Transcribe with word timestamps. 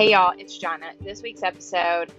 Hey 0.00 0.12
y'all, 0.12 0.32
it's 0.38 0.58
Jonna. 0.58 0.98
This 1.02 1.20
week's 1.20 1.42
episode, 1.42 2.10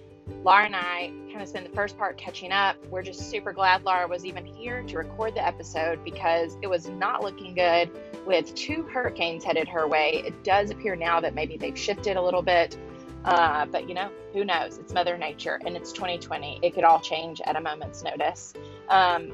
Laura 0.43 0.65
and 0.65 0.75
I 0.75 1.11
kind 1.31 1.41
of 1.41 1.47
spent 1.47 1.67
the 1.67 1.75
first 1.75 1.97
part 1.97 2.15
catching 2.15 2.51
up. 2.51 2.75
We're 2.91 3.01
just 3.01 3.31
super 3.31 3.51
glad 3.53 3.83
Laura 3.83 4.07
was 4.07 4.23
even 4.23 4.45
here 4.45 4.83
to 4.83 4.97
record 4.99 5.33
the 5.33 5.43
episode 5.43 6.03
because 6.03 6.55
it 6.61 6.67
was 6.67 6.87
not 6.89 7.23
looking 7.23 7.55
good 7.55 7.89
with 8.27 8.53
two 8.53 8.83
hurricanes 8.83 9.43
headed 9.43 9.67
her 9.67 9.87
way. 9.87 10.21
It 10.23 10.43
does 10.43 10.69
appear 10.69 10.95
now 10.95 11.19
that 11.21 11.33
maybe 11.33 11.57
they've 11.57 11.75
shifted 11.75 12.17
a 12.17 12.21
little 12.21 12.43
bit, 12.43 12.77
uh, 13.25 13.65
but 13.65 13.89
you 13.89 13.95
know, 13.95 14.11
who 14.31 14.45
knows? 14.45 14.77
It's 14.77 14.93
Mother 14.93 15.17
Nature 15.17 15.59
and 15.65 15.75
it's 15.75 15.91
2020. 15.91 16.59
It 16.61 16.75
could 16.75 16.83
all 16.83 16.99
change 16.99 17.41
at 17.47 17.55
a 17.55 17.61
moment's 17.61 18.03
notice. 18.03 18.53
Um, 18.89 19.31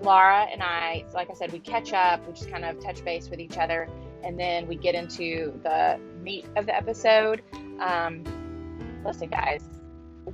Laura 0.00 0.46
and 0.50 0.62
I, 0.62 1.04
like 1.12 1.28
I 1.28 1.34
said, 1.34 1.52
we 1.52 1.58
catch 1.58 1.92
up, 1.92 2.26
we 2.26 2.32
just 2.32 2.50
kind 2.50 2.64
of 2.64 2.80
touch 2.80 3.04
base 3.04 3.28
with 3.28 3.40
each 3.40 3.58
other, 3.58 3.90
and 4.24 4.40
then 4.40 4.66
we 4.66 4.76
get 4.76 4.94
into 4.94 5.52
the 5.62 6.00
meat 6.22 6.46
of 6.56 6.64
the 6.64 6.74
episode. 6.74 7.42
Um, 7.80 8.24
listen, 9.04 9.28
guys, 9.28 9.62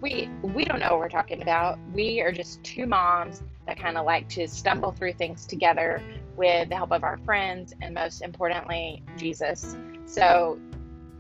we 0.01 0.29
we 0.43 0.65
don't 0.65 0.81
know 0.81 0.91
what 0.91 0.99
we're 0.99 1.09
talking 1.09 1.43
about. 1.43 1.79
We 1.93 2.21
are 2.21 2.33
just 2.33 2.63
two 2.63 2.87
moms 2.87 3.43
that 3.67 3.79
kind 3.79 3.97
of 3.97 4.05
like 4.05 4.29
to 4.31 4.47
stumble 4.47 4.93
through 4.93 5.15
things 5.15 5.47
together 5.47 6.03
with 6.37 6.69
the 6.69 6.77
help 6.77 6.93
of 6.93 7.03
our 7.03 7.19
friends 7.19 7.75
and 7.81 7.95
most 7.95 8.23
importantly, 8.23 9.03
Jesus. 9.17 9.77
So 10.05 10.59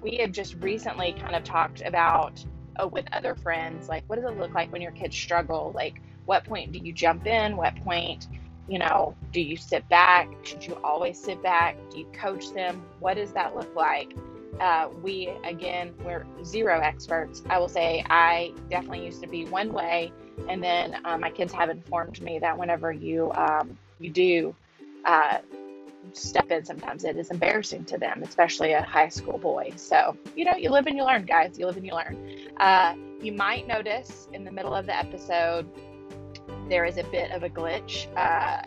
we 0.00 0.16
have 0.18 0.32
just 0.32 0.54
recently 0.60 1.12
kind 1.12 1.34
of 1.34 1.42
talked 1.44 1.82
about 1.82 2.44
uh, 2.80 2.86
with 2.86 3.06
other 3.12 3.34
friends, 3.34 3.88
like 3.88 4.04
what 4.06 4.16
does 4.16 4.30
it 4.30 4.38
look 4.38 4.54
like 4.54 4.70
when 4.72 4.82
your 4.82 4.92
kids 4.92 5.16
struggle? 5.16 5.72
Like 5.74 6.00
what 6.26 6.44
point 6.44 6.72
do 6.72 6.78
you 6.78 6.92
jump 6.92 7.26
in? 7.26 7.56
What 7.56 7.74
point, 7.76 8.28
you 8.68 8.78
know, 8.78 9.14
do 9.32 9.40
you 9.40 9.56
sit 9.56 9.88
back? 9.88 10.28
Should 10.42 10.66
you 10.66 10.78
always 10.84 11.18
sit 11.18 11.42
back? 11.42 11.76
Do 11.90 11.98
you 11.98 12.06
coach 12.12 12.52
them? 12.52 12.84
What 13.00 13.14
does 13.14 13.32
that 13.32 13.56
look 13.56 13.74
like? 13.74 14.14
Uh, 14.60 14.88
we 15.02 15.30
again 15.44 15.94
we're 16.04 16.24
zero 16.44 16.80
experts. 16.80 17.42
I 17.48 17.58
will 17.58 17.68
say 17.68 18.04
i 18.08 18.52
definitely 18.70 19.04
used 19.04 19.20
to 19.22 19.28
be 19.28 19.44
one 19.46 19.72
way 19.72 20.12
and 20.48 20.62
then 20.62 20.96
uh, 21.04 21.18
my 21.18 21.30
kids 21.30 21.52
have 21.52 21.68
informed 21.70 22.20
me 22.22 22.38
that 22.38 22.56
whenever 22.56 22.92
you 22.92 23.32
um, 23.32 23.76
you 23.98 24.10
do 24.10 24.54
uh, 25.04 25.38
step 26.12 26.50
in 26.50 26.64
sometimes 26.64 27.04
it 27.04 27.16
is 27.16 27.30
embarrassing 27.30 27.84
to 27.84 27.98
them 27.98 28.22
especially 28.22 28.72
a 28.72 28.82
high 28.82 29.08
school 29.08 29.38
boy. 29.38 29.72
So 29.76 30.16
you 30.34 30.44
know 30.44 30.56
you 30.56 30.70
live 30.70 30.86
and 30.86 30.96
you 30.96 31.04
learn 31.04 31.24
guys 31.24 31.58
you 31.58 31.66
live 31.66 31.76
and 31.76 31.86
you 31.86 31.92
learn. 31.92 32.16
Uh, 32.56 32.94
you 33.20 33.32
might 33.32 33.66
notice 33.66 34.28
in 34.32 34.44
the 34.44 34.52
middle 34.52 34.74
of 34.74 34.86
the 34.86 34.96
episode 34.96 35.68
there 36.68 36.84
is 36.84 36.96
a 36.96 37.04
bit 37.04 37.30
of 37.30 37.42
a 37.42 37.48
glitch 37.48 38.06
uh, 38.16 38.62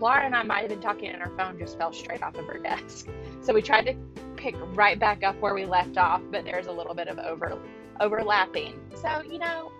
Laura 0.00 0.24
and 0.24 0.34
I 0.34 0.42
might 0.42 0.60
have 0.60 0.70
been 0.70 0.80
talking 0.80 1.08
and 1.08 1.22
our 1.22 1.30
phone 1.36 1.58
just 1.58 1.76
fell 1.78 1.92
straight 1.92 2.22
off 2.22 2.36
of 2.36 2.46
her 2.46 2.58
desk. 2.58 3.08
So 3.42 3.54
we 3.54 3.62
tried 3.62 3.86
to 3.86 3.94
pick 4.36 4.54
right 4.76 4.98
back 4.98 5.24
up 5.24 5.40
where 5.40 5.54
we 5.54 5.64
left 5.64 5.96
off, 5.96 6.20
but 6.30 6.44
there's 6.44 6.66
a 6.66 6.72
little 6.72 6.94
bit 6.94 7.08
of 7.08 7.18
over 7.18 7.58
overlapping. 7.98 8.78
So, 9.00 9.22
you 9.22 9.38
know, 9.38 9.72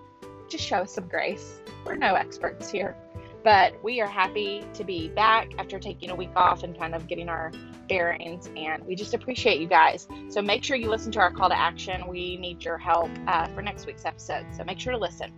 just 0.49 0.65
show 0.65 0.79
us 0.79 0.95
some 0.95 1.09
grace. 1.09 1.61
We're 1.85 1.97
no 1.97 2.15
experts 2.15 2.71
here. 2.71 2.97
But 3.45 3.83
we 3.85 4.01
are 4.01 4.07
happy 4.07 4.65
to 4.75 4.83
be 4.83 5.09
back 5.09 5.51
after 5.59 5.79
taking 5.79 6.11
a 6.11 6.15
week 6.15 6.33
off 6.37 6.63
and 6.63 6.77
kind 6.77 6.95
of 6.95 7.07
getting 7.07 7.29
our 7.29 7.53
bearings. 7.89 8.49
And 8.57 8.85
we 8.87 8.95
just 8.95 9.13
appreciate 9.13 9.61
you 9.61 9.69
guys. 9.69 10.09
So 10.29 10.41
make 10.41 10.65
sure 10.65 10.77
you 10.77 10.89
listen 10.89 11.13
to 11.13 11.21
our 11.21 11.31
call 11.31 11.51
to 11.51 11.59
action. 11.59 12.07
We 12.07 12.39
need 12.39 12.65
your 12.65 12.79
help 12.79 13.11
uh, 13.27 13.47
for 13.49 13.61
next 13.61 13.87
week's 13.87 14.05
episode. 14.05 14.47
So 14.57 14.65
make 14.65 14.79
sure 14.79 14.93
to 14.93 14.99
listen. 14.99 15.33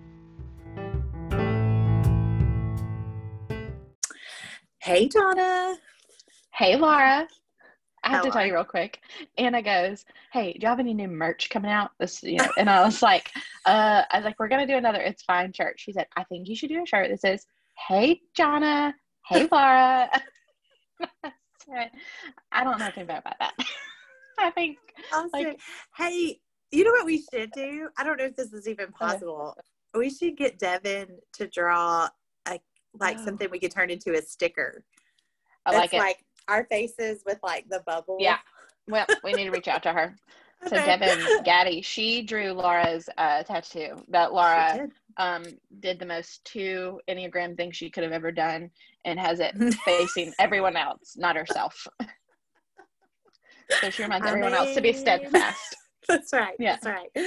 Hey, 4.83 5.09
Jonna. 5.09 5.77
Hey, 6.53 6.75
Laura. 6.75 7.29
I 8.03 8.09
have 8.09 8.17
How 8.17 8.23
to 8.23 8.31
tell 8.33 8.45
you 8.45 8.55
real 8.55 8.65
quick. 8.65 8.99
Anna 9.39 9.63
goes, 9.63 10.05
"Hey, 10.33 10.55
do 10.55 10.59
you 10.63 10.69
have 10.69 10.81
any 10.81 10.93
new 10.93 11.07
merch 11.07 11.51
coming 11.51 11.71
out?" 11.71 11.93
This, 12.01 12.21
you 12.25 12.39
know, 12.39 12.51
and 12.59 12.69
I 12.69 12.85
was 12.85 13.01
like, 13.01 13.31
"Uh, 13.65 14.03
I 14.11 14.19
was 14.19 14.25
like, 14.25 14.41
we're 14.41 14.49
gonna 14.49 14.67
do 14.67 14.77
another 14.77 15.01
It's 15.01 15.23
Fine 15.23 15.53
shirt." 15.53 15.79
She 15.79 15.93
said, 15.93 16.09
"I 16.17 16.25
think 16.25 16.49
you 16.49 16.57
should 16.57 16.71
do 16.71 16.83
a 16.83 16.87
shirt 16.87 17.11
that 17.11 17.21
says, 17.21 17.47
"Hey, 17.87 18.23
Jonna. 18.37 18.93
Hey, 19.25 19.47
Laura." 19.53 20.11
I 22.51 22.65
don't 22.65 22.81
know 22.81 22.87
anything 22.87 23.05
about 23.05 23.23
that. 23.39 23.55
I 24.41 24.51
think, 24.51 24.79
like, 25.33 25.61
hey, 25.97 26.41
you 26.73 26.83
know 26.83 26.91
what 26.91 27.07
we 27.07 27.25
should 27.33 27.53
do? 27.53 27.89
I 27.97 28.03
don't 28.03 28.19
know 28.19 28.25
if 28.25 28.35
this 28.35 28.53
is 28.53 28.67
even 28.67 28.91
possible. 28.91 29.55
Uh, 29.57 29.99
we 30.01 30.11
should 30.11 30.37
get 30.37 30.59
Devin 30.59 31.07
to 31.35 31.47
draw 31.47 32.09
like 32.99 33.17
oh. 33.19 33.25
something 33.25 33.49
we 33.51 33.59
could 33.59 33.71
turn 33.71 33.91
into 33.91 34.13
a 34.15 34.23
sticker. 34.23 34.85
I 35.67 35.77
like 35.77 35.95
it. 35.95 35.99
Like 35.99 36.25
our 36.49 36.65
faces 36.65 37.23
with 37.27 37.39
like 37.43 37.69
the 37.69 37.83
bubble. 37.87 38.17
Yeah. 38.21 38.39
Well, 38.89 39.07
we 39.23 39.33
need 39.33 39.45
to 39.45 39.51
reach 39.51 39.69
out 39.69 39.83
to 39.85 39.93
her. 39.93 40.17
So 40.69 40.77
okay. 40.77 40.97
Devin 40.97 41.43
Gaddy, 41.43 41.83
she 41.83 42.23
drew 42.23 42.53
Laura's 42.53 43.09
uh, 43.19 43.43
tattoo. 43.43 43.97
That 44.11 44.33
Laura 44.33 44.75
did. 44.77 44.91
Um, 45.17 45.43
did 45.81 45.99
the 45.99 46.07
most 46.07 46.45
two 46.45 47.01
Enneagram 47.11 47.57
things 47.57 47.77
she 47.77 47.91
could 47.91 48.05
have 48.05 48.13
ever 48.13 48.31
done 48.31 48.71
and 49.05 49.19
has 49.19 49.41
it 49.41 49.57
facing 49.85 50.33
everyone 50.39 50.77
else, 50.77 51.17
not 51.17 51.35
herself. 51.35 51.85
so 53.81 53.91
she 53.91 54.05
reminds 54.05 54.25
I 54.25 54.31
everyone 54.31 54.53
mean... 54.53 54.61
else 54.61 54.75
to 54.77 54.81
be 54.81 54.93
steadfast. 54.93 55.75
That's 56.09 56.33
right. 56.33 56.55
Yeah. 56.59 56.77
That's 56.83 56.87
right. 56.87 57.27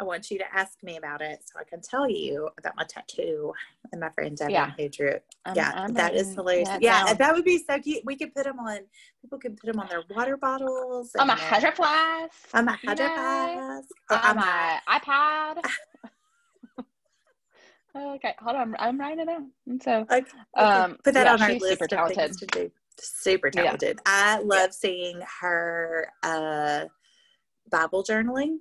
I 0.00 0.02
want 0.02 0.30
you 0.30 0.38
to 0.38 0.44
ask 0.54 0.82
me 0.82 0.96
about 0.96 1.20
it 1.20 1.40
so 1.44 1.58
I 1.60 1.64
can 1.64 1.80
tell 1.82 2.08
you 2.08 2.48
about 2.58 2.74
my 2.76 2.84
tattoo 2.84 3.52
and 3.92 4.00
my 4.00 4.08
friend 4.10 4.36
Devin 4.36 4.52
yeah. 4.52 4.72
who 4.78 4.88
drew 4.88 5.08
it. 5.08 5.24
I'm, 5.44 5.54
yeah, 5.54 5.72
I'm 5.74 5.92
that 5.94 6.14
is 6.14 6.34
hilarious. 6.34 6.68
That 6.68 6.80
yeah, 6.80 7.04
down. 7.04 7.16
that 7.18 7.34
would 7.34 7.44
be 7.44 7.58
so 7.58 7.78
cute. 7.78 8.02
We 8.04 8.16
could 8.16 8.34
put 8.34 8.44
them 8.44 8.58
on. 8.60 8.78
People 9.20 9.38
can 9.38 9.56
put 9.56 9.66
them 9.66 9.78
on 9.78 9.88
their 9.88 10.02
water 10.08 10.38
bottles. 10.38 11.10
On 11.18 11.26
my 11.26 11.34
hydro 11.34 11.72
flask. 11.72 12.32
On 12.54 12.64
my 12.64 12.78
hydro 12.82 13.06
flask. 13.08 13.88
On 14.10 14.36
my 14.36 14.80
iPad. 14.88 15.62
okay, 18.16 18.34
hold 18.38 18.56
on. 18.56 18.74
I'm 18.78 18.98
writing 18.98 19.20
it 19.20 19.26
down. 19.26 19.50
And 19.66 19.82
so, 19.82 20.06
okay. 20.10 20.22
um, 20.56 20.96
put 21.04 21.12
that 21.12 21.26
yeah, 21.26 21.34
on 21.34 21.42
our 21.42 21.52
list 21.52 21.68
super 21.68 21.86
talented. 21.86 22.72
Super 22.98 23.50
talented. 23.50 24.00
Yeah. 24.06 24.36
I 24.38 24.38
love 24.40 24.72
seeing 24.72 25.20
her. 25.42 26.08
Uh, 26.22 26.86
Bible 27.70 28.04
journaling. 28.04 28.58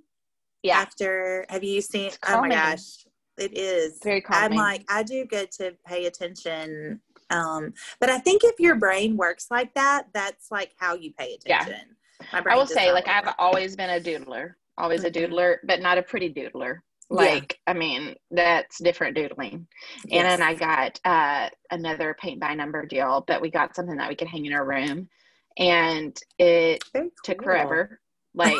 Yeah. 0.61 0.77
After, 0.77 1.45
have 1.49 1.63
you 1.63 1.81
seen? 1.81 2.11
Oh 2.27 2.41
my 2.41 2.49
gosh, 2.49 3.05
it 3.37 3.57
is 3.57 3.99
very 4.03 4.21
calming. 4.21 4.57
I'm 4.57 4.63
like, 4.63 4.85
I 4.89 5.03
do 5.03 5.25
good 5.25 5.51
to 5.53 5.75
pay 5.85 6.05
attention. 6.05 7.01
Um, 7.29 7.73
but 7.99 8.09
I 8.09 8.19
think 8.19 8.43
if 8.43 8.59
your 8.59 8.75
brain 8.75 9.17
works 9.17 9.47
like 9.49 9.73
that, 9.73 10.07
that's 10.13 10.51
like 10.51 10.71
how 10.77 10.95
you 10.95 11.11
pay 11.17 11.33
attention. 11.33 11.97
Yeah. 12.31 12.41
I 12.45 12.55
will 12.55 12.67
say, 12.67 12.93
like, 12.93 13.07
I've 13.07 13.33
always 13.37 13.75
been 13.75 13.89
a 13.89 13.99
doodler, 13.99 14.53
always 14.77 15.03
mm-hmm. 15.03 15.25
a 15.25 15.27
doodler, 15.27 15.57
but 15.65 15.81
not 15.81 15.97
a 15.97 16.03
pretty 16.03 16.33
doodler. 16.33 16.77
Like, 17.09 17.59
yeah. 17.67 17.73
I 17.73 17.77
mean, 17.77 18.15
that's 18.31 18.81
different 18.81 19.15
doodling. 19.17 19.67
Yes. 20.07 20.23
And 20.23 20.25
then 20.25 20.41
I 20.41 20.53
got 20.53 20.99
uh, 21.03 21.49
another 21.71 22.15
paint 22.19 22.39
by 22.39 22.53
number 22.53 22.85
deal, 22.85 23.25
but 23.27 23.41
we 23.41 23.49
got 23.49 23.75
something 23.75 23.97
that 23.97 24.07
we 24.07 24.15
could 24.15 24.29
hang 24.29 24.45
in 24.45 24.53
our 24.53 24.65
room. 24.65 25.09
And 25.57 26.17
it 26.39 26.81
cool. 26.93 27.09
took 27.25 27.43
forever. 27.43 27.99
Like, 28.33 28.55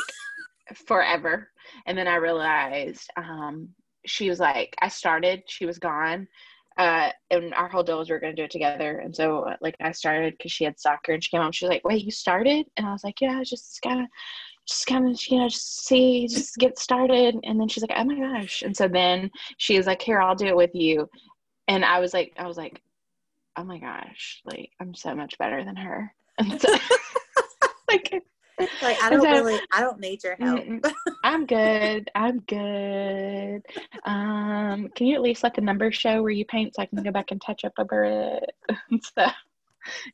forever. 0.88 1.50
And 1.86 1.98
then 1.98 2.08
I 2.08 2.16
realized 2.16 3.10
um, 3.18 3.70
she 4.06 4.30
was 4.30 4.40
like, 4.40 4.76
I 4.82 4.88
started, 4.88 5.44
she 5.48 5.66
was 5.66 5.80
gone. 5.80 6.28
Uh, 6.78 7.10
and 7.30 7.54
our 7.54 7.68
whole 7.68 7.84
deal 7.84 8.00
was 8.00 8.10
we 8.10 8.16
are 8.16 8.20
going 8.20 8.36
to 8.36 8.42
do 8.42 8.46
it 8.46 8.52
together. 8.52 9.00
And 9.00 9.16
so, 9.16 9.48
like, 9.62 9.76
I 9.80 9.92
started 9.92 10.34
because 10.38 10.52
she 10.52 10.64
had 10.64 10.80
soccer 10.80 11.12
and 11.12 11.24
she 11.24 11.30
came 11.30 11.42
home. 11.42 11.52
She 11.52 11.66
was 11.66 11.70
like, 11.70 11.86
Wait, 11.86 12.04
you 12.04 12.12
started? 12.12 12.66
And 12.78 12.88
I 12.88 12.92
was 12.92 13.04
like, 13.04 13.22
Yeah, 13.22 13.44
just 13.44 13.80
kind 13.84 14.02
of, 14.02 14.08
just 14.68 14.88
kind 14.88 15.08
of, 15.08 15.20
you 15.28 15.38
know, 15.38 15.50
just 15.50 15.86
see, 15.86 16.28
just 16.28 16.56
get 16.58 16.80
started. 16.80 17.38
And 17.44 17.60
then 17.60 17.68
she's 17.68 17.84
like, 17.84 17.96
Oh 17.96 18.04
my 18.04 18.18
gosh. 18.18 18.64
And 18.64 18.76
so 18.76 18.88
then 18.88 19.30
she 19.58 19.78
was 19.78 19.86
like, 19.86 20.02
Here, 20.02 20.20
I'll 20.20 20.36
do 20.36 20.48
it 20.48 20.56
with 20.56 20.72
you. 20.74 21.08
And 21.68 21.86
I 21.86 22.00
was 22.00 22.12
like, 22.14 22.34
I 22.38 22.48
was 22.48 22.58
like, 22.58 22.82
Oh 23.56 23.64
my 23.64 23.78
gosh, 23.78 24.42
like, 24.46 24.72
I'm 24.80 24.96
so 24.96 25.14
much 25.14 25.38
better 25.38 25.64
than 25.64 25.76
her. 25.76 26.14
And 26.40 26.60
so, 26.60 26.68
like, 27.88 28.24
like 28.82 29.02
I 29.02 29.10
don't 29.10 29.22
so, 29.22 29.32
really 29.32 29.60
I 29.72 29.82
don't 29.82 30.00
need 30.00 30.24
your 30.24 30.36
help. 30.40 30.64
I'm 31.24 31.46
good. 31.46 32.10
I'm 32.16 32.40
good. 32.42 33.62
Um, 34.06 34.90
can 34.96 35.08
you 35.08 35.16
at 35.16 35.22
least 35.22 35.44
let 35.44 35.56
the 35.56 35.62
numbers 35.62 35.96
show 35.96 36.22
where 36.22 36.32
you 36.32 36.46
paint 36.46 36.76
so 36.76 36.82
I 36.82 36.86
can 36.86 37.02
go 37.02 37.12
back 37.12 37.32
and 37.32 37.42
touch 37.42 37.66
up 37.66 37.74
a 37.78 37.86
bit? 37.86 39.02
so 39.18 39.26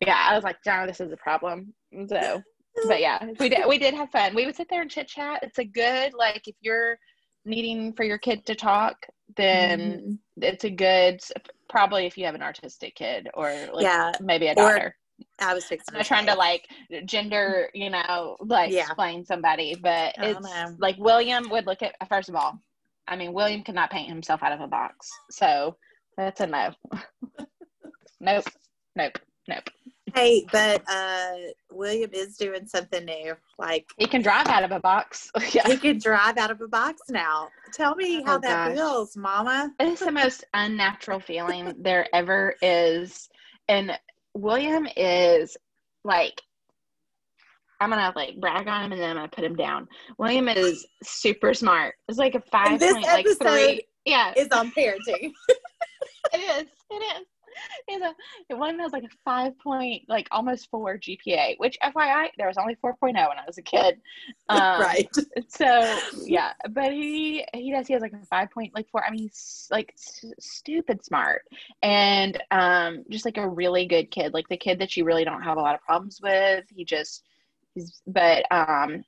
yeah, 0.02 0.28
I 0.30 0.36
was 0.36 0.44
like, 0.44 0.64
John, 0.64 0.88
this 0.88 1.02
is 1.02 1.12
a 1.12 1.18
problem. 1.18 1.74
So 2.08 2.42
but 2.88 3.02
yeah, 3.02 3.26
we 3.40 3.50
did 3.50 3.68
we 3.68 3.78
did 3.78 3.94
have 3.94 4.10
fun. 4.12 4.36
We 4.36 4.46
would 4.46 4.56
sit 4.56 4.68
there 4.70 4.82
and 4.82 4.90
chit 4.90 5.08
chat. 5.08 5.44
It's 5.44 5.60
a 5.60 5.66
good 5.66 6.14
like 6.14 6.48
if 6.48 6.56
you're 6.62 6.98
needing 7.46 7.94
for 7.94 8.04
your 8.04 8.18
kid 8.18 8.46
to 8.46 8.56
talk, 8.56 8.96
then 9.36 9.80
mm-hmm. 9.80 10.14
it's 10.38 10.64
a 10.64 10.70
good 10.70 11.20
probably 11.70 12.06
if 12.06 12.18
you 12.18 12.26
have 12.26 12.36
an 12.36 12.44
artistic 12.44 12.96
kid 12.96 13.30
or 13.34 13.50
like 13.74 13.84
yeah. 13.84 14.12
maybe 14.22 14.48
a 14.48 14.56
daughter. 14.56 14.96
I 15.42 15.54
was 15.54 15.66
fixing. 15.66 15.96
I'm 15.96 16.04
trying 16.04 16.26
to 16.28 16.36
like 16.36 16.68
gender, 17.06 17.70
you 17.74 17.90
know, 17.90 18.38
like 18.40 18.72
yeah. 18.72 18.82
explain 18.82 19.26
somebody, 19.26 19.76
but 19.76 20.16
it's 20.18 20.42
know. 20.42 20.76
like 20.80 20.98
William 20.98 21.50
would 21.50 21.66
look 21.66 21.82
at. 21.82 21.96
First 22.08 22.30
of 22.30 22.36
all, 22.36 22.60
I 23.08 23.16
mean, 23.16 23.34
William 23.34 23.64
cannot 23.64 23.90
paint 23.92 24.10
himself 24.10 24.44
out 24.44 24.52
of 24.52 24.62
a 24.62 24.68
box, 24.68 25.10
so 25.32 25.76
that's 26.18 26.42
a 26.42 26.48
no. 26.48 26.72
nope, 28.20 28.46
nope, 28.96 29.20
nope. 29.48 29.70
Hey, 30.14 30.46
but 30.52 30.84
uh, 30.88 31.32
William 31.72 32.10
is 32.14 32.38
doing 32.38 32.66
something 32.66 33.06
new. 33.06 33.36
Like 33.58 33.86
he 33.98 34.06
can 34.06 34.22
drive 34.22 34.48
out 34.48 34.64
of 34.64 34.72
a 34.72 34.80
box. 34.80 35.32
yeah. 35.52 35.68
He 35.68 35.78
can 35.78 36.00
drive 36.00 36.38
out 36.38 36.52
of 36.52 36.62
a 36.62 36.68
box 36.68 37.02
now. 37.10 37.50
Tell 37.74 37.96
me 37.96 38.24
how 38.24 38.38
oh, 38.38 38.40
that 38.40 38.68
gosh. 38.70 38.76
feels, 38.76 39.18
Mama. 39.18 39.72
It's 39.80 40.02
the 40.02 40.12
most 40.12 40.44
unnatural 40.54 41.20
feeling 41.20 41.74
there 41.80 42.08
ever 42.14 42.56
is, 42.62 43.30
and 43.68 43.98
William 44.40 44.88
is 44.96 45.58
like. 46.04 46.42
I'm 47.82 47.92
gonna 47.92 48.12
like 48.14 48.38
brag 48.42 48.68
on 48.68 48.84
him 48.84 48.92
and 48.92 49.00
then 49.02 49.12
I'm 49.12 49.16
gonna 49.16 49.30
put 49.30 49.46
him 49.46 49.56
down. 49.56 49.88
William 50.18 50.50
is 50.50 50.86
super 51.02 51.54
smart. 51.54 51.96
It's 52.10 52.18
like 52.18 52.36
a 52.36 52.42
five 52.52 52.78
point 52.78 53.04
like 53.04 53.26
three. 53.42 53.86
Yeah, 54.04 54.34
is 54.36 54.50
on 54.50 54.72
parenting. 54.72 55.32
it 56.34 56.64
is. 56.64 56.68
It 56.92 57.22
is 57.22 57.26
is 57.90 58.02
a 58.02 58.56
one 58.56 58.80
has 58.80 58.92
like 58.92 59.04
a 59.04 59.10
five 59.24 59.58
point, 59.60 60.04
like 60.08 60.28
almost 60.32 60.70
four 60.70 60.98
GPA, 60.98 61.56
which 61.58 61.78
FYI, 61.84 62.30
there 62.38 62.48
was 62.48 62.58
only 62.58 62.76
4.0 62.84 63.02
when 63.02 63.16
I 63.16 63.46
was 63.46 63.58
a 63.58 63.62
kid. 63.62 64.00
Um, 64.50 64.82
right. 64.82 65.16
So 65.48 66.00
yeah, 66.24 66.54
but 66.72 66.92
he 66.92 67.46
he 67.54 67.72
does 67.72 67.86
he 67.86 67.94
has 67.94 68.02
like 68.02 68.14
a 68.14 68.26
five 68.26 68.50
point 68.50 68.74
like 68.74 68.90
four. 68.90 69.06
I 69.06 69.12
mean, 69.12 69.22
he's 69.22 69.68
like 69.70 69.94
stupid 69.96 71.06
smart 71.06 71.44
and 71.84 72.42
um 72.50 73.04
just 73.12 73.26
like 73.26 73.38
a 73.38 73.48
really 73.48 73.86
good 73.86 74.10
kid, 74.10 74.34
like 74.34 74.48
the 74.50 74.58
kid 74.58 74.80
that 74.80 74.98
you 74.98 75.06
really 75.06 75.24
don't 75.24 75.44
have 75.44 75.58
a 75.58 75.62
lot 75.62 75.76
of 75.76 75.82
problems 75.82 76.20
with. 76.22 76.66
He 76.76 76.84
just 76.84 77.24
he's 77.76 78.02
but 78.08 78.46
um 78.52 79.04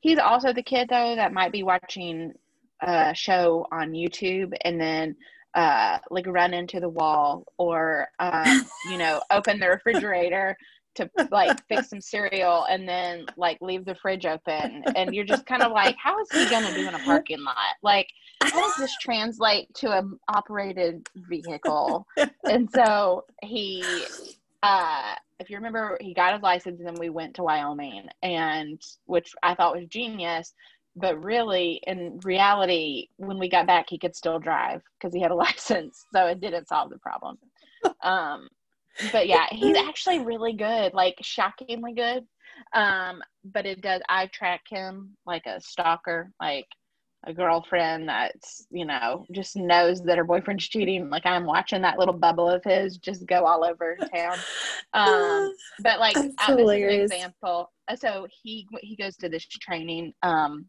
he's 0.00 0.18
also 0.18 0.52
the 0.52 0.62
kid 0.62 0.88
though 0.88 1.14
that 1.14 1.32
might 1.32 1.52
be 1.52 1.62
watching 1.62 2.32
a 2.80 3.14
show 3.14 3.66
on 3.70 3.92
YouTube 3.92 4.54
and 4.62 4.80
then 4.80 5.16
uh, 5.54 5.98
like 6.10 6.26
run 6.26 6.54
into 6.54 6.80
the 6.80 6.88
wall 6.88 7.44
or 7.58 8.08
um, 8.18 8.64
you 8.90 8.98
know 8.98 9.20
open 9.30 9.58
the 9.58 9.68
refrigerator 9.68 10.56
to 10.96 11.08
like 11.30 11.56
fix 11.68 11.88
some 11.88 12.00
cereal 12.00 12.64
and 12.68 12.88
then 12.88 13.24
like 13.36 13.58
leave 13.60 13.84
the 13.84 13.94
fridge 13.94 14.26
open. 14.26 14.82
And 14.96 15.14
you're 15.14 15.24
just 15.24 15.46
kind 15.46 15.62
of 15.62 15.72
like 15.72 15.96
how 15.96 16.20
is 16.20 16.30
he 16.32 16.48
gonna 16.50 16.74
do 16.74 16.86
in 16.88 16.94
a 16.94 16.98
parking 17.00 17.42
lot? 17.42 17.56
Like 17.82 18.08
how 18.42 18.60
does 18.60 18.76
this 18.76 18.96
translate 19.00 19.72
to 19.74 19.96
an 19.96 20.18
operated 20.28 21.08
vehicle? 21.14 22.06
And 22.44 22.68
so 22.72 23.24
he 23.42 23.84
uh 24.62 25.14
if 25.38 25.48
you 25.48 25.56
remember 25.56 25.96
he 26.00 26.12
got 26.12 26.34
his 26.34 26.42
license 26.42 26.78
and 26.78 26.86
then 26.86 26.98
we 26.98 27.08
went 27.08 27.34
to 27.34 27.42
wyoming 27.42 28.06
and 28.22 28.80
which 29.06 29.32
i 29.42 29.54
thought 29.54 29.74
was 29.74 29.86
genius 29.86 30.52
but 30.96 31.22
really 31.22 31.80
in 31.86 32.18
reality 32.24 33.08
when 33.16 33.38
we 33.38 33.48
got 33.48 33.66
back 33.66 33.86
he 33.88 33.98
could 33.98 34.14
still 34.16 34.38
drive 34.38 34.82
because 34.98 35.14
he 35.14 35.20
had 35.20 35.30
a 35.30 35.34
license 35.46 36.04
so 36.12 36.26
it 36.26 36.40
didn't 36.40 36.68
solve 36.68 36.90
the 36.90 36.98
problem. 36.98 37.38
Um 38.02 38.48
but 39.12 39.26
yeah 39.26 39.46
he's 39.50 39.76
actually 39.76 40.18
really 40.18 40.52
good 40.52 40.92
like 40.92 41.16
shockingly 41.22 41.94
good. 41.94 42.26
Um 42.74 43.22
but 43.44 43.66
it 43.66 43.80
does 43.80 44.02
i 44.08 44.26
track 44.26 44.62
him 44.68 45.16
like 45.24 45.46
a 45.46 45.60
stalker 45.60 46.30
like 46.40 46.66
a 47.26 47.34
girlfriend 47.34 48.08
that's 48.08 48.66
you 48.70 48.84
know 48.84 49.26
just 49.32 49.54
knows 49.54 50.02
that 50.02 50.18
her 50.18 50.24
boyfriend's 50.24 50.68
cheating. 50.68 51.08
Like 51.08 51.26
i'm 51.26 51.46
watching 51.46 51.82
that 51.82 51.98
little 51.98 52.14
bubble 52.14 52.48
of 52.48 52.64
his 52.64 52.96
just 52.98 53.26
go 53.26 53.44
all 53.44 53.64
over 53.64 53.96
town. 54.14 54.38
Um 54.92 55.54
but 55.82 56.00
like 56.00 56.14
that's 56.14 56.48
uh, 56.48 56.56
an 56.56 56.82
example. 56.82 57.70
So 57.96 58.26
he 58.42 58.66
he 58.80 58.96
goes 58.96 59.16
to 59.18 59.28
this 59.28 59.46
training 59.46 60.12
um 60.22 60.66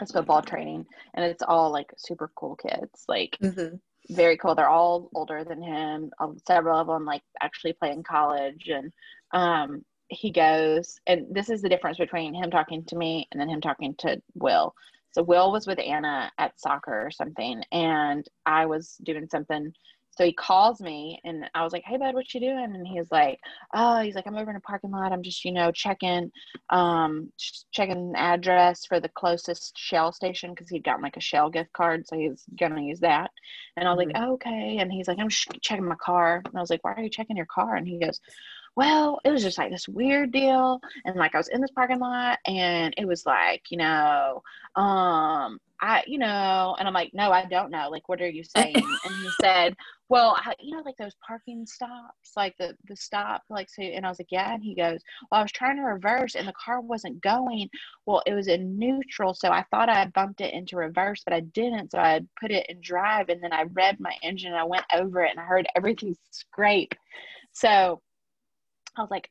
it's 0.00 0.12
football 0.12 0.42
training 0.42 0.86
and 1.14 1.24
it's 1.24 1.42
all 1.42 1.70
like 1.70 1.90
super 1.96 2.30
cool 2.36 2.56
kids 2.56 3.04
like 3.08 3.36
mm-hmm. 3.42 3.76
very 4.14 4.36
cool. 4.36 4.54
They're 4.54 4.68
all 4.68 5.10
older 5.14 5.44
than 5.44 5.62
him. 5.62 6.10
Um, 6.20 6.38
several 6.46 6.78
of 6.78 6.86
them 6.86 7.04
like 7.04 7.22
actually 7.42 7.72
play 7.74 7.90
in 7.90 8.02
college 8.02 8.68
and 8.68 8.92
um 9.32 9.84
he 10.08 10.30
goes 10.30 10.98
and 11.06 11.26
this 11.30 11.50
is 11.50 11.60
the 11.60 11.68
difference 11.68 11.98
between 11.98 12.34
him 12.34 12.50
talking 12.50 12.84
to 12.84 12.96
me 12.96 13.28
and 13.30 13.40
then 13.40 13.48
him 13.48 13.60
talking 13.60 13.94
to 13.98 14.20
will. 14.34 14.74
So 15.12 15.22
will 15.22 15.50
was 15.50 15.66
with 15.66 15.80
anna 15.80 16.30
at 16.38 16.60
soccer 16.60 17.06
or 17.06 17.10
something 17.10 17.62
and 17.72 18.26
i 18.46 18.66
was 18.66 18.96
doing 19.02 19.26
something 19.28 19.72
so 20.18 20.24
he 20.24 20.32
calls 20.32 20.80
me 20.80 21.20
and 21.24 21.48
I 21.54 21.62
was 21.62 21.72
like, 21.72 21.84
Hey 21.86 21.96
bud, 21.96 22.12
what 22.12 22.34
you 22.34 22.40
doing? 22.40 22.72
And 22.74 22.84
he's 22.84 23.06
like, 23.12 23.38
Oh, 23.72 24.00
he's 24.00 24.16
like, 24.16 24.26
I'm 24.26 24.34
over 24.34 24.50
in 24.50 24.56
a 24.56 24.60
parking 24.60 24.90
lot. 24.90 25.12
I'm 25.12 25.22
just, 25.22 25.44
you 25.44 25.52
know, 25.52 25.70
checking, 25.70 26.32
um, 26.70 27.30
checking 27.70 28.14
address 28.16 28.84
for 28.84 28.98
the 28.98 29.10
closest 29.10 29.78
Shell 29.78 30.10
station 30.10 30.50
because 30.50 30.68
he'd 30.70 30.82
gotten 30.82 31.04
like 31.04 31.16
a 31.16 31.20
Shell 31.20 31.50
gift 31.50 31.72
card. 31.72 32.04
So 32.08 32.18
he's 32.18 32.42
gonna 32.58 32.82
use 32.82 32.98
that. 32.98 33.30
And 33.76 33.86
I 33.86 33.92
was 33.92 34.04
mm-hmm. 34.04 34.20
like, 34.20 34.28
oh, 34.28 34.32
okay. 34.32 34.78
And 34.80 34.90
he's 34.90 35.06
like, 35.06 35.20
I'm 35.20 35.28
just 35.28 35.46
checking 35.62 35.84
my 35.84 35.94
car. 36.04 36.42
And 36.44 36.56
I 36.56 36.60
was 36.60 36.70
like, 36.70 36.82
Why 36.82 36.94
are 36.94 37.02
you 37.02 37.10
checking 37.10 37.36
your 37.36 37.46
car? 37.46 37.76
And 37.76 37.86
he 37.86 38.00
goes, 38.00 38.18
well, 38.78 39.18
it 39.24 39.32
was 39.32 39.42
just 39.42 39.58
like 39.58 39.72
this 39.72 39.88
weird 39.88 40.30
deal. 40.30 40.80
And 41.04 41.16
like 41.16 41.34
I 41.34 41.38
was 41.38 41.48
in 41.48 41.60
this 41.60 41.72
parking 41.72 41.98
lot 41.98 42.38
and 42.46 42.94
it 42.96 43.08
was 43.08 43.26
like, 43.26 43.72
you 43.72 43.76
know, 43.76 44.40
um, 44.76 45.58
I, 45.80 46.04
you 46.06 46.16
know, 46.16 46.76
and 46.78 46.86
I'm 46.86 46.94
like, 46.94 47.10
no, 47.12 47.32
I 47.32 47.44
don't 47.46 47.72
know. 47.72 47.88
Like, 47.90 48.08
what 48.08 48.22
are 48.22 48.28
you 48.28 48.44
saying? 48.56 48.76
and 48.76 49.14
he 49.20 49.30
said, 49.40 49.74
well, 50.08 50.36
I, 50.38 50.54
you 50.60 50.76
know, 50.76 50.82
like 50.84 50.96
those 50.96 51.16
parking 51.26 51.66
stops, 51.66 52.30
like 52.36 52.56
the, 52.56 52.76
the 52.86 52.94
stop, 52.94 53.42
like, 53.50 53.68
so, 53.68 53.82
and 53.82 54.06
I 54.06 54.10
was 54.10 54.20
like, 54.20 54.30
yeah. 54.30 54.54
And 54.54 54.62
he 54.62 54.76
goes, 54.76 55.00
well, 55.28 55.40
I 55.40 55.42
was 55.42 55.50
trying 55.50 55.78
to 55.78 55.82
reverse 55.82 56.36
and 56.36 56.46
the 56.46 56.52
car 56.52 56.80
wasn't 56.80 57.20
going. 57.20 57.68
Well, 58.06 58.22
it 58.26 58.34
was 58.34 58.46
in 58.46 58.78
neutral. 58.78 59.34
So 59.34 59.48
I 59.48 59.64
thought 59.72 59.88
I 59.88 60.06
bumped 60.06 60.40
it 60.40 60.54
into 60.54 60.76
reverse, 60.76 61.22
but 61.24 61.34
I 61.34 61.40
didn't. 61.40 61.90
So 61.90 61.98
I 61.98 62.20
put 62.40 62.52
it 62.52 62.66
in 62.68 62.80
drive 62.80 63.28
and 63.28 63.42
then 63.42 63.52
I 63.52 63.64
read 63.72 63.98
my 63.98 64.14
engine 64.22 64.52
and 64.52 64.60
I 64.60 64.64
went 64.64 64.84
over 64.94 65.24
it 65.24 65.32
and 65.32 65.40
I 65.40 65.44
heard 65.44 65.66
everything 65.74 66.16
scrape. 66.30 66.94
So 67.50 68.00
I 68.98 69.02
was 69.02 69.10
like, 69.10 69.30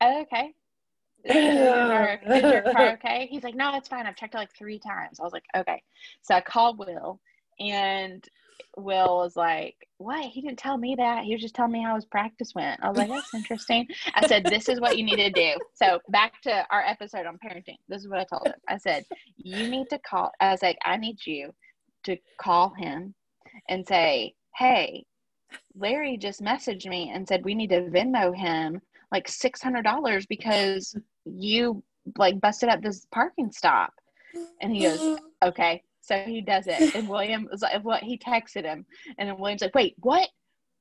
oh, 0.00 0.22
okay. 0.22 0.52
Is 1.24 1.34
your, 1.34 2.20
is 2.24 2.42
your 2.42 2.62
car 2.72 2.92
okay? 2.92 3.26
He's 3.28 3.42
like, 3.42 3.56
no, 3.56 3.76
it's 3.76 3.88
fine. 3.88 4.06
I've 4.06 4.14
checked 4.14 4.36
it 4.36 4.38
like 4.38 4.54
three 4.56 4.78
times. 4.78 5.18
I 5.18 5.24
was 5.24 5.32
like, 5.32 5.42
okay. 5.56 5.82
So 6.22 6.36
I 6.36 6.40
called 6.40 6.78
Will, 6.78 7.20
and 7.58 8.24
Will 8.76 9.16
was 9.16 9.34
like, 9.34 9.74
what? 9.98 10.24
He 10.26 10.40
didn't 10.40 10.58
tell 10.58 10.78
me 10.78 10.94
that. 10.96 11.24
He 11.24 11.32
was 11.32 11.42
just 11.42 11.56
telling 11.56 11.72
me 11.72 11.82
how 11.82 11.96
his 11.96 12.04
practice 12.04 12.52
went. 12.54 12.78
I 12.80 12.88
was 12.88 12.98
like, 12.98 13.08
that's 13.08 13.34
interesting. 13.34 13.88
I 14.14 14.26
said, 14.28 14.44
this 14.44 14.68
is 14.68 14.80
what 14.80 14.98
you 14.98 15.04
need 15.04 15.16
to 15.16 15.30
do. 15.30 15.54
So 15.74 15.98
back 16.10 16.40
to 16.42 16.64
our 16.70 16.82
episode 16.82 17.26
on 17.26 17.38
parenting. 17.44 17.78
This 17.88 18.02
is 18.02 18.08
what 18.08 18.20
I 18.20 18.24
told 18.24 18.46
him. 18.46 18.54
I 18.68 18.76
said, 18.76 19.04
you 19.36 19.68
need 19.68 19.88
to 19.90 19.98
call. 19.98 20.30
I 20.40 20.52
was 20.52 20.62
like, 20.62 20.78
I 20.84 20.96
need 20.96 21.16
you 21.26 21.50
to 22.04 22.16
call 22.40 22.72
him 22.76 23.14
and 23.68 23.84
say, 23.84 24.34
hey, 24.56 25.04
Larry 25.74 26.16
just 26.16 26.40
messaged 26.40 26.86
me 26.86 27.10
and 27.12 27.26
said 27.26 27.44
we 27.44 27.54
need 27.54 27.70
to 27.70 27.82
Venmo 27.82 28.34
him 28.36 28.80
like 29.12 29.28
six 29.28 29.62
hundred 29.62 29.82
dollars 29.82 30.26
because 30.26 30.96
you 31.24 31.82
like 32.18 32.40
busted 32.40 32.68
up 32.68 32.82
this 32.82 33.06
parking 33.12 33.50
stop. 33.50 33.92
And 34.60 34.74
he 34.74 34.82
goes, 34.82 35.18
Okay. 35.44 35.82
So 36.00 36.16
he 36.18 36.40
does 36.40 36.66
it. 36.68 36.94
And 36.94 37.08
William 37.08 37.48
was 37.50 37.62
like 37.62 37.84
what 37.84 38.02
he 38.02 38.16
texted 38.16 38.64
him. 38.64 38.86
And 39.18 39.28
then 39.28 39.38
William's 39.38 39.62
like, 39.62 39.74
Wait, 39.74 39.94
what? 40.00 40.28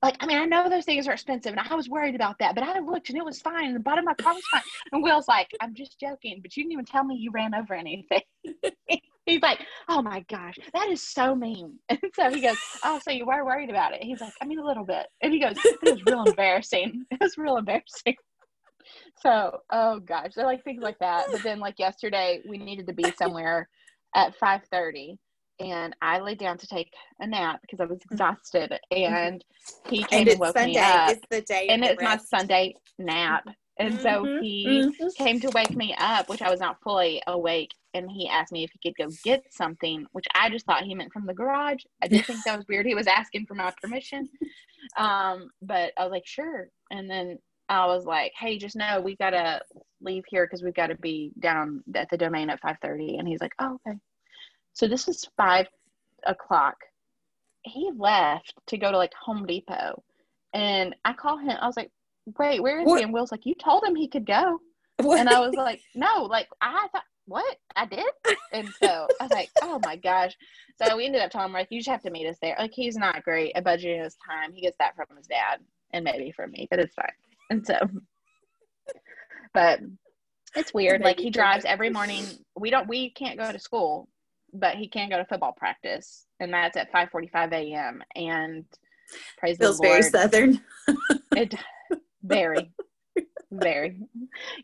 Like, 0.04 0.18
I 0.20 0.28
mean, 0.28 0.38
I 0.38 0.46
know 0.46 0.70
those 0.70 0.86
things 0.86 1.08
are 1.08 1.14
expensive 1.14 1.52
and 1.52 1.68
I 1.68 1.74
was 1.74 1.90
worried 1.90 2.14
about 2.14 2.38
that, 2.40 2.54
but 2.54 2.64
I 2.64 2.80
looked 2.80 3.10
and 3.10 3.18
it 3.18 3.26
was 3.26 3.42
fine. 3.42 3.68
And 3.68 3.76
the 3.76 3.80
bottom 3.80 4.08
of 4.08 4.16
my 4.18 4.24
car 4.24 4.36
was 4.36 4.44
fine. 4.52 4.62
And 4.92 5.02
Will's 5.02 5.28
like, 5.28 5.50
I'm 5.62 5.74
just 5.74 6.00
joking, 6.00 6.42
but 6.44 6.56
you 6.56 6.64
didn't 6.64 6.74
even 6.74 6.86
tell 6.86 7.04
me 7.04 7.16
you 7.16 7.32
ran 7.32 7.56
over 7.56 7.74
anything. 7.74 8.22
He's 9.26 9.42
like, 9.42 9.66
oh 9.90 10.02
my 10.02 10.24
gosh, 10.30 10.56
that 10.74 10.90
is 10.90 11.02
so 11.02 11.36
mean. 11.36 11.80
And 11.90 12.00
so 12.14 12.30
he 12.30 12.42
goes, 12.42 12.58
oh, 12.84 13.00
so 13.04 13.12
you 13.12 13.26
were 13.26 13.46
worried 13.46 13.70
about 13.70 13.94
it? 13.94 14.04
He's 14.04 14.22
like, 14.22 14.34
I 14.42 14.46
mean, 14.46 14.60
a 14.60 14.66
little 14.66 14.86
bit. 14.86 15.08
And 15.22 15.34
he 15.34 15.40
goes, 15.40 15.56
it 15.64 15.80
was 15.82 16.06
real 16.06 16.24
embarrassing. 16.24 17.06
It 17.12 17.20
was 17.20 17.38
real 17.38 17.58
embarrassing. 17.58 18.16
So, 19.24 19.62
oh 19.72 20.00
gosh, 20.00 20.34
they're 20.36 20.46
like 20.46 20.64
things 20.64 20.84
like 20.84 21.00
that. 21.00 21.26
But 21.32 21.42
then, 21.42 21.60
like 21.60 21.80
yesterday, 21.80 22.44
we 22.48 22.60
needed 22.60 22.86
to 22.86 22.94
be 22.94 23.12
somewhere 23.18 23.68
at 24.16 24.36
five 24.36 24.62
thirty, 24.72 25.18
and 25.60 25.96
I 26.04 26.20
laid 26.20 26.38
down 26.38 26.60
to 26.60 26.68
take 26.68 26.94
a 27.20 27.26
nap 27.26 27.62
because 27.62 27.80
I 27.80 27.86
was 27.86 27.98
mm-hmm. 27.98 28.14
exhausted. 28.14 28.80
And 28.92 29.44
he 29.90 30.04
came 30.04 30.20
and, 30.20 30.30
and 30.30 30.40
woke 30.40 30.56
Sunday. 30.56 30.74
me 30.74 30.78
up. 30.78 31.10
It's 31.10 31.22
the 31.32 31.42
day, 31.42 31.68
and 31.70 31.84
it's 31.84 32.00
rest. 32.00 32.32
my 32.32 32.38
Sunday 32.38 32.76
nap. 33.00 33.46
And 33.78 34.00
so 34.00 34.24
mm-hmm. 34.24 34.44
he 34.44 34.66
mm-hmm. 34.68 35.24
came 35.24 35.40
to 35.42 35.50
wake 35.50 35.76
me 35.76 35.94
up, 35.98 36.30
which 36.30 36.42
I 36.42 36.50
was 36.50 36.60
not 36.60 36.82
fully 36.82 37.22
awake. 37.28 37.72
And 37.94 38.10
he 38.10 38.28
asked 38.28 38.52
me 38.52 38.64
if 38.64 38.72
he 38.72 38.90
could 38.90 38.98
go 38.98 39.12
get 39.24 39.44
something, 39.52 40.06
which 40.12 40.26
I 40.34 40.50
just 40.50 40.66
thought 40.66 40.84
he 40.84 40.96
meant 40.96 41.12
from 41.12 41.26
the 41.26 41.34
garage. 41.34 41.84
I 42.02 42.08
did 42.08 42.26
think 42.26 42.40
that 42.46 42.58
was 42.58 42.66
weird. 42.68 42.86
He 42.86 42.96
was 42.96 43.08
asking 43.08 43.46
for 43.46 43.56
my 43.56 43.74
permission. 43.82 44.30
Um, 44.98 45.50
but 45.62 45.94
I 45.98 46.04
was 46.04 46.12
like, 46.12 46.28
sure. 46.28 46.70
And 46.92 47.10
then 47.10 47.40
I 47.68 47.86
was 47.88 48.06
like, 48.06 48.34
hey, 48.38 48.58
just 48.58 48.76
know 48.76 49.02
we 49.02 49.16
got 49.16 49.32
to 49.32 49.62
leave 50.02 50.24
here 50.28 50.46
because 50.46 50.64
we've 50.64 50.76
got 50.76 50.88
to 50.88 50.96
be 50.96 51.32
down 51.40 51.84
at 51.96 52.10
the 52.10 52.18
domain 52.18 52.50
at 52.50 52.62
5.30. 52.62 53.20
And 53.20 53.28
he's 53.28 53.42
like, 53.42 53.54
oh, 53.60 53.80
okay. 53.88 53.98
So 54.74 54.88
this 54.88 55.08
was 55.08 55.28
5 55.38 55.68
o'clock. 56.26 56.76
He 57.64 57.92
left 57.98 58.54
to 58.68 58.78
go 58.78 58.92
to 58.92 58.98
like 58.98 59.14
Home 59.26 59.46
Depot. 59.46 60.04
And 60.54 60.96
I 61.04 61.14
call 61.14 61.38
him. 61.38 61.58
I 61.60 61.66
was 61.66 61.76
like, 61.76 61.92
wait, 62.38 62.62
where 62.62 62.80
is 62.80 62.86
what? 62.86 62.98
he? 62.98 63.04
And 63.04 63.14
Will's 63.14 63.32
like, 63.32 63.46
you 63.46 63.56
told 63.56 63.84
him 63.84 63.96
he 63.96 64.08
could 64.08 64.26
go. 64.26 64.60
What? 64.98 65.20
And 65.20 65.30
I 65.30 65.40
was 65.40 65.56
like, 65.56 65.82
no, 65.94 66.24
like 66.24 66.48
I 66.62 66.88
thought, 66.92 67.04
what? 67.26 67.58
I 67.76 67.86
did? 67.86 68.06
And 68.54 68.70
so 68.82 69.08
I 69.20 69.24
was 69.24 69.32
like, 69.32 69.50
oh 69.62 69.80
my 69.84 69.96
gosh. 69.96 70.36
So 70.82 70.96
we 70.96 71.06
ended 71.06 71.22
up 71.22 71.32
telling 71.32 71.48
him, 71.48 71.54
like, 71.54 71.68
you 71.70 71.80
just 71.80 71.90
have 71.90 72.04
to 72.04 72.12
meet 72.12 72.28
us 72.28 72.38
there. 72.42 72.56
Like, 72.60 72.74
he's 72.74 72.96
not 72.98 73.24
great 73.24 73.54
at 73.56 73.64
budgeting 73.64 74.04
his 74.04 74.16
time. 74.30 74.54
He 74.54 74.62
gets 74.62 74.78
that 74.80 74.96
from 74.96 75.18
his 75.18 75.28
dad 75.28 75.60
and 75.92 76.04
maybe 76.04 76.32
from 76.32 76.52
me, 76.52 76.68
but 76.70 76.80
it's 76.80 76.94
fine. 76.94 77.08
And 77.50 77.66
so, 77.66 77.78
but 79.54 79.80
it's 80.56 80.74
weird. 80.74 81.02
Like 81.02 81.20
he 81.20 81.30
drives 81.30 81.66
every 81.66 81.90
morning. 81.90 82.26
We 82.56 82.70
don't. 82.70 82.88
We 82.88 83.10
can't 83.12 83.38
go 83.38 83.52
to 83.52 83.60
school, 83.60 84.08
but 84.54 84.76
he 84.76 84.88
can 84.88 85.10
go 85.10 85.18
to 85.18 85.26
football 85.26 85.52
practice, 85.52 86.26
and 86.40 86.54
that's 86.54 86.78
at 86.78 86.92
five 86.92 87.10
forty-five 87.10 87.52
a.m. 87.54 88.02
And 88.16 88.66
praise 89.38 89.58
Feels 89.58 89.78
the 89.78 89.84
Lord. 89.84 90.00
very 90.00 90.10
southern. 90.10 90.62
It 91.36 91.56
very, 92.26 92.72
very. 93.52 93.98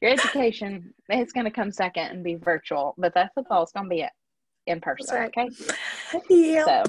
Your 0.02 0.12
education 0.12 0.94
is 1.10 1.32
going 1.32 1.46
to 1.46 1.52
come 1.52 1.72
second 1.72 2.08
and 2.08 2.24
be 2.24 2.36
virtual, 2.36 2.96
but 2.98 3.14
that 3.14 3.32
football 3.34 3.64
is 3.64 3.72
going 3.72 3.86
to 3.86 3.90
be 3.90 4.02
it 4.02 4.12
in 4.68 4.80
person. 4.82 5.16
right. 5.16 5.32
Okay. 5.38 5.50
yeah. 6.30 6.66
So, 6.66 6.84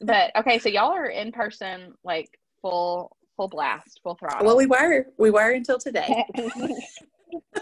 but 0.00 0.30
okay, 0.36 0.58
so 0.58 0.68
y'all 0.68 0.92
are 0.92 1.06
in 1.06 1.32
person, 1.32 1.94
like 2.04 2.28
full, 2.62 3.16
full 3.36 3.48
blast, 3.48 4.00
full 4.02 4.14
throttle. 4.16 4.46
Well, 4.46 4.56
we 4.56 4.66
were. 4.66 5.06
We 5.18 5.30
were 5.30 5.50
until 5.52 5.78
today. 5.78 6.24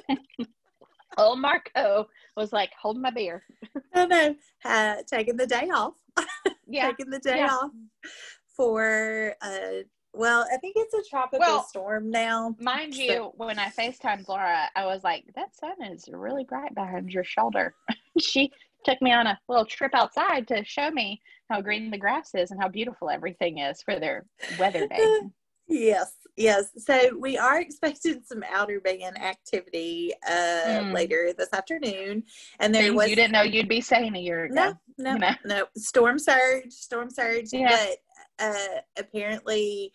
Old 1.18 1.40
Marco 1.40 2.06
was 2.36 2.52
like 2.52 2.70
holding 2.80 3.02
my 3.02 3.10
beer. 3.10 3.42
I 3.94 4.06
know. 4.06 4.34
Uh, 4.64 4.96
taking 5.06 5.36
the 5.36 5.46
day 5.46 5.68
off. 5.74 5.94
Yeah. 6.66 6.86
Taking 6.90 7.10
the 7.10 7.18
day 7.18 7.38
Yeah. 7.38 7.48
off 7.48 7.70
for 8.56 9.34
uh 9.42 9.82
well, 10.14 10.46
I 10.52 10.56
think 10.58 10.74
it's 10.76 10.94
a 10.94 11.02
tropical 11.08 11.40
Well, 11.40 11.64
storm 11.64 12.10
now. 12.10 12.54
Mind 12.60 12.94
So- 12.94 13.02
you, 13.02 13.32
when 13.36 13.58
I 13.58 13.68
FaceTimed 13.70 14.28
Laura, 14.28 14.68
I 14.76 14.84
was 14.86 15.02
like, 15.04 15.24
that 15.34 15.56
sun 15.56 15.82
is 15.90 16.08
really 16.12 16.44
bright 16.44 16.74
behind 16.74 17.10
your 17.10 17.24
shoulder. 17.24 17.74
she 18.20 18.52
took 18.84 19.00
me 19.00 19.12
on 19.12 19.26
a 19.26 19.38
little 19.48 19.64
trip 19.64 19.94
outside 19.94 20.46
to 20.48 20.64
show 20.64 20.90
me 20.90 21.20
how 21.50 21.60
green 21.60 21.90
the 21.90 21.98
grass 21.98 22.34
is 22.34 22.50
and 22.50 22.60
how 22.60 22.68
beautiful 22.68 23.08
everything 23.10 23.58
is 23.58 23.80
for 23.82 23.98
their 23.98 24.26
weather 24.58 24.86
day. 24.88 25.20
Yes, 25.68 26.12
yes. 26.36 26.66
So 26.76 27.16
we 27.16 27.38
are 27.38 27.60
expecting 27.60 28.20
some 28.24 28.42
outer 28.52 28.80
band 28.80 29.16
activity 29.22 30.12
uh 30.28 30.32
Mm. 30.82 30.92
later 30.92 31.32
this 31.38 31.48
afternoon. 31.52 32.24
And 32.58 32.74
there 32.74 32.82
Things 32.82 32.96
was 32.96 33.08
you 33.10 33.16
didn't 33.16 33.32
know 33.32 33.42
you'd 33.42 33.68
be 33.68 33.80
saying 33.80 34.16
a 34.16 34.18
year 34.18 34.44
ago. 34.44 34.54
no, 34.54 34.74
no, 34.98 35.12
you 35.12 35.18
know? 35.20 35.34
no. 35.44 35.66
Storm 35.76 36.18
surge, 36.18 36.72
storm 36.72 37.08
surge. 37.10 37.52
Yeah. 37.52 37.70
But 37.70 37.98
uh 38.42 38.80
apparently 38.98 39.92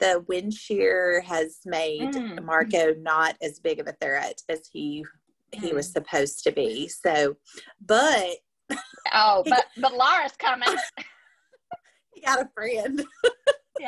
the 0.00 0.24
wind 0.26 0.52
shear 0.52 1.20
has 1.20 1.58
made 1.64 2.10
Mm. 2.14 2.42
Marco 2.44 2.94
not 2.94 3.36
as 3.40 3.60
big 3.60 3.78
of 3.78 3.86
a 3.86 3.94
threat 4.00 4.40
as 4.48 4.62
he 4.72 5.04
he 5.52 5.72
was 5.72 5.88
Mm. 5.88 5.92
supposed 5.92 6.42
to 6.44 6.52
be. 6.52 6.88
So 6.88 7.36
but 7.80 8.38
Oh, 9.12 9.42
but 9.48 9.66
but 9.76 9.94
Laura's 9.94 10.32
coming. 10.38 10.68
he 12.14 12.20
got 12.22 12.40
a 12.40 12.48
friend. 12.54 13.04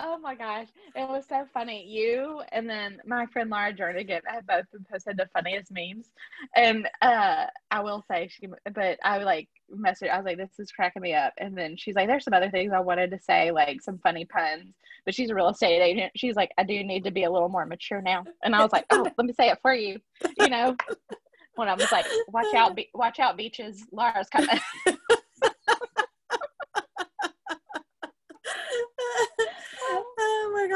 Oh 0.00 0.18
my 0.18 0.34
gosh, 0.34 0.68
it 0.94 1.08
was 1.08 1.24
so 1.28 1.46
funny. 1.52 1.84
You 1.86 2.42
and 2.52 2.68
then 2.68 2.98
my 3.06 3.26
friend 3.26 3.50
Laura 3.50 3.72
Jernigan 3.72 4.20
have 4.26 4.46
both 4.46 4.64
posted 4.90 5.16
the 5.16 5.28
funniest 5.32 5.70
memes, 5.70 6.10
and 6.56 6.88
uh, 7.02 7.46
I 7.70 7.80
will 7.80 8.04
say 8.10 8.28
she, 8.28 8.48
but 8.74 8.98
I 9.04 9.18
like 9.18 9.48
messaged. 9.72 10.10
I 10.10 10.16
was 10.16 10.24
like, 10.24 10.38
"This 10.38 10.58
is 10.58 10.72
cracking 10.72 11.02
me 11.02 11.14
up," 11.14 11.32
and 11.38 11.56
then 11.56 11.76
she's 11.76 11.94
like, 11.94 12.08
"There's 12.08 12.24
some 12.24 12.34
other 12.34 12.50
things 12.50 12.72
I 12.72 12.80
wanted 12.80 13.10
to 13.12 13.18
say, 13.20 13.50
like 13.50 13.82
some 13.82 13.98
funny 13.98 14.24
puns." 14.24 14.74
But 15.04 15.14
she's 15.14 15.30
a 15.30 15.34
real 15.34 15.48
estate 15.48 15.80
agent. 15.80 16.12
She's 16.16 16.34
like, 16.36 16.50
"I 16.58 16.64
do 16.64 16.82
need 16.82 17.04
to 17.04 17.10
be 17.10 17.24
a 17.24 17.30
little 17.30 17.48
more 17.48 17.66
mature 17.66 18.02
now," 18.02 18.24
and 18.42 18.54
I 18.54 18.62
was 18.62 18.72
like, 18.72 18.86
"Oh, 18.90 19.06
let 19.16 19.26
me 19.26 19.32
say 19.32 19.50
it 19.50 19.58
for 19.62 19.74
you," 19.74 20.00
you 20.38 20.48
know. 20.48 20.76
When 21.56 21.68
I 21.68 21.74
was 21.74 21.92
like, 21.92 22.06
"Watch 22.28 22.52
out, 22.54 22.74
be- 22.74 22.90
watch 22.94 23.20
out, 23.20 23.36
beaches! 23.36 23.86
Laura's 23.92 24.28
coming." 24.28 24.48
oh 29.90 30.50
my 30.54 30.66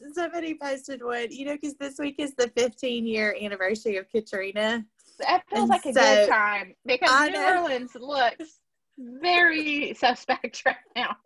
gosh. 0.00 0.14
Somebody 0.14 0.54
posted 0.60 1.02
one, 1.02 1.30
you 1.30 1.44
know, 1.46 1.54
because 1.54 1.74
this 1.76 1.98
week 1.98 2.16
is 2.18 2.34
the 2.34 2.48
15 2.56 3.06
year 3.06 3.36
anniversary 3.40 3.96
of 3.96 4.08
Katrina. 4.08 4.84
That 5.20 5.42
feels 5.48 5.62
And 5.62 5.68
like 5.70 5.86
a 5.86 5.92
so- 5.92 6.00
good 6.00 6.28
time 6.28 6.74
because 6.86 7.10
I 7.12 7.28
New 7.28 7.34
know. 7.34 7.62
Orleans 7.62 7.94
looks 7.94 8.60
very 8.98 9.94
suspect 9.98 10.62
right 10.66 10.76
now. 10.96 11.16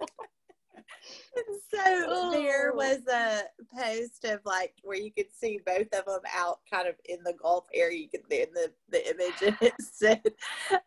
So 1.74 2.30
there 2.32 2.72
Oh. 2.72 2.76
was 2.76 3.06
a 3.06 3.42
post 3.74 4.24
of 4.24 4.40
like 4.44 4.74
where 4.82 4.98
you 4.98 5.10
could 5.12 5.32
see 5.32 5.58
both 5.64 5.88
of 5.94 6.04
them 6.04 6.20
out 6.36 6.58
kind 6.70 6.86
of 6.86 6.94
in 7.06 7.22
the 7.24 7.32
Gulf 7.42 7.66
area. 7.72 7.98
You 8.00 8.08
could 8.08 8.30
in 8.30 8.52
the, 8.52 8.70
the 8.90 9.10
image 9.10 9.34
and 9.46 9.56
it 9.62 9.74
said, 9.80 10.22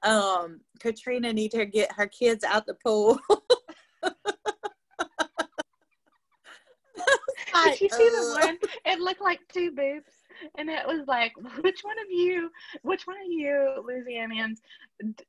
um, 0.04 0.62
Katrina 0.80 1.34
need 1.34 1.52
to 1.52 1.66
get 1.66 1.92
her 1.94 2.08
kids 2.08 2.44
out 2.44 2.66
the 2.68 2.76
pool. 2.76 3.20
Did 7.64 7.82
you 7.82 7.90
see 7.90 8.10
the 8.10 8.40
one? 8.42 8.58
It 8.86 9.00
looked 9.00 9.22
like 9.22 9.40
two 9.52 9.72
boobs, 9.72 10.12
and 10.58 10.70
it 10.70 10.86
was 10.86 11.08
like, 11.08 11.34
which 11.62 11.82
one 11.84 11.98
of 12.00 12.10
you, 12.10 12.50
which 12.84 13.08
one 13.08 13.18
of 13.18 13.28
you 13.28 13.84
Louisianians, 13.88 14.58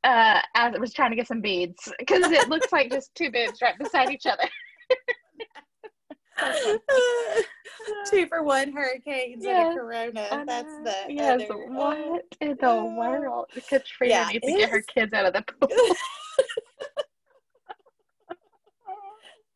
uh, 0.04 0.40
as 0.54 0.74
it 0.74 0.80
was 0.80 0.92
trying 0.92 1.10
to 1.10 1.16
get 1.16 1.28
some 1.28 1.40
beads 1.40 1.92
because 1.98 2.30
it 2.30 2.48
looks 2.48 2.72
like 2.72 2.90
just 2.90 3.14
two 3.14 3.30
boobs 3.30 3.60
right 3.62 3.78
beside 3.78 4.10
each 4.10 4.26
other. 4.26 4.48
Two 8.10 8.26
for 8.26 8.42
one 8.42 8.72
hurricanes 8.72 9.42
Yes, 9.42 9.68
and 9.68 9.76
a 9.76 9.80
corona. 9.80 10.28
I 10.30 10.44
That's 10.44 10.74
the 10.84 10.94
yes. 11.08 11.42
other. 11.42 11.66
What 11.68 12.24
in 12.40 12.56
the 12.60 12.70
uh, 12.70 12.84
world? 12.84 13.46
Katrina 13.68 14.12
yeah, 14.14 14.28
needs 14.28 14.46
to 14.46 14.52
get 14.52 14.70
her 14.70 14.82
kids 14.82 15.14
out 15.14 15.24
of 15.26 15.32
the 15.32 15.42
pool. 15.60 15.68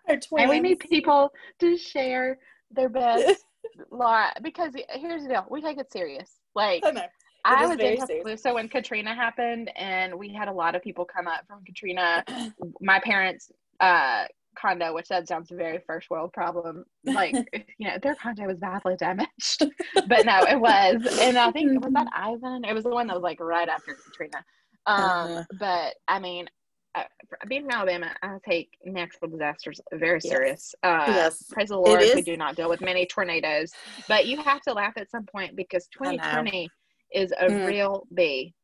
And 0.08 0.50
we 0.50 0.58
need 0.60 0.80
people 0.80 1.32
to 1.60 1.76
share 1.76 2.38
their 2.70 2.88
best 2.88 3.44
Laura 3.90 4.32
because 4.42 4.72
here's 4.90 5.22
the 5.22 5.28
deal. 5.28 5.46
We 5.50 5.60
take 5.60 5.78
it 5.78 5.92
serious. 5.92 6.30
Like 6.54 6.82
I. 6.84 7.08
I 7.42 7.66
was 7.66 7.78
in 7.78 7.96
Tuscaloosa 7.96 8.52
when 8.52 8.68
Katrina 8.68 9.14
happened 9.14 9.70
and 9.76 10.18
we 10.18 10.28
had 10.30 10.48
a 10.48 10.52
lot 10.52 10.74
of 10.74 10.82
people 10.82 11.06
come 11.06 11.26
up 11.26 11.46
from 11.46 11.64
Katrina. 11.64 12.22
My 12.82 13.00
parents 13.00 13.50
uh 13.80 14.24
condo, 14.58 14.92
which 14.94 15.08
that 15.08 15.26
sounds 15.26 15.50
a 15.50 15.54
very 15.54 15.78
first 15.86 16.10
world 16.10 16.32
problem. 16.34 16.84
Like 17.04 17.34
you 17.78 17.88
know, 17.88 17.96
their 18.02 18.14
condo 18.14 18.44
was 18.46 18.58
badly 18.58 18.96
damaged. 18.96 19.64
but 20.06 20.26
no, 20.26 20.40
it 20.42 20.60
was. 20.60 20.96
And 21.22 21.38
I 21.38 21.50
think 21.50 21.82
was 21.82 21.92
that 21.94 22.08
Ivan? 22.14 22.64
It 22.64 22.74
was 22.74 22.84
the 22.84 22.90
one 22.90 23.06
that 23.06 23.14
was 23.14 23.22
like 23.22 23.40
right 23.40 23.68
after 23.68 23.94
Katrina. 24.04 24.44
Um 24.86 24.96
Uh-huh. 25.04 25.44
but 25.58 25.94
I 26.08 26.18
mean 26.18 26.46
uh, 26.94 27.04
being 27.48 27.62
from 27.62 27.70
Alabama, 27.72 28.14
I 28.22 28.36
take 28.46 28.76
natural 28.84 29.30
disasters 29.30 29.80
very 29.92 30.20
Yes. 30.22 30.30
serious. 30.32 30.74
Uh, 30.82 31.04
Yes. 31.08 31.44
Praise 31.50 31.68
the 31.68 31.76
Lord, 31.78 32.04
we 32.14 32.22
do 32.22 32.36
not 32.36 32.56
deal 32.56 32.68
with 32.68 32.80
many 32.80 33.06
tornadoes. 33.06 33.72
But 34.08 34.26
you 34.26 34.42
have 34.42 34.60
to 34.62 34.72
laugh 34.72 34.94
at 34.96 35.10
some 35.10 35.26
point 35.26 35.56
because 35.56 35.86
2020 35.88 36.70
is 37.12 37.32
a 37.32 37.46
Mm. 37.48 37.66
real 37.66 38.06
B. 38.14 38.54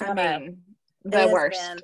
I 0.00 0.06
I 0.10 0.14
mean, 0.14 0.62
the 1.04 1.28
worst. 1.28 1.60
been- 1.60 1.82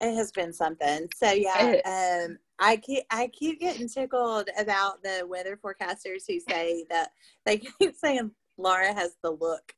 it 0.00 0.16
has 0.16 0.32
been 0.32 0.52
something. 0.52 1.08
So 1.14 1.30
yeah, 1.30 1.80
um, 1.84 2.38
I 2.58 2.76
keep 2.76 3.04
I 3.10 3.28
keep 3.28 3.60
getting 3.60 3.88
tickled 3.88 4.50
about 4.58 5.02
the 5.02 5.24
weather 5.28 5.56
forecasters 5.56 6.24
who 6.26 6.40
say 6.40 6.84
that 6.90 7.12
they 7.44 7.58
keep 7.58 7.94
saying 7.94 8.32
Laura 8.58 8.92
has 8.92 9.16
the 9.22 9.30
look 9.30 9.74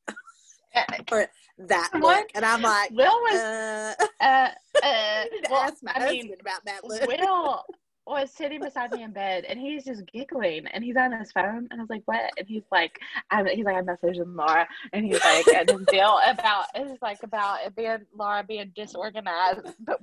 Uh, 0.90 1.02
or 1.12 1.26
that 1.68 1.90
What? 1.92 2.02
look, 2.02 2.30
and 2.34 2.44
I'm 2.44 2.60
like, 2.62 2.90
Will 2.90 3.06
was, 3.06 3.36
uh, 3.40 3.94
uh, 4.20 4.24
uh, 4.24 4.48
I 4.82 5.28
need 5.30 5.44
to 5.44 5.50
well, 5.50 5.60
ask 5.60 5.82
my 5.82 5.92
I 5.94 6.00
husband 6.00 6.22
mean, 6.24 6.36
about 6.40 6.64
that 6.64 6.84
look. 6.84 7.06
Will 7.06 7.64
was 8.06 8.30
sitting 8.32 8.60
beside 8.60 8.92
me 8.92 9.02
in 9.02 9.12
bed 9.12 9.44
and 9.44 9.58
he's 9.58 9.84
just 9.84 10.02
giggling 10.12 10.66
and 10.66 10.84
he's 10.84 10.96
on 10.96 11.12
his 11.12 11.32
phone 11.32 11.66
and 11.70 11.80
I 11.80 11.82
was 11.82 11.88
like, 11.88 12.02
what? 12.04 12.30
And 12.36 12.46
he's 12.46 12.64
like, 12.70 12.98
I'm, 13.30 13.46
he's 13.46 13.64
like, 13.64 13.76
I 13.76 13.82
messaged 13.82 14.22
Laura 14.26 14.66
and 14.92 15.06
he's 15.06 15.24
like, 15.24 15.46
and 15.48 15.68
this 15.68 15.86
deal 15.86 16.18
about, 16.26 16.66
it's 16.74 17.00
like 17.00 17.22
about 17.22 17.64
it 17.64 17.74
being 17.74 17.98
Laura 18.14 18.44
being 18.46 18.72
disorganized, 18.76 19.74
but 19.80 20.00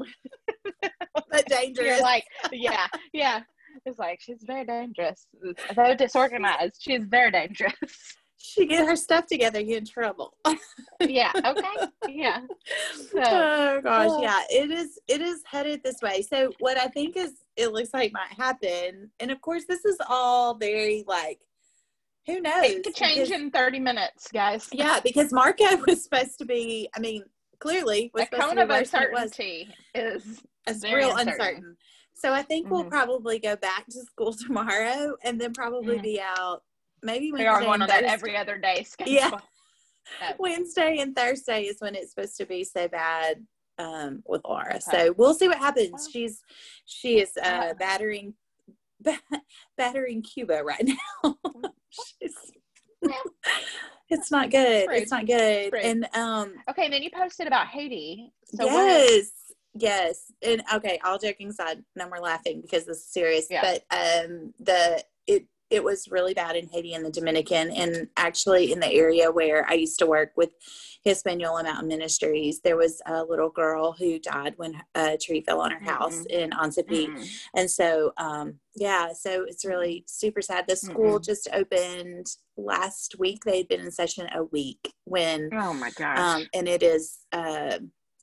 but 1.29 1.45
dangerous. 1.47 2.01
like, 2.01 2.25
yeah, 2.51 2.87
yeah. 3.13 3.41
It's 3.85 3.99
like, 3.99 4.19
she's 4.21 4.43
very 4.43 4.65
dangerous. 4.65 5.27
Though 5.75 5.95
disorganized, 5.95 6.77
she's 6.79 7.03
very 7.05 7.31
dangerous. 7.31 8.15
she 8.53 8.65
get 8.65 8.85
her 8.87 8.95
stuff 8.95 9.25
together, 9.27 9.61
get 9.61 9.77
in 9.79 9.85
trouble. 9.85 10.35
yeah. 11.01 11.31
Okay. 11.45 11.87
Yeah. 12.09 12.41
So, 13.11 13.19
oh 13.23 13.81
gosh, 13.83 14.07
Oh. 14.09 14.21
yeah, 14.21 14.41
it 14.49 14.71
is. 14.71 14.99
It 15.07 15.21
is 15.21 15.41
headed 15.45 15.81
this 15.83 16.01
way. 16.01 16.21
So 16.21 16.51
what 16.59 16.77
I 16.77 16.87
think 16.87 17.15
is, 17.17 17.33
it 17.55 17.71
looks 17.71 17.93
like 17.93 18.11
might 18.13 18.33
happen, 18.37 19.11
and 19.19 19.31
of 19.31 19.41
course, 19.41 19.63
this 19.67 19.85
is 19.85 19.97
all 20.09 20.55
very 20.55 21.03
like, 21.07 21.39
who 22.27 22.39
knows? 22.41 22.63
it 22.65 22.83
could 22.83 22.95
change 22.95 23.29
Because- 23.29 23.31
in 23.31 23.51
30 23.51 23.79
minutes, 23.79 24.29
guys. 24.31 24.67
Yeah, 24.71 24.99
because 25.03 25.31
Marco 25.33 25.65
was 25.87 26.03
supposed 26.03 26.37
to 26.39 26.45
be. 26.45 26.89
I 26.95 26.99
mean, 26.99 27.23
clearly 27.59 28.11
was 28.13 28.23
supposed 28.25 28.41
cone 28.43 28.55
to 28.55 28.61
of 28.63 28.67
be 28.69 28.73
worse 28.75 28.89
than 28.91 29.03
it 29.03 29.11
was. 29.11 29.21
uncertainty 29.23 29.69
is 29.95 30.41
very 30.81 31.05
real 31.05 31.11
uncertain. 31.15 31.31
uncertain. 31.41 31.77
So 32.13 32.31
I 32.33 32.43
think 32.43 32.69
we'll 32.69 32.85
Mhm. 32.85 32.89
probably 32.91 33.39
go 33.39 33.55
back 33.55 33.85
to 33.87 33.99
school 34.01 34.33
tomorrow, 34.33 35.15
and 35.23 35.39
then 35.41 35.53
probably 35.53 35.97
Mhm. 35.97 36.03
be 36.03 36.21
out 36.21 36.63
maybe 37.03 37.31
we 37.31 37.45
are 37.45 37.53
Wednesday 37.53 37.65
going 37.65 37.81
on 37.81 37.87
that 37.87 38.03
every 38.03 38.37
other 38.37 38.57
day 38.57 38.83
schedule. 38.87 39.13
Yeah. 39.13 39.39
Wednesday 40.39 40.97
and 40.99 41.15
Thursday 41.15 41.63
is 41.63 41.77
when 41.79 41.95
it's 41.95 42.13
supposed 42.13 42.37
to 42.37 42.45
be 42.45 42.63
so 42.63 42.87
bad 42.87 43.45
um, 43.77 44.23
with 44.25 44.41
Laura. 44.45 44.75
Okay. 44.75 44.79
So 44.79 45.13
we'll 45.17 45.33
see 45.33 45.47
what 45.47 45.57
happens. 45.57 46.09
She's 46.11 46.41
she 46.85 47.19
is 47.19 47.31
uh, 47.41 47.73
battering 47.75 48.33
battering 49.77 50.21
Cuba 50.21 50.63
right 50.63 50.85
now. 51.23 51.35
it's 54.09 54.31
not 54.31 54.51
good. 54.51 54.89
It's 54.91 55.11
not 55.11 55.25
good. 55.25 55.73
And 55.73 56.07
um 56.15 56.53
Okay, 56.69 56.85
and 56.85 56.93
then 56.93 57.03
you 57.03 57.09
posted 57.13 57.47
about 57.47 57.67
Haiti. 57.67 58.31
So 58.45 58.65
yes. 58.65 59.31
Yes. 59.73 60.31
And 60.41 60.63
okay, 60.73 60.99
all 61.03 61.17
joking 61.17 61.49
aside, 61.49 61.83
no 61.95 62.09
more 62.09 62.19
laughing 62.19 62.61
because 62.61 62.85
this 62.85 62.97
is 62.97 63.07
serious. 63.07 63.47
Yeah. 63.49 63.61
But 63.61 63.83
um 63.95 64.53
the 64.59 65.03
it 65.27 65.45
it 65.71 65.83
was 65.83 66.09
really 66.09 66.33
bad 66.33 66.55
in 66.55 66.67
Haiti 66.67 66.93
and 66.93 67.05
the 67.05 67.11
Dominican 67.11 67.71
and 67.71 68.07
actually 68.17 68.71
in 68.71 68.79
the 68.79 68.91
area 68.91 69.31
where 69.31 69.65
I 69.69 69.73
used 69.73 69.99
to 69.99 70.05
work 70.05 70.33
with 70.35 70.51
Hispaniola 71.03 71.63
Mountain 71.63 71.87
Ministries, 71.87 72.59
there 72.59 72.77
was 72.77 73.01
a 73.07 73.23
little 73.23 73.49
girl 73.49 73.93
who 73.93 74.19
died 74.19 74.53
when 74.57 74.79
a 74.93 75.17
tree 75.17 75.41
fell 75.41 75.61
on 75.61 75.71
her 75.71 75.79
house 75.79 76.19
mm-hmm. 76.19 76.39
in 76.39 76.49
Ansipi. 76.51 77.07
Mm-hmm. 77.07 77.23
And 77.55 77.71
so, 77.71 78.13
um, 78.17 78.55
yeah, 78.75 79.13
so 79.13 79.45
it's 79.47 79.65
really 79.65 80.03
super 80.07 80.41
sad. 80.41 80.65
The 80.67 80.75
school 80.75 81.15
mm-hmm. 81.15 81.23
just 81.23 81.47
opened 81.53 82.27
last 82.55 83.15
week. 83.17 83.43
They'd 83.45 83.67
been 83.67 83.81
in 83.81 83.91
session 83.91 84.27
a 84.35 84.43
week 84.43 84.93
when, 85.05 85.49
oh 85.53 85.73
my 85.73 85.89
gosh. 85.91 86.19
Um, 86.19 86.47
and 86.53 86.67
it 86.67 86.83
is, 86.83 87.19
uh, 87.31 87.79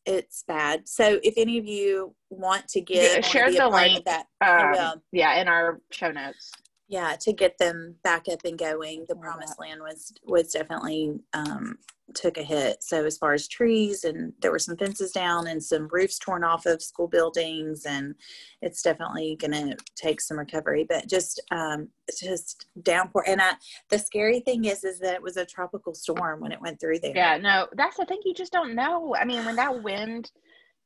it's 0.06 0.44
bad. 0.46 0.88
So 0.88 1.18
if 1.22 1.34
any 1.36 1.58
of 1.58 1.66
you 1.66 2.14
want 2.30 2.68
to 2.68 2.80
get 2.80 3.16
yeah, 3.16 3.20
share 3.28 3.52
the 3.52 3.68
link 3.68 4.04
that, 4.04 4.26
um, 4.40 5.02
yeah, 5.10 5.40
in 5.40 5.48
our 5.48 5.80
show 5.90 6.12
notes 6.12 6.52
yeah 6.88 7.14
to 7.20 7.32
get 7.32 7.56
them 7.58 7.94
back 8.02 8.26
up 8.30 8.40
and 8.44 8.58
going 8.58 9.04
the 9.08 9.16
promised 9.16 9.60
land 9.60 9.80
was 9.80 10.12
was 10.24 10.52
definitely 10.52 11.12
um 11.34 11.76
took 12.14 12.38
a 12.38 12.42
hit 12.42 12.82
so 12.82 13.04
as 13.04 13.18
far 13.18 13.34
as 13.34 13.46
trees 13.46 14.04
and 14.04 14.32
there 14.40 14.50
were 14.50 14.58
some 14.58 14.76
fences 14.76 15.12
down 15.12 15.46
and 15.46 15.62
some 15.62 15.88
roofs 15.92 16.18
torn 16.18 16.42
off 16.42 16.64
of 16.64 16.82
school 16.82 17.06
buildings 17.06 17.84
and 17.84 18.14
it's 18.62 18.82
definitely 18.82 19.36
gonna 19.38 19.76
take 19.94 20.20
some 20.20 20.38
recovery 20.38 20.86
but 20.88 21.06
just 21.06 21.40
um 21.50 21.88
just 22.18 22.66
downpour 22.82 23.24
and 23.26 23.42
I, 23.42 23.52
the 23.90 23.98
scary 23.98 24.40
thing 24.40 24.64
is 24.64 24.84
is 24.84 24.98
that 25.00 25.14
it 25.14 25.22
was 25.22 25.36
a 25.36 25.44
tropical 25.44 25.94
storm 25.94 26.40
when 26.40 26.52
it 26.52 26.60
went 26.60 26.80
through 26.80 27.00
there 27.00 27.12
yeah 27.14 27.36
no 27.36 27.66
that's 27.76 27.98
the 27.98 28.06
thing 28.06 28.20
you 28.24 28.34
just 28.34 28.52
don't 28.52 28.74
know 28.74 29.14
i 29.14 29.24
mean 29.24 29.44
when 29.44 29.56
that 29.56 29.82
wind 29.82 30.30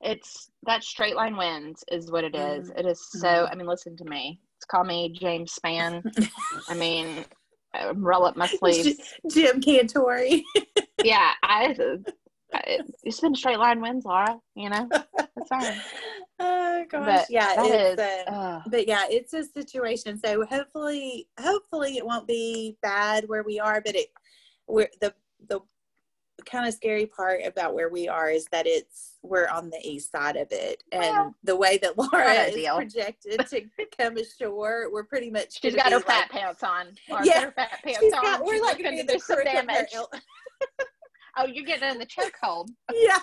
it's 0.01 0.51
that 0.65 0.83
straight 0.83 1.15
line 1.15 1.37
winds 1.37 1.85
is 1.93 2.11
what 2.11 2.25
it 2.25 2.35
is. 2.35 2.71
Mm-hmm. 2.71 2.79
It 2.81 2.87
is 2.87 3.07
so 3.13 3.29
mm-hmm. 3.29 3.53
i 3.53 3.55
mean 3.55 3.69
listen 3.69 3.97
to 3.99 4.05
me 4.05 4.41
call 4.65 4.85
me 4.85 5.17
James 5.19 5.59
Spann. 5.59 6.03
I 6.69 6.75
mean, 6.79 7.25
roll 7.95 8.25
up 8.25 8.37
my 8.37 8.47
sleeves. 8.47 9.01
Jim 9.31 9.61
Cantore. 9.61 10.43
yeah, 11.05 11.33
I, 11.43 11.77
I, 12.53 12.79
it's 13.03 13.21
been 13.21 13.35
straight 13.35 13.59
line 13.59 13.81
wins, 13.81 14.05
Laura. 14.05 14.39
You 14.55 14.71
know, 14.71 14.89
that's 14.91 15.49
fine. 15.49 15.81
Oh 16.45 16.85
gosh, 16.91 17.07
but 17.07 17.31
yeah, 17.31 17.53
it's, 17.57 18.01
is, 18.01 18.27
uh, 18.27 18.63
but 18.67 18.89
yeah, 18.89 19.05
it's 19.09 19.33
a 19.33 19.45
situation. 19.45 20.19
So 20.19 20.45
hopefully, 20.45 21.29
hopefully 21.39 21.99
it 21.99 22.05
won't 22.05 22.27
be 22.27 22.77
bad 22.83 23.29
where 23.29 23.45
we 23.45 23.61
are. 23.61 23.81
But 23.81 23.95
it, 23.95 24.09
we're 24.67 24.89
the 25.01 25.15
the 25.49 25.61
kind 26.45 26.67
of 26.67 26.75
scary 26.75 27.07
part 27.07 27.41
about 27.45 27.75
where 27.75 27.89
we 27.89 28.09
are 28.09 28.31
is 28.31 28.47
that 28.53 28.67
it's 28.67 29.19
we're 29.23 29.49
on 29.49 29.71
the 29.71 29.79
east 29.83 30.11
side 30.11 30.37
of 30.37 30.49
it. 30.51 30.83
And 30.93 31.03
well, 31.03 31.35
the 31.45 31.57
way 31.57 31.79
that 31.79 31.97
laura 31.99 32.33
is 32.33 32.55
deal. 32.55 32.77
projected 32.77 33.47
to 33.49 33.63
come 33.99 34.17
ashore 34.17 34.91
we're 34.93 35.05
pretty 35.05 35.31
much 35.31 35.61
she's 35.61 35.75
got 35.75 35.93
her 35.93 35.99
like, 35.99 36.07
fat 36.07 36.31
pants 36.31 36.63
on 36.63 36.87
yeah 37.25 37.43
her 37.43 37.53
fat 37.53 37.81
pants 37.85 38.01
she's 38.01 38.13
got, 38.13 38.41
on. 38.41 38.47
we're 38.47 38.55
she's 38.55 38.63
like 38.63 38.79
to 38.79 39.05
do 39.05 39.19
some 39.19 39.45
damage. 39.45 39.95
oh 41.37 41.47
you're 41.47 41.65
getting 41.65 41.91
in 41.91 41.99
the 41.99 42.07
chokehold. 42.07 42.69
Yeah 42.93 43.19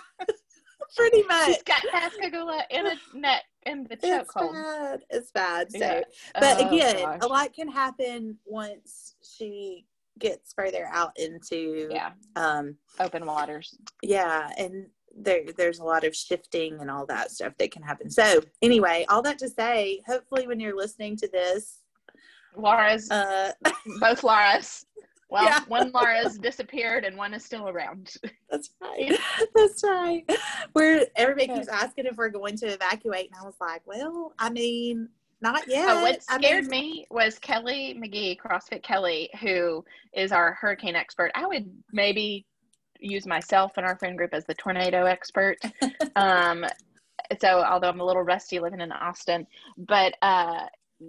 pretty 0.96 1.24
much. 1.24 1.48
she's 1.48 1.64
got 1.64 1.84
pascagoula 1.92 2.64
in 2.72 2.88
a 2.88 2.96
net 3.14 3.44
in 3.66 3.86
the 3.90 3.98
chokehold. 3.98 5.00
it's 5.10 5.32
bad 5.32 5.68
it's 5.68 5.72
bad 5.72 5.72
so. 5.72 5.78
Yeah. 5.78 6.02
but 6.40 6.62
oh, 6.62 6.68
again 6.68 6.96
gosh. 7.04 7.20
a 7.22 7.28
lot 7.28 7.54
can 7.54 7.68
happen 7.68 8.38
once 8.46 9.16
she 9.22 9.86
gets 10.20 10.54
further 10.54 10.90
out 10.92 11.12
into 11.18 11.88
yeah. 11.92 12.12
um 12.36 12.76
open 13.00 13.26
waters. 13.26 13.78
Yeah 14.02 14.50
and 14.58 14.88
there 15.16 15.42
there's 15.58 15.80
a 15.80 15.84
lot 15.84 16.04
of 16.04 16.16
shifting 16.16 16.80
and 16.80 16.90
all 16.90 17.06
that 17.06 17.32
stuff 17.32 17.54
that 17.58 17.72
can 17.72 17.82
happen. 17.82 18.10
So 18.10 18.42
anyway 18.62 19.06
all 19.10 19.22
that 19.24 19.40
to 19.40 19.50
say 19.50 20.02
hopefully 20.08 20.48
when 20.48 20.60
you're 20.60 20.76
listening 20.76 21.18
to 21.18 21.28
this 21.28 21.80
laura's 22.56 23.10
uh 23.12 23.52
both 24.00 24.24
laura's. 24.24 24.86
Well 25.32 25.44
yeah. 25.44 25.64
one 25.68 25.92
laura's 25.92 26.40
disappeared 26.40 27.06
and 27.06 27.16
one 27.16 27.36
is 27.36 27.46
still 27.46 27.70
around. 27.70 28.14
That's 28.50 28.72
right. 28.82 29.16
That's 29.56 29.84
right. 29.84 30.24
We're 30.74 31.06
everybody 31.16 31.48
keeps 31.48 31.68
asking 31.68 32.08
if 32.08 32.18
we're 32.18 32.30
going 32.30 32.58
to 32.58 32.68
evacuate 32.68 33.30
and 33.32 33.40
i 33.40 33.46
was 33.46 33.56
like 33.62 33.82
well 33.86 34.34
i 34.40 34.50
mean 34.50 35.08
not 35.42 35.68
yet. 35.68 36.02
What 36.02 36.24
scared 36.24 36.66
I 36.66 36.68
mean, 36.68 36.70
me 36.70 37.08
was 37.10 37.40
Kelly 37.40 37.98
McGee, 37.98 38.38
CrossFit 38.38 38.84
Kelly, 38.84 39.30
who 39.42 39.84
is 40.14 40.32
our 40.32 40.54
hurricane 40.54 40.96
expert. 40.96 41.32
I 41.36 41.48
would 41.48 41.70
maybe 41.92 42.46
use 43.00 43.26
myself 43.26 43.74
and 43.78 43.86
our 43.86 43.96
friend 43.96 44.18
group 44.18 44.34
as 44.34 44.46
the 44.46 44.54
tornado 44.56 45.06
expert. 45.06 45.58
um, 46.16 46.66
so 47.40 47.64
although 47.64 47.90
I'm 47.90 48.02
a 48.02 48.06
little 48.06 48.24
rusty 48.24 48.60
living 48.60 48.82
in 48.82 48.92
Austin, 48.92 49.48
but 49.78 50.16
uh, 50.22 50.66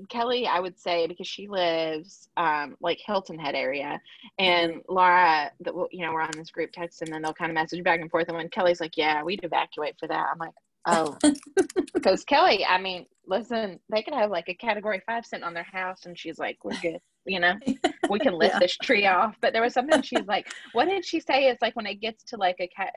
Kelly, 0.08 0.46
I 0.46 0.60
would 0.60 0.78
say 0.78 1.08
because 1.08 1.26
she 1.26 1.48
lives 1.48 2.28
um, 2.36 2.76
like 2.80 3.00
Hilton 3.04 3.38
Head 3.38 3.54
area, 3.54 4.00
and. 4.38 4.82
Laura, 4.88 5.50
that 5.60 5.74
you 5.90 6.06
know, 6.06 6.12
we're 6.12 6.22
on 6.22 6.30
this 6.36 6.50
group 6.50 6.70
text, 6.72 7.02
and 7.02 7.12
then 7.12 7.22
they'll 7.22 7.32
kind 7.32 7.50
of 7.50 7.54
message 7.54 7.82
back 7.82 8.00
and 8.00 8.10
forth. 8.10 8.28
And 8.28 8.36
when 8.36 8.48
Kelly's 8.48 8.80
like, 8.80 8.96
"Yeah, 8.96 9.22
we'd 9.24 9.42
evacuate 9.42 9.98
for 9.98 10.06
that," 10.06 10.28
I'm 10.32 10.38
like, 10.38 10.52
"Oh," 10.86 11.16
because 11.94 12.24
Kelly, 12.24 12.64
I 12.64 12.80
mean, 12.80 13.06
listen, 13.26 13.78
they 13.88 14.02
could 14.02 14.14
have 14.14 14.30
like 14.30 14.48
a 14.48 14.54
category 14.54 15.00
five 15.06 15.24
sitting 15.24 15.44
on 15.44 15.54
their 15.54 15.66
house, 15.70 16.04
and 16.04 16.18
she's 16.18 16.38
like, 16.38 16.58
we're 16.64 16.78
good. 16.82 17.00
You 17.24 17.40
know, 17.40 17.54
we 18.10 18.18
can 18.18 18.34
lift 18.34 18.54
yeah. 18.54 18.58
this 18.58 18.76
tree 18.78 19.06
off. 19.06 19.36
But 19.40 19.52
there 19.52 19.62
was 19.62 19.72
something 19.72 20.02
she's 20.02 20.26
like, 20.26 20.52
what 20.72 20.86
did 20.86 21.04
she 21.04 21.20
say? 21.20 21.48
It's 21.48 21.62
like 21.62 21.76
when 21.76 21.86
it 21.86 22.00
gets 22.00 22.24
to 22.24 22.36
like 22.36 22.56
a 22.60 22.66
cat. 22.66 22.94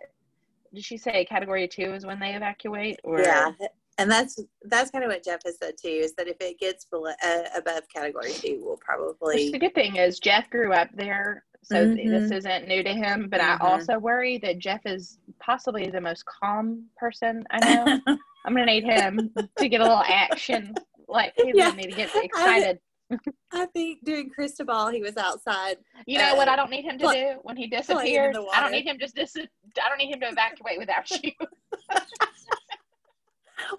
Did 0.73 0.83
she 0.83 0.97
say 0.97 1.23
category 1.25 1.67
two 1.67 1.93
is 1.93 2.05
when 2.05 2.19
they 2.19 2.33
evacuate? 2.33 2.99
Or 3.03 3.21
yeah, 3.21 3.51
and 3.99 4.09
that's 4.09 4.39
that's 4.63 4.89
kind 4.89 5.03
of 5.03 5.11
what 5.11 5.23
Jeff 5.23 5.41
has 5.45 5.57
said 5.57 5.75
too. 5.79 5.89
Is 5.89 6.13
that 6.15 6.27
if 6.27 6.37
it 6.41 6.59
gets 6.59 6.85
below, 6.85 7.11
uh, 7.23 7.43
above 7.55 7.83
category 7.93 8.33
two, 8.33 8.59
we'll 8.63 8.77
probably. 8.77 9.45
Which 9.45 9.51
the 9.51 9.59
good 9.59 9.75
thing 9.75 9.97
is 9.97 10.19
Jeff 10.19 10.49
grew 10.49 10.73
up 10.73 10.89
there, 10.95 11.43
so 11.63 11.75
mm-hmm. 11.75 12.09
this 12.09 12.31
isn't 12.31 12.67
new 12.67 12.83
to 12.83 12.93
him. 12.93 13.27
But 13.29 13.41
mm-hmm. 13.41 13.63
I 13.63 13.69
also 13.69 13.97
worry 13.97 14.37
that 14.39 14.59
Jeff 14.59 14.81
is 14.85 15.17
possibly 15.39 15.89
the 15.89 16.01
most 16.01 16.25
calm 16.25 16.85
person 16.97 17.43
I 17.51 17.59
know. 17.59 17.99
I'm 18.45 18.53
gonna 18.53 18.65
need 18.65 18.83
him 18.83 19.31
to 19.57 19.69
get 19.69 19.79
a 19.79 19.83
little 19.83 20.03
action. 20.05 20.75
Like 21.07 21.33
he's 21.37 21.53
yeah. 21.55 21.69
gonna 21.69 21.81
need 21.81 21.91
to 21.91 21.95
get 21.95 22.09
excited. 22.15 22.79
I, 23.11 23.17
I 23.51 23.65
think 23.67 23.99
during 24.03 24.29
Cristobal 24.29 24.89
he 24.89 25.01
was 25.01 25.17
outside. 25.17 25.77
You 26.05 26.17
know 26.17 26.33
uh, 26.33 26.35
what 26.35 26.49
I 26.49 26.55
don't 26.55 26.71
need 26.71 26.83
him 26.83 26.97
to 26.97 27.07
do 27.07 27.35
when 27.43 27.55
he 27.55 27.67
disappears? 27.67 28.35
I 28.53 28.61
don't 28.61 28.71
need 28.71 28.85
him 28.85 28.97
just 28.99 29.15
dis- 29.15 29.35
I 29.37 29.89
don't 29.89 29.97
need 29.97 30.13
him 30.13 30.19
to 30.21 30.29
evacuate 30.29 30.79
without 30.79 31.09
you. 31.23 31.31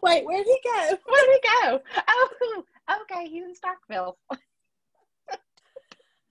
Wait, 0.03 0.25
where'd 0.25 0.47
he 0.47 0.59
go? 0.65 0.99
Where'd 1.07 1.29
he 1.31 1.41
go? 1.63 1.81
Oh, 2.09 2.63
okay, 3.03 3.29
he's 3.29 3.45
in 3.45 3.55
Starkville. 3.55 4.15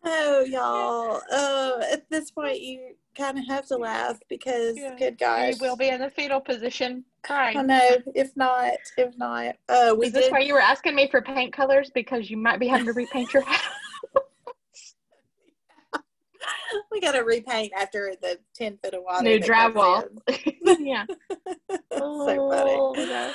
Oh, 0.03 0.43
y'all. 0.47 1.21
Oh, 1.31 1.81
at 1.91 2.09
this 2.09 2.31
point, 2.31 2.61
you 2.61 2.95
kind 3.15 3.37
of 3.37 3.45
have 3.47 3.65
to 3.67 3.77
laugh 3.77 4.19
because, 4.29 4.77
yeah. 4.77 4.95
good 4.97 5.17
gosh, 5.17 5.59
we 5.59 5.67
will 5.67 5.75
be 5.75 5.89
in 5.89 6.01
the 6.01 6.09
fetal 6.09 6.39
position 6.39 7.03
crying. 7.23 7.57
I 7.57 7.61
know. 7.61 7.97
If 8.15 8.35
not, 8.35 8.73
if 8.97 9.17
not, 9.17 9.55
uh, 9.69 9.95
we 9.97 10.07
is 10.07 10.13
this 10.13 10.25
did... 10.25 10.31
why 10.31 10.39
you 10.39 10.53
were 10.53 10.59
asking 10.59 10.95
me 10.95 11.09
for 11.09 11.21
paint 11.21 11.53
colors 11.53 11.91
because 11.93 12.29
you 12.29 12.37
might 12.37 12.59
be 12.59 12.67
having 12.67 12.85
to 12.85 12.93
repaint 12.93 13.33
your 13.33 13.43
house? 13.43 13.61
we 16.91 16.99
got 16.99 17.13
to 17.13 17.21
repaint 17.21 17.71
after 17.77 18.13
the 18.21 18.39
ten 18.53 18.77
foot 18.83 18.93
of 18.93 19.03
water. 19.03 19.23
New 19.23 19.39
drywall. 19.39 20.05
yeah. 20.79 21.05
so 21.91 22.49
funny. 22.49 22.71
Oh, 22.77 23.33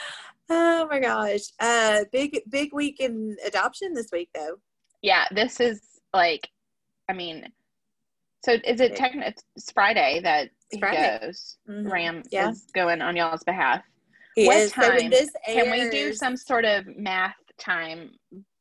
oh 0.51 0.87
my 0.91 1.01
gosh. 1.01 1.43
Uh, 1.61 2.05
big 2.13 2.41
big 2.49 2.73
week 2.73 3.01
in 3.01 3.37
adoption 3.47 3.95
this 3.95 4.09
week 4.13 4.31
though. 4.35 4.57
Yeah, 5.03 5.27
this 5.31 5.61
is 5.61 5.81
like, 6.13 6.49
I 7.09 7.13
mean, 7.13 7.51
so 8.45 8.53
is 8.65 8.81
it 8.81 8.97
technically 8.97 9.35
it's 9.57 9.73
Friday 9.73 10.21
that 10.23 10.51
he 10.71 10.79
goes? 10.79 11.57
Mm-hmm. 11.69 11.89
Ram 11.89 12.23
yeah. 12.31 12.51
is 12.51 12.67
going 12.75 13.03
on 13.03 13.17
y'all's 13.17 13.45
behalf. 13.45 13.83
He 14.35 14.47
what 14.47 14.57
is. 14.59 14.73
time? 14.73 15.13
So 15.13 15.27
can 15.47 15.71
we 15.71 15.91
do 15.91 16.13
some 16.13 16.37
sort 16.37 16.65
of 16.65 16.87
math 16.97 17.35
time 17.59 18.13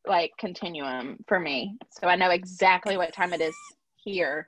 like 0.08 0.32
continuum 0.40 1.18
for 1.28 1.40
me 1.40 1.78
so 1.92 2.08
I 2.08 2.16
know 2.16 2.30
exactly 2.30 2.98
what 2.98 3.14
time 3.14 3.34
it 3.34 3.42
is 3.42 3.56
here? 4.04 4.48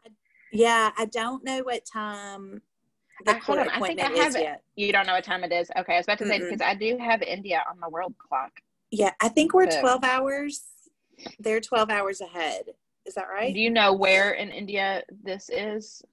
Yeah, 0.52 0.92
I 0.98 1.06
don't 1.06 1.44
know 1.44 1.60
what 1.60 1.84
time 1.86 2.62
the 3.26 3.36
I, 3.36 3.40
hold 3.40 3.60
on, 3.60 3.70
I 3.70 3.80
think 3.80 4.00
I 4.00 4.10
have 4.24 4.36
it. 4.36 4.42
Yet. 4.42 4.64
You 4.76 4.92
don't 4.92 5.06
know 5.06 5.14
what 5.14 5.24
time 5.24 5.44
it 5.44 5.52
is. 5.52 5.70
Okay, 5.78 5.94
I 5.94 5.98
was 5.98 6.06
about 6.06 6.20
to 6.20 6.28
say 6.28 6.40
mm 6.40 6.50
because 6.50 6.62
I 6.62 6.74
do 6.74 6.98
have 6.98 7.22
India 7.22 7.64
on 7.70 7.80
the 7.82 7.90
world 7.90 8.16
clock. 8.18 8.52
Yeah, 8.92 9.12
I 9.22 9.28
think 9.30 9.54
we're 9.54 9.70
so. 9.70 9.82
twelve 9.82 10.04
hours. 10.04 10.64
They're 11.40 11.60
twelve 11.60 11.90
hours 11.90 12.22
ahead. 12.22 12.64
Is 13.10 13.16
that 13.16 13.28
right? 13.28 13.52
Do 13.52 13.60
you 13.60 13.72
know 13.72 13.92
where 13.92 14.34
in 14.34 14.52
India 14.52 15.02
this 15.24 15.50
is? 15.52 16.04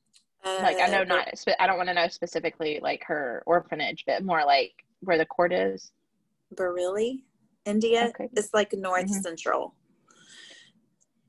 Uh, 0.42 0.60
like 0.62 0.78
I 0.80 0.86
know 0.86 1.04
not. 1.04 1.28
I 1.60 1.66
don't 1.66 1.76
want 1.76 1.90
to 1.90 1.94
know 1.94 2.08
specifically 2.08 2.80
like 2.82 3.04
her 3.04 3.42
orphanage, 3.44 4.04
but 4.06 4.24
more 4.24 4.46
like 4.46 4.72
where 5.00 5.18
the 5.18 5.26
court 5.26 5.52
is. 5.52 5.92
Bareilly, 6.54 7.20
India. 7.66 8.06
Okay. 8.08 8.30
It's 8.34 8.54
like 8.54 8.72
north 8.72 9.04
mm-hmm. 9.04 9.20
central. 9.20 9.74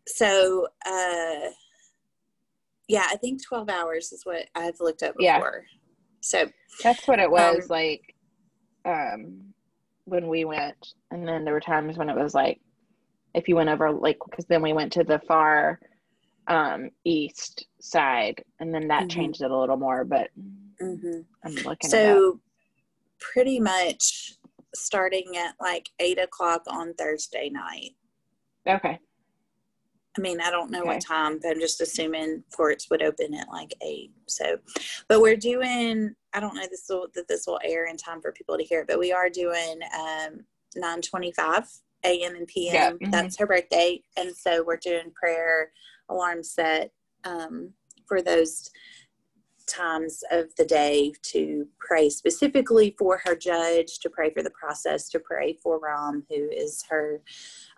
so 0.08 0.68
uh 0.86 1.50
yeah 2.88 3.06
i 3.12 3.18
think 3.18 3.46
12 3.46 3.70
hours 3.70 4.14
is 4.14 4.26
what 4.26 4.46
i've 4.56 4.80
looked 4.80 5.04
up 5.04 5.18
before 5.18 5.66
yeah. 5.66 5.78
so 6.22 6.48
that's 6.82 7.06
what 7.10 7.20
it 7.20 7.30
was 7.30 7.64
um, 7.64 7.68
like 7.70 8.16
um 8.86 9.54
when 10.06 10.30
we 10.30 10.46
went 10.46 10.94
and 11.12 11.28
then 11.28 11.44
there 11.44 11.54
were 11.54 11.60
times 11.60 11.98
when 11.98 12.10
it 12.10 12.16
was 12.16 12.34
like 12.34 12.62
if 13.38 13.48
you 13.48 13.56
went 13.56 13.70
over 13.70 13.92
like 13.92 14.18
because 14.28 14.46
then 14.46 14.62
we 14.62 14.74
went 14.74 14.92
to 14.92 15.04
the 15.04 15.20
far 15.20 15.80
um 16.48 16.90
east 17.06 17.68
side 17.80 18.44
and 18.60 18.74
then 18.74 18.88
that 18.88 19.02
mm-hmm. 19.02 19.10
changed 19.10 19.42
it 19.42 19.52
a 19.52 19.58
little 19.58 19.78
more 19.78 20.04
but 20.04 20.30
mm-hmm. 20.82 21.20
i'm 21.46 21.56
looking 21.64 21.90
so 21.90 22.40
pretty 23.20 23.60
much 23.60 24.34
starting 24.74 25.38
at 25.38 25.54
like 25.62 25.88
eight 26.00 26.20
o'clock 26.20 26.64
on 26.68 26.94
thursday 26.96 27.50
night 27.50 27.92
okay 28.68 29.00
I 30.18 30.20
mean, 30.20 30.42
I 30.42 30.50
don't 30.50 30.72
know 30.72 30.80
okay. 30.80 30.88
what 30.88 31.06
time, 31.06 31.38
but 31.40 31.52
I'm 31.52 31.60
just 31.60 31.80
assuming 31.80 32.44
courts 32.52 32.90
would 32.90 33.04
open 33.04 33.36
at 33.36 33.50
like 33.50 33.72
eight. 33.84 34.12
So, 34.26 34.58
but 35.08 35.22
we're 35.22 35.38
doing. 35.38 36.16
I 36.34 36.40
don't 36.40 36.56
know 36.56 36.66
this 36.68 36.88
will 36.90 37.06
that 37.14 37.28
this 37.28 37.46
will 37.46 37.60
air 37.64 37.86
in 37.86 37.98
time 37.98 38.20
for 38.20 38.32
people 38.32 38.58
to 38.58 38.64
hear 38.64 38.82
it, 38.82 38.88
but 38.88 38.98
we 38.98 39.14
are 39.14 39.30
doing 39.30 39.80
um, 39.96 40.40
9:25 40.76 41.68
a.m. 42.04 42.36
and 42.36 42.48
p.m. 42.48 42.74
Yeah. 42.74 42.92
Mm-hmm. 42.92 43.12
That's 43.12 43.38
her 43.38 43.48
birthday, 43.48 44.02
and 44.16 44.36
so 44.36 44.64
we're 44.64 44.78
doing 44.78 45.12
prayer 45.16 45.72
alarm 46.10 46.44
set 46.44 46.92
um, 47.24 47.74
for 48.08 48.22
those 48.22 48.70
times 49.68 50.24
of 50.32 50.56
the 50.56 50.66
day 50.66 51.12
to 51.22 51.68
pray 51.78 52.10
specifically 52.10 52.96
for 52.98 53.22
her 53.24 53.36
judge, 53.36 54.00
to 54.00 54.10
pray 54.10 54.30
for 54.32 54.42
the 54.42 54.52
process, 54.52 55.10
to 55.10 55.20
pray 55.20 55.58
for 55.62 55.80
Ram, 55.80 56.24
who 56.30 56.50
is 56.50 56.84
her 56.90 57.22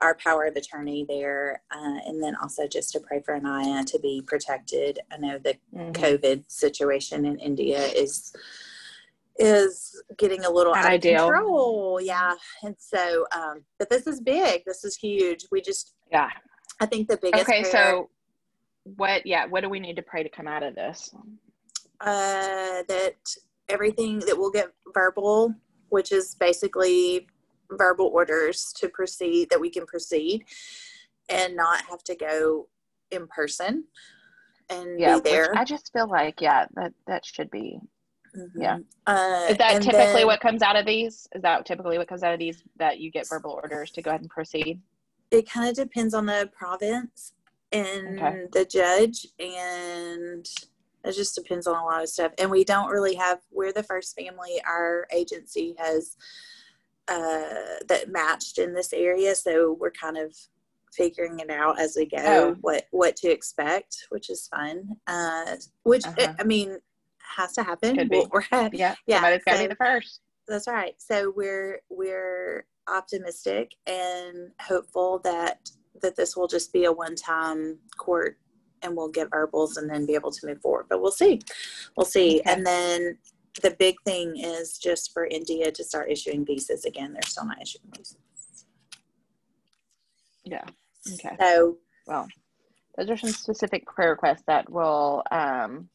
our 0.01 0.15
power 0.15 0.45
of 0.45 0.55
attorney 0.55 1.05
there, 1.09 1.61
uh, 1.71 1.99
and 2.05 2.23
then 2.23 2.35
also 2.35 2.67
just 2.67 2.93
to 2.93 2.99
pray 2.99 3.21
for 3.25 3.35
Anaya 3.35 3.83
to 3.85 3.99
be 3.99 4.21
protected. 4.25 4.99
I 5.11 5.17
know 5.17 5.39
the 5.39 5.55
mm-hmm. 5.75 5.91
COVID 5.91 6.49
situation 6.49 7.25
in 7.25 7.39
India 7.39 7.79
is 7.79 8.33
is 9.39 10.03
getting 10.17 10.45
a 10.45 10.49
little 10.49 10.75
out 10.75 10.93
of 10.93 11.01
control. 11.01 11.99
Yeah, 12.01 12.35
and 12.63 12.75
so, 12.77 13.25
um, 13.35 13.63
but 13.79 13.89
this 13.89 14.05
is 14.05 14.21
big. 14.21 14.63
This 14.65 14.83
is 14.83 14.95
huge. 14.95 15.45
We 15.51 15.61
just 15.61 15.95
yeah. 16.11 16.29
I 16.79 16.85
think 16.85 17.07
the 17.07 17.17
biggest. 17.17 17.43
Okay, 17.43 17.61
prayer, 17.61 17.71
so 17.71 18.09
what? 18.83 19.25
Yeah, 19.25 19.45
what 19.45 19.61
do 19.61 19.69
we 19.69 19.79
need 19.79 19.95
to 19.95 20.03
pray 20.03 20.23
to 20.23 20.29
come 20.29 20.47
out 20.47 20.63
of 20.63 20.75
this? 20.75 21.13
uh, 22.01 22.83
that 22.87 23.15
everything 23.67 24.19
that 24.19 24.37
will 24.37 24.51
get 24.51 24.71
verbal, 24.93 25.53
which 25.89 26.11
is 26.11 26.35
basically 26.35 27.27
verbal 27.71 28.07
orders 28.07 28.73
to 28.77 28.89
proceed, 28.89 29.49
that 29.49 29.59
we 29.59 29.69
can 29.69 29.85
proceed 29.85 30.45
and 31.29 31.55
not 31.55 31.83
have 31.89 32.03
to 32.03 32.15
go 32.15 32.67
in 33.11 33.27
person 33.27 33.83
and 34.69 34.99
yeah, 34.99 35.15
be 35.15 35.29
there. 35.29 35.55
I 35.57 35.65
just 35.65 35.91
feel 35.93 36.07
like, 36.07 36.41
yeah, 36.41 36.65
that, 36.75 36.93
that 37.07 37.25
should 37.25 37.51
be. 37.51 37.79
Mm-hmm. 38.39 38.61
Yeah. 38.61 38.77
Uh, 39.05 39.47
is 39.49 39.57
that 39.57 39.81
typically 39.81 40.21
then, 40.21 40.27
what 40.27 40.39
comes 40.39 40.61
out 40.61 40.75
of 40.75 40.85
these? 40.85 41.27
Is 41.33 41.41
that 41.41 41.65
typically 41.65 41.97
what 41.97 42.07
comes 42.07 42.23
out 42.23 42.33
of 42.33 42.39
these 42.39 42.63
that 42.77 42.99
you 42.99 43.11
get 43.11 43.27
verbal 43.27 43.51
orders 43.51 43.91
to 43.91 44.01
go 44.01 44.11
ahead 44.11 44.21
and 44.21 44.29
proceed? 44.29 44.79
It 45.31 45.49
kind 45.49 45.69
of 45.69 45.75
depends 45.75 46.13
on 46.13 46.25
the 46.25 46.49
province 46.57 47.33
and 47.71 48.19
okay. 48.19 48.43
the 48.51 48.65
judge 48.65 49.27
and 49.39 50.47
it 51.05 51.15
just 51.15 51.35
depends 51.35 51.67
on 51.67 51.75
a 51.75 51.85
lot 51.85 52.01
of 52.01 52.09
stuff 52.09 52.31
and 52.39 52.49
we 52.49 52.63
don't 52.63 52.89
really 52.89 53.15
have 53.15 53.39
we're 53.51 53.71
the 53.71 53.83
first 53.83 54.15
family 54.19 54.59
our 54.67 55.07
agency 55.13 55.75
has 55.77 56.15
uh, 57.07 57.79
that 57.87 58.05
matched 58.09 58.57
in 58.57 58.73
this 58.73 58.93
area 58.93 59.35
so 59.35 59.77
we're 59.79 59.91
kind 59.91 60.17
of 60.17 60.35
figuring 60.93 61.39
it 61.39 61.51
out 61.51 61.79
as 61.79 61.95
we 61.95 62.05
go 62.05 62.17
oh. 62.17 62.55
what 62.61 62.85
what 62.91 63.15
to 63.15 63.29
expect 63.29 64.07
which 64.09 64.29
is 64.29 64.47
fun 64.47 64.87
uh, 65.07 65.55
which 65.83 66.05
uh-huh. 66.05 66.33
i 66.39 66.43
mean 66.43 66.77
has 67.35 67.53
to 67.53 67.63
happen 67.63 67.95
Could 67.95 68.09
be. 68.09 68.25
we're, 68.31 68.43
yeah 68.73 68.95
yeah 69.07 69.17
somebody's 69.17 69.43
got 69.43 69.53
to 69.53 69.59
be 69.59 69.67
the 69.67 69.75
first 69.75 70.21
that's 70.47 70.67
right 70.67 70.95
so 70.97 71.31
we're 71.35 71.79
we're 71.89 72.65
optimistic 72.87 73.71
and 73.87 74.51
hopeful 74.61 75.19
that 75.23 75.69
that 76.01 76.15
this 76.15 76.35
will 76.35 76.47
just 76.47 76.73
be 76.73 76.85
a 76.85 76.91
one 76.91 77.15
time 77.15 77.77
court 77.97 78.37
and 78.81 78.95
we'll 78.95 79.09
get 79.09 79.29
verbals 79.29 79.77
and 79.77 79.89
then 79.89 80.05
be 80.05 80.15
able 80.15 80.31
to 80.31 80.47
move 80.47 80.61
forward. 80.61 80.85
But 80.89 81.01
we'll 81.01 81.11
see. 81.11 81.41
We'll 81.95 82.05
see. 82.05 82.39
Okay. 82.39 82.51
And 82.51 82.65
then 82.65 83.17
the 83.61 83.71
big 83.71 83.95
thing 84.05 84.37
is 84.37 84.77
just 84.77 85.11
for 85.13 85.25
India 85.25 85.71
to 85.71 85.83
start 85.83 86.11
issuing 86.11 86.45
visas 86.45 86.85
again. 86.85 87.13
They're 87.13 87.21
still 87.25 87.45
not 87.45 87.61
issuing 87.61 87.91
visas. 87.95 88.17
Yeah. 90.45 90.63
Okay. 91.13 91.35
So, 91.39 91.77
well, 92.07 92.27
those 92.97 93.09
are 93.09 93.17
some 93.17 93.31
specific 93.31 93.85
prayer 93.85 94.11
requests 94.11 94.43
that 94.47 94.69
will, 94.69 95.23
um, 95.31 95.89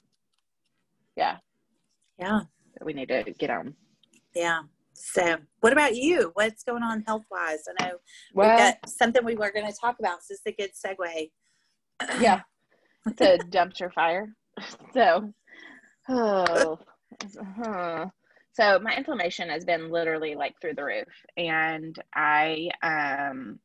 yeah. 1.16 1.36
Yeah. 2.18 2.40
That 2.78 2.84
we 2.84 2.92
need 2.92 3.08
to 3.08 3.24
get 3.38 3.50
on. 3.50 3.74
Yeah. 4.34 4.62
So, 4.92 5.36
what 5.60 5.72
about 5.72 5.96
you? 5.96 6.30
What's 6.34 6.62
going 6.62 6.82
on 6.82 7.02
health 7.02 7.24
wise? 7.30 7.64
I 7.68 7.84
know 7.84 7.96
well, 8.32 8.48
we've 8.48 8.58
got 8.58 8.88
something 8.88 9.24
we 9.24 9.34
were 9.34 9.50
going 9.52 9.66
to 9.66 9.76
talk 9.78 9.96
about. 9.98 10.22
So, 10.22 10.34
this 10.34 10.40
is 10.40 10.46
a 10.46 10.52
good 10.52 10.70
segue. 10.72 11.30
Yeah 12.20 12.40
to 13.16 13.38
dumpster 13.50 13.92
fire. 13.92 14.28
So, 14.92 15.32
oh, 16.08 16.78
uh, 17.66 18.06
so 18.52 18.78
my 18.78 18.94
inflammation 18.96 19.48
has 19.48 19.64
been 19.64 19.90
literally 19.90 20.36
like 20.36 20.54
through 20.60 20.74
the 20.74 20.84
roof, 20.84 21.08
and 21.36 21.98
I 22.14 22.68
um 22.84 23.58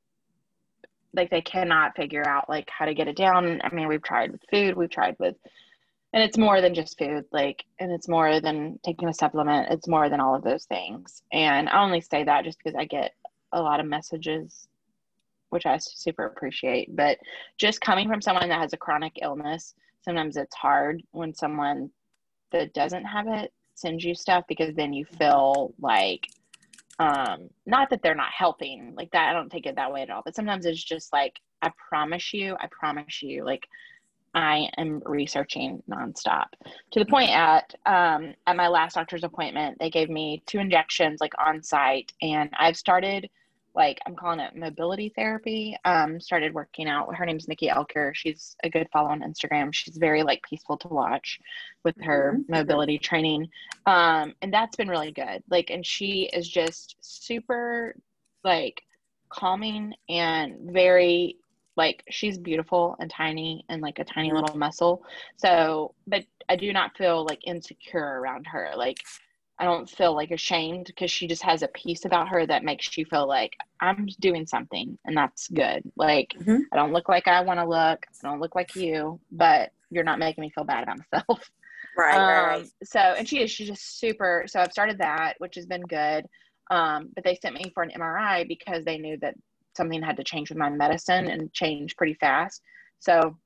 like 1.13 1.29
they 1.29 1.41
cannot 1.41 1.95
figure 1.95 2.27
out 2.27 2.49
like 2.49 2.67
how 2.75 2.85
to 2.85 2.95
get 2.95 3.07
it 3.07 3.17
down. 3.17 3.61
I 3.63 3.71
mean, 3.71 3.87
we've 3.87 4.01
tried 4.01 4.31
with 4.31 4.41
food, 4.49 4.75
we've 4.75 4.89
tried 4.89 5.15
with 5.19 5.35
and 6.13 6.23
it's 6.23 6.37
more 6.37 6.61
than 6.61 6.73
just 6.73 6.97
food 6.97 7.25
like 7.31 7.63
and 7.79 7.91
it's 7.91 8.07
more 8.07 8.39
than 8.39 8.79
taking 8.83 9.09
a 9.09 9.13
supplement. 9.13 9.71
It's 9.71 9.87
more 9.87 10.09
than 10.09 10.19
all 10.19 10.35
of 10.35 10.43
those 10.43 10.65
things. 10.65 11.21
And 11.31 11.69
i 11.69 11.83
only 11.83 12.01
say 12.01 12.23
that 12.23 12.45
just 12.45 12.57
because 12.57 12.75
i 12.77 12.85
get 12.85 13.13
a 13.51 13.61
lot 13.61 13.79
of 13.79 13.85
messages 13.85 14.67
which 15.49 15.65
I 15.65 15.77
super 15.77 16.25
appreciate. 16.25 16.95
But 16.95 17.17
just 17.57 17.81
coming 17.81 18.07
from 18.07 18.21
someone 18.21 18.49
that 18.49 18.61
has 18.61 18.73
a 18.73 18.77
chronic 18.77 19.13
illness, 19.21 19.73
sometimes 20.01 20.37
it's 20.37 20.55
hard 20.55 21.03
when 21.11 21.33
someone 21.33 21.89
that 22.51 22.73
doesn't 22.73 23.05
have 23.05 23.27
it 23.27 23.51
sends 23.75 24.03
you 24.03 24.15
stuff 24.15 24.43
because 24.47 24.75
then 24.75 24.91
you 24.91 25.05
feel 25.05 25.73
like 25.79 26.27
um 26.99 27.49
not 27.65 27.89
that 27.89 28.01
they're 28.01 28.13
not 28.13 28.31
helping 28.37 28.93
like 28.97 29.09
that 29.11 29.29
i 29.29 29.33
don't 29.33 29.49
take 29.49 29.65
it 29.65 29.75
that 29.75 29.91
way 29.91 30.01
at 30.01 30.09
all. 30.09 30.21
But 30.25 30.35
sometimes 30.35 30.65
it's 30.65 30.83
just 30.83 31.13
like 31.13 31.39
i 31.61 31.71
promise 31.89 32.33
you 32.33 32.57
i 32.59 32.67
promise 32.71 33.21
you 33.21 33.45
like 33.45 33.65
i 34.33 34.69
am 34.77 35.01
researching 35.05 35.81
nonstop 35.89 36.47
to 36.91 36.99
the 36.99 37.05
point 37.05 37.29
at 37.29 37.73
um 37.85 38.33
at 38.47 38.55
my 38.55 38.67
last 38.67 38.95
doctor's 38.95 39.23
appointment 39.23 39.77
they 39.79 39.89
gave 39.89 40.09
me 40.09 40.41
two 40.45 40.59
injections 40.59 41.19
like 41.21 41.33
on 41.45 41.61
site 41.63 42.13
and 42.21 42.49
i've 42.57 42.77
started 42.77 43.29
like 43.75 43.99
I'm 44.05 44.15
calling 44.15 44.39
it 44.39 44.55
mobility 44.55 45.09
therapy. 45.15 45.77
Um, 45.85 46.19
started 46.19 46.53
working 46.53 46.89
out. 46.89 47.15
Her 47.15 47.25
name's 47.25 47.47
Nikki 47.47 47.69
Elker. 47.69 48.13
She's 48.13 48.55
a 48.63 48.69
good 48.69 48.87
follow 48.91 49.09
on 49.09 49.21
Instagram. 49.21 49.73
She's 49.73 49.97
very 49.97 50.23
like 50.23 50.43
peaceful 50.43 50.77
to 50.77 50.87
watch 50.87 51.39
with 51.83 51.95
her 52.01 52.35
mm-hmm. 52.35 52.51
mobility 52.51 52.97
training. 52.97 53.49
Um, 53.85 54.33
and 54.41 54.53
that's 54.53 54.75
been 54.75 54.89
really 54.89 55.11
good. 55.11 55.43
Like, 55.49 55.69
and 55.69 55.85
she 55.85 56.29
is 56.33 56.47
just 56.47 56.95
super 56.99 57.95
like 58.43 58.81
calming 59.29 59.93
and 60.09 60.71
very 60.73 61.37
like 61.79 62.03
she's 62.09 62.37
beautiful 62.37 62.97
and 62.99 63.09
tiny 63.09 63.63
and 63.69 63.81
like 63.81 63.99
a 63.99 64.03
tiny 64.03 64.27
mm-hmm. 64.27 64.37
little 64.37 64.57
muscle. 64.57 65.01
So, 65.37 65.95
but 66.05 66.25
I 66.49 66.57
do 66.57 66.73
not 66.73 66.97
feel 66.97 67.25
like 67.25 67.39
insecure 67.47 68.19
around 68.19 68.45
her. 68.47 68.71
Like 68.75 68.97
I 69.57 69.63
don't 69.63 69.89
feel 69.89 70.13
like 70.13 70.31
ashamed 70.31 70.87
because 70.87 71.09
she 71.09 71.25
just 71.25 71.41
has 71.43 71.63
a 71.63 71.69
piece 71.69 72.03
about 72.03 72.27
her 72.27 72.45
that 72.45 72.65
makes 72.65 72.97
you 72.97 73.05
feel 73.05 73.27
like 73.27 73.53
I'm 73.79 74.07
doing 74.19 74.45
something 74.45 74.97
and 75.05 75.15
that's 75.15 75.47
good. 75.47 75.83
Like 75.95 76.33
mm-hmm. 76.37 76.63
I 76.73 76.75
don't 76.75 76.91
look 76.91 77.07
like 77.07 77.29
I 77.29 77.39
want 77.41 77.61
to 77.61 77.65
look. 77.65 78.05
I 78.23 78.27
don't 78.27 78.41
look 78.41 78.55
like 78.55 78.75
you, 78.75 79.21
but 79.31 79.71
you're 79.89 80.03
not 80.03 80.19
making 80.19 80.41
me 80.41 80.51
feel 80.53 80.65
bad 80.65 80.83
about 80.83 80.99
myself. 81.11 81.49
Right, 81.97 82.15
um, 82.15 82.61
right. 82.61 82.67
So, 82.83 82.99
and 82.99 83.27
she 83.27 83.41
is, 83.41 83.51
she's 83.51 83.67
just 83.67 83.99
super. 83.99 84.45
So 84.47 84.61
I've 84.61 84.71
started 84.71 84.99
that, 84.99 85.33
which 85.39 85.55
has 85.55 85.65
been 85.65 85.81
good. 85.81 86.25
Um, 86.71 87.09
but 87.13 87.25
they 87.25 87.37
sent 87.41 87.55
me 87.55 87.71
for 87.73 87.83
an 87.83 87.91
MRI 87.91 88.47
because 88.47 88.85
they 88.85 88.97
knew 88.97 89.17
that 89.17 89.35
something 89.79 90.01
had 90.01 90.17
to 90.17 90.23
change 90.23 90.49
with 90.49 90.57
my 90.57 90.69
medicine 90.69 91.27
and 91.29 91.53
change 91.53 91.95
pretty 91.95 92.15
fast. 92.15 92.61
So 92.99 93.37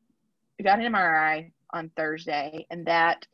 we 0.57 0.65
got 0.65 0.79
an 0.79 0.91
MRI 0.91 1.51
on 1.71 1.91
Thursday 1.95 2.65
and 2.71 2.85
that 2.87 3.25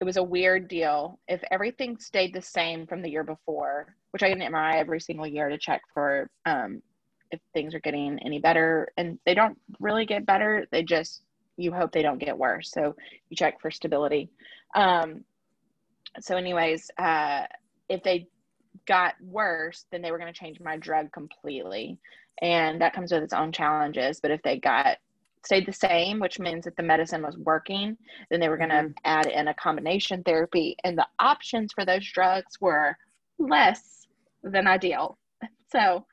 it 0.00 0.04
was 0.04 0.18
a 0.18 0.22
weird 0.22 0.68
deal. 0.68 1.18
If 1.26 1.42
everything 1.50 1.96
stayed 1.98 2.34
the 2.34 2.42
same 2.42 2.86
from 2.86 3.00
the 3.00 3.08
year 3.10 3.24
before, 3.24 3.96
which 4.10 4.22
I 4.22 4.28
get 4.28 4.38
an 4.38 4.52
MRI 4.52 4.74
every 4.74 5.00
single 5.00 5.26
year 5.26 5.48
to 5.48 5.56
check 5.56 5.80
for 5.94 6.28
um, 6.44 6.82
if 7.30 7.40
things 7.54 7.74
are 7.74 7.80
getting 7.80 8.18
any 8.24 8.38
better, 8.38 8.92
and 8.98 9.18
they 9.24 9.34
don't 9.34 9.58
really 9.80 10.04
get 10.04 10.26
better, 10.26 10.66
they 10.70 10.82
just 10.82 11.22
you 11.56 11.72
hope 11.72 11.92
they 11.92 12.02
don't 12.02 12.18
get 12.18 12.36
worse. 12.36 12.70
So 12.70 12.94
you 13.30 13.36
check 13.36 13.60
for 13.60 13.70
stability. 13.70 14.28
Um, 14.74 15.24
so, 16.20 16.36
anyways, 16.36 16.90
uh, 16.98 17.42
if 17.88 18.02
they 18.02 18.28
got 18.86 19.14
worse, 19.20 19.86
then 19.90 20.02
they 20.02 20.10
were 20.10 20.18
going 20.18 20.32
to 20.32 20.38
change 20.38 20.60
my 20.60 20.76
drug 20.76 21.12
completely, 21.12 21.98
and 22.42 22.80
that 22.80 22.94
comes 22.94 23.12
with 23.12 23.22
its 23.22 23.32
own 23.32 23.52
challenges. 23.52 24.20
But 24.20 24.30
if 24.30 24.42
they 24.42 24.58
got 24.58 24.98
stayed 25.44 25.66
the 25.66 25.72
same, 25.72 26.20
which 26.20 26.38
means 26.38 26.64
that 26.64 26.76
the 26.76 26.82
medicine 26.82 27.22
was 27.22 27.36
working. 27.36 27.96
Then 28.30 28.40
they 28.40 28.48
were 28.48 28.56
going 28.56 28.70
to 28.70 28.76
mm-hmm. 28.76 28.92
add 29.04 29.26
in 29.26 29.48
a 29.48 29.54
combination 29.54 30.22
therapy, 30.22 30.76
and 30.84 30.96
the 30.96 31.06
options 31.18 31.72
for 31.72 31.84
those 31.84 32.06
drugs 32.10 32.60
were 32.60 32.96
less 33.38 34.06
than 34.42 34.66
ideal. 34.66 35.18
So 35.70 36.06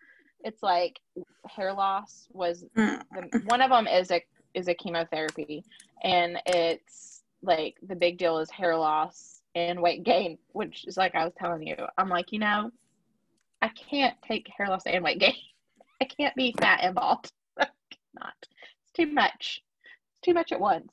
it's 0.44 0.64
like 0.64 1.00
hair 1.48 1.72
loss 1.72 2.28
was 2.34 2.66
mm. 2.76 3.00
the, 3.12 3.44
one 3.46 3.62
of 3.62 3.70
them 3.70 3.86
is 3.86 4.10
a 4.10 4.20
is 4.56 4.68
a 4.68 4.74
chemotherapy, 4.74 5.64
and 6.04 6.40
it's 6.48 7.22
like 7.44 7.76
the 7.88 7.96
big 7.96 8.18
deal 8.18 8.40
is 8.40 8.50
hair 8.50 8.76
loss 8.76 9.44
and 9.54 9.80
weight 9.80 10.02
gain, 10.02 10.40
which 10.54 10.86
is 10.88 10.98
like 10.98 11.14
I 11.14 11.26
was 11.26 11.34
telling 11.38 11.68
you. 11.68 11.76
I'm 11.96 12.10
like, 12.10 12.32
you 12.32 12.40
know, 12.40 12.72
I 13.62 13.68
can't 13.68 14.16
take 14.28 14.48
hair 14.58 14.68
loss 14.68 14.82
and 14.88 15.04
weight 15.04 15.20
gain. 15.20 15.36
I 16.02 16.06
can't 16.06 16.36
be 16.36 16.54
fat 16.60 16.94
bald. 16.96 17.32
not. 17.58 18.34
It's 18.42 18.92
too 18.94 19.06
much. 19.06 19.62
It's 20.14 20.26
too 20.26 20.34
much 20.34 20.52
at 20.52 20.60
once. 20.60 20.92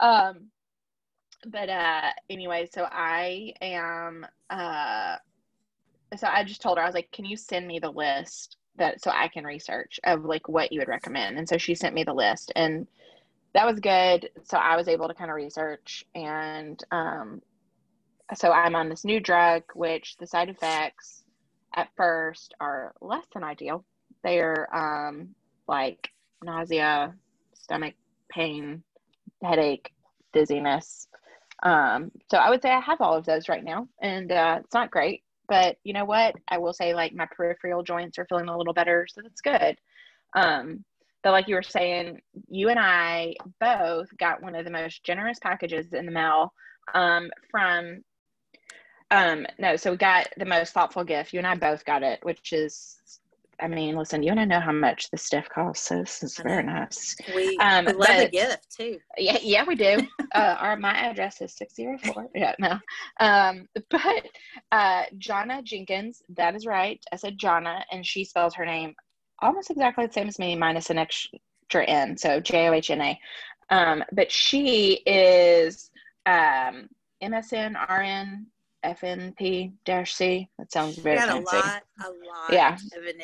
Um, 0.00 0.46
but 1.46 1.68
uh, 1.68 2.10
anyway, 2.30 2.66
so 2.72 2.88
I 2.90 3.52
am. 3.60 4.26
Uh, 4.48 5.16
so 6.16 6.26
I 6.26 6.42
just 6.44 6.62
told 6.62 6.78
her 6.78 6.82
I 6.82 6.86
was 6.86 6.94
like, 6.94 7.12
"Can 7.12 7.26
you 7.26 7.36
send 7.36 7.66
me 7.66 7.78
the 7.78 7.90
list 7.90 8.56
that 8.76 9.02
so 9.02 9.10
I 9.10 9.28
can 9.28 9.44
research 9.44 10.00
of 10.04 10.24
like 10.24 10.48
what 10.48 10.72
you 10.72 10.80
would 10.80 10.88
recommend?" 10.88 11.38
And 11.38 11.48
so 11.48 11.58
she 11.58 11.74
sent 11.74 11.94
me 11.94 12.04
the 12.04 12.14
list, 12.14 12.50
and 12.56 12.86
that 13.52 13.66
was 13.66 13.78
good. 13.78 14.30
So 14.44 14.56
I 14.56 14.76
was 14.76 14.88
able 14.88 15.08
to 15.08 15.14
kind 15.14 15.30
of 15.30 15.36
research, 15.36 16.04
and 16.14 16.82
um, 16.90 17.42
so 18.34 18.52
I'm 18.52 18.74
on 18.74 18.88
this 18.88 19.04
new 19.04 19.20
drug, 19.20 19.64
which 19.74 20.16
the 20.18 20.26
side 20.26 20.48
effects 20.48 21.24
at 21.74 21.90
first 21.96 22.54
are 22.58 22.94
less 23.02 23.26
than 23.34 23.44
ideal. 23.44 23.84
They 24.26 24.40
are 24.40 24.66
um, 24.74 25.28
like 25.68 26.08
nausea, 26.42 27.14
stomach 27.54 27.94
pain, 28.28 28.82
headache, 29.40 29.92
dizziness. 30.32 31.06
Um, 31.62 32.10
so 32.28 32.36
I 32.36 32.50
would 32.50 32.60
say 32.60 32.70
I 32.70 32.80
have 32.80 33.00
all 33.00 33.14
of 33.14 33.24
those 33.24 33.48
right 33.48 33.62
now, 33.62 33.86
and 34.02 34.32
uh, 34.32 34.58
it's 34.64 34.74
not 34.74 34.90
great. 34.90 35.22
But 35.48 35.76
you 35.84 35.92
know 35.92 36.04
what? 36.04 36.34
I 36.48 36.58
will 36.58 36.72
say 36.72 36.92
like 36.92 37.14
my 37.14 37.28
peripheral 37.36 37.84
joints 37.84 38.18
are 38.18 38.26
feeling 38.28 38.48
a 38.48 38.58
little 38.58 38.74
better, 38.74 39.06
so 39.08 39.20
that's 39.22 39.40
good. 39.40 39.76
Um, 40.34 40.84
but 41.22 41.30
like 41.30 41.46
you 41.46 41.54
were 41.54 41.62
saying, 41.62 42.20
you 42.48 42.68
and 42.68 42.80
I 42.80 43.36
both 43.60 44.08
got 44.18 44.42
one 44.42 44.56
of 44.56 44.64
the 44.64 44.72
most 44.72 45.04
generous 45.04 45.38
packages 45.38 45.92
in 45.92 46.04
the 46.04 46.10
mail 46.10 46.52
um, 46.94 47.30
from. 47.48 48.02
Um, 49.12 49.46
no, 49.60 49.76
so 49.76 49.92
we 49.92 49.98
got 49.98 50.26
the 50.36 50.44
most 50.44 50.72
thoughtful 50.72 51.04
gift. 51.04 51.32
You 51.32 51.38
and 51.38 51.46
I 51.46 51.54
both 51.54 51.84
got 51.84 52.02
it, 52.02 52.18
which 52.24 52.52
is 52.52 52.98
I 53.60 53.68
mean, 53.68 53.96
listen, 53.96 54.22
you 54.22 54.30
and 54.30 54.40
I 54.40 54.44
know 54.44 54.60
how 54.60 54.72
much 54.72 55.10
the 55.10 55.16
stuff 55.16 55.48
costs, 55.48 55.88
so 55.88 55.98
this 56.00 56.22
is 56.22 56.36
very 56.36 56.62
nice. 56.62 57.16
We, 57.34 57.56
um, 57.58 57.86
love 57.86 57.96
but, 57.98 58.26
a 58.26 58.28
gift 58.28 58.76
too. 58.76 58.98
Yeah, 59.16 59.38
yeah, 59.40 59.64
we 59.66 59.74
do. 59.74 60.06
uh, 60.34 60.56
our 60.58 60.76
my 60.76 60.92
address 60.92 61.40
is 61.40 61.56
six 61.56 61.74
zero 61.74 61.98
four. 61.98 62.28
Yeah, 62.34 62.54
no. 62.58 62.78
Um, 63.20 63.66
but 63.90 64.26
uh, 64.72 65.04
Jonna 65.18 65.64
Jenkins, 65.64 66.22
that 66.36 66.54
is 66.54 66.66
right. 66.66 67.02
I 67.12 67.16
said 67.16 67.38
Jonna, 67.38 67.82
and 67.90 68.04
she 68.04 68.24
spells 68.24 68.54
her 68.54 68.66
name 68.66 68.94
almost 69.40 69.70
exactly 69.70 70.06
the 70.06 70.12
same 70.12 70.28
as 70.28 70.38
me, 70.38 70.56
minus 70.56 70.90
an 70.90 70.98
extra 70.98 71.84
N, 71.86 72.16
so 72.16 72.40
J 72.40 72.68
O 72.68 72.72
H 72.72 72.90
N 72.90 73.00
A. 73.00 73.18
Um, 73.70 74.04
but 74.12 74.30
she 74.30 75.02
is 75.06 75.90
um, 76.26 76.88
MSN 77.22 77.74
RN 77.88 78.46
FNP-C. 78.86 80.48
That 80.58 80.72
sounds 80.72 80.96
very 80.98 81.18
fancy. 81.18 81.32
a 81.32 81.58
lot, 81.58 81.82
a 82.00 82.08
lot. 82.08 82.52
Yeah, 82.52 82.76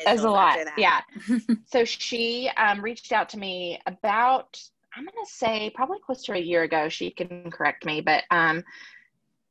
as 0.05 0.23
a 0.23 0.29
lot. 0.29 0.59
Yeah. 0.77 1.01
so 1.65 1.85
she 1.85 2.49
um, 2.57 2.81
reached 2.81 3.11
out 3.11 3.29
to 3.29 3.39
me 3.39 3.79
about, 3.85 4.61
I'm 4.95 5.05
going 5.05 5.25
to 5.25 5.31
say 5.31 5.71
probably 5.73 5.99
close 6.05 6.23
to 6.25 6.33
a 6.33 6.37
year 6.37 6.63
ago. 6.63 6.89
She 6.89 7.11
can 7.11 7.49
correct 7.49 7.85
me, 7.85 8.01
but 8.01 8.23
um, 8.31 8.63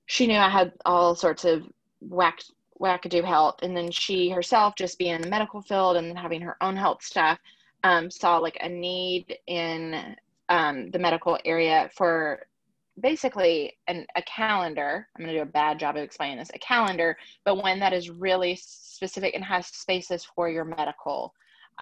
she 0.06 0.26
knew 0.26 0.36
I 0.36 0.48
had 0.48 0.72
all 0.84 1.14
sorts 1.14 1.44
of 1.44 1.64
whack 2.00 2.40
wackadoo 2.80 3.24
health, 3.24 3.60
and 3.62 3.76
then 3.76 3.90
she 3.90 4.28
herself, 4.28 4.74
just 4.76 4.98
being 4.98 5.14
in 5.14 5.22
the 5.22 5.28
medical 5.28 5.62
field 5.62 5.96
and 5.96 6.18
having 6.18 6.40
her 6.40 6.56
own 6.60 6.76
health 6.76 7.02
stuff, 7.02 7.38
um, 7.84 8.10
saw 8.10 8.38
like 8.38 8.58
a 8.60 8.68
need 8.68 9.38
in 9.46 10.16
um, 10.48 10.90
the 10.90 10.98
medical 10.98 11.38
area 11.44 11.90
for 11.96 12.46
basically 13.00 13.76
an, 13.88 14.06
a 14.16 14.22
calendar. 14.22 15.08
I'm 15.16 15.24
going 15.24 15.34
to 15.34 15.40
do 15.40 15.48
a 15.48 15.52
bad 15.52 15.78
job 15.78 15.96
of 15.96 16.02
explaining 16.02 16.38
this 16.38 16.50
a 16.54 16.58
calendar, 16.58 17.16
but 17.44 17.56
one 17.56 17.78
that 17.80 17.92
is 17.92 18.10
really 18.10 18.58
specific 18.60 19.34
and 19.34 19.44
has 19.44 19.66
spaces 19.66 20.24
for 20.24 20.48
your 20.48 20.64
medical 20.64 21.32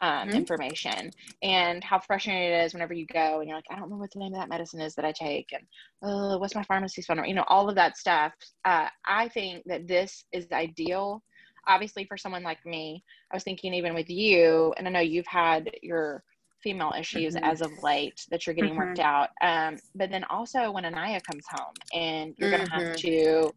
um, 0.01 0.29
mm-hmm. 0.29 0.37
information 0.37 1.11
and 1.42 1.83
how 1.83 1.99
frustrating 1.99 2.42
it 2.42 2.64
is 2.64 2.73
whenever 2.73 2.94
you 2.94 3.07
go 3.07 3.40
and 3.40 3.49
you're 3.49 3.59
like, 3.59 3.64
I 3.70 3.77
don't 3.77 3.90
know 3.90 3.96
what 3.96 4.11
the 4.12 4.20
name 4.20 4.35
of 4.35 4.40
that 4.40 4.49
medicine 4.49 4.81
is 4.81 4.94
that 4.94 5.05
I 5.05 5.12
take, 5.12 5.53
and 5.53 5.64
uh, 6.03 6.38
what's 6.38 6.55
my 6.55 6.62
pharmacy's 6.62 7.07
phone 7.07 7.16
number, 7.16 7.29
you 7.29 7.35
know, 7.35 7.44
all 7.49 7.68
of 7.68 7.75
that 7.75 7.96
stuff. 7.96 8.33
Uh, 8.64 8.88
I 9.07 9.29
think 9.29 9.64
that 9.66 9.88
this 9.88 10.25
is 10.33 10.46
ideal. 10.53 11.23
Obviously, 11.66 12.05
for 12.05 12.16
someone 12.16 12.42
like 12.42 12.64
me, 12.64 13.03
I 13.31 13.37
was 13.37 13.44
thinking 13.44 13.75
even 13.75 13.94
with 13.94 14.09
you, 14.09 14.73
and 14.79 14.87
I 14.87 14.90
know 14.90 15.01
you've 15.01 15.27
had 15.27 15.70
your 15.83 16.23
female 16.62 16.92
issues 16.99 17.35
mm-hmm. 17.35 17.44
as 17.44 17.61
of 17.61 17.70
late 17.83 18.27
that 18.31 18.46
you're 18.46 18.55
getting 18.55 18.73
mm-hmm. 18.73 18.88
worked 18.88 19.01
out. 19.01 19.31
Um, 19.40 19.79
but 19.94 20.11
then 20.11 20.25
also 20.25 20.70
when 20.70 20.85
Anaya 20.85 21.20
comes 21.20 21.44
home 21.51 21.75
and 21.94 22.35
you're 22.38 22.51
mm-hmm. 22.51 22.64
going 22.64 22.68
to 22.68 22.87
have 22.87 22.96
to 22.96 23.53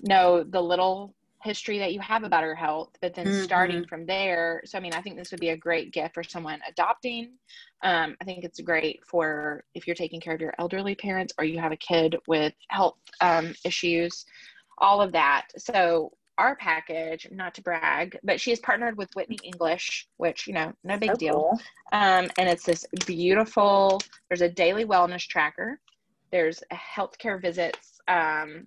know 0.00 0.42
the 0.42 0.60
little 0.60 1.14
history 1.42 1.78
that 1.78 1.92
you 1.92 2.00
have 2.00 2.24
about 2.24 2.42
her 2.42 2.54
health, 2.54 2.90
but 3.00 3.14
then 3.14 3.32
starting 3.44 3.76
mm-hmm. 3.76 3.88
from 3.88 4.06
there. 4.06 4.62
So, 4.64 4.76
I 4.76 4.80
mean, 4.80 4.92
I 4.92 5.00
think 5.00 5.16
this 5.16 5.30
would 5.30 5.40
be 5.40 5.50
a 5.50 5.56
great 5.56 5.92
gift 5.92 6.14
for 6.14 6.24
someone 6.24 6.60
adopting. 6.68 7.32
Um, 7.82 8.16
I 8.20 8.24
think 8.24 8.44
it's 8.44 8.60
great 8.60 9.00
for 9.06 9.64
if 9.74 9.86
you're 9.86 9.96
taking 9.96 10.20
care 10.20 10.34
of 10.34 10.40
your 10.40 10.54
elderly 10.58 10.94
parents 10.94 11.32
or 11.38 11.44
you 11.44 11.58
have 11.60 11.72
a 11.72 11.76
kid 11.76 12.16
with 12.26 12.54
health 12.68 12.98
um, 13.20 13.54
issues, 13.64 14.24
all 14.78 15.00
of 15.00 15.12
that. 15.12 15.46
So, 15.56 16.12
our 16.38 16.56
package, 16.56 17.28
not 17.30 17.54
to 17.54 17.62
brag, 17.62 18.18
but 18.24 18.40
she 18.40 18.52
is 18.52 18.60
partnered 18.60 18.96
with 18.96 19.14
Whitney 19.14 19.38
English, 19.42 20.08
which, 20.16 20.46
you 20.46 20.54
know, 20.54 20.72
no 20.84 20.96
big 20.96 21.18
deal. 21.18 21.34
Cool. 21.34 21.60
Um, 21.92 22.30
and 22.38 22.48
it's 22.48 22.64
this 22.64 22.86
beautiful, 23.06 24.00
there's 24.28 24.40
a 24.40 24.48
daily 24.48 24.84
wellness 24.84 25.26
tracker, 25.26 25.80
there's 26.30 26.62
a 26.70 26.76
healthcare 26.76 27.40
visits 27.40 28.00
um, 28.08 28.66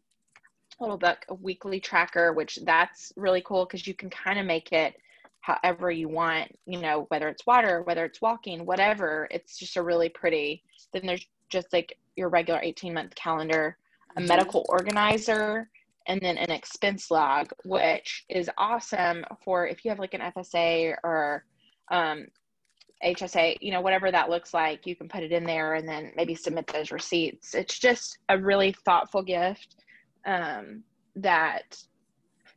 little 0.79 0.97
book, 0.97 1.25
a 1.29 1.33
weekly 1.35 1.79
tracker, 1.79 2.33
which 2.33 2.59
that's 2.63 3.13
really 3.15 3.41
cool 3.45 3.65
because 3.65 3.85
you 3.85 3.93
can 3.93 4.09
kind 4.09 4.39
of 4.39 4.45
make 4.45 4.71
it 4.71 4.95
however 5.41 5.91
you 5.91 6.07
want, 6.07 6.51
you 6.65 6.79
know, 6.79 7.05
whether 7.09 7.27
it's 7.27 7.45
water, 7.45 7.81
whether 7.83 8.05
it's 8.05 8.21
walking, 8.21 8.65
whatever. 8.65 9.27
It's 9.31 9.57
just 9.57 9.77
a 9.77 9.81
really 9.81 10.09
pretty. 10.09 10.63
Then 10.93 11.05
there's 11.05 11.25
just 11.49 11.71
like 11.73 11.97
your 12.15 12.29
regular 12.29 12.59
18 12.61 12.93
month 12.93 13.15
calendar, 13.15 13.77
a 14.15 14.19
mm-hmm. 14.19 14.27
medical 14.27 14.65
organizer, 14.69 15.69
and 16.07 16.19
then 16.21 16.37
an 16.37 16.51
expense 16.51 17.11
log, 17.11 17.51
which 17.63 18.25
is 18.29 18.49
awesome 18.57 19.23
for 19.43 19.67
if 19.67 19.83
you 19.83 19.89
have 19.89 19.99
like 19.99 20.13
an 20.13 20.21
FSA 20.21 20.95
or 21.03 21.45
um, 21.91 22.25
HSA, 23.03 23.57
you 23.61 23.71
know, 23.71 23.81
whatever 23.81 24.11
that 24.11 24.29
looks 24.29 24.53
like, 24.53 24.85
you 24.85 24.95
can 24.95 25.07
put 25.07 25.23
it 25.23 25.31
in 25.31 25.43
there 25.43 25.75
and 25.75 25.87
then 25.87 26.11
maybe 26.15 26.35
submit 26.35 26.67
those 26.67 26.91
receipts. 26.91 27.55
It's 27.55 27.79
just 27.79 28.17
a 28.29 28.37
really 28.37 28.75
thoughtful 28.85 29.23
gift 29.23 29.75
um, 30.25 30.83
that 31.15 31.77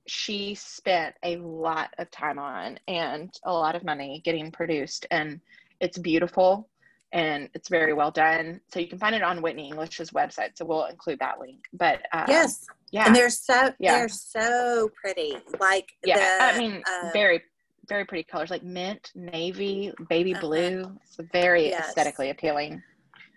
she 0.06 0.54
spent 0.54 1.14
a 1.24 1.36
lot 1.36 1.90
of 1.98 2.10
time 2.10 2.38
on 2.38 2.78
and 2.88 3.30
a 3.44 3.52
lot 3.52 3.74
of 3.74 3.84
money 3.84 4.20
getting 4.24 4.50
produced. 4.50 5.06
And 5.10 5.40
it's 5.80 5.98
beautiful 5.98 6.68
and 7.14 7.48
it's 7.54 7.68
very 7.68 7.94
well 7.94 8.10
done. 8.10 8.60
So 8.68 8.80
you 8.80 8.88
can 8.88 8.98
find 8.98 9.14
it 9.14 9.22
on 9.22 9.40
Whitney 9.40 9.68
English's 9.68 10.10
website. 10.10 10.50
So 10.56 10.64
we'll 10.64 10.86
include 10.86 11.20
that 11.20 11.40
link. 11.40 11.64
But 11.72 12.02
uh, 12.12 12.26
yes, 12.28 12.66
yeah, 12.90 13.06
and 13.06 13.16
they're 13.16 13.30
so 13.30 13.72
yeah. 13.78 13.96
they're 13.96 14.08
so 14.08 14.90
pretty. 15.00 15.36
Like 15.60 15.92
yeah, 16.04 16.38
the, 16.38 16.44
I 16.44 16.58
mean, 16.58 16.82
uh, 16.86 17.10
very 17.12 17.40
very 17.88 18.04
pretty 18.04 18.24
colors 18.24 18.50
like 18.50 18.64
mint, 18.64 19.12
navy, 19.14 19.92
baby 20.10 20.32
uh-huh. 20.32 20.40
blue. 20.40 20.98
It's 21.04 21.16
very 21.32 21.68
yes. 21.68 21.88
aesthetically 21.88 22.30
appealing. 22.30 22.82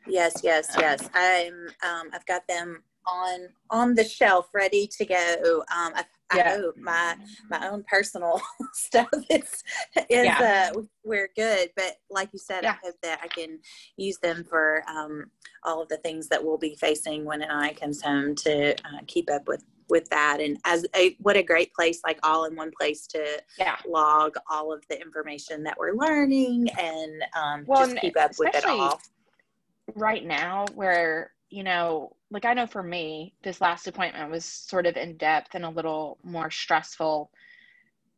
Yes, 0.07 0.41
yes, 0.43 0.75
um, 0.75 0.81
yes. 0.81 1.09
I'm 1.13 1.67
um, 1.87 2.09
I've 2.13 2.25
got 2.25 2.47
them 2.47 2.83
on 3.05 3.47
on 3.69 3.93
the 3.93 4.03
shelf 4.03 4.49
ready 4.53 4.87
to 4.97 5.05
go. 5.05 5.63
Um, 5.71 5.93
I, 5.95 6.03
yeah. 6.35 6.57
I 6.57 6.79
my 6.79 7.15
my 7.49 7.69
own 7.69 7.83
personal 7.89 8.41
stuff 8.73 9.07
is 9.29 9.63
is 10.09 10.25
yeah. 10.25 10.71
uh, 10.75 10.81
we're 11.03 11.29
good, 11.35 11.69
but 11.75 11.97
like 12.09 12.29
you 12.33 12.39
said, 12.39 12.63
yeah. 12.63 12.71
I 12.71 12.87
hope 12.87 12.95
that 13.03 13.19
I 13.23 13.27
can 13.27 13.59
use 13.95 14.17
them 14.17 14.43
for 14.49 14.83
um, 14.87 15.25
all 15.63 15.81
of 15.81 15.89
the 15.89 15.97
things 15.97 16.27
that 16.29 16.43
we'll 16.43 16.57
be 16.57 16.75
facing 16.75 17.25
when 17.25 17.43
Anaya 17.43 17.73
comes 17.73 18.01
home 18.01 18.35
to 18.35 18.73
uh, 18.73 18.99
keep 19.07 19.29
up 19.31 19.47
with 19.47 19.63
with 19.89 20.09
that 20.09 20.41
and 20.41 20.57
as 20.65 20.85
a 20.97 21.15
what 21.19 21.37
a 21.37 21.43
great 21.43 21.73
place 21.73 22.01
like 22.05 22.19
all 22.23 22.43
in 22.43 22.55
one 22.57 22.71
place 22.77 23.07
to 23.07 23.41
yeah. 23.57 23.77
log 23.87 24.35
all 24.49 24.73
of 24.73 24.83
the 24.89 24.99
information 24.99 25.63
that 25.63 25.77
we're 25.77 25.93
learning 25.93 26.67
and 26.77 27.23
um, 27.35 27.63
well, 27.65 27.85
just 27.85 27.97
keep 28.01 28.17
up 28.19 28.31
with 28.37 28.53
it 28.53 28.65
all 28.65 28.99
right 29.95 30.25
now 30.25 30.65
where 30.75 31.31
you 31.49 31.63
know 31.63 32.11
like 32.31 32.45
i 32.45 32.53
know 32.53 32.67
for 32.67 32.83
me 32.83 33.33
this 33.43 33.61
last 33.61 33.87
appointment 33.87 34.29
was 34.31 34.45
sort 34.45 34.85
of 34.85 34.97
in 34.97 35.17
depth 35.17 35.55
and 35.55 35.65
a 35.65 35.69
little 35.69 36.17
more 36.23 36.51
stressful 36.51 37.31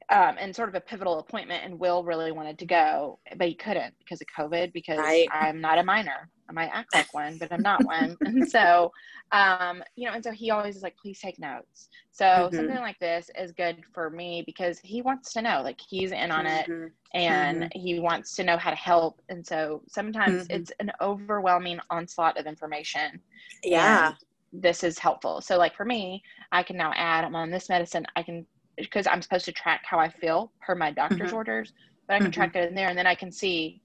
um, 0.09 0.35
and 0.39 0.55
sort 0.55 0.69
of 0.69 0.75
a 0.75 0.81
pivotal 0.81 1.19
appointment. 1.19 1.63
And 1.63 1.79
Will 1.79 2.03
really 2.03 2.31
wanted 2.31 2.59
to 2.59 2.65
go, 2.65 3.19
but 3.37 3.47
he 3.47 3.55
couldn't 3.55 3.93
because 3.99 4.21
of 4.21 4.27
COVID. 4.37 4.73
Because 4.73 4.99
right. 4.99 5.27
I'm 5.31 5.61
not 5.61 5.77
a 5.77 5.83
minor. 5.83 6.29
I 6.49 6.51
might 6.51 6.71
act 6.73 6.95
like 6.95 7.13
one, 7.13 7.37
but 7.37 7.51
I'm 7.51 7.61
not 7.61 7.83
one. 7.85 8.17
and 8.21 8.49
so, 8.49 8.91
um, 9.31 9.83
you 9.95 10.07
know, 10.07 10.13
and 10.13 10.23
so 10.23 10.31
he 10.31 10.49
always 10.49 10.75
is 10.75 10.81
like, 10.81 10.97
please 10.97 11.19
take 11.19 11.39
notes. 11.39 11.89
So 12.11 12.25
mm-hmm. 12.25 12.55
something 12.55 12.77
like 12.77 12.99
this 12.99 13.29
is 13.37 13.51
good 13.51 13.83
for 13.93 14.09
me 14.09 14.43
because 14.45 14.79
he 14.79 15.01
wants 15.01 15.31
to 15.33 15.41
know, 15.43 15.61
like 15.63 15.79
he's 15.79 16.11
in 16.11 16.31
on 16.31 16.45
mm-hmm. 16.45 16.83
it 16.83 16.91
and 17.13 17.63
mm-hmm. 17.63 17.79
he 17.79 17.99
wants 17.99 18.35
to 18.35 18.43
know 18.43 18.57
how 18.57 18.71
to 18.71 18.75
help. 18.75 19.21
And 19.29 19.45
so 19.45 19.83
sometimes 19.87 20.43
mm-hmm. 20.43 20.59
it's 20.59 20.71
an 20.79 20.91
overwhelming 21.01 21.79
onslaught 21.91 22.39
of 22.39 22.47
information. 22.47 23.21
Yeah. 23.63 24.13
This 24.51 24.83
is 24.83 24.97
helpful. 24.97 25.41
So 25.41 25.57
like 25.57 25.75
for 25.75 25.85
me, 25.85 26.23
I 26.51 26.63
can 26.63 26.77
now 26.77 26.91
add, 26.95 27.23
I'm 27.23 27.35
on 27.35 27.51
this 27.51 27.69
medicine. 27.69 28.05
I 28.15 28.23
can, 28.23 28.45
because 28.85 29.07
I'm 29.07 29.21
supposed 29.21 29.45
to 29.45 29.51
track 29.51 29.83
how 29.85 29.99
I 29.99 30.09
feel 30.09 30.51
per 30.61 30.75
my 30.75 30.91
doctor's 30.91 31.27
mm-hmm. 31.27 31.35
orders, 31.35 31.73
but 32.07 32.15
I 32.15 32.17
can 32.17 32.27
mm-hmm. 32.27 32.33
track 32.33 32.55
it 32.55 32.69
in 32.69 32.75
there 32.75 32.89
and 32.89 32.97
then 32.97 33.07
I 33.07 33.15
can 33.15 33.31
see, 33.31 33.81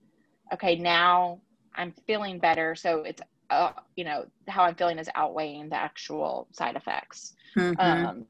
okay, 0.52 0.76
now 0.76 1.40
I'm 1.74 1.92
feeling 2.06 2.38
better. 2.38 2.74
So 2.74 3.02
it's, 3.02 3.22
uh, 3.50 3.72
you 3.96 4.04
know, 4.04 4.26
how 4.48 4.64
I'm 4.64 4.74
feeling 4.74 4.98
is 4.98 5.08
outweighing 5.14 5.68
the 5.68 5.76
actual 5.76 6.48
side 6.52 6.76
effects. 6.76 7.34
Mm-hmm. 7.56 7.80
Um, 7.80 8.26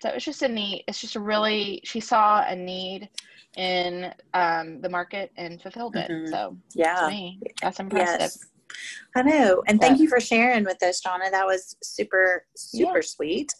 so 0.00 0.10
it's 0.10 0.24
just 0.24 0.42
a 0.42 0.48
neat, 0.48 0.84
it's 0.88 1.00
just 1.00 1.16
a 1.16 1.20
really, 1.20 1.80
she 1.84 2.00
saw 2.00 2.44
a 2.46 2.54
need 2.54 3.08
in 3.56 4.12
um, 4.34 4.80
the 4.82 4.88
market 4.88 5.32
and 5.36 5.60
fulfilled 5.60 5.96
it. 5.96 6.10
Mm-hmm. 6.10 6.32
So 6.32 6.56
yeah, 6.74 7.08
me, 7.08 7.40
that's 7.62 7.80
impressive. 7.80 8.20
Yes. 8.20 8.46
I 9.14 9.22
know. 9.22 9.62
And 9.66 9.80
thank 9.80 9.98
you 9.98 10.08
for 10.08 10.20
sharing 10.20 10.64
with 10.64 10.82
us, 10.82 11.00
Shauna. 11.00 11.30
That 11.30 11.46
was 11.46 11.76
super, 11.82 12.44
super 12.54 12.98
yeah. 12.98 13.02
sweet. 13.02 13.54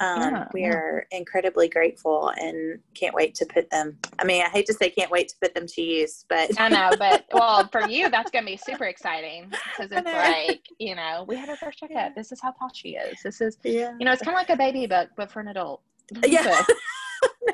Um, 0.00 0.20
yeah, 0.20 0.48
we 0.54 0.62
yeah. 0.62 0.68
are 0.68 1.06
incredibly 1.10 1.68
grateful 1.68 2.32
and 2.36 2.78
can't 2.94 3.14
wait 3.14 3.34
to 3.36 3.46
put 3.46 3.68
them. 3.70 3.98
I 4.18 4.24
mean, 4.24 4.42
I 4.42 4.48
hate 4.48 4.66
to 4.66 4.74
say 4.74 4.88
can't 4.88 5.10
wait 5.10 5.28
to 5.28 5.34
put 5.40 5.54
them 5.54 5.66
to 5.66 5.82
use, 5.82 6.24
but 6.28 6.50
I 6.58 6.68
know. 6.68 6.90
But 7.02 7.24
well, 7.32 7.68
for 7.72 7.88
you, 7.88 8.08
that's 8.10 8.30
going 8.30 8.44
to 8.44 8.50
be 8.50 8.56
super 8.56 8.84
exciting 8.84 9.50
because 9.50 9.90
it's 9.90 10.06
like, 10.06 10.62
you 10.78 10.94
know, 10.94 11.24
we 11.26 11.36
had 11.36 11.48
our 11.48 11.56
first 11.56 11.78
checkup. 11.78 12.14
This 12.14 12.30
is 12.30 12.40
how 12.40 12.52
tall 12.52 12.70
she 12.72 12.90
is. 12.90 13.18
This 13.24 13.40
is, 13.40 13.58
yeah. 13.64 13.94
you 13.98 14.04
know, 14.04 14.12
it's 14.12 14.22
kind 14.22 14.36
of 14.36 14.38
like 14.38 14.50
a 14.50 14.56
baby 14.56 14.86
book, 14.86 15.08
but 15.16 15.30
for 15.30 15.40
an 15.40 15.48
adult. 15.48 15.82
Yeah. 16.26 16.62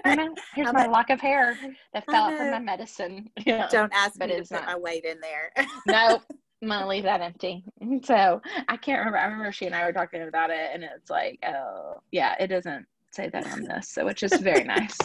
here's 0.54 0.72
my 0.72 0.86
lock 0.86 1.10
of 1.10 1.20
hair 1.20 1.58
that 1.92 2.04
fell 2.06 2.24
out 2.24 2.36
from 2.36 2.50
my 2.50 2.58
medicine. 2.58 3.30
Don't 3.44 3.92
ask 3.94 4.18
but 4.18 4.28
me 4.28 4.36
to 4.36 4.42
put 4.42 4.50
not. 4.52 4.66
my 4.66 4.76
weight 4.76 5.04
in 5.04 5.18
there. 5.20 5.52
nope. 5.86 6.22
I'm 6.62 6.68
gonna 6.68 6.88
leave 6.88 7.04
that 7.04 7.20
empty. 7.20 7.64
So 8.04 8.40
I 8.68 8.76
can't 8.76 8.98
remember. 8.98 9.18
I 9.18 9.24
remember 9.24 9.52
she 9.52 9.66
and 9.66 9.74
I 9.74 9.84
were 9.84 9.92
talking 9.92 10.22
about 10.22 10.50
it, 10.50 10.70
and 10.72 10.84
it's 10.84 11.10
like, 11.10 11.38
oh, 11.46 12.00
yeah, 12.12 12.34
it 12.38 12.48
doesn't 12.48 12.86
say 13.10 13.28
that 13.28 13.46
on 13.52 13.62
this, 13.62 13.88
so 13.88 14.04
which 14.04 14.22
is 14.22 14.32
very 14.34 14.64
nice. 14.76 14.96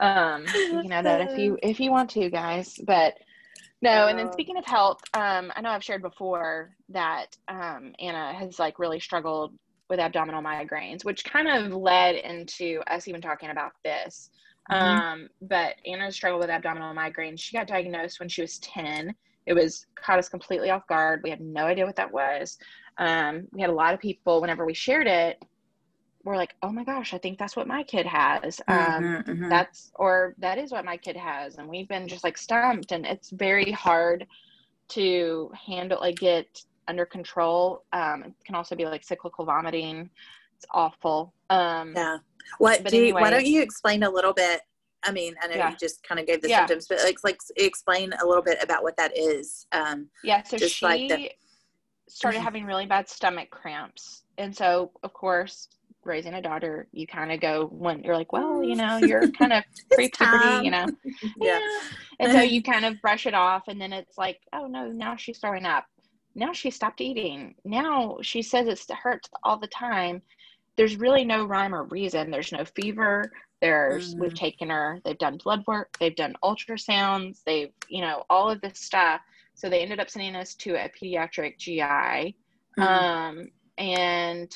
um, 0.00 0.44
you 0.54 0.88
know 0.88 1.02
that 1.02 1.20
if 1.20 1.38
you 1.38 1.58
if 1.62 1.78
you 1.80 1.90
want 1.90 2.10
to, 2.10 2.30
guys, 2.30 2.78
but 2.84 3.14
no. 3.82 4.08
And 4.08 4.18
then 4.18 4.32
speaking 4.32 4.56
of 4.56 4.64
health, 4.64 5.00
um, 5.14 5.52
I 5.54 5.60
know 5.60 5.70
I've 5.70 5.84
shared 5.84 6.02
before 6.02 6.74
that 6.88 7.36
um, 7.48 7.94
Anna 7.98 8.32
has 8.32 8.58
like 8.58 8.78
really 8.78 9.00
struggled 9.00 9.54
with 9.90 10.00
abdominal 10.00 10.42
migraines, 10.42 11.04
which 11.04 11.24
kind 11.24 11.48
of 11.48 11.72
led 11.72 12.16
into 12.16 12.80
us 12.86 13.06
even 13.06 13.20
talking 13.20 13.50
about 13.50 13.72
this. 13.84 14.30
Mm-hmm. 14.70 14.82
Um, 14.82 15.28
but 15.42 15.74
Anna 15.86 16.10
struggled 16.10 16.40
with 16.40 16.50
abdominal 16.50 16.94
migraines. 16.94 17.40
She 17.40 17.56
got 17.56 17.66
diagnosed 17.66 18.18
when 18.18 18.28
she 18.28 18.40
was 18.40 18.58
10 18.60 19.14
it 19.46 19.54
was 19.54 19.86
caught 19.94 20.18
us 20.18 20.28
completely 20.28 20.70
off 20.70 20.86
guard. 20.86 21.20
We 21.22 21.30
had 21.30 21.40
no 21.40 21.64
idea 21.66 21.86
what 21.86 21.96
that 21.96 22.12
was. 22.12 22.58
Um, 22.98 23.48
we 23.52 23.60
had 23.60 23.70
a 23.70 23.74
lot 23.74 23.94
of 23.94 24.00
people, 24.00 24.40
whenever 24.40 24.64
we 24.64 24.74
shared 24.74 25.06
it, 25.06 25.42
we're 26.22 26.36
like, 26.36 26.54
oh 26.62 26.72
my 26.72 26.84
gosh, 26.84 27.12
I 27.12 27.18
think 27.18 27.38
that's 27.38 27.54
what 27.54 27.66
my 27.66 27.82
kid 27.82 28.06
has. 28.06 28.60
Um, 28.68 28.78
mm-hmm, 28.78 29.30
mm-hmm. 29.30 29.48
That's, 29.50 29.92
or 29.96 30.34
that 30.38 30.56
is 30.56 30.72
what 30.72 30.84
my 30.84 30.96
kid 30.96 31.16
has. 31.16 31.56
And 31.56 31.68
we've 31.68 31.88
been 31.88 32.08
just 32.08 32.24
like 32.24 32.38
stumped. 32.38 32.92
And 32.92 33.04
it's 33.04 33.28
very 33.30 33.70
hard 33.70 34.26
to 34.88 35.52
handle, 35.66 35.98
like, 36.00 36.16
get 36.16 36.62
under 36.88 37.04
control. 37.04 37.84
Um, 37.92 38.24
it 38.24 38.32
can 38.46 38.54
also 38.54 38.74
be 38.74 38.86
like 38.86 39.04
cyclical 39.04 39.44
vomiting. 39.44 40.08
It's 40.56 40.66
awful. 40.70 41.34
Um, 41.50 41.92
yeah. 41.94 42.18
What 42.58 42.84
do 42.84 42.96
you, 42.96 43.14
why 43.14 43.30
don't 43.30 43.44
you 43.44 43.60
explain 43.60 44.02
a 44.02 44.10
little 44.10 44.32
bit 44.32 44.62
I 45.04 45.12
mean, 45.12 45.34
I 45.42 45.48
know 45.48 45.56
yeah. 45.56 45.70
you 45.70 45.76
just 45.76 46.02
kind 46.06 46.20
of 46.20 46.26
gave 46.26 46.42
the 46.42 46.48
yeah. 46.48 46.58
symptoms, 46.58 46.86
but 46.88 46.98
like, 47.04 47.18
like 47.24 47.38
explain 47.56 48.12
a 48.22 48.26
little 48.26 48.42
bit 48.42 48.58
about 48.62 48.82
what 48.82 48.96
that 48.96 49.16
is. 49.16 49.66
Um, 49.72 50.08
yeah, 50.22 50.42
so 50.42 50.56
she 50.58 50.84
like 50.84 51.08
the- 51.08 51.30
started 52.08 52.38
mm-hmm. 52.38 52.44
having 52.44 52.64
really 52.64 52.86
bad 52.86 53.08
stomach 53.08 53.50
cramps, 53.50 54.22
and 54.38 54.54
so 54.54 54.90
of 55.02 55.12
course, 55.12 55.68
raising 56.04 56.34
a 56.34 56.42
daughter, 56.42 56.86
you 56.92 57.06
kind 57.06 57.32
of 57.32 57.40
go 57.40 57.66
when 57.72 58.02
you're 58.02 58.16
like, 58.16 58.32
well, 58.32 58.62
you 58.62 58.76
know, 58.76 58.98
you're 58.98 59.30
kind 59.38 59.52
of 59.52 59.64
pre-puberty, 59.92 60.64
you 60.64 60.70
know, 60.70 60.86
yeah. 61.38 61.58
yeah. 61.58 61.80
And 62.20 62.32
so 62.32 62.40
you 62.40 62.62
kind 62.72 62.84
of 62.84 63.00
brush 63.00 63.26
it 63.26 63.34
off, 63.34 63.68
and 63.68 63.80
then 63.80 63.92
it's 63.92 64.18
like, 64.18 64.40
oh 64.52 64.66
no, 64.66 64.88
now 64.88 65.16
she's 65.16 65.38
throwing 65.38 65.66
up. 65.66 65.86
Now 66.34 66.52
she 66.52 66.70
stopped 66.70 67.00
eating. 67.00 67.54
Now 67.64 68.18
she 68.22 68.42
says 68.42 68.66
it 68.66 68.94
hurts 68.94 69.28
all 69.42 69.58
the 69.58 69.68
time. 69.68 70.20
There's 70.76 70.96
really 70.96 71.24
no 71.24 71.44
rhyme 71.44 71.74
or 71.74 71.84
reason. 71.84 72.30
There's 72.30 72.50
no 72.50 72.64
fever. 72.64 73.30
There's, 73.64 74.14
mm. 74.14 74.18
we've 74.18 74.34
taken 74.34 74.68
her, 74.68 75.00
they've 75.06 75.16
done 75.16 75.38
blood 75.42 75.64
work, 75.66 75.96
they've 75.98 76.14
done 76.14 76.36
ultrasounds, 76.44 77.42
they've, 77.46 77.70
you 77.88 78.02
know, 78.02 78.24
all 78.28 78.50
of 78.50 78.60
this 78.60 78.78
stuff. 78.78 79.22
So 79.54 79.70
they 79.70 79.80
ended 79.80 80.00
up 80.00 80.10
sending 80.10 80.36
us 80.36 80.54
to 80.56 80.74
a 80.74 80.90
pediatric 80.90 81.56
GI. 81.56 82.36
Mm. 82.78 82.78
Um, 82.78 83.48
and 83.78 84.54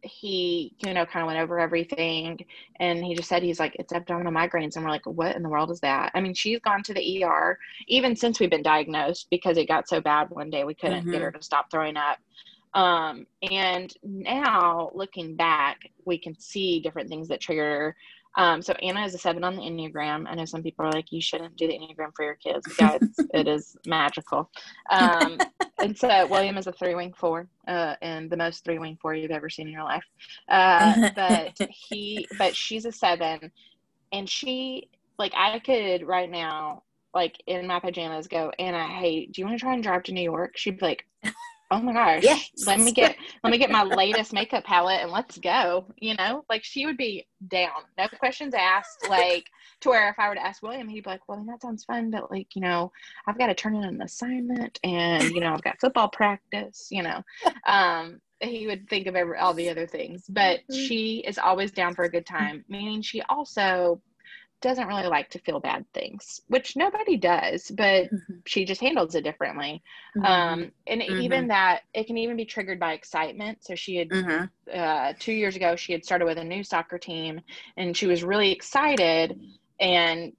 he, 0.00 0.76
you 0.78 0.94
know, 0.94 1.04
kind 1.04 1.24
of 1.24 1.26
went 1.26 1.40
over 1.40 1.58
everything 1.58 2.38
and 2.78 3.04
he 3.04 3.16
just 3.16 3.28
said, 3.28 3.42
he's 3.42 3.58
like, 3.58 3.74
it's 3.80 3.92
abdominal 3.92 4.32
migraines. 4.32 4.76
And 4.76 4.84
we're 4.84 4.92
like, 4.92 5.06
what 5.06 5.34
in 5.34 5.42
the 5.42 5.48
world 5.48 5.72
is 5.72 5.80
that? 5.80 6.12
I 6.14 6.20
mean, 6.20 6.32
she's 6.32 6.60
gone 6.60 6.84
to 6.84 6.94
the 6.94 7.24
ER 7.24 7.58
even 7.88 8.14
since 8.14 8.38
we've 8.38 8.48
been 8.48 8.62
diagnosed 8.62 9.26
because 9.28 9.58
it 9.58 9.66
got 9.66 9.88
so 9.88 10.00
bad 10.00 10.30
one 10.30 10.50
day 10.50 10.62
we 10.62 10.74
couldn't 10.74 11.00
mm-hmm. 11.00 11.10
get 11.10 11.22
her 11.22 11.32
to 11.32 11.42
stop 11.42 11.68
throwing 11.68 11.96
up. 11.96 12.18
Um, 12.74 13.26
and 13.50 13.92
now 14.04 14.90
looking 14.94 15.34
back, 15.34 15.90
we 16.04 16.18
can 16.18 16.38
see 16.38 16.78
different 16.78 17.08
things 17.08 17.26
that 17.28 17.40
trigger 17.40 17.96
um, 18.36 18.60
so 18.60 18.72
Anna 18.74 19.04
is 19.04 19.14
a 19.14 19.18
seven 19.18 19.44
on 19.44 19.56
the 19.56 19.62
Enneagram. 19.62 20.26
I 20.28 20.34
know 20.34 20.44
some 20.44 20.62
people 20.62 20.84
are 20.84 20.92
like, 20.92 21.10
you 21.10 21.20
shouldn't 21.20 21.56
do 21.56 21.66
the 21.66 21.74
Enneagram 21.74 22.14
for 22.14 22.24
your 22.24 22.34
kids. 22.34 22.66
Guys, 22.76 23.00
it 23.34 23.48
is 23.48 23.76
magical. 23.86 24.50
Um, 24.90 25.38
and 25.78 25.96
so 25.96 26.26
William 26.26 26.58
is 26.58 26.66
a 26.66 26.72
three 26.72 26.94
wing 26.94 27.14
four, 27.16 27.48
uh, 27.66 27.94
and 28.02 28.30
the 28.30 28.36
most 28.36 28.64
three 28.64 28.78
wing 28.78 28.98
four 29.00 29.14
you've 29.14 29.30
ever 29.30 29.48
seen 29.48 29.68
in 29.68 29.72
your 29.72 29.84
life. 29.84 30.04
Uh, 30.48 31.10
but 31.16 31.56
he, 31.70 32.26
but 32.38 32.54
she's 32.54 32.84
a 32.84 32.92
seven, 32.92 33.50
and 34.12 34.28
she, 34.28 34.90
like, 35.18 35.32
I 35.34 35.58
could 35.58 36.06
right 36.06 36.30
now, 36.30 36.82
like 37.14 37.42
in 37.46 37.66
my 37.66 37.80
pajamas, 37.80 38.26
go, 38.26 38.52
Anna, 38.58 38.86
hey, 38.86 39.26
do 39.26 39.40
you 39.40 39.46
want 39.46 39.58
to 39.58 39.64
try 39.64 39.72
and 39.72 39.82
drive 39.82 40.02
to 40.04 40.12
New 40.12 40.22
York? 40.22 40.56
She'd 40.56 40.78
be 40.78 40.84
like, 40.84 41.06
oh 41.70 41.80
my 41.80 41.92
gosh. 41.92 42.22
Yes. 42.22 42.50
let 42.66 42.80
me 42.80 42.92
get 42.92 43.16
let 43.42 43.50
me 43.50 43.58
get 43.58 43.70
my 43.70 43.82
latest 43.82 44.32
makeup 44.32 44.64
palette 44.64 45.02
and 45.02 45.10
let's 45.10 45.38
go 45.38 45.86
you 45.98 46.14
know? 46.14 46.44
Like 46.48 46.64
she 46.64 46.86
would 46.86 46.96
be 46.96 47.26
down. 47.48 47.82
No 47.98 48.08
questions 48.08 48.54
asked. 48.54 49.08
Like 49.08 49.46
to 49.80 49.90
where 49.90 50.08
if 50.08 50.18
i 50.18 50.28
were 50.28 50.34
to 50.34 50.44
ask 50.44 50.62
william 50.62 50.88
he'd 50.88 51.04
be 51.04 51.10
like 51.10 51.26
well 51.28 51.44
that 51.46 51.62
sounds 51.62 51.84
fun 51.84 52.10
but 52.10 52.30
like 52.30 52.48
you 52.54 52.62
know 52.62 52.90
i've 53.26 53.38
got 53.38 53.46
to 53.46 53.54
turn 53.54 53.74
in 53.74 53.84
an 53.84 54.02
assignment 54.02 54.78
and 54.84 55.24
you 55.30 55.40
know 55.40 55.52
i've 55.52 55.62
got 55.62 55.80
football 55.80 56.08
practice 56.08 56.88
you 56.90 57.02
know? 57.02 57.22
Um 57.66 58.20
he 58.40 58.66
would 58.66 58.86
think 58.88 59.06
of 59.06 59.16
every, 59.16 59.38
all 59.38 59.54
the 59.54 59.70
other 59.70 59.86
things 59.86 60.24
but 60.28 60.60
mm-hmm. 60.60 60.74
she 60.74 61.24
is 61.26 61.38
always 61.38 61.70
down 61.70 61.94
for 61.94 62.04
a 62.04 62.10
good 62.10 62.26
time 62.26 62.64
meaning 62.68 63.00
she 63.00 63.22
also 63.22 64.00
doesn't 64.60 64.86
really 64.88 65.06
like 65.06 65.30
to 65.30 65.38
feel 65.40 65.60
bad 65.60 65.84
things, 65.92 66.40
which 66.48 66.76
nobody 66.76 67.16
does, 67.16 67.70
but 67.70 68.04
mm-hmm. 68.04 68.34
she 68.46 68.64
just 68.64 68.80
handles 68.80 69.14
it 69.14 69.24
differently. 69.24 69.82
Mm-hmm. 70.16 70.24
Um, 70.24 70.72
and 70.86 71.02
mm-hmm. 71.02 71.20
even 71.20 71.48
that, 71.48 71.82
it 71.92 72.06
can 72.06 72.18
even 72.18 72.36
be 72.36 72.44
triggered 72.44 72.80
by 72.80 72.94
excitement. 72.94 73.58
So 73.64 73.74
she 73.74 73.96
had, 73.96 74.08
mm-hmm. 74.08 74.44
uh, 74.72 75.12
two 75.18 75.32
years 75.32 75.56
ago, 75.56 75.76
she 75.76 75.92
had 75.92 76.04
started 76.04 76.24
with 76.24 76.38
a 76.38 76.44
new 76.44 76.64
soccer 76.64 76.98
team 76.98 77.40
and 77.76 77.96
she 77.96 78.06
was 78.06 78.24
really 78.24 78.52
excited 78.52 79.38
and 79.78 80.32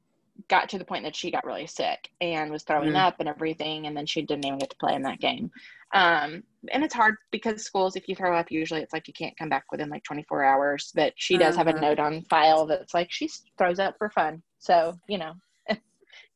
got 0.50 0.70
to 0.70 0.78
the 0.78 0.86
point 0.86 1.04
that 1.04 1.16
she 1.16 1.32
got 1.32 1.46
really 1.46 1.68
sick 1.68 2.10
and 2.22 2.52
was 2.52 2.64
throwing 2.64 2.90
mm-hmm. 2.90 2.98
up 2.98 3.16
and 3.20 3.28
everything. 3.28 3.88
And 3.88 3.96
then 3.96 4.06
she 4.06 4.22
didn't 4.22 4.46
even 4.46 4.60
get 4.60 4.70
to 4.70 4.78
play 4.78 4.94
in 4.94 5.02
that 5.04 5.20
game. 5.20 5.52
Um, 5.94 6.44
and 6.72 6.84
it's 6.84 6.94
hard 6.94 7.16
because 7.32 7.64
schools, 7.64 7.96
if 7.96 8.08
you 8.08 8.16
throw 8.16 8.36
up, 8.38 8.52
usually 8.52 8.82
it's 8.82 8.94
like 8.94 9.08
you 9.08 9.14
can't 9.14 9.38
come 9.38 9.50
back 9.50 9.66
within 9.72 9.90
like 9.90 10.04
24 10.04 10.44
hours. 10.44 10.92
But 10.96 11.14
she 11.16 11.38
does 11.38 11.56
have 11.56 11.68
a 11.68 11.74
mm-hmm. 11.74 11.82
note 11.82 12.00
on 12.00 12.24
file 12.24 12.66
that's 12.66 12.94
like 12.94 13.12
she 13.12 13.30
throws 13.58 13.80
up 13.80 13.96
for 13.98 14.10
fun. 14.10 14.42
So, 14.60 14.94
you 15.08 15.18
know, 15.18 15.34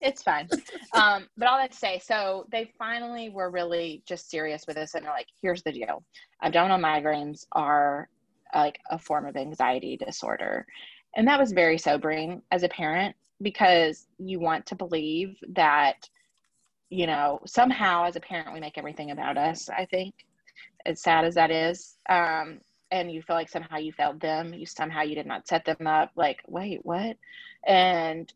it's 0.01 0.23
fine. 0.23 0.47
Um, 0.93 1.27
but 1.37 1.47
all 1.47 1.57
that 1.57 1.71
to 1.71 1.77
say, 1.77 1.99
so 2.03 2.45
they 2.51 2.71
finally 2.77 3.29
were 3.29 3.49
really 3.49 4.03
just 4.05 4.29
serious 4.29 4.65
with 4.67 4.75
this 4.75 4.93
and 4.93 5.05
they're 5.05 5.13
like, 5.13 5.27
here's 5.41 5.63
the 5.63 5.71
deal 5.71 6.03
abdominal 6.43 6.79
migraines 6.79 7.45
are 7.51 8.09
like 8.53 8.79
a 8.89 8.99
form 8.99 9.25
of 9.25 9.37
anxiety 9.37 9.95
disorder. 9.97 10.65
And 11.15 11.27
that 11.27 11.39
was 11.39 11.51
very 11.51 11.77
sobering 11.77 12.41
as 12.51 12.63
a 12.63 12.69
parent 12.69 13.15
because 13.41 14.07
you 14.17 14.39
want 14.39 14.65
to 14.67 14.75
believe 14.75 15.37
that 15.49 16.09
you 16.91 17.07
know, 17.07 17.39
somehow 17.45 18.03
as 18.03 18.17
a 18.17 18.19
parent, 18.19 18.53
we 18.53 18.59
make 18.59 18.77
everything 18.77 19.11
about 19.11 19.37
us, 19.37 19.69
I 19.69 19.85
think, 19.85 20.13
as 20.85 21.01
sad 21.01 21.23
as 21.23 21.35
that 21.35 21.49
is. 21.49 21.95
Um, 22.09 22.59
and 22.91 23.09
you 23.09 23.21
feel 23.21 23.35
like 23.35 23.49
somehow 23.49 23.77
you 23.77 23.91
failed 23.93 24.19
them 24.19 24.53
you 24.53 24.65
somehow 24.65 25.01
you 25.01 25.15
did 25.15 25.25
not 25.25 25.47
set 25.47 25.65
them 25.65 25.87
up 25.87 26.11
like 26.15 26.39
wait 26.47 26.79
what 26.83 27.17
and 27.65 28.33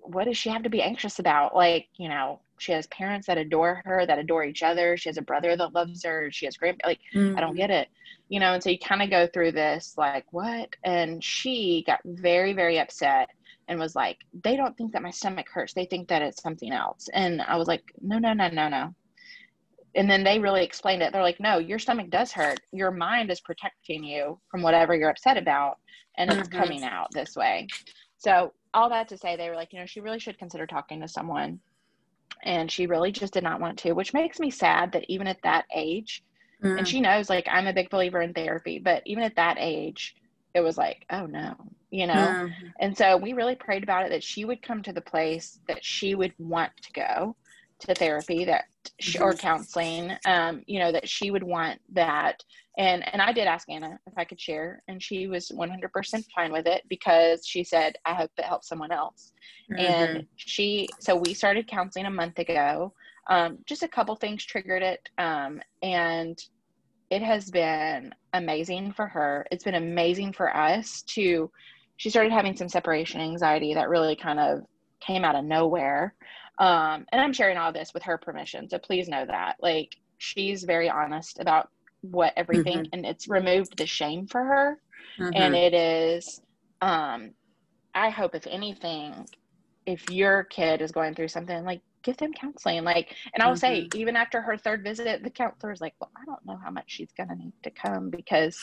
what 0.00 0.24
does 0.24 0.36
she 0.36 0.48
have 0.48 0.62
to 0.62 0.70
be 0.70 0.82
anxious 0.82 1.18
about 1.18 1.54
like 1.54 1.86
you 1.96 2.08
know 2.08 2.40
she 2.58 2.72
has 2.72 2.86
parents 2.88 3.26
that 3.26 3.38
adore 3.38 3.82
her 3.84 4.04
that 4.04 4.18
adore 4.18 4.44
each 4.44 4.62
other 4.62 4.96
she 4.96 5.08
has 5.08 5.16
a 5.16 5.22
brother 5.22 5.56
that 5.56 5.74
loves 5.74 6.04
her 6.04 6.28
she 6.30 6.44
has 6.44 6.56
great 6.56 6.74
like 6.84 6.98
mm-hmm. 7.14 7.36
i 7.36 7.40
don't 7.40 7.50
mm-hmm. 7.50 7.58
get 7.58 7.70
it 7.70 7.88
you 8.28 8.40
know 8.40 8.52
and 8.52 8.62
so 8.62 8.70
you 8.70 8.78
kind 8.78 9.02
of 9.02 9.10
go 9.10 9.26
through 9.28 9.52
this 9.52 9.94
like 9.96 10.24
what 10.32 10.74
and 10.84 11.22
she 11.22 11.84
got 11.86 12.00
very 12.04 12.52
very 12.52 12.78
upset 12.78 13.28
and 13.72 13.80
was 13.80 13.96
like 13.96 14.18
they 14.44 14.56
don't 14.56 14.76
think 14.76 14.92
that 14.92 15.02
my 15.02 15.10
stomach 15.10 15.46
hurts. 15.52 15.74
They 15.74 15.86
think 15.86 16.08
that 16.08 16.22
it's 16.22 16.42
something 16.42 16.72
else. 16.72 17.08
And 17.12 17.42
i 17.42 17.56
was 17.56 17.66
like 17.66 17.82
no 18.00 18.18
no 18.18 18.32
no 18.32 18.48
no 18.48 18.68
no. 18.68 18.94
And 19.94 20.10
then 20.10 20.24
they 20.24 20.38
really 20.38 20.64
explained 20.64 21.02
it. 21.02 21.12
They're 21.12 21.22
like 21.22 21.40
no 21.40 21.58
your 21.58 21.78
stomach 21.78 22.10
does 22.10 22.30
hurt. 22.30 22.60
Your 22.72 22.90
mind 22.90 23.30
is 23.30 23.40
protecting 23.40 24.04
you 24.04 24.38
from 24.50 24.62
whatever 24.62 24.94
you're 24.94 25.10
upset 25.10 25.36
about 25.36 25.78
and 26.16 26.30
it's 26.30 26.48
mm-hmm. 26.48 26.58
coming 26.58 26.84
out 26.84 27.08
this 27.12 27.34
way. 27.34 27.66
So 28.18 28.52
all 28.74 28.88
that 28.90 29.08
to 29.08 29.18
say 29.18 29.36
they 29.36 29.48
were 29.48 29.56
like 29.56 29.72
you 29.72 29.80
know 29.80 29.86
she 29.86 30.00
really 30.00 30.20
should 30.20 30.38
consider 30.38 30.66
talking 30.66 31.00
to 31.00 31.08
someone. 31.08 31.58
And 32.44 32.70
she 32.70 32.86
really 32.86 33.12
just 33.12 33.32
did 33.32 33.44
not 33.44 33.60
want 33.60 33.78
to 33.80 33.92
which 33.92 34.14
makes 34.14 34.38
me 34.38 34.50
sad 34.50 34.92
that 34.92 35.04
even 35.08 35.26
at 35.26 35.42
that 35.42 35.64
age 35.74 36.22
mm. 36.62 36.76
and 36.76 36.88
she 36.88 37.00
knows 37.00 37.30
like 37.30 37.46
i'm 37.48 37.68
a 37.68 37.72
big 37.72 37.88
believer 37.88 38.20
in 38.20 38.32
therapy 38.32 38.80
but 38.80 39.02
even 39.06 39.22
at 39.22 39.36
that 39.36 39.58
age 39.60 40.16
it 40.54 40.60
was 40.60 40.76
like 40.76 41.04
oh 41.10 41.26
no 41.26 41.54
you 41.90 42.06
know 42.06 42.14
mm. 42.14 42.52
and 42.80 42.96
so 42.96 43.16
we 43.16 43.32
really 43.32 43.54
prayed 43.54 43.82
about 43.82 44.04
it 44.04 44.10
that 44.10 44.22
she 44.22 44.44
would 44.44 44.62
come 44.62 44.82
to 44.82 44.92
the 44.92 45.00
place 45.00 45.60
that 45.68 45.84
she 45.84 46.14
would 46.14 46.32
want 46.38 46.72
to 46.82 46.92
go 46.92 47.36
to 47.78 47.94
therapy 47.94 48.44
that 48.44 48.64
she, 49.00 49.18
or 49.18 49.32
mm-hmm. 49.32 49.40
counseling 49.40 50.12
um 50.26 50.62
you 50.66 50.78
know 50.78 50.92
that 50.92 51.08
she 51.08 51.30
would 51.30 51.42
want 51.42 51.80
that 51.92 52.42
and 52.78 53.06
and 53.12 53.20
I 53.20 53.32
did 53.32 53.46
ask 53.46 53.68
Anna 53.68 53.98
if 54.06 54.14
I 54.16 54.24
could 54.24 54.40
share 54.40 54.82
and 54.88 55.02
she 55.02 55.26
was 55.26 55.50
100% 55.50 56.24
fine 56.34 56.52
with 56.52 56.66
it 56.66 56.82
because 56.88 57.46
she 57.46 57.64
said 57.64 57.96
I 58.04 58.14
hope 58.14 58.30
it 58.38 58.44
helps 58.44 58.68
someone 58.68 58.92
else 58.92 59.32
mm-hmm. 59.70 59.80
and 59.80 60.26
she 60.36 60.88
so 61.00 61.16
we 61.16 61.34
started 61.34 61.66
counseling 61.66 62.06
a 62.06 62.10
month 62.10 62.38
ago 62.38 62.92
um 63.28 63.58
just 63.66 63.82
a 63.82 63.88
couple 63.88 64.14
things 64.16 64.44
triggered 64.44 64.82
it 64.82 65.08
um 65.18 65.60
and 65.82 66.38
it 67.10 67.22
has 67.22 67.50
been 67.50 68.14
amazing 68.34 68.92
for 68.92 69.06
her 69.06 69.46
it's 69.50 69.64
been 69.64 69.74
amazing 69.74 70.32
for 70.32 70.54
us 70.56 71.02
to 71.02 71.50
she 71.96 72.10
started 72.10 72.32
having 72.32 72.56
some 72.56 72.68
separation 72.68 73.20
anxiety 73.20 73.74
that 73.74 73.88
really 73.88 74.16
kind 74.16 74.40
of 74.40 74.60
came 75.00 75.24
out 75.24 75.36
of 75.36 75.44
nowhere 75.44 76.14
um, 76.58 77.06
and 77.10 77.20
I'm 77.20 77.32
sharing 77.32 77.56
all 77.56 77.72
this 77.72 77.94
with 77.94 78.02
her 78.04 78.18
permission. 78.18 78.68
So 78.68 78.78
please 78.78 79.08
know 79.08 79.24
that. 79.26 79.56
Like, 79.60 79.96
she's 80.18 80.64
very 80.64 80.88
honest 80.88 81.40
about 81.40 81.70
what 82.02 82.32
everything, 82.36 82.78
mm-hmm. 82.78 82.92
and 82.92 83.06
it's 83.06 83.28
removed 83.28 83.76
the 83.76 83.86
shame 83.86 84.26
for 84.26 84.44
her. 84.44 84.78
Mm-hmm. 85.18 85.32
And 85.34 85.54
it 85.54 85.74
is, 85.74 86.40
um, 86.80 87.32
I 87.94 88.10
hope, 88.10 88.34
if 88.34 88.46
anything, 88.46 89.26
if 89.86 90.08
your 90.10 90.44
kid 90.44 90.82
is 90.82 90.92
going 90.92 91.14
through 91.14 91.28
something, 91.28 91.64
like, 91.64 91.80
give 92.02 92.16
them 92.16 92.32
counseling. 92.32 92.84
Like, 92.84 93.14
and 93.34 93.42
I 93.42 93.46
will 93.46 93.54
mm-hmm. 93.54 93.88
say, 93.88 93.88
even 93.94 94.16
after 94.16 94.40
her 94.40 94.56
third 94.56 94.82
visit, 94.82 95.22
the 95.22 95.30
counselor 95.30 95.72
is 95.72 95.80
like, 95.80 95.94
well, 96.00 96.10
I 96.16 96.24
don't 96.24 96.44
know 96.44 96.58
how 96.62 96.70
much 96.70 96.84
she's 96.86 97.12
going 97.16 97.28
to 97.28 97.34
need 97.36 97.52
to 97.62 97.70
come 97.70 98.10
because, 98.10 98.58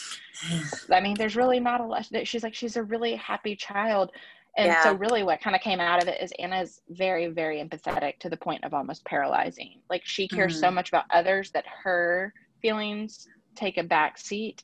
I 0.92 1.02
mean, 1.02 1.16
there's 1.18 1.36
really 1.36 1.60
not 1.60 1.82
a 1.82 1.86
lot. 1.86 2.08
That 2.12 2.28
she's 2.28 2.44
like, 2.44 2.56
she's 2.56 2.78
a 2.78 2.84
really 2.84 3.16
happy 3.16 3.56
child 3.56 4.12
and 4.58 4.68
yeah. 4.68 4.84
so 4.84 4.94
really 4.94 5.24
what 5.24 5.42
kind 5.42 5.56
of 5.56 5.62
came 5.62 5.80
out 5.80 6.02
of 6.02 6.10
it 6.10 6.22
is 6.22 6.34
Anna's 6.40 6.82
very, 6.90 7.28
very 7.28 7.64
empathetic 7.64 8.20
to 8.20 8.30
the 8.30 8.38
point 8.38 8.64
of 8.64 8.74
almost 8.74 9.06
paralyzing. 9.06 9.80
Like 9.90 10.06
she 10.06 10.28
cares 10.28 10.54
mm-hmm. 10.54 10.62
so 10.62 10.72
much 10.72 10.90
about 10.90 11.06
others 11.12 11.52
that 11.52 11.66
her 11.84 12.34
feelings 12.62 13.28
take 13.56 13.78
a 13.78 13.84
back 13.84 14.18
seat 14.18 14.64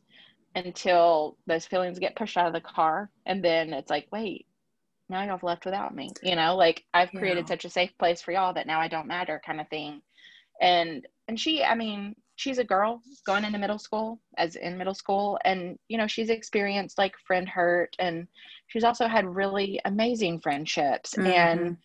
until 0.55 1.37
those 1.47 1.65
feelings 1.65 1.99
get 1.99 2.15
pushed 2.15 2.37
out 2.37 2.47
of 2.47 2.53
the 2.53 2.61
car. 2.61 3.09
And 3.25 3.43
then 3.43 3.73
it's 3.73 3.89
like, 3.89 4.07
wait, 4.11 4.47
now 5.09 5.23
y'all 5.23 5.39
left 5.41 5.65
without 5.65 5.95
me. 5.95 6.09
You 6.23 6.35
know, 6.35 6.55
like 6.55 6.83
I've 6.93 7.11
created 7.11 7.45
yeah. 7.45 7.55
such 7.55 7.65
a 7.65 7.69
safe 7.69 7.91
place 7.97 8.21
for 8.21 8.31
y'all 8.31 8.53
that 8.53 8.67
now 8.67 8.79
I 8.79 8.87
don't 8.87 9.07
matter 9.07 9.41
kind 9.45 9.61
of 9.61 9.69
thing. 9.69 10.01
And 10.61 11.07
and 11.27 11.39
she, 11.39 11.63
I 11.63 11.75
mean, 11.75 12.15
she's 12.35 12.57
a 12.57 12.63
girl 12.63 13.01
going 13.25 13.43
into 13.43 13.57
middle 13.57 13.79
school 13.79 14.19
as 14.37 14.55
in 14.55 14.77
middle 14.77 14.93
school 14.93 15.39
and 15.45 15.77
you 15.87 15.97
know 15.97 16.07
she's 16.07 16.29
experienced 16.29 16.97
like 16.97 17.13
friend 17.25 17.47
hurt 17.47 17.95
and 17.99 18.27
she's 18.67 18.83
also 18.83 19.07
had 19.07 19.25
really 19.25 19.79
amazing 19.85 20.39
friendships 20.39 21.13
mm-hmm. 21.15 21.27
and 21.27 21.77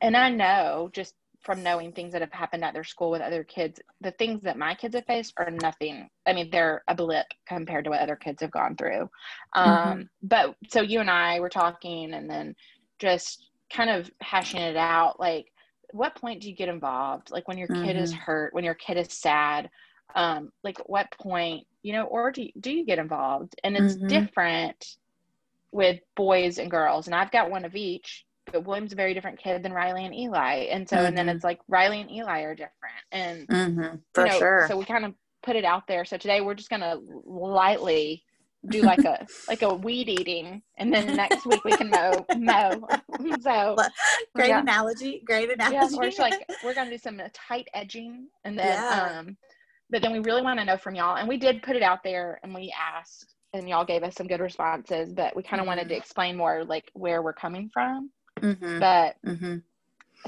and 0.00 0.16
i 0.16 0.30
know 0.30 0.88
just 0.92 1.14
from 1.40 1.62
knowing 1.62 1.92
things 1.92 2.12
that 2.12 2.20
have 2.20 2.32
happened 2.32 2.64
at 2.64 2.74
their 2.74 2.84
school 2.84 3.10
with 3.10 3.22
other 3.22 3.44
kids 3.44 3.80
the 4.00 4.10
things 4.12 4.42
that 4.42 4.58
my 4.58 4.74
kids 4.74 4.94
have 4.94 5.06
faced 5.06 5.32
are 5.36 5.50
nothing 5.50 6.08
i 6.26 6.32
mean 6.32 6.48
they're 6.50 6.82
a 6.88 6.94
blip 6.94 7.26
compared 7.46 7.84
to 7.84 7.90
what 7.90 8.00
other 8.00 8.16
kids 8.16 8.40
have 8.42 8.50
gone 8.50 8.76
through 8.76 9.08
um, 9.54 9.68
mm-hmm. 9.68 10.02
but 10.22 10.54
so 10.68 10.80
you 10.80 11.00
and 11.00 11.10
i 11.10 11.40
were 11.40 11.48
talking 11.48 12.14
and 12.14 12.28
then 12.28 12.54
just 12.98 13.50
kind 13.72 13.90
of 13.90 14.10
hashing 14.20 14.60
it 14.60 14.76
out 14.76 15.18
like 15.18 15.46
what 15.92 16.14
point 16.14 16.40
do 16.40 16.48
you 16.48 16.54
get 16.54 16.68
involved 16.68 17.30
like 17.30 17.48
when 17.48 17.58
your 17.58 17.68
kid 17.68 17.76
mm-hmm. 17.76 17.98
is 18.02 18.12
hurt 18.12 18.52
when 18.54 18.64
your 18.64 18.74
kid 18.74 18.96
is 18.96 19.12
sad 19.12 19.70
um 20.14 20.50
like 20.62 20.78
what 20.86 21.10
point 21.20 21.66
you 21.82 21.92
know 21.92 22.04
or 22.04 22.30
do 22.30 22.42
you, 22.42 22.50
do 22.60 22.72
you 22.72 22.84
get 22.84 22.98
involved 22.98 23.54
and 23.64 23.76
it's 23.76 23.94
mm-hmm. 23.94 24.08
different 24.08 24.96
with 25.72 26.00
boys 26.16 26.58
and 26.58 26.70
girls 26.70 27.06
and 27.06 27.14
i've 27.14 27.30
got 27.30 27.50
one 27.50 27.64
of 27.64 27.74
each 27.74 28.24
but 28.52 28.64
william's 28.64 28.92
a 28.92 28.96
very 28.96 29.14
different 29.14 29.38
kid 29.38 29.62
than 29.62 29.72
riley 29.72 30.04
and 30.04 30.14
eli 30.14 30.66
and 30.70 30.88
so 30.88 30.96
mm-hmm. 30.96 31.06
and 31.06 31.18
then 31.18 31.26
mm-hmm. 31.26 31.36
it's 31.36 31.44
like 31.44 31.60
riley 31.68 32.00
and 32.00 32.10
eli 32.10 32.42
are 32.42 32.54
different 32.54 33.04
and 33.12 33.48
mm-hmm. 33.48 33.96
for 34.14 34.26
you 34.26 34.32
know, 34.32 34.38
sure 34.38 34.64
so 34.68 34.76
we 34.76 34.84
kind 34.84 35.04
of 35.04 35.14
put 35.42 35.56
it 35.56 35.64
out 35.64 35.86
there 35.86 36.04
so 36.04 36.16
today 36.16 36.40
we're 36.40 36.54
just 36.54 36.70
gonna 36.70 36.96
lightly 37.24 38.22
do 38.68 38.82
like 38.82 39.04
a 39.04 39.26
like 39.48 39.62
a 39.62 39.74
weed 39.74 40.08
eating 40.08 40.62
and 40.78 40.92
then 40.92 41.16
next 41.16 41.46
week 41.46 41.64
we 41.64 41.72
can 41.72 41.88
mow 41.88 42.24
mow 42.36 42.86
so 43.40 43.76
great 44.34 44.48
yeah. 44.48 44.60
analogy 44.60 45.22
great 45.24 45.50
analogy 45.50 45.74
yeah 45.74 45.98
we're 45.98 46.10
like 46.18 46.44
we're 46.64 46.74
gonna 46.74 46.90
do 46.90 46.98
some 46.98 47.20
tight 47.32 47.66
edging 47.74 48.28
and 48.44 48.58
then 48.58 48.66
yeah. 48.66 49.18
um 49.18 49.36
but 49.88 50.02
then 50.02 50.12
we 50.12 50.20
really 50.20 50.42
want 50.42 50.58
to 50.58 50.64
know 50.64 50.76
from 50.76 50.94
y'all 50.94 51.16
and 51.16 51.28
we 51.28 51.38
did 51.38 51.62
put 51.62 51.76
it 51.76 51.82
out 51.82 52.02
there 52.04 52.38
and 52.42 52.54
we 52.54 52.72
asked 52.78 53.34
and 53.52 53.68
y'all 53.68 53.84
gave 53.84 54.02
us 54.02 54.14
some 54.14 54.26
good 54.26 54.40
responses 54.40 55.12
but 55.12 55.34
we 55.34 55.42
kind 55.42 55.54
of 55.54 55.62
mm-hmm. 55.62 55.68
wanted 55.68 55.88
to 55.88 55.94
mm-hmm. 55.94 56.00
explain 56.00 56.36
more 56.36 56.64
like 56.64 56.90
where 56.92 57.22
we're 57.22 57.32
coming 57.32 57.70
from 57.72 58.10
mm-hmm. 58.40 58.78
but 58.78 59.16
mm-hmm. 59.26 59.56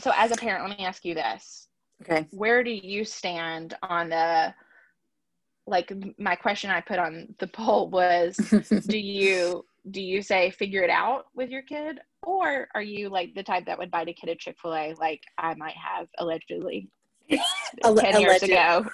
so 0.00 0.12
as 0.16 0.30
a 0.32 0.36
parent 0.36 0.68
let 0.68 0.78
me 0.78 0.84
ask 0.84 1.04
you 1.04 1.14
this. 1.14 1.68
Okay. 2.02 2.26
Where 2.30 2.64
do 2.64 2.70
you 2.70 3.04
stand 3.04 3.74
on 3.82 4.08
the 4.08 4.54
like 5.66 5.92
my 6.18 6.34
question 6.34 6.70
I 6.70 6.80
put 6.80 6.98
on 6.98 7.34
the 7.38 7.46
poll 7.46 7.88
was 7.88 8.36
do 8.88 8.98
you 8.98 9.64
do 9.90 10.02
you 10.02 10.22
say 10.22 10.50
figure 10.50 10.82
it 10.82 10.90
out 10.90 11.26
with 11.34 11.50
your 11.50 11.62
kid 11.62 11.98
or 12.22 12.68
are 12.74 12.82
you 12.82 13.08
like 13.08 13.34
the 13.34 13.42
type 13.42 13.66
that 13.66 13.78
would 13.78 13.90
bite 13.90 14.08
a 14.08 14.12
kid 14.12 14.30
at 14.30 14.38
Chick-fil-A 14.38 14.94
like 14.98 15.22
I 15.38 15.54
might 15.54 15.76
have 15.76 16.08
allegedly 16.18 16.88
10 17.30 18.20
years 18.20 18.42
ago 18.42 18.84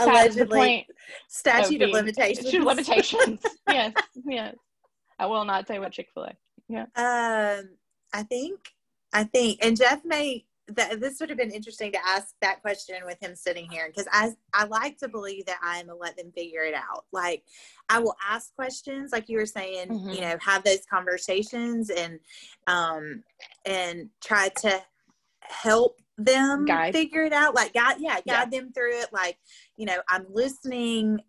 allegedly 0.00 0.86
statute 1.28 1.82
of, 1.82 1.90
of 1.90 1.94
limitations. 1.94 2.52
limitations. 2.52 3.40
Yes 3.68 3.94
yes. 4.24 4.56
I 5.18 5.26
will 5.26 5.44
not 5.44 5.66
say 5.66 5.78
what 5.78 5.92
Chick-fil-A. 5.92 6.32
Yeah. 6.68 6.86
Um 6.96 7.70
I 8.12 8.22
think 8.22 8.58
I 9.12 9.24
think 9.24 9.58
and 9.62 9.76
Jeff 9.76 10.04
may 10.04 10.44
that 10.68 11.00
this 11.00 11.20
would 11.20 11.28
have 11.28 11.38
been 11.38 11.52
interesting 11.52 11.92
to 11.92 11.98
ask 12.04 12.34
that 12.40 12.60
question 12.60 12.96
with 13.04 13.22
him 13.22 13.36
sitting 13.36 13.70
here 13.70 13.86
because 13.86 14.08
I 14.12 14.32
I 14.52 14.64
like 14.64 14.98
to 14.98 15.08
believe 15.08 15.46
that 15.46 15.58
I'm 15.62 15.86
gonna 15.86 15.98
let 15.98 16.16
them 16.16 16.32
figure 16.32 16.62
it 16.62 16.74
out. 16.74 17.04
Like 17.12 17.44
I 17.88 18.00
will 18.00 18.16
ask 18.28 18.54
questions, 18.54 19.12
like 19.12 19.28
you 19.28 19.38
were 19.38 19.46
saying, 19.46 19.88
mm-hmm. 19.88 20.10
you 20.10 20.20
know, 20.22 20.36
have 20.40 20.64
those 20.64 20.84
conversations 20.90 21.90
and 21.90 22.18
um 22.66 23.22
and 23.64 24.10
try 24.22 24.48
to 24.62 24.82
help 25.42 26.00
them 26.18 26.64
guide. 26.64 26.92
figure 26.92 27.22
it 27.22 27.32
out. 27.32 27.54
Like 27.54 27.74
guide, 27.74 27.96
yeah, 28.00 28.16
guide 28.16 28.24
yeah. 28.26 28.44
them 28.46 28.72
through 28.72 29.00
it. 29.00 29.08
Like 29.12 29.38
you 29.76 29.86
know, 29.86 30.00
I'm 30.08 30.26
listening. 30.32 31.20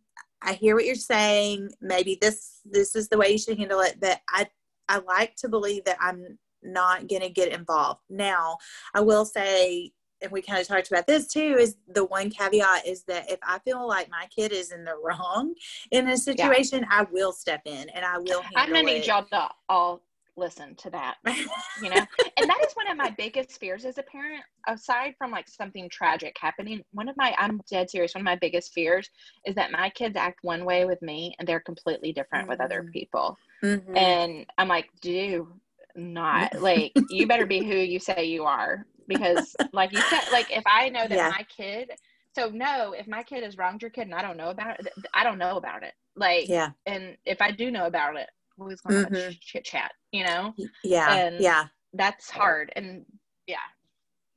I 0.42 0.54
hear 0.54 0.76
what 0.76 0.86
you're 0.86 0.96
saying. 0.96 1.70
Maybe 1.80 2.18
this 2.20 2.62
this 2.66 2.96
is 2.96 3.08
the 3.10 3.18
way 3.18 3.30
you 3.30 3.38
should 3.38 3.60
handle 3.60 3.82
it. 3.82 3.98
But 4.00 4.20
I 4.30 4.48
I 4.90 5.00
like 5.00 5.36
to 5.38 5.50
believe 5.50 5.84
that 5.86 5.98
I'm 6.00 6.40
not 6.64 7.08
going 7.08 7.22
to 7.22 7.30
get 7.30 7.52
involved. 7.52 8.02
Now, 8.10 8.58
I 8.94 9.02
will 9.02 9.26
say, 9.26 9.92
and 10.22 10.32
we 10.32 10.42
kind 10.42 10.60
of 10.60 10.68
talked 10.68 10.90
about 10.90 11.08
this 11.08 11.28
too, 11.28 11.58
is 11.60 11.78
the 11.88 12.06
one 12.06 12.30
caveat 12.30 12.88
is 12.88 13.04
that 13.04 13.32
if 13.32 13.40
I 13.44 13.60
feel 13.60 13.88
like 13.88 14.10
my 14.10 14.28
kid 14.36 14.52
is 14.52 14.72
in 14.72 14.84
the 14.84 14.96
wrong 15.04 15.54
in 15.92 16.08
a 16.08 16.18
situation, 16.18 16.80
yeah. 16.80 17.00
I 17.02 17.08
will 17.12 17.32
step 17.32 17.62
in 17.66 17.90
and 17.90 18.04
I 18.04 18.18
will. 18.18 18.42
I'm 18.56 18.72
going 18.72 18.86
to 18.86 18.94
need 18.94 19.06
y'all 19.06 19.26
to 19.32 19.50
all 19.70 20.02
listen 20.38 20.76
to 20.76 20.90
that, 20.92 21.16
you 21.26 21.90
know? 21.90 22.06
and 22.38 22.50
that 22.50 22.66
is 22.66 22.74
one 22.74 22.90
of 22.90 22.96
my 22.96 23.10
biggest 23.10 23.60
fears 23.60 23.86
as 23.86 23.98
a 23.98 24.04
parent, 24.04 24.44
aside 24.68 25.16
from 25.18 25.32
like 25.32 25.50
something 25.50 25.90
tragic 25.90 26.38
happening. 26.40 26.82
One 26.94 27.10
of 27.10 27.18
my, 27.18 27.36
I'm 27.38 27.60
dead 27.70 27.90
serious, 27.90 28.14
one 28.14 28.22
of 28.22 28.26
my 28.26 28.36
biggest 28.36 28.72
fears 28.74 29.10
is 29.46 29.56
that 29.56 29.72
my 29.72 29.90
kids 29.90 30.16
act 30.16 30.40
one 30.44 30.64
way 30.64 30.86
with 30.86 31.02
me 31.02 31.36
and 31.40 31.48
they're 31.48 31.60
completely 31.60 32.14
different 32.14 32.44
mm-hmm. 32.44 32.52
with 32.52 32.62
other 32.62 32.82
mm-hmm. 32.84 32.92
people. 32.92 33.38
Mm-hmm. 33.64 33.98
And 33.98 34.46
I'm 34.58 34.68
like, 34.68 34.90
do 35.02 35.48
not 35.96 36.54
like 36.62 36.92
you 37.10 37.28
better 37.28 37.46
be 37.46 37.60
who 37.60 37.76
you 37.76 38.00
say 38.00 38.26
you 38.26 38.44
are 38.44 38.86
because 39.08 39.56
like 39.74 39.92
you 39.92 40.02
said 40.02 40.22
like 40.32 40.52
if 40.52 40.64
i 40.68 40.90
know 40.90 41.08
that 41.08 41.18
yeah. 41.18 41.30
my 41.30 41.44
kid 41.44 41.92
so 42.38 42.52
no, 42.54 42.94
if 42.94 43.08
my 43.08 43.24
kid 43.24 43.44
has 43.44 43.58
wronged 43.58 43.82
your 43.82 43.90
kid 43.90 44.04
and 44.04 44.14
I 44.14 44.22
don't 44.22 44.38
know 44.38 44.52
about 44.52 44.80
it, 44.80 44.88
I 45.16 45.24
don't 45.24 45.40
know 45.40 45.58
about 45.58 45.82
it. 45.82 45.94
Like, 46.16 46.48
yeah. 46.48 46.70
And 46.86 47.18
if 47.26 47.42
I 47.42 47.50
do 47.50 47.72
know 47.72 47.88
about 47.88 48.16
it, 48.16 48.30
always 48.60 48.80
going 48.82 49.06
to 49.06 49.12
mm-hmm. 49.12 49.32
chit 49.42 49.64
chat, 49.64 49.92
you 50.12 50.24
know? 50.24 50.54
Yeah. 50.84 51.16
And 51.16 51.40
yeah. 51.40 51.66
That's 51.94 52.30
hard. 52.30 52.72
And 52.76 53.06
yeah. 53.48 53.56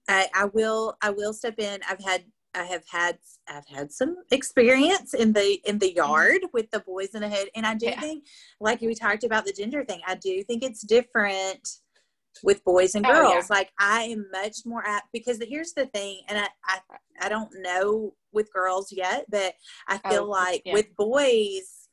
I, 0.09 0.29
I 0.35 0.47
will, 0.47 0.97
I 1.03 1.11
will 1.11 1.35
step 1.35 1.59
in. 1.59 1.81
I've 1.87 2.03
had, 2.03 2.25
I 2.55 2.65
have 2.65 2.85
had, 2.91 3.19
I've 3.49 3.69
had 3.69 3.93
some 3.93 4.17
experience 4.31 5.15
in 5.15 5.33
the, 5.33 5.61
in 5.65 5.79
the 5.79 5.89
mm-hmm. 5.89 5.97
yard 5.97 6.41
with 6.53 6.71
the 6.71 6.81
boys 6.81 7.15
in 7.15 7.23
the 7.23 7.29
head. 7.29 7.49
And 7.55 7.67
I 7.67 7.75
do 7.75 7.87
yeah. 7.87 8.01
think, 8.01 8.27
like 8.61 8.81
we 8.81 8.95
talked 8.95 9.25
about 9.25 9.45
the 9.45 9.53
gender 9.53 9.85
thing, 9.85 10.01
I 10.07 10.17
do 10.17 10.43
think 10.43 10.63
it's 10.63 10.83
different 10.83 11.69
with 12.43 12.65
boys 12.65 12.95
and 12.95 13.05
girls. 13.05 13.19
Oh, 13.27 13.35
yeah. 13.35 13.43
Like 13.51 13.71
I 13.79 14.03
am 14.03 14.27
much 14.33 14.59
more 14.65 14.87
apt 14.87 15.09
because 15.13 15.39
here's 15.43 15.73
the 15.73 15.87
thing, 15.87 16.21
and 16.29 16.39
I, 16.39 16.49
I, 16.65 16.79
I 17.23 17.29
don't 17.29 17.51
know 17.61 18.15
with 18.33 18.53
girls 18.53 18.93
yet, 18.93 19.27
but 19.29 19.55
I 19.89 19.99
feel 19.99 20.25
oh, 20.25 20.31
like 20.31 20.63
yeah. 20.65 20.75
with 20.75 20.95
boys, 20.97 21.89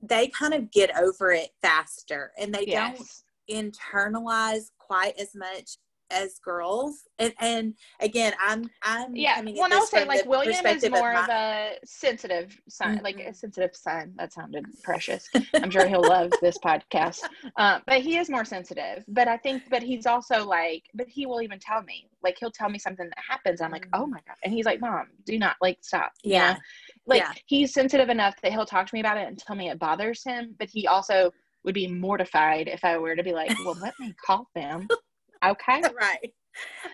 they 0.00 0.28
kind 0.28 0.54
of 0.54 0.70
get 0.70 0.96
over 0.96 1.32
it 1.32 1.50
faster 1.62 2.32
and 2.38 2.54
they 2.54 2.64
yes. 2.66 3.22
don't 3.48 3.72
internalize 3.74 4.70
quite 4.78 5.18
as 5.18 5.30
much 5.34 5.78
as 6.12 6.38
girls. 6.38 7.04
And 7.18 7.32
and 7.40 7.74
again 8.00 8.32
i'm 8.40 8.68
i'm 8.82 9.14
yeah 9.14 9.40
well 9.54 9.72
i'll 9.72 9.86
say 9.86 10.04
like 10.04 10.26
william 10.26 10.64
is 10.66 10.88
more 10.90 11.12
of, 11.12 11.24
of, 11.24 11.30
a 11.30 11.70
sensitive 11.84 12.58
son 12.68 12.96
mm-hmm. 12.96 13.04
like 13.04 13.18
a 13.20 13.34
sensitive 13.34 13.74
son 13.74 14.12
that 14.16 14.32
sounded 14.32 14.64
precious. 14.82 15.28
I'm 15.54 15.70
sure 15.70 15.86
he'll 15.86 16.02
love 16.02 16.32
this 16.40 16.58
podcast. 16.58 17.20
Uh, 17.56 17.80
but 17.86 18.00
he 18.00 18.16
is 18.16 18.28
more 18.30 18.44
sensitive. 18.44 19.04
But 19.08 19.28
i 19.28 19.36
think 19.36 19.64
but 19.70 19.82
he's 19.82 20.06
also 20.06 20.44
like 20.44 20.84
but 20.94 21.08
he 21.08 21.26
will 21.26 21.42
even 21.42 21.58
tell 21.58 21.82
me 21.82 22.08
like 22.22 22.36
he'll 22.38 22.50
tell 22.50 22.68
me 22.68 22.78
something 22.78 23.06
that 23.08 23.18
happens. 23.28 23.60
I'm 23.60 23.70
like 23.70 23.88
oh 23.92 24.06
my 24.06 24.20
god. 24.26 24.36
And 24.44 24.52
he's 24.52 24.66
like 24.66 24.80
mom 24.80 25.08
do 25.24 25.38
not 25.38 25.56
like 25.60 25.78
stop 25.82 26.12
yeah. 26.24 26.48
you 26.48 26.54
know? 26.54 26.60
like 27.06 27.22
yeah. 27.22 27.32
he's 27.46 27.72
sensitive 27.72 28.08
enough 28.08 28.34
that 28.42 28.52
he'll 28.52 28.66
talk 28.66 28.86
to 28.86 28.94
me 28.94 29.00
about 29.00 29.18
it 29.18 29.28
and 29.28 29.38
tell 29.38 29.56
me 29.56 29.70
it 29.70 29.78
bothers 29.78 30.22
him. 30.24 30.54
But 30.58 30.70
he 30.70 30.86
also 30.86 31.32
would 31.64 31.74
be 31.74 31.86
mortified 31.86 32.66
if 32.66 32.84
i 32.84 32.98
were 32.98 33.14
to 33.14 33.22
be 33.22 33.32
like 33.32 33.56
well 33.64 33.76
let 33.80 33.94
me 34.00 34.12
call 34.26 34.48
them 34.54 34.88
Okay. 35.44 35.82
right. 36.00 36.32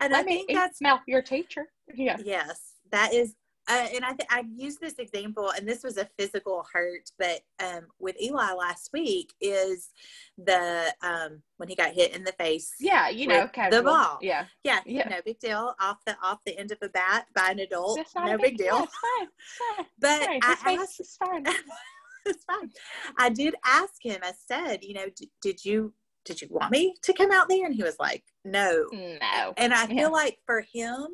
And 0.00 0.12
Let 0.12 0.20
I 0.20 0.22
think 0.22 0.50
that's 0.52 0.78
smell 0.78 1.00
your 1.06 1.22
teacher. 1.22 1.66
Yeah. 1.94 2.16
Yes, 2.24 2.60
that 2.92 3.12
is. 3.12 3.34
Uh, 3.70 3.86
and 3.94 4.02
I 4.02 4.12
th- 4.12 4.28
I've 4.30 4.48
used 4.56 4.80
this 4.80 4.94
example, 4.94 5.50
and 5.50 5.68
this 5.68 5.82
was 5.82 5.98
a 5.98 6.08
physical 6.18 6.64
hurt, 6.72 7.10
but 7.18 7.40
um, 7.62 7.86
with 7.98 8.16
Eli 8.18 8.52
last 8.52 8.88
week 8.94 9.34
is 9.42 9.90
the 10.38 10.90
um, 11.02 11.42
when 11.58 11.68
he 11.68 11.74
got 11.74 11.92
hit 11.92 12.16
in 12.16 12.24
the 12.24 12.32
face. 12.32 12.72
Yeah, 12.80 13.10
you 13.10 13.26
know, 13.26 13.46
the 13.70 13.82
ball. 13.82 14.18
Yeah, 14.22 14.46
yeah, 14.64 14.80
yeah, 14.86 15.08
no 15.10 15.20
big 15.22 15.38
deal. 15.38 15.74
Off 15.80 15.98
the 16.06 16.16
off 16.22 16.38
the 16.46 16.56
end 16.58 16.72
of 16.72 16.78
a 16.80 16.88
bat 16.88 17.26
by 17.34 17.50
an 17.50 17.58
adult, 17.58 18.00
no 18.16 18.38
big, 18.38 18.56
big 18.56 18.56
deal. 18.56 18.84
It's 18.84 18.98
fine. 19.18 19.28
Fine. 19.76 19.86
But 20.00 20.20
fine. 20.22 20.40
I 20.42 20.78
asked, 20.80 21.00
it's 21.00 21.16
fine. 21.16 21.44
it's 22.26 22.44
fine. 22.44 22.70
I 23.18 23.28
did 23.28 23.54
ask 23.66 24.02
him. 24.02 24.20
I 24.22 24.32
said, 24.46 24.82
you 24.82 24.94
know, 24.94 25.06
did 25.42 25.62
you 25.62 25.92
did 26.28 26.42
you 26.42 26.48
want 26.50 26.70
me 26.70 26.94
to 27.02 27.12
come 27.14 27.32
out 27.32 27.48
there? 27.48 27.64
And 27.64 27.74
he 27.74 27.82
was 27.82 27.96
like, 27.98 28.22
no. 28.44 28.84
No. 28.92 29.54
And 29.56 29.72
I 29.72 29.86
feel 29.86 29.96
yeah. 29.96 30.06
like 30.08 30.38
for 30.44 30.60
him, 30.72 31.06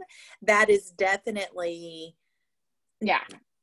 that 0.43 0.69
is 0.69 0.91
definitely, 0.91 2.17
yeah. 3.01 3.21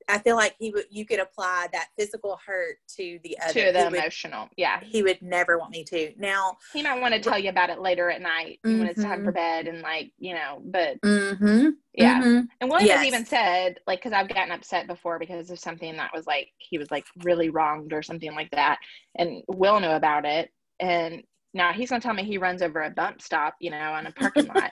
I 0.10 0.18
feel 0.18 0.36
like 0.36 0.56
he 0.60 0.72
would, 0.72 0.86
you 0.89 1.06
could 1.06 1.20
apply 1.20 1.68
that 1.72 1.89
physical 1.97 2.38
hurt 2.45 2.78
to 2.97 3.20
the 3.24 3.38
other. 3.39 3.54
To 3.54 3.72
the 3.72 3.88
emotional. 3.88 4.49
Yeah. 4.58 4.82
He 4.84 5.04
would 5.04 5.22
never 5.22 5.58
want 5.58 5.72
me 5.72 5.84
to. 5.86 6.12
Now, 6.18 6.58
he 6.74 6.84
might 6.84 6.99
want 6.99 7.14
to 7.14 7.20
tell 7.22 7.38
you 7.38 7.49
about 7.49 7.70
it 7.70 7.80
later 7.80 8.10
at 8.10 8.22
night 8.22 8.60
mm-hmm. 8.66 8.80
when 8.80 8.88
it's 8.88 9.02
time 9.02 9.24
for 9.24 9.32
mm-hmm. 9.32 9.66
bed 9.66 9.68
and 9.68 9.82
like, 9.82 10.12
you 10.18 10.34
know, 10.34 10.62
but 10.66 10.99
mm-hmm. 11.02 11.70
yeah. 11.93 12.22
Mm-hmm. 12.22 12.45
And 12.60 12.70
William 12.70 12.88
yes. 12.88 12.97
has 12.97 13.08
even 13.08 13.26
said, 13.26 13.80
like, 13.88 14.02
cause 14.02 14.12
I've 14.12 14.28
gotten 14.28 14.52
upset 14.52 14.88
before 14.88 15.20
because 15.20 15.49
of 15.49 15.60
something 15.60 15.95
that 15.97 16.12
was 16.14 16.26
like, 16.26 16.49
he 16.58 16.78
was 16.78 16.91
like 16.91 17.06
really 17.24 17.49
wronged 17.49 17.93
or 17.93 18.02
something 18.02 18.34
like 18.34 18.52
that. 18.52 18.80
And 19.16 19.43
Will 19.47 19.80
knew 19.80 19.91
about 19.91 20.26
it. 20.26 20.49
And 20.80 21.24
now 21.54 21.74
he's 21.74 21.89
gonna 21.89 22.02
tell 22.02 22.14
me 22.14 22.24
he 22.24 22.38
runs 22.38 22.62
over 22.62 22.84
a 22.84 22.89
bump 22.89 23.22
stop, 23.22 23.56
you 23.60 23.72
know, 23.72 23.78
on 23.78 24.08
a 24.08 24.12
parking 24.12 24.47
lot. 24.47 24.72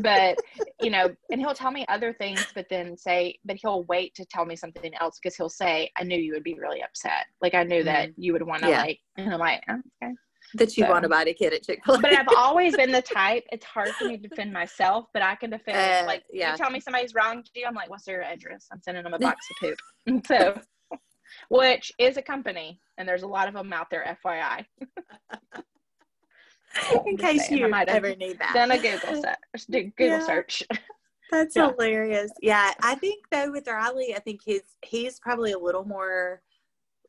but 0.00 0.38
you 0.80 0.90
know, 0.90 1.14
and 1.30 1.40
he'll 1.40 1.54
tell 1.54 1.70
me 1.70 1.84
other 1.88 2.12
things, 2.12 2.46
but 2.54 2.66
then 2.70 2.96
say, 2.96 3.38
but 3.44 3.56
he'll 3.60 3.84
wait 3.84 4.14
to 4.14 4.24
tell 4.24 4.44
me 4.44 4.56
something 4.56 4.92
else 5.00 5.18
because 5.22 5.36
he'll 5.36 5.48
say, 5.48 5.90
"I 5.96 6.04
knew 6.04 6.18
you 6.18 6.32
would 6.32 6.42
be 6.42 6.54
really 6.54 6.82
upset. 6.82 7.26
Like 7.42 7.54
I 7.54 7.62
knew 7.62 7.82
mm 7.82 7.84
that 7.84 8.10
you 8.16 8.32
would 8.32 8.42
want 8.42 8.62
to 8.62 8.70
yeah. 8.70 8.82
like." 8.82 9.00
And 9.16 9.32
I'm 9.32 9.40
like, 9.40 9.62
oh, 9.68 9.80
"Okay." 10.02 10.14
That 10.54 10.76
you 10.76 10.84
so, 10.84 10.90
want 10.90 11.02
to 11.02 11.08
buy 11.08 11.22
a 11.22 11.34
kid 11.34 11.52
at 11.52 11.62
Chick 11.64 11.80
Fil 11.84 11.96
A. 11.96 12.00
but 12.00 12.12
I've 12.12 12.28
always 12.36 12.76
been 12.76 12.92
the 12.92 13.02
type. 13.02 13.44
It's 13.50 13.64
hard 13.64 13.90
for 13.90 14.04
me 14.04 14.18
to 14.18 14.28
defend 14.28 14.52
myself, 14.52 15.06
but 15.12 15.22
I 15.22 15.34
can 15.34 15.50
defend. 15.50 15.76
Uh, 15.76 16.06
like, 16.06 16.22
yeah. 16.32 16.52
you 16.52 16.58
tell 16.58 16.70
me 16.70 16.80
somebody's 16.80 17.14
wronged 17.14 17.50
you, 17.54 17.66
I'm 17.66 17.74
like, 17.74 17.90
"What's 17.90 18.04
their 18.04 18.22
address?" 18.22 18.68
I'm 18.72 18.80
sending 18.82 19.04
them 19.04 19.14
a 19.14 19.18
box 19.20 19.46
of 19.50 19.56
poop. 19.68 19.78
And 20.06 20.26
so, 20.26 20.60
which 21.48 21.92
is 21.98 22.16
a 22.16 22.22
company, 22.22 22.80
and 22.98 23.08
there's 23.08 23.22
a 23.22 23.28
lot 23.28 23.48
of 23.48 23.54
them 23.54 23.72
out 23.72 23.90
there. 23.90 24.16
FYI. 24.24 24.64
in 27.06 27.16
case 27.16 27.50
you 27.50 27.68
might 27.68 27.88
ever 27.88 28.14
need 28.16 28.38
that. 28.38 28.52
Then 28.54 28.70
a 28.70 28.78
Google 28.78 29.22
search. 29.54 29.66
Do 29.68 29.82
Google 29.96 30.18
yeah. 30.18 30.26
search. 30.26 30.62
That's 31.30 31.56
yeah. 31.56 31.70
hilarious. 31.70 32.30
Yeah, 32.40 32.72
I 32.82 32.94
think 32.96 33.24
though 33.30 33.50
with 33.50 33.66
Riley, 33.66 34.14
I 34.14 34.20
think 34.20 34.40
he's 34.44 34.62
he's 34.84 35.18
probably 35.18 35.52
a 35.52 35.58
little 35.58 35.84
more. 35.84 36.42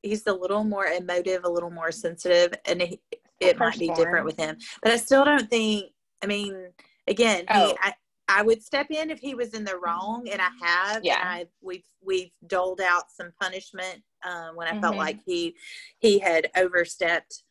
He's 0.02 0.26
a 0.28 0.34
little 0.34 0.64
more 0.64 0.86
emotive, 0.86 1.46
a 1.46 1.50
little 1.50 1.72
more 1.72 1.92
sensitive, 1.92 2.54
and 2.66 2.82
he, 2.82 3.00
it 3.40 3.58
might 3.58 3.78
be 3.78 3.90
different 3.90 4.26
with 4.26 4.38
him. 4.38 4.58
But 4.82 4.94
I 4.94 4.98
still 4.98 5.26
don't 5.26 5.50
think. 5.50 5.92
I 6.24 6.28
mean, 6.28 6.70
again, 7.08 7.46
oh. 7.50 7.68
he, 7.68 7.76
I, 7.82 7.94
I 8.28 8.42
would 8.42 8.64
step 8.64 8.88
in 8.90 9.12
if 9.12 9.20
he 9.20 9.36
was 9.36 9.54
in 9.54 9.64
the 9.64 9.78
wrong, 9.78 10.28
and 10.32 10.42
I 10.42 10.50
have. 10.62 11.04
Yeah. 11.04 11.22
I, 11.22 11.46
we've 11.62 11.86
we've 12.04 12.32
doled 12.48 12.82
out 12.82 13.12
some 13.12 13.32
punishment 13.40 14.02
um, 14.24 14.56
when 14.56 14.68
I 14.68 14.72
mm-hmm. 14.72 14.82
felt 14.82 14.96
like 14.96 15.20
he 15.26 15.56
he 16.00 16.20
had 16.20 16.50
overstepped 16.56 17.44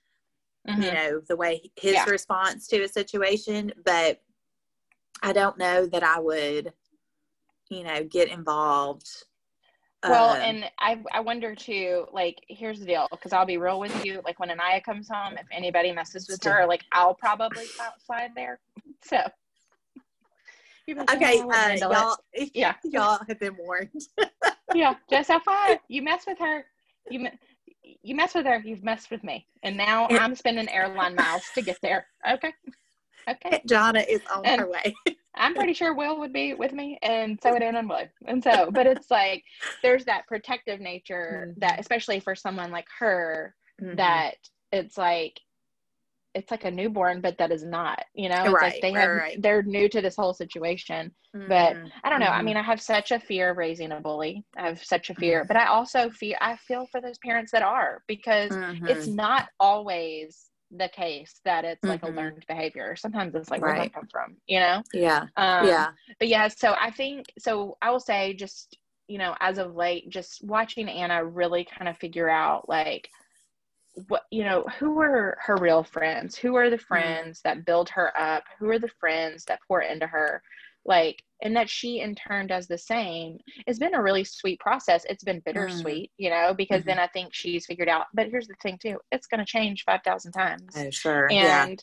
mm-hmm. 0.68 0.82
you 0.82 0.92
know, 0.92 1.20
the 1.28 1.36
way 1.36 1.70
his 1.76 1.94
yeah. 1.94 2.04
response 2.04 2.66
to 2.68 2.82
a 2.82 2.88
situation. 2.88 3.72
But 3.84 4.20
I 5.22 5.32
don't 5.32 5.58
know 5.58 5.86
that 5.86 6.02
I 6.02 6.20
would, 6.20 6.72
you 7.70 7.84
know, 7.84 8.04
get 8.04 8.28
involved. 8.28 9.08
Well, 10.02 10.30
um, 10.30 10.40
and 10.42 10.64
I 10.78 11.02
I 11.12 11.20
wonder 11.20 11.54
too. 11.54 12.06
Like, 12.12 12.44
here's 12.48 12.78
the 12.78 12.86
deal, 12.86 13.08
because 13.10 13.32
I'll 13.32 13.46
be 13.46 13.56
real 13.56 13.80
with 13.80 14.04
you. 14.04 14.20
Like, 14.24 14.38
when 14.38 14.50
Anaya 14.50 14.80
comes 14.82 15.08
home, 15.08 15.34
if 15.34 15.46
anybody 15.50 15.92
messes 15.92 16.28
with 16.28 16.42
her, 16.44 16.66
like, 16.66 16.82
I'll 16.92 17.14
probably 17.14 17.64
slide 18.04 18.30
there. 18.34 18.60
So. 19.02 19.18
Okay, 20.88 21.40
uh, 21.40 21.76
y'all, 21.78 22.16
yeah, 22.54 22.74
y'all 22.84 23.20
have 23.28 23.38
been 23.38 23.54
warned. 23.56 23.90
yeah, 24.74 24.94
just 25.10 25.28
FYI, 25.28 25.78
you 25.88 26.00
mess 26.00 26.24
with 26.26 26.38
her, 26.38 26.64
you 27.10 27.28
you 28.02 28.14
mess 28.14 28.34
with 28.34 28.46
her, 28.46 28.60
you've 28.64 28.84
messed 28.84 29.10
with 29.10 29.24
me. 29.24 29.46
And 29.62 29.76
now 29.76 30.06
I'm 30.10 30.34
spending 30.34 30.68
airline 30.68 31.14
miles 31.14 31.42
to 31.54 31.62
get 31.62 31.78
there. 31.82 32.06
Okay. 32.30 32.52
Okay. 33.28 33.62
Jonna 33.66 34.04
is 34.08 34.20
on 34.34 34.44
and 34.44 34.60
her 34.60 34.70
way. 34.70 34.94
I'm 35.34 35.54
pretty 35.54 35.72
sure 35.74 35.94
Will 35.94 36.18
would 36.20 36.32
be 36.32 36.54
with 36.54 36.72
me, 36.72 36.98
and 37.02 37.40
so 37.42 37.52
would 37.52 37.62
Anna 37.62 37.80
and 37.80 37.88
Will. 37.88 38.08
And 38.26 38.42
so, 38.42 38.70
but 38.70 38.86
it's 38.86 39.10
like 39.10 39.42
there's 39.82 40.04
that 40.04 40.28
protective 40.28 40.80
nature 40.80 41.48
mm-hmm. 41.48 41.60
that, 41.60 41.80
especially 41.80 42.20
for 42.20 42.36
someone 42.36 42.70
like 42.70 42.86
her, 43.00 43.54
mm-hmm. 43.82 43.96
that 43.96 44.36
it's 44.70 44.96
like 44.96 45.40
it's 46.34 46.50
like 46.50 46.64
a 46.64 46.70
newborn, 46.70 47.20
but 47.20 47.38
that 47.38 47.52
is 47.52 47.64
not, 47.64 48.04
you 48.14 48.28
know, 48.28 48.44
it's 48.44 48.52
right, 48.52 48.72
like 48.72 48.82
they 48.82 48.92
have, 48.92 49.10
right. 49.10 49.40
they're 49.40 49.62
new 49.62 49.88
to 49.88 50.00
this 50.00 50.16
whole 50.16 50.34
situation. 50.34 51.12
Mm-hmm. 51.34 51.48
But 51.48 51.76
I 52.02 52.10
don't 52.10 52.20
know. 52.20 52.26
I 52.26 52.36
mm-hmm. 52.36 52.46
mean, 52.46 52.56
I 52.56 52.62
have 52.62 52.80
such 52.80 53.12
a 53.12 53.20
fear 53.20 53.50
of 53.50 53.56
raising 53.56 53.92
a 53.92 54.00
bully. 54.00 54.44
I 54.56 54.66
have 54.66 54.82
such 54.82 55.10
a 55.10 55.14
fear, 55.14 55.40
mm-hmm. 55.40 55.48
but 55.48 55.56
I 55.56 55.66
also 55.66 56.10
feel, 56.10 56.36
I 56.40 56.56
feel 56.56 56.86
for 56.90 57.00
those 57.00 57.18
parents 57.18 57.52
that 57.52 57.62
are 57.62 58.02
because 58.08 58.50
it's 58.52 59.06
mm-hmm. 59.06 59.14
not 59.14 59.48
always 59.60 60.46
the 60.76 60.88
case 60.88 61.40
that 61.44 61.64
it's 61.64 61.84
like 61.84 62.02
a 62.02 62.06
mm-hmm. 62.06 62.16
learned 62.16 62.44
behavior. 62.48 62.96
Sometimes 62.96 63.34
it's 63.36 63.50
like, 63.50 63.62
right. 63.62 63.76
where 63.76 63.84
that 63.84 63.94
come 63.94 64.08
from, 64.10 64.36
you 64.46 64.58
know? 64.58 64.82
Yeah. 64.92 65.26
Um, 65.36 65.68
yeah. 65.68 65.88
But 66.18 66.28
yeah, 66.28 66.48
so 66.48 66.74
I 66.80 66.90
think, 66.90 67.26
so 67.38 67.76
I 67.80 67.90
will 67.90 68.00
say 68.00 68.34
just, 68.34 68.76
you 69.06 69.18
know, 69.18 69.36
as 69.40 69.58
of 69.58 69.76
late, 69.76 70.08
just 70.08 70.42
watching 70.42 70.88
Anna 70.88 71.24
really 71.24 71.64
kind 71.64 71.88
of 71.88 71.96
figure 71.98 72.28
out 72.28 72.68
like, 72.68 73.08
what 74.08 74.22
you 74.30 74.44
know 74.44 74.64
who 74.78 75.00
are 75.00 75.36
her 75.40 75.56
real 75.56 75.82
friends 75.82 76.36
who 76.36 76.54
are 76.56 76.70
the 76.70 76.76
mm-hmm. 76.76 76.84
friends 76.84 77.40
that 77.44 77.64
build 77.64 77.88
her 77.88 78.16
up 78.18 78.44
who 78.58 78.68
are 78.68 78.78
the 78.78 78.90
friends 79.00 79.44
that 79.44 79.60
pour 79.66 79.82
into 79.82 80.06
her 80.06 80.42
like 80.84 81.22
and 81.42 81.56
that 81.56 81.70
she 81.70 82.00
in 82.00 82.14
turn 82.14 82.46
does 82.46 82.66
the 82.66 82.76
same 82.76 83.38
it's 83.66 83.78
been 83.78 83.94
a 83.94 84.02
really 84.02 84.24
sweet 84.24 84.58
process 84.60 85.04
it's 85.08 85.24
been 85.24 85.40
bittersweet 85.46 86.10
mm-hmm. 86.10 86.24
you 86.24 86.30
know 86.30 86.52
because 86.56 86.80
mm-hmm. 86.80 86.90
then 86.90 86.98
i 86.98 87.06
think 87.08 87.32
she's 87.32 87.66
figured 87.66 87.88
out 87.88 88.06
but 88.14 88.28
here's 88.28 88.48
the 88.48 88.54
thing 88.62 88.78
too 88.80 88.98
it's 89.12 89.26
going 89.26 89.38
to 89.38 89.46
change 89.46 89.84
5000 89.84 90.32
times 90.32 90.74
oh, 90.76 90.90
sure 90.90 91.30
and 91.30 91.32
yeah. 91.32 91.74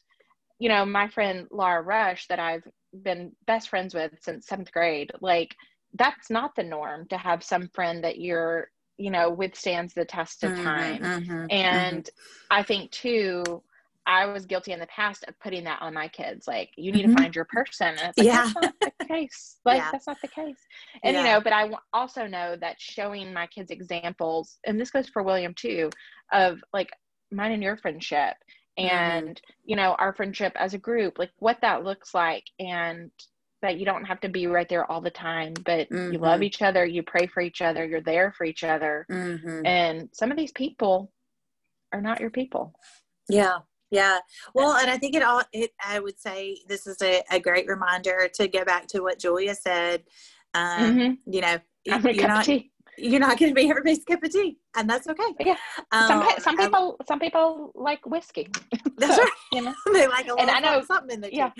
you 0.60 0.70
know 0.70 0.86
my 0.86 1.08
friend 1.08 1.48
laura 1.50 1.82
rush 1.82 2.28
that 2.28 2.40
i've 2.40 2.68
been 3.04 3.32
best 3.48 3.70
friends 3.70 3.94
with 3.94 4.12
since 4.22 4.48
seventh 4.48 4.72
grade 4.72 5.12
like 5.22 5.56
that's 5.94 6.30
not 6.30 6.56
the 6.56 6.64
norm 6.64 7.08
to 7.08 7.18
have 7.18 7.44
some 7.44 7.70
friend 7.74 8.04
that 8.04 8.20
you're 8.20 8.68
you 9.02 9.12
know 9.12 9.30
withstands 9.30 9.94
the 9.94 10.06
test 10.06 10.44
of 10.44 10.52
mm-hmm, 10.52 10.64
time 10.64 11.02
mm-hmm, 11.02 11.32
mm-hmm. 11.32 11.46
and 11.50 12.06
mm-hmm. 12.06 12.58
i 12.58 12.62
think 12.64 12.92
too 12.92 13.44
I 14.08 14.26
was 14.26 14.46
guilty 14.46 14.72
in 14.72 14.80
the 14.80 14.88
past 14.88 15.24
of 15.28 15.40
putting 15.40 15.64
that 15.66 15.82
on 15.82 15.94
my 15.94 16.08
kids. 16.08 16.48
Like, 16.48 16.72
you 16.76 16.92
need 16.92 17.06
mm-hmm. 17.06 17.16
to 17.16 17.22
find 17.22 17.36
your 17.36 17.46
person. 17.46 17.88
And 17.90 18.00
it's 18.00 18.18
like, 18.18 18.28
yeah. 18.28 18.52
that's 18.54 18.56
not 18.56 18.96
the 19.00 19.06
case. 19.08 19.58
Like, 19.64 19.78
yeah. 19.78 19.90
that's 19.92 20.08
not 20.08 20.18
the 20.22 20.28
case. 20.28 20.58
And, 21.04 21.14
yeah. 21.14 21.20
you 21.20 21.26
know, 21.30 21.42
but 21.42 21.54
I 21.54 21.70
also 21.94 22.26
know 22.26 22.56
that 22.60 22.82
showing 22.82 23.34
my 23.34 23.48
kids 23.48 23.70
examples, 23.70 24.58
and 24.66 24.80
this 24.80 24.92
goes 24.92 25.08
for 25.08 25.24
William 25.24 25.54
too, 25.54 25.92
of 26.34 26.64
like 26.74 26.90
mine 27.32 27.52
and 27.52 27.64
your 27.64 27.78
friendship 27.78 28.36
mm-hmm. 28.78 28.88
and, 28.88 29.30
mm-hmm. 29.30 29.54
you 29.66 29.76
know, 29.76 29.96
our 30.00 30.14
friendship 30.14 30.54
as 30.56 30.74
a 30.74 30.80
group, 30.80 31.20
like 31.20 31.32
what 31.38 31.60
that 31.62 31.84
looks 31.84 32.14
like. 32.14 32.44
And 32.60 33.12
that 33.62 33.78
you 33.78 33.86
don't 33.86 34.06
have 34.06 34.20
to 34.22 34.30
be 34.30 34.48
right 34.48 34.68
there 34.68 34.90
all 34.90 35.02
the 35.02 35.12
time, 35.12 35.54
but 35.66 35.90
mm-hmm. 35.90 36.14
you 36.14 36.20
love 36.20 36.36
mm-hmm. 36.36 36.44
each 36.44 36.62
other, 36.62 36.86
you 36.86 37.04
pray 37.04 37.28
for 37.28 37.42
each 37.42 37.62
other, 37.62 37.86
you're 37.86 38.02
there 38.02 38.34
for 38.38 38.46
each 38.46 38.64
other. 38.64 39.06
Mm-hmm. 39.10 39.66
And 39.66 40.10
some 40.14 40.32
of 40.32 40.38
these 40.38 40.52
people 40.52 41.12
are 41.94 42.02
not 42.02 42.20
your 42.20 42.30
people. 42.30 42.74
Yeah. 43.30 43.60
Yeah. 43.92 44.20
Well, 44.54 44.78
and 44.78 44.90
I 44.90 44.98
think 44.98 45.16
it 45.16 45.22
all, 45.22 45.42
it, 45.52 45.72
I 45.86 46.00
would 46.00 46.20
say 46.20 46.58
this 46.68 46.88
is 46.88 47.02
a, 47.02 47.22
a 47.30 47.40
great 47.40 47.68
reminder 47.68 48.30
to 48.36 48.48
go 48.48 48.64
back 48.64 48.88
to 48.88 49.02
what 49.02 49.20
Julia 49.20 49.54
said. 49.54 50.04
Um, 50.54 50.98
mm-hmm. 50.98 51.32
You 51.32 51.42
know, 51.42 51.58
you're 51.86 52.28
not, 52.28 52.48
you're 52.98 53.20
not 53.20 53.38
going 53.38 53.52
to 53.52 53.56
be 53.56 53.70
everybody's 53.70 54.04
cup 54.04 54.24
of 54.24 54.32
tea, 54.32 54.58
and 54.76 54.90
that's 54.90 55.08
okay. 55.08 55.24
Yeah. 55.40 55.56
Um, 55.92 56.08
some, 56.08 56.28
some 56.40 56.58
people, 56.58 56.98
some 57.08 57.20
people 57.20 57.72
like 57.76 58.06
whiskey. 58.06 58.48
That's 58.98 59.16
so, 59.16 59.24
right. 59.24 59.32
You 59.54 59.62
know, 59.64 59.74
they 59.94 60.08
like 60.08 60.26
a 60.26 60.30
little 60.30 60.42
and 60.42 60.52
I 60.52 60.60
know, 60.60 60.84
something 60.84 61.16
in 61.16 61.22
there. 61.22 61.32
Yeah. 61.32 61.52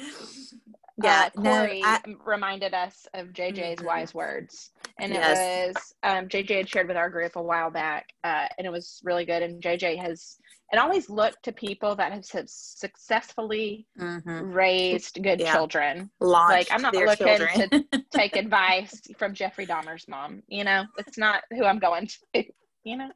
Yeah, 1.04 1.30
uh, 1.38 1.42
Corey 1.42 1.82
no, 1.82 1.88
I, 1.88 2.00
reminded 2.26 2.74
us 2.74 3.08
of 3.14 3.28
JJ's 3.28 3.78
mm-hmm. 3.78 3.86
wise 3.86 4.14
words, 4.14 4.72
and 5.00 5.14
yes. 5.14 5.38
it 5.38 5.76
was 5.76 5.94
um, 6.04 6.28
JJ 6.28 6.58
had 6.58 6.70
shared 6.70 6.88
with 6.88 6.98
our 6.98 7.10
group 7.10 7.36
a 7.36 7.42
while 7.42 7.72
back, 7.72 8.10
uh, 8.24 8.48
and 8.58 8.66
it 8.66 8.72
was 8.72 9.02
really 9.04 9.26
good. 9.26 9.44
And 9.44 9.62
JJ 9.62 10.00
has 10.00 10.38
and 10.72 10.80
always 10.80 11.10
look 11.10 11.40
to 11.42 11.52
people 11.52 11.96
that 11.96 12.14
have 12.14 12.26
successfully 12.26 13.86
mm-hmm. 14.00 14.52
raised 14.52 15.22
good 15.22 15.40
yeah. 15.40 15.54
children. 15.54 16.10
Launched 16.20 16.52
like 16.52 16.68
I'm 16.72 16.82
not 16.82 16.96
looking 16.96 17.28
to 17.28 17.84
take 18.12 18.38
advice 18.38 19.02
from 19.18 19.34
Jeffrey 19.34 19.66
Dahmer's 19.66 20.08
mom. 20.08 20.44
You 20.48 20.64
know, 20.64 20.86
it's 20.98 21.18
not 21.18 21.44
who 21.52 21.66
I'm 21.66 21.80
going 21.80 22.08
to. 22.34 22.46
You 22.84 22.98
know, 22.98 23.12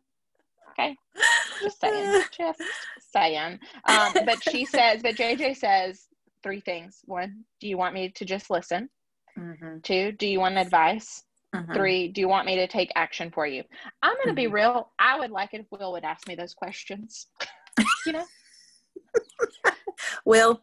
okay, 0.71 0.95
just 1.61 1.79
saying, 1.79 2.23
just 2.38 2.61
saying. 3.13 3.59
Um, 3.86 4.13
but 4.25 4.43
she 4.43 4.65
says, 4.65 5.01
but 5.01 5.15
JJ 5.15 5.55
says 5.57 6.05
three 6.46 6.62
things. 6.62 7.00
One, 7.06 7.43
do 7.60 7.68
you 7.68 7.76
want 7.76 7.96
me 7.96 8.10
to 8.10 8.24
just 8.24 8.52
listen? 8.52 8.88
Mm-hmm. 9.38 9.80
Two, 9.82 10.12
do 10.12 10.28
you 10.28 10.39
want 10.39 10.58
advice? 10.58 11.24
Mm-hmm. 11.56 11.74
Three, 11.74 12.08
do 12.10 12.22
you 12.22 12.28
want 12.28 12.46
me 12.46 12.56
to 12.58 12.68
take 12.68 12.91
action 12.96 13.32
for 13.32 13.48
you? 13.48 13.64
I'm 14.04 14.14
going 14.14 14.26
to 14.26 14.30
mm-hmm. 14.30 14.36
be 14.36 14.48
real. 14.48 14.91
I 15.00 15.20
would 15.20 15.32
like 15.32 15.54
it 15.54 15.62
if 15.62 15.66
Will 15.72 15.91
would 15.93 16.04
ask 16.04 16.28
me 16.28 16.36
those 16.36 16.54
questions. 16.54 17.28
you 18.06 18.12
know? 18.12 18.26
Will. 20.26 20.62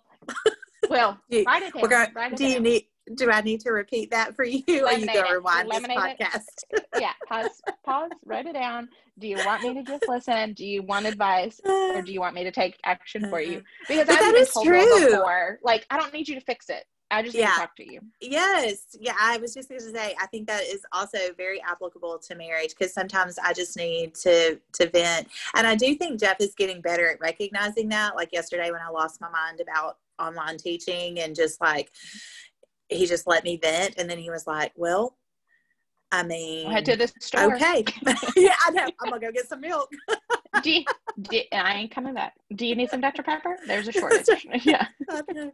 Will, 0.89 1.18
write 1.47 1.62
it 1.62 1.74
down. 1.74 1.89
Gonna, 1.89 2.12
write 2.14 2.33
it 2.33 2.39
do 2.39 2.45
down. 2.45 2.53
you 2.53 2.61
need, 2.61 2.85
do 3.14 3.30
I 3.30 3.40
need 3.40 3.60
to 3.60 3.70
repeat 3.70 4.10
that 4.10 4.34
for 4.34 4.44
you? 4.44 4.62
Or 4.68 4.92
you 4.92 5.06
go 5.06 5.30
rewind 5.30 5.70
this 5.70 5.80
podcast? 5.80 6.42
yeah, 7.00 7.12
pause, 7.28 7.62
pause, 7.84 8.10
write 8.24 8.46
it 8.46 8.54
down. 8.54 8.88
Do 9.18 9.28
you 9.28 9.36
want 9.44 9.62
me 9.62 9.74
to 9.74 9.82
just 9.82 10.08
listen? 10.08 10.54
Do 10.54 10.64
you 10.64 10.82
want 10.82 11.06
advice, 11.06 11.60
or 11.64 12.02
do 12.02 12.12
you 12.12 12.20
want 12.20 12.34
me 12.34 12.44
to 12.44 12.50
take 12.50 12.78
action 12.84 13.28
for 13.28 13.40
you? 13.40 13.62
Because 13.88 14.06
but 14.06 14.20
I've 14.20 14.34
been 14.34 14.46
told 14.46 14.66
true. 14.66 15.10
before, 15.10 15.58
like 15.62 15.86
I 15.90 15.98
don't 15.98 16.12
need 16.12 16.28
you 16.28 16.34
to 16.34 16.40
fix 16.40 16.68
it. 16.68 16.84
I 17.12 17.22
just 17.22 17.36
yeah. 17.36 17.44
need 17.44 17.52
to 17.52 17.58
talk 17.58 17.76
to 17.76 17.92
you. 17.92 18.00
Yes. 18.22 18.96
Yeah. 18.98 19.14
I 19.20 19.36
was 19.36 19.52
just 19.52 19.68
going 19.68 19.82
to 19.82 19.92
say, 19.92 20.16
I 20.18 20.26
think 20.28 20.46
that 20.46 20.62
is 20.62 20.80
also 20.92 21.18
very 21.36 21.60
applicable 21.60 22.18
to 22.26 22.34
marriage 22.34 22.70
because 22.70 22.94
sometimes 22.94 23.38
I 23.38 23.52
just 23.52 23.76
need 23.76 24.14
to, 24.14 24.58
to 24.72 24.88
vent. 24.88 25.28
And 25.54 25.66
I 25.66 25.74
do 25.74 25.94
think 25.94 26.18
Jeff 26.18 26.40
is 26.40 26.54
getting 26.54 26.80
better 26.80 27.10
at 27.10 27.20
recognizing 27.20 27.90
that. 27.90 28.16
Like 28.16 28.32
yesterday 28.32 28.70
when 28.70 28.80
I 28.80 28.88
lost 28.88 29.20
my 29.20 29.28
mind 29.28 29.60
about 29.60 29.98
online 30.18 30.56
teaching 30.56 31.20
and 31.20 31.36
just 31.36 31.60
like, 31.60 31.90
he 32.95 33.07
just 33.07 33.26
let 33.26 33.45
me 33.45 33.57
vent. 33.57 33.95
And 33.99 34.09
then 34.09 34.18
he 34.18 34.30
was 34.30 34.47
like, 34.47 34.72
well, 34.76 35.16
I 36.12 36.22
mean, 36.22 36.70
head 36.70 36.84
to 36.84 36.97
the 36.97 37.11
store. 37.20 37.55
Okay. 37.55 37.84
yeah, 38.36 38.55
I 38.66 38.70
know. 38.70 38.86
I'm 39.01 39.09
gonna 39.09 39.18
go 39.18 39.32
get 39.32 39.49
some 39.49 39.62
milk. 39.62 39.90
do, 40.62 40.70
you, 40.70 40.84
do 41.22 41.40
I 41.53 41.74
ain't 41.74 41.90
coming 41.90 42.12
back. 42.12 42.34
Do 42.55 42.66
you 42.66 42.76
need 42.76 42.90
some 42.90 43.01
Dr. 43.01 43.22
Pepper? 43.22 43.57
There's 43.66 43.88
a 43.88 43.93
shortage. 43.93 44.47
yeah. 44.64 44.86
I 45.09 45.22
know. 45.32 45.51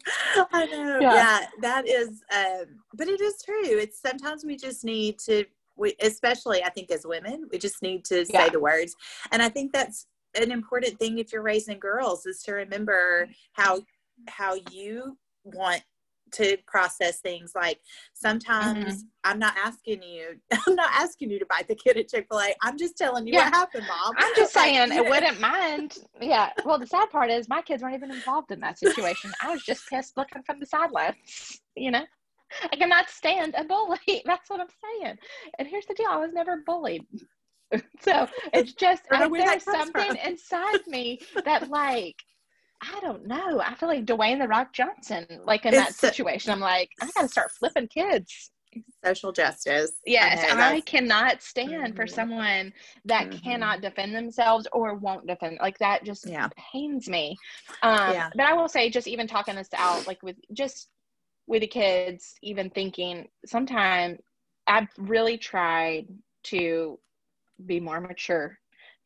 I 0.53 0.66
know. 0.66 0.99
Yeah. 1.01 1.14
yeah 1.14 1.47
that 1.61 1.89
is. 1.89 2.22
Um, 2.34 2.64
but 2.95 3.07
it 3.07 3.20
is 3.20 3.41
true. 3.45 3.78
It's 3.78 4.03
sometimes 4.03 4.45
we 4.45 4.57
just 4.57 4.84
need 4.84 5.20
to. 5.20 5.45
We, 5.76 5.95
especially, 6.03 6.64
I 6.64 6.70
think, 6.70 6.91
as 6.91 7.07
women, 7.07 7.49
we 7.53 7.59
just 7.59 7.80
need 7.80 8.05
to 8.07 8.26
say 8.26 8.49
the 8.49 8.59
words, 8.59 8.97
and 9.30 9.41
I 9.41 9.49
think 9.49 9.72
that's 9.72 10.07
an 10.34 10.51
important 10.51 10.99
thing 10.99 11.18
if 11.18 11.32
you're 11.32 11.43
raising 11.43 11.78
girls 11.78 12.26
is 12.26 12.43
to 12.43 12.53
remember 12.53 13.28
how 13.53 13.82
how 14.28 14.57
you 14.72 15.16
want 15.45 15.82
to 16.33 16.57
process 16.66 17.20
things 17.20 17.53
like 17.55 17.81
sometimes 18.14 18.85
mm-hmm. 18.85 19.01
i'm 19.24 19.39
not 19.39 19.55
asking 19.64 20.03
you 20.03 20.37
i'm 20.66 20.74
not 20.74 20.91
asking 20.93 21.31
you 21.31 21.39
to 21.39 21.47
buy 21.47 21.62
the 21.68 21.74
kid 21.74 21.97
at 21.97 22.09
chick-fil-a. 22.09 22.55
I'm 22.62 22.79
just 22.79 22.97
telling 22.97 23.26
you 23.26 23.35
yeah. 23.35 23.45
what 23.45 23.55
happened 23.55 23.87
mom. 23.89 24.14
I'm 24.16 24.33
just 24.37 24.53
saying 24.53 24.93
i 24.93 25.01
wouldn't 25.01 25.41
mind. 25.41 25.99
Yeah. 26.20 26.51
Well 26.64 26.79
the 26.79 26.87
sad 26.87 27.11
part 27.11 27.31
is 27.31 27.49
my 27.49 27.62
kids 27.62 27.83
weren't 27.83 27.95
even 27.95 28.11
involved 28.11 28.51
in 28.51 28.61
that 28.61 28.79
situation. 28.79 29.33
I 29.43 29.53
was 29.53 29.62
just 29.62 29.89
pissed 29.89 30.16
looking 30.16 30.43
from 30.43 30.61
the 30.61 30.66
sidelines 30.66 31.61
you 31.79 31.91
know? 31.91 32.05
I 32.72 32.76
cannot 32.76 33.09
stand 33.11 33.55
a 33.57 33.64
bully. 33.64 33.99
That's 34.24 34.49
what 34.49 34.61
i'm 34.61 34.68
saying. 35.03 35.16
And 35.59 35.68
here's 35.68 35.87
the 35.87 35.95
deal 35.95 36.09
i 36.11 36.16
was 36.16 36.33
never 36.33 36.62
bullied. 36.66 37.07
So 38.01 38.26
it's 38.55 38.72
just 38.72 39.03
I, 39.12 39.29
there's 39.29 39.64
something 39.64 40.16
from. 40.16 40.16
inside 40.16 40.87
me 40.87 41.20
that 41.45 41.68
like 41.68 42.16
I 42.83 43.01
don't 43.01 43.26
know. 43.26 43.61
I 43.61 43.74
feel 43.74 43.89
like 43.89 44.05
Dwayne 44.05 44.39
the 44.39 44.49
Rock 44.49 44.72
Johnson, 44.72 45.26
like 45.45 45.66
in 45.66 45.74
it's 45.74 45.85
that 45.85 45.95
situation. 45.95 46.53
I'm 46.53 46.61
like, 46.61 46.91
I 47.01 47.11
gotta 47.14 47.29
start 47.29 47.51
flipping 47.53 47.89
kids. 47.89 48.51
Social 49.05 49.33
justice. 49.33 49.93
Yes, 50.07 50.45
I, 50.53 50.74
I 50.76 50.81
cannot 50.83 51.43
stand 51.43 51.70
mm-hmm. 51.70 51.97
for 51.97 52.07
someone 52.07 52.72
that 53.07 53.29
mm-hmm. 53.29 53.39
cannot 53.39 53.81
defend 53.81 54.14
themselves 54.14 54.68
or 54.72 54.95
won't 54.95 55.26
defend. 55.26 55.59
Like 55.61 55.79
that 55.79 56.05
just 56.05 56.29
yeah. 56.29 56.49
pains 56.72 57.09
me. 57.09 57.37
Um, 57.83 58.12
yeah. 58.12 58.31
But 58.35 58.47
I 58.47 58.53
will 58.53 58.68
say, 58.68 58.91
just 58.91 59.09
even 59.09 59.26
talking 59.26 59.57
this 59.57 59.70
out, 59.76 60.07
like 60.07 60.22
with 60.22 60.37
just 60.53 60.91
with 61.47 61.62
the 61.62 61.66
kids, 61.66 62.35
even 62.43 62.70
thinking, 62.70 63.26
sometimes 63.47 64.18
I've 64.66 64.89
really 64.99 65.39
tried 65.39 66.07
to 66.45 66.99
be 67.64 67.81
more 67.81 68.01
mature 68.01 68.59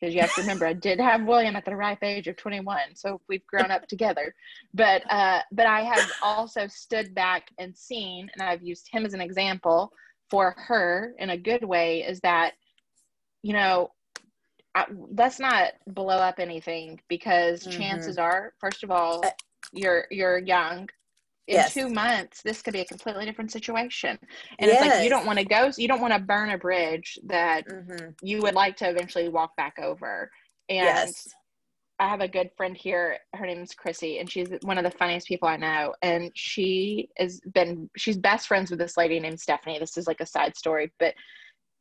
because 0.03 0.17
you 0.17 0.21
have 0.21 0.35
to 0.35 0.41
remember 0.41 0.67
I 0.67 0.73
did 0.73 0.99
have 1.01 1.23
William 1.23 1.55
at 1.55 1.65
the 1.65 1.77
ripe 1.77 2.03
age 2.03 2.27
of 2.27 2.37
21, 2.37 2.97
so 2.97 3.21
we've 3.29 3.47
grown 3.47 3.71
up 3.71 3.87
together. 3.87 4.35
But 4.75 5.09
uh, 5.09 5.43
but 5.53 5.67
I 5.67 5.83
have 5.83 6.11
also 6.23 6.67
stood 6.67 7.15
back 7.15 7.51
and 7.59 7.77
seen, 7.77 8.29
and 8.35 8.43
I've 8.43 8.65
used 8.65 8.89
him 8.91 9.07
as 9.07 9.15
an 9.15 9.21
example 9.21 9.93
for 10.29 10.57
her 10.59 11.15
in 11.19 11.31
a 11.31 11.39
good 11.39 11.63
way. 11.63 12.01
Is 12.01 12.19
that 12.21 12.55
you 13.43 13.53
know 13.53 13.93
I, 14.75 14.87
let's 15.17 15.39
not 15.39 15.75
blow 15.87 16.17
up 16.17 16.41
anything 16.41 17.01
because 17.09 17.63
mm-hmm. 17.63 17.81
chances 17.81 18.19
are, 18.19 18.55
first 18.59 18.83
of 18.83 18.91
all, 18.91 19.23
you're 19.73 20.07
you're 20.11 20.39
young 20.39 20.89
in 21.49 21.57
yes. 21.57 21.75
two 21.75 21.89
months 21.89 22.41
this 22.43 22.63
could 22.63 22.73
be 22.73 22.81
a 22.81 22.85
completely 22.85 23.25
different 23.25 23.51
situation 23.51 24.19
and 24.59 24.71
yes. 24.71 24.81
it's 24.81 24.95
like 24.95 25.05
you 25.05 25.11
don't 25.11 25.27
want 25.27 25.39
to 25.39 25.45
go 25.45 25.71
you 25.77 25.89
don't 25.89 26.01
want 26.01 26.13
to 26.13 26.21
burn 26.21 26.51
a 26.51 26.59
bridge 26.59 27.19
that 27.25 27.67
mm-hmm. 27.67 28.11
you 28.23 28.41
would 28.41 28.55
like 28.55 28.77
to 28.77 28.89
eventually 28.89 29.29
walk 29.29 29.55
back 29.57 29.77
over 29.83 30.31
and 30.69 30.85
yes. 30.85 31.29
i 31.99 32.09
have 32.09 32.21
a 32.21 32.29
good 32.29 32.49
friend 32.57 32.77
here 32.77 33.19
her 33.35 33.45
name 33.45 33.61
is 33.61 33.75
chrissy 33.75 34.19
and 34.19 34.31
she's 34.31 34.51
one 34.63 34.79
of 34.79 34.85
the 34.85 34.91
funniest 34.91 35.27
people 35.27 35.49
i 35.49 35.57
know 35.57 35.93
and 36.03 36.31
she 36.35 37.09
has 37.17 37.41
been 37.53 37.91
she's 37.97 38.17
best 38.17 38.47
friends 38.47 38.71
with 38.71 38.79
this 38.79 38.97
lady 38.97 39.19
named 39.19 39.41
stephanie 39.41 39.79
this 39.81 39.97
is 39.97 40.07
like 40.07 40.21
a 40.21 40.27
side 40.27 40.57
story 40.57 40.93
but 41.01 41.15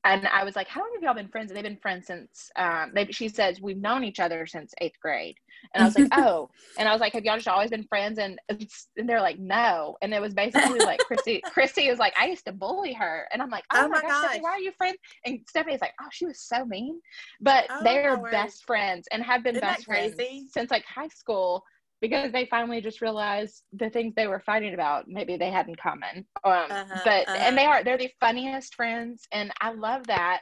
and 0.03 0.27
I 0.27 0.43
was 0.43 0.55
like, 0.55 0.67
"How 0.67 0.81
long 0.81 0.91
have 0.95 1.03
y'all 1.03 1.13
been 1.13 1.27
friends?" 1.27 1.51
And 1.51 1.57
they've 1.57 1.63
been 1.63 1.77
friends 1.77 2.07
since. 2.07 2.49
Um, 2.55 2.91
they, 2.95 3.05
she 3.07 3.27
says 3.27 3.61
we've 3.61 3.77
known 3.77 4.03
each 4.03 4.19
other 4.19 4.47
since 4.47 4.73
eighth 4.81 4.99
grade, 5.01 5.35
and 5.73 5.83
I 5.83 5.85
was 5.85 5.97
like, 5.97 6.07
"Oh," 6.13 6.49
and 6.77 6.87
I 6.87 6.91
was 6.91 7.01
like, 7.01 7.13
"Have 7.13 7.23
y'all 7.23 7.35
just 7.35 7.47
always 7.47 7.69
been 7.69 7.83
friends?" 7.83 8.17
And 8.17 8.39
and 8.49 9.09
they're 9.09 9.21
like, 9.21 9.39
"No," 9.39 9.97
and 10.01 10.13
it 10.13 10.21
was 10.21 10.33
basically 10.33 10.79
like 10.79 10.99
Chrissy. 11.05 11.41
Chrissy 11.45 11.87
is 11.87 11.99
like, 11.99 12.13
"I 12.19 12.27
used 12.27 12.45
to 12.45 12.51
bully 12.51 12.93
her," 12.93 13.27
and 13.31 13.41
I'm 13.41 13.49
like, 13.49 13.65
"Oh, 13.73 13.85
oh 13.85 13.89
my, 13.89 14.01
my 14.01 14.09
gosh, 14.09 14.19
Stephanie, 14.19 14.41
why 14.41 14.51
are 14.51 14.59
you 14.59 14.71
friends?" 14.77 14.97
And 15.25 15.39
Stephanie's 15.47 15.81
like, 15.81 15.93
"Oh, 16.01 16.07
she 16.11 16.25
was 16.25 16.39
so 16.39 16.65
mean," 16.65 16.99
but 17.39 17.65
oh, 17.69 17.79
they're 17.83 18.17
best 18.17 18.65
friends 18.65 19.07
and 19.11 19.23
have 19.23 19.43
been 19.43 19.55
Isn't 19.55 19.67
best 19.67 19.85
friends 19.85 20.15
since 20.51 20.71
like 20.71 20.85
high 20.85 21.09
school 21.09 21.63
because 22.01 22.31
they 22.31 22.47
finally 22.47 22.81
just 22.81 22.99
realized 22.99 23.63
the 23.73 23.89
things 23.89 24.13
they 24.15 24.27
were 24.27 24.39
fighting 24.39 24.73
about 24.73 25.07
maybe 25.07 25.37
they 25.37 25.51
had 25.51 25.67
in 25.67 25.75
common 25.75 26.25
um, 26.43 26.53
uh-huh, 26.69 26.99
but 27.05 27.27
uh-huh. 27.27 27.37
and 27.39 27.57
they 27.57 27.65
are 27.65 27.83
they're 27.83 27.97
the 27.97 28.11
funniest 28.19 28.75
friends 28.75 29.27
and 29.31 29.51
i 29.61 29.71
love 29.71 30.05
that 30.07 30.41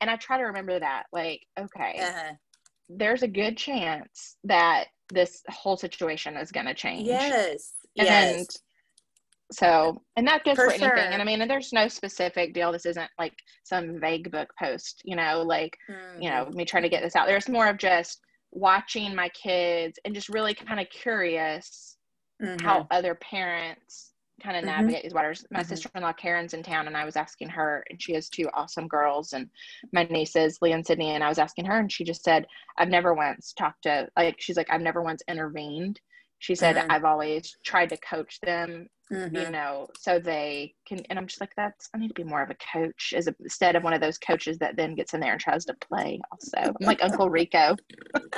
and 0.00 0.08
i 0.08 0.16
try 0.16 0.38
to 0.38 0.44
remember 0.44 0.78
that 0.78 1.04
like 1.12 1.42
okay 1.58 2.00
uh-huh. 2.00 2.32
there's 2.88 3.22
a 3.22 3.28
good 3.28 3.56
chance 3.56 4.36
that 4.44 4.86
this 5.12 5.42
whole 5.48 5.76
situation 5.76 6.36
is 6.36 6.52
going 6.52 6.66
to 6.66 6.74
change 6.74 7.06
yes 7.06 7.74
and 7.98 8.06
yes. 8.06 8.46
so 9.50 10.00
and 10.16 10.26
that 10.26 10.44
goes 10.44 10.54
for, 10.54 10.66
for 10.66 10.70
anything 10.70 10.88
sure. 10.88 10.96
and 10.96 11.20
i 11.20 11.24
mean 11.24 11.46
there's 11.48 11.72
no 11.72 11.88
specific 11.88 12.54
deal 12.54 12.70
this 12.70 12.86
isn't 12.86 13.10
like 13.18 13.34
some 13.64 13.98
vague 13.98 14.30
book 14.30 14.48
post 14.58 15.02
you 15.04 15.16
know 15.16 15.42
like 15.42 15.76
mm-hmm. 15.90 16.22
you 16.22 16.30
know 16.30 16.48
me 16.52 16.64
trying 16.64 16.84
to 16.84 16.88
get 16.88 17.02
this 17.02 17.16
out 17.16 17.26
there's 17.26 17.48
more 17.48 17.66
of 17.66 17.76
just 17.76 18.20
watching 18.52 19.14
my 19.14 19.28
kids 19.30 19.98
and 20.04 20.14
just 20.14 20.28
really 20.28 20.54
kind 20.54 20.80
of 20.80 20.88
curious 20.90 21.96
mm-hmm. 22.42 22.64
how 22.64 22.86
other 22.90 23.14
parents 23.14 24.12
kind 24.42 24.56
of 24.56 24.64
mm-hmm. 24.64 24.80
navigate 24.80 25.02
these 25.02 25.14
waters. 25.14 25.44
My 25.50 25.60
mm-hmm. 25.60 25.68
sister-in-law 25.68 26.14
Karen's 26.14 26.54
in 26.54 26.62
town 26.62 26.86
and 26.86 26.96
I 26.96 27.04
was 27.04 27.16
asking 27.16 27.50
her 27.50 27.84
and 27.90 28.02
she 28.02 28.14
has 28.14 28.28
two 28.28 28.48
awesome 28.54 28.88
girls 28.88 29.32
and 29.32 29.48
my 29.92 30.04
nieces, 30.04 30.58
Lee 30.60 30.72
and 30.72 30.84
Sydney, 30.84 31.10
and 31.10 31.22
I 31.22 31.28
was 31.28 31.38
asking 31.38 31.66
her 31.66 31.78
and 31.78 31.92
she 31.92 32.04
just 32.04 32.24
said, 32.24 32.46
I've 32.78 32.88
never 32.88 33.14
once 33.14 33.52
talked 33.52 33.82
to 33.82 34.08
like 34.16 34.36
she's 34.38 34.56
like, 34.56 34.70
I've 34.70 34.80
never 34.80 35.02
once 35.02 35.22
intervened. 35.28 36.00
She 36.38 36.54
said, 36.54 36.76
mm-hmm. 36.76 36.90
I've 36.90 37.04
always 37.04 37.54
tried 37.64 37.90
to 37.90 37.98
coach 37.98 38.38
them, 38.42 38.88
mm-hmm. 39.12 39.36
you 39.36 39.50
know, 39.50 39.88
so 39.98 40.18
they 40.18 40.74
can 40.86 41.00
and 41.10 41.18
I'm 41.18 41.26
just 41.26 41.40
like, 41.40 41.52
that's 41.56 41.88
I 41.94 41.98
need 41.98 42.08
to 42.08 42.14
be 42.14 42.24
more 42.24 42.42
of 42.42 42.50
a 42.50 42.56
coach 42.72 43.14
as 43.16 43.26
a, 43.26 43.34
instead 43.40 43.76
of 43.76 43.82
one 43.82 43.92
of 43.92 44.00
those 44.00 44.18
coaches 44.18 44.58
that 44.58 44.76
then 44.76 44.94
gets 44.94 45.14
in 45.14 45.20
there 45.20 45.32
and 45.32 45.40
tries 45.40 45.64
to 45.66 45.74
play 45.80 46.20
also. 46.30 46.72
I'm 46.80 46.86
like 46.86 47.02
Uncle 47.02 47.30
Rico. 47.30 47.76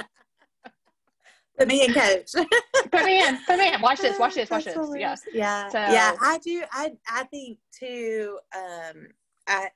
Put 1.59 1.68
me 1.68 1.85
in, 1.85 1.93
coach. 1.93 2.31
put 2.91 3.05
me 3.05 3.23
in. 3.23 3.39
Put 3.47 3.59
me 3.59 3.73
in. 3.73 3.81
Watch 3.81 4.01
this. 4.01 4.18
Watch 4.18 4.35
this. 4.35 4.51
Watch 4.51 4.64
That's 4.64 4.77
this. 4.77 4.91
Yeah. 4.97 5.16
Yeah. 5.33 5.68
So, 5.68 5.79
yeah. 5.79 6.16
I 6.20 6.39
do. 6.39 6.62
I 6.73 6.93
I 7.09 7.25
think 7.25 7.59
too. 7.79 8.39
Um. 8.57 9.09
I, 9.47 9.68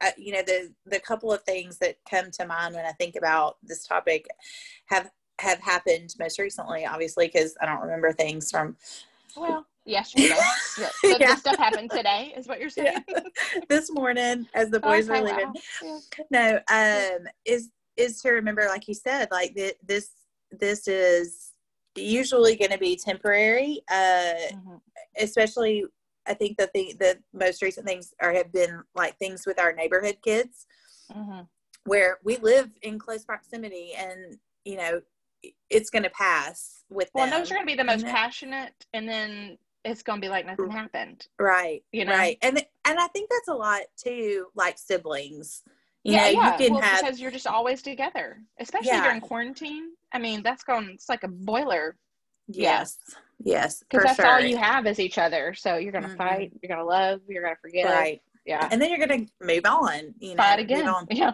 I. 0.00 0.12
You 0.16 0.32
know 0.32 0.42
the 0.42 0.72
the 0.86 0.98
couple 0.98 1.32
of 1.32 1.42
things 1.42 1.78
that 1.78 1.96
come 2.08 2.30
to 2.32 2.46
mind 2.46 2.74
when 2.74 2.86
I 2.86 2.92
think 2.92 3.16
about 3.16 3.56
this 3.62 3.86
topic 3.86 4.26
have 4.86 5.10
have 5.40 5.60
happened 5.60 6.14
most 6.18 6.38
recently. 6.38 6.86
Obviously, 6.86 7.26
because 7.26 7.54
I 7.60 7.66
don't 7.66 7.82
remember 7.82 8.12
things 8.12 8.50
from. 8.50 8.76
Well, 9.36 9.66
yesterday. 9.84 10.34
so 10.74 10.88
yeah. 11.18 11.34
stuff 11.36 11.56
happened 11.56 11.90
today, 11.90 12.34
is 12.36 12.46
what 12.46 12.60
you're 12.60 12.70
saying. 12.70 12.98
Yeah. 13.08 13.20
this 13.68 13.90
morning, 13.92 14.46
as 14.54 14.70
the 14.70 14.80
boys 14.80 15.08
okay, 15.08 15.20
were 15.20 15.26
leaving. 15.28 15.52
Wow. 15.82 16.00
Yeah. 16.30 16.60
No. 16.70 17.16
Um. 17.16 17.26
Is 17.44 17.70
is 17.96 18.20
to 18.22 18.30
remember, 18.30 18.66
like 18.68 18.88
you 18.88 18.94
said, 18.94 19.28
like 19.30 19.54
the, 19.54 19.74
this 19.86 20.10
this 20.50 20.88
is 20.88 21.52
usually 21.96 22.56
going 22.56 22.70
to 22.70 22.78
be 22.78 22.96
temporary, 22.96 23.82
uh, 23.90 24.34
mm-hmm. 24.52 24.76
especially 25.18 25.84
I 26.26 26.34
think 26.34 26.58
the 26.58 26.68
the 26.74 27.18
most 27.32 27.62
recent 27.62 27.86
things 27.86 28.14
are 28.20 28.32
have 28.32 28.52
been 28.52 28.82
like 28.94 29.16
things 29.18 29.44
with 29.46 29.58
our 29.58 29.72
neighborhood 29.72 30.18
kids, 30.22 30.66
mm-hmm. 31.12 31.42
where 31.84 32.18
we 32.24 32.36
live 32.38 32.70
in 32.82 32.98
close 32.98 33.24
proximity, 33.24 33.92
and 33.96 34.38
you 34.64 34.76
know 34.76 35.00
it's 35.70 35.90
going 35.90 36.02
to 36.02 36.10
pass 36.10 36.84
with 36.90 37.10
well, 37.14 37.26
them. 37.26 37.38
those 37.38 37.50
are 37.50 37.54
going 37.54 37.66
to 37.66 37.72
be 37.72 37.76
the 37.76 37.84
most 37.84 38.04
passionate, 38.04 38.74
and 38.92 39.08
then 39.08 39.58
it's 39.84 40.02
going 40.02 40.20
to 40.20 40.24
be 40.24 40.30
like 40.30 40.46
nothing 40.46 40.70
happened. 40.70 41.26
Right. 41.38 41.82
You 41.92 42.04
know. 42.04 42.12
Right. 42.12 42.38
And 42.42 42.58
and 42.86 42.98
I 42.98 43.06
think 43.08 43.30
that's 43.30 43.48
a 43.48 43.54
lot 43.54 43.82
too, 43.96 44.46
like 44.54 44.78
siblings. 44.78 45.62
You 46.04 46.14
yeah, 46.14 46.24
know, 46.24 46.30
yeah. 46.30 46.52
you 46.52 46.58
can 46.58 46.72
well, 46.74 46.82
have 46.82 47.04
because 47.04 47.20
you're 47.20 47.30
just 47.30 47.46
always 47.46 47.82
together, 47.82 48.38
especially 48.58 48.88
yeah. 48.88 49.04
during 49.04 49.20
quarantine. 49.20 49.90
I 50.12 50.18
mean, 50.18 50.42
that's 50.42 50.64
going. 50.64 50.90
It's 50.90 51.08
like 51.08 51.24
a 51.24 51.28
boiler. 51.28 51.96
Yes. 52.48 52.96
Yes. 53.38 53.82
Because 53.88 54.04
that's 54.04 54.16
sure. 54.16 54.26
all 54.26 54.40
you 54.40 54.56
have 54.56 54.86
is 54.86 54.98
each 54.98 55.18
other. 55.18 55.54
So 55.54 55.76
you're 55.76 55.92
gonna 55.92 56.08
mm-hmm. 56.08 56.16
fight. 56.16 56.52
You're 56.62 56.74
gonna 56.74 56.88
love. 56.88 57.20
You're 57.28 57.42
gonna 57.42 57.56
forget. 57.60 57.86
Right. 57.86 58.22
Yeah. 58.46 58.66
And 58.70 58.80
then 58.80 58.90
you're 58.90 59.06
gonna 59.06 59.26
move 59.40 59.64
on. 59.66 60.14
You 60.18 60.30
know. 60.30 60.42
Fight 60.42 60.58
again. 60.58 60.90
Yeah. 61.10 61.32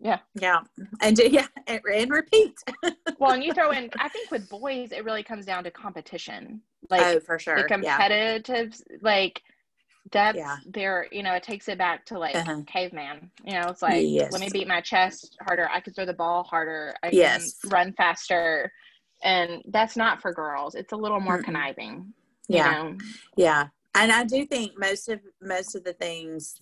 Yeah. 0.00 0.18
Yeah. 0.34 0.60
And 1.00 1.18
yeah, 1.30 1.46
and, 1.66 1.80
and 1.92 2.10
repeat. 2.10 2.54
well, 3.18 3.32
and 3.32 3.44
you 3.44 3.54
throw 3.54 3.70
in, 3.70 3.88
I 3.98 4.08
think 4.08 4.30
with 4.30 4.48
boys, 4.48 4.92
it 4.92 5.04
really 5.04 5.22
comes 5.22 5.46
down 5.46 5.64
to 5.64 5.70
competition. 5.70 6.60
Like, 6.90 7.02
oh, 7.02 7.20
for 7.20 7.38
sure. 7.38 7.56
The 7.56 7.64
competitive, 7.64 8.74
yeah. 8.90 8.96
like, 9.00 9.42
that's 10.10 10.36
yeah. 10.36 10.56
there 10.66 11.06
you 11.12 11.22
know 11.22 11.32
it 11.32 11.42
takes 11.44 11.68
it 11.68 11.78
back 11.78 12.04
to 12.04 12.18
like 12.18 12.34
uh-huh. 12.34 12.60
caveman 12.66 13.30
you 13.44 13.52
know 13.52 13.68
it's 13.68 13.82
like 13.82 14.04
yes. 14.04 14.32
let 14.32 14.40
me 14.40 14.48
beat 14.52 14.66
my 14.66 14.80
chest 14.80 15.36
harder 15.40 15.68
i 15.72 15.78
can 15.78 15.92
throw 15.92 16.04
the 16.04 16.12
ball 16.12 16.42
harder 16.42 16.92
i 17.04 17.10
yes. 17.12 17.60
can 17.60 17.70
run 17.70 17.92
faster 17.92 18.70
and 19.22 19.62
that's 19.68 19.96
not 19.96 20.20
for 20.20 20.32
girls 20.32 20.74
it's 20.74 20.92
a 20.92 20.96
little 20.96 21.20
more 21.20 21.36
mm-hmm. 21.36 21.44
conniving 21.44 22.12
yeah 22.48 22.72
know? 22.72 22.98
yeah 23.36 23.68
and 23.94 24.10
i 24.10 24.24
do 24.24 24.44
think 24.44 24.72
most 24.76 25.08
of 25.08 25.20
most 25.40 25.76
of 25.76 25.84
the 25.84 25.92
things 25.92 26.56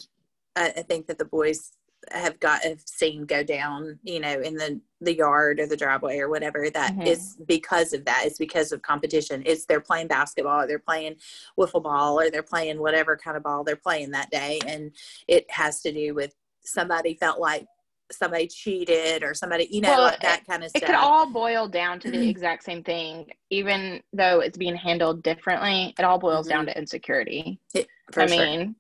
I, 0.57 0.67
I 0.77 0.83
think 0.83 1.07
that 1.07 1.19
the 1.19 1.25
boys 1.25 1.73
have 2.13 2.39
got 2.41 2.63
have 2.63 2.83
seen 2.85 3.25
go 3.25 3.43
down 3.43 3.99
you 4.03 4.21
know 4.21 4.41
in 4.41 4.55
the 4.55 4.81
the 5.01 5.17
yard 5.17 5.61
or 5.61 5.67
the 5.67 5.77
driveway 5.77 6.19
or 6.19 6.29
whatever 6.29 6.69
That 6.69 6.93
mm-hmm. 6.93 7.03
is 7.03 7.37
because 7.47 7.93
of 7.93 8.05
that 8.05 8.25
it's 8.27 8.39
because 8.39 8.73
of 8.73 8.83
competition 8.83 9.43
it's 9.47 9.65
they're 9.67 9.81
playing 9.81 10.09
basketball 10.09 10.63
or 10.63 10.67
they're 10.67 10.79
playing 10.79 11.17
wiffle 11.59 11.83
ball 11.83 12.21
or 12.21 12.31
they're 12.31 12.43
playing 12.43 12.81
whatever 12.81 13.17
kind 13.17 13.37
of 13.37 13.43
ball 13.43 13.65
they're 13.65 13.77
playing 13.77 14.11
that 14.11 14.31
day 14.31 14.59
and 14.67 14.93
it 15.29 15.51
has 15.51 15.81
to 15.83 15.93
do 15.93 16.15
with 16.15 16.35
somebody 16.63 17.15
felt 17.15 17.41
like 17.41 17.67
somebody 18.13 18.47
cheated 18.47 19.23
or 19.23 19.35
somebody 19.35 19.69
you 19.71 19.81
know 19.81 19.91
well, 19.91 20.03
like 20.03 20.21
that 20.21 20.45
kind 20.47 20.65
of 20.65 20.71
stuff 20.71 20.83
it 20.83 20.87
could 20.87 20.95
all 20.97 21.31
boil 21.31 21.69
down 21.69 22.01
to 22.01 22.11
the 22.11 22.29
exact 22.29 22.65
same 22.65 22.83
thing 22.83 23.27
even 23.51 24.03
though 24.13 24.41
it's 24.41 24.59
being 24.59 24.75
handled 24.75 25.23
differently 25.23 25.95
it 25.99 26.05
all 26.05 26.19
boils 26.19 26.47
mm-hmm. 26.47 26.57
down 26.57 26.67
to 26.67 26.77
insecurity 26.77 27.59
it, 27.75 27.87
i 28.17 28.27
sure. 28.27 28.37
mean 28.37 28.75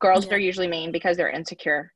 girls 0.00 0.26
yeah. 0.26 0.34
are 0.34 0.38
usually 0.38 0.68
mean 0.68 0.90
because 0.90 1.16
they're 1.16 1.30
insecure 1.30 1.92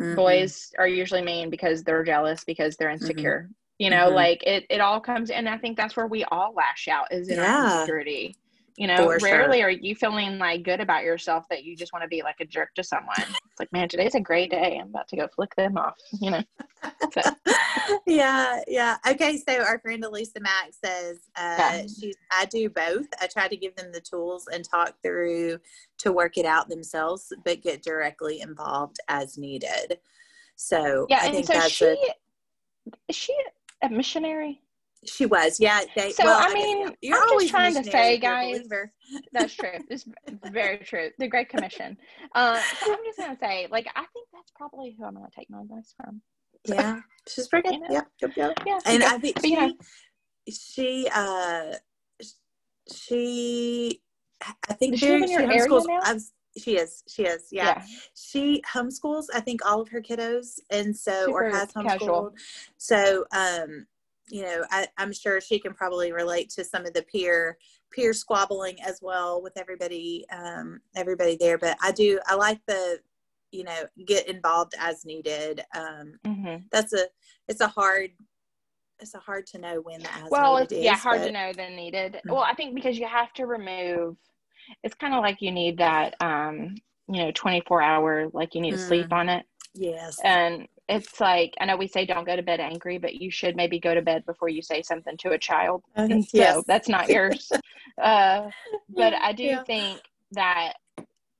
Mm-hmm. 0.00 0.14
Boys 0.16 0.72
are 0.78 0.88
usually 0.88 1.22
mean 1.22 1.50
because 1.50 1.82
they're 1.82 2.04
jealous 2.04 2.44
because 2.44 2.76
they're 2.76 2.88
mm-hmm. 2.88 3.04
insecure. 3.04 3.42
Mm-hmm. 3.44 3.52
You 3.78 3.90
know, 3.90 4.06
mm-hmm. 4.06 4.14
like 4.14 4.42
it, 4.44 4.66
it 4.70 4.80
all 4.80 5.00
comes 5.00 5.30
and 5.30 5.48
I 5.48 5.58
think 5.58 5.76
that's 5.76 5.96
where 5.96 6.06
we 6.06 6.24
all 6.24 6.54
lash 6.54 6.88
out 6.88 7.12
is 7.12 7.28
in 7.28 7.36
yeah. 7.36 7.56
our 7.56 7.74
insecurity. 7.80 8.36
You 8.76 8.88
know, 8.88 8.96
For 8.96 9.18
rarely 9.22 9.58
sure. 9.58 9.68
are 9.68 9.70
you 9.70 9.94
feeling 9.94 10.38
like 10.38 10.64
good 10.64 10.80
about 10.80 11.04
yourself 11.04 11.44
that 11.48 11.62
you 11.62 11.76
just 11.76 11.92
want 11.92 12.02
to 12.02 12.08
be 12.08 12.22
like 12.22 12.40
a 12.40 12.44
jerk 12.44 12.74
to 12.74 12.82
someone. 12.82 13.14
It's 13.18 13.60
like, 13.60 13.72
man, 13.72 13.88
today's 13.88 14.16
a 14.16 14.20
great 14.20 14.50
day. 14.50 14.80
I'm 14.80 14.88
about 14.88 15.06
to 15.08 15.16
go 15.16 15.28
flick 15.28 15.54
them 15.54 15.76
off, 15.76 15.94
you 16.20 16.32
know. 16.32 16.42
So. 17.12 17.22
yeah, 18.06 18.60
yeah. 18.66 18.96
Okay, 19.08 19.36
so 19.36 19.62
our 19.62 19.78
friend 19.78 20.04
Elisa 20.04 20.40
Mack 20.40 20.72
says 20.84 21.20
uh, 21.36 21.56
yeah. 21.58 21.82
she's 21.82 22.16
I 22.32 22.46
do 22.46 22.68
both. 22.68 23.06
I 23.20 23.28
try 23.28 23.46
to 23.46 23.56
give 23.56 23.76
them 23.76 23.92
the 23.92 24.00
tools 24.00 24.48
and 24.52 24.68
talk 24.68 24.94
through 25.04 25.60
to 25.98 26.12
work 26.12 26.36
it 26.36 26.44
out 26.44 26.68
themselves, 26.68 27.32
but 27.44 27.62
get 27.62 27.82
directly 27.82 28.40
involved 28.40 28.96
as 29.06 29.38
needed. 29.38 30.00
So 30.56 31.06
yeah, 31.08 31.20
I 31.22 31.26
and 31.28 31.46
so 31.46 31.68
she 31.68 31.84
a, 31.84 31.96
is 33.08 33.14
she 33.14 33.36
a 33.82 33.88
missionary? 33.88 34.60
She 35.06 35.26
was, 35.26 35.60
yeah. 35.60 35.80
They, 35.96 36.12
so 36.12 36.24
well, 36.24 36.38
I 36.40 36.52
mean, 36.52 36.88
I 36.88 36.94
you're 37.02 37.16
I'm 37.16 37.28
always 37.30 37.50
trying 37.50 37.74
to 37.74 37.84
say, 37.84 38.18
guys. 38.18 38.66
That's 39.32 39.54
true. 39.54 39.78
It's 39.88 40.06
very 40.50 40.78
true. 40.78 41.10
The 41.18 41.28
Great 41.28 41.48
Commission. 41.48 41.96
Uh, 42.34 42.60
so 42.80 42.92
I'm 42.92 43.04
just 43.04 43.18
gonna 43.18 43.36
say, 43.40 43.68
like, 43.70 43.86
I 43.94 44.04
think 44.12 44.28
that's 44.32 44.50
probably 44.56 44.96
who 44.98 45.04
I'm 45.04 45.14
gonna 45.14 45.28
take 45.36 45.50
my 45.50 45.60
advice 45.60 45.94
from. 45.96 46.22
Yeah, 46.66 47.00
she's 47.28 47.48
pretty 47.48 47.68
good. 47.68 47.74
You 47.74 47.88
know? 47.88 48.02
Yep, 48.20 48.32
yep, 48.36 48.52
Yeah, 48.66 48.78
and 48.86 49.04
I 49.04 49.18
think 49.18 49.38
she, 49.40 49.52
yeah. 49.52 49.68
she, 50.50 51.08
uh, 51.14 51.74
she, 52.92 54.00
I 54.68 54.72
think 54.74 54.96
she, 54.96 55.06
she 55.06 55.36
homeschools. 55.36 56.30
she 56.56 56.76
is. 56.76 57.02
She 57.08 57.24
is. 57.24 57.48
Yeah. 57.52 57.64
yeah. 57.78 57.84
She 58.14 58.62
homeschools. 58.72 59.26
I 59.34 59.40
think 59.40 59.64
all 59.66 59.80
of 59.80 59.88
her 59.90 60.00
kiddos, 60.00 60.58
and 60.70 60.96
so 60.96 61.26
Super 61.26 61.46
or 61.46 61.50
has 61.50 61.72
homeschooled. 61.72 61.88
Casual. 61.88 62.34
So, 62.78 63.26
um, 63.32 63.86
you 64.28 64.42
know, 64.42 64.64
I, 64.70 64.86
I'm 64.96 65.12
sure 65.12 65.40
she 65.40 65.58
can 65.58 65.74
probably 65.74 66.12
relate 66.12 66.50
to 66.50 66.64
some 66.64 66.86
of 66.86 66.94
the 66.94 67.02
peer 67.02 67.58
peer 67.92 68.12
squabbling 68.12 68.76
as 68.82 68.98
well 69.00 69.40
with 69.42 69.56
everybody 69.56 70.24
um, 70.32 70.80
everybody 70.96 71.36
there. 71.38 71.58
But 71.58 71.76
I 71.82 71.92
do 71.92 72.18
I 72.26 72.34
like 72.34 72.60
the 72.66 72.98
you 73.52 73.64
know 73.64 73.82
get 74.06 74.28
involved 74.28 74.74
as 74.78 75.04
needed. 75.04 75.62
Um, 75.74 76.14
mm-hmm. 76.26 76.64
That's 76.72 76.92
a 76.92 77.06
it's 77.48 77.60
a 77.60 77.68
hard 77.68 78.10
it's 79.00 79.14
a 79.14 79.18
hard 79.18 79.46
to 79.48 79.58
know 79.58 79.80
when 79.82 80.00
the 80.00 80.14
as 80.14 80.30
well 80.30 80.56
it's 80.56 80.72
yeah 80.72 80.96
hard 80.96 81.20
but, 81.20 81.26
to 81.26 81.32
know 81.32 81.52
the 81.52 81.68
needed. 81.70 82.14
Mm-hmm. 82.14 82.32
Well, 82.32 82.42
I 82.42 82.54
think 82.54 82.74
because 82.74 82.98
you 82.98 83.06
have 83.06 83.32
to 83.34 83.46
remove. 83.46 84.16
It's 84.82 84.94
kind 84.94 85.12
of 85.12 85.20
like 85.20 85.42
you 85.42 85.52
need 85.52 85.78
that 85.78 86.14
um, 86.22 86.76
you 87.08 87.22
know 87.22 87.32
24 87.34 87.82
hour 87.82 88.28
like 88.32 88.54
you 88.54 88.62
need 88.62 88.72
to 88.72 88.78
sleep 88.78 89.08
mm. 89.08 89.12
on 89.12 89.28
it. 89.28 89.44
Yes. 89.74 90.18
And 90.24 90.66
it's 90.88 91.20
like 91.20 91.54
I 91.60 91.66
know 91.66 91.76
we 91.76 91.88
say 91.88 92.04
don't 92.04 92.26
go 92.26 92.36
to 92.36 92.42
bed 92.42 92.60
angry, 92.60 92.98
but 92.98 93.14
you 93.14 93.30
should 93.30 93.56
maybe 93.56 93.78
go 93.78 93.94
to 93.94 94.02
bed 94.02 94.24
before 94.26 94.48
you 94.48 94.62
say 94.62 94.82
something 94.82 95.16
to 95.18 95.30
a 95.30 95.38
child. 95.38 95.82
Uh, 95.96 96.08
and 96.10 96.24
so 96.24 96.38
yes. 96.38 96.64
that's 96.66 96.88
not 96.88 97.08
yours. 97.08 97.50
uh, 98.02 98.48
but 98.88 99.14
I 99.14 99.32
do 99.32 99.44
yeah. 99.44 99.62
think 99.64 100.00
that 100.32 100.74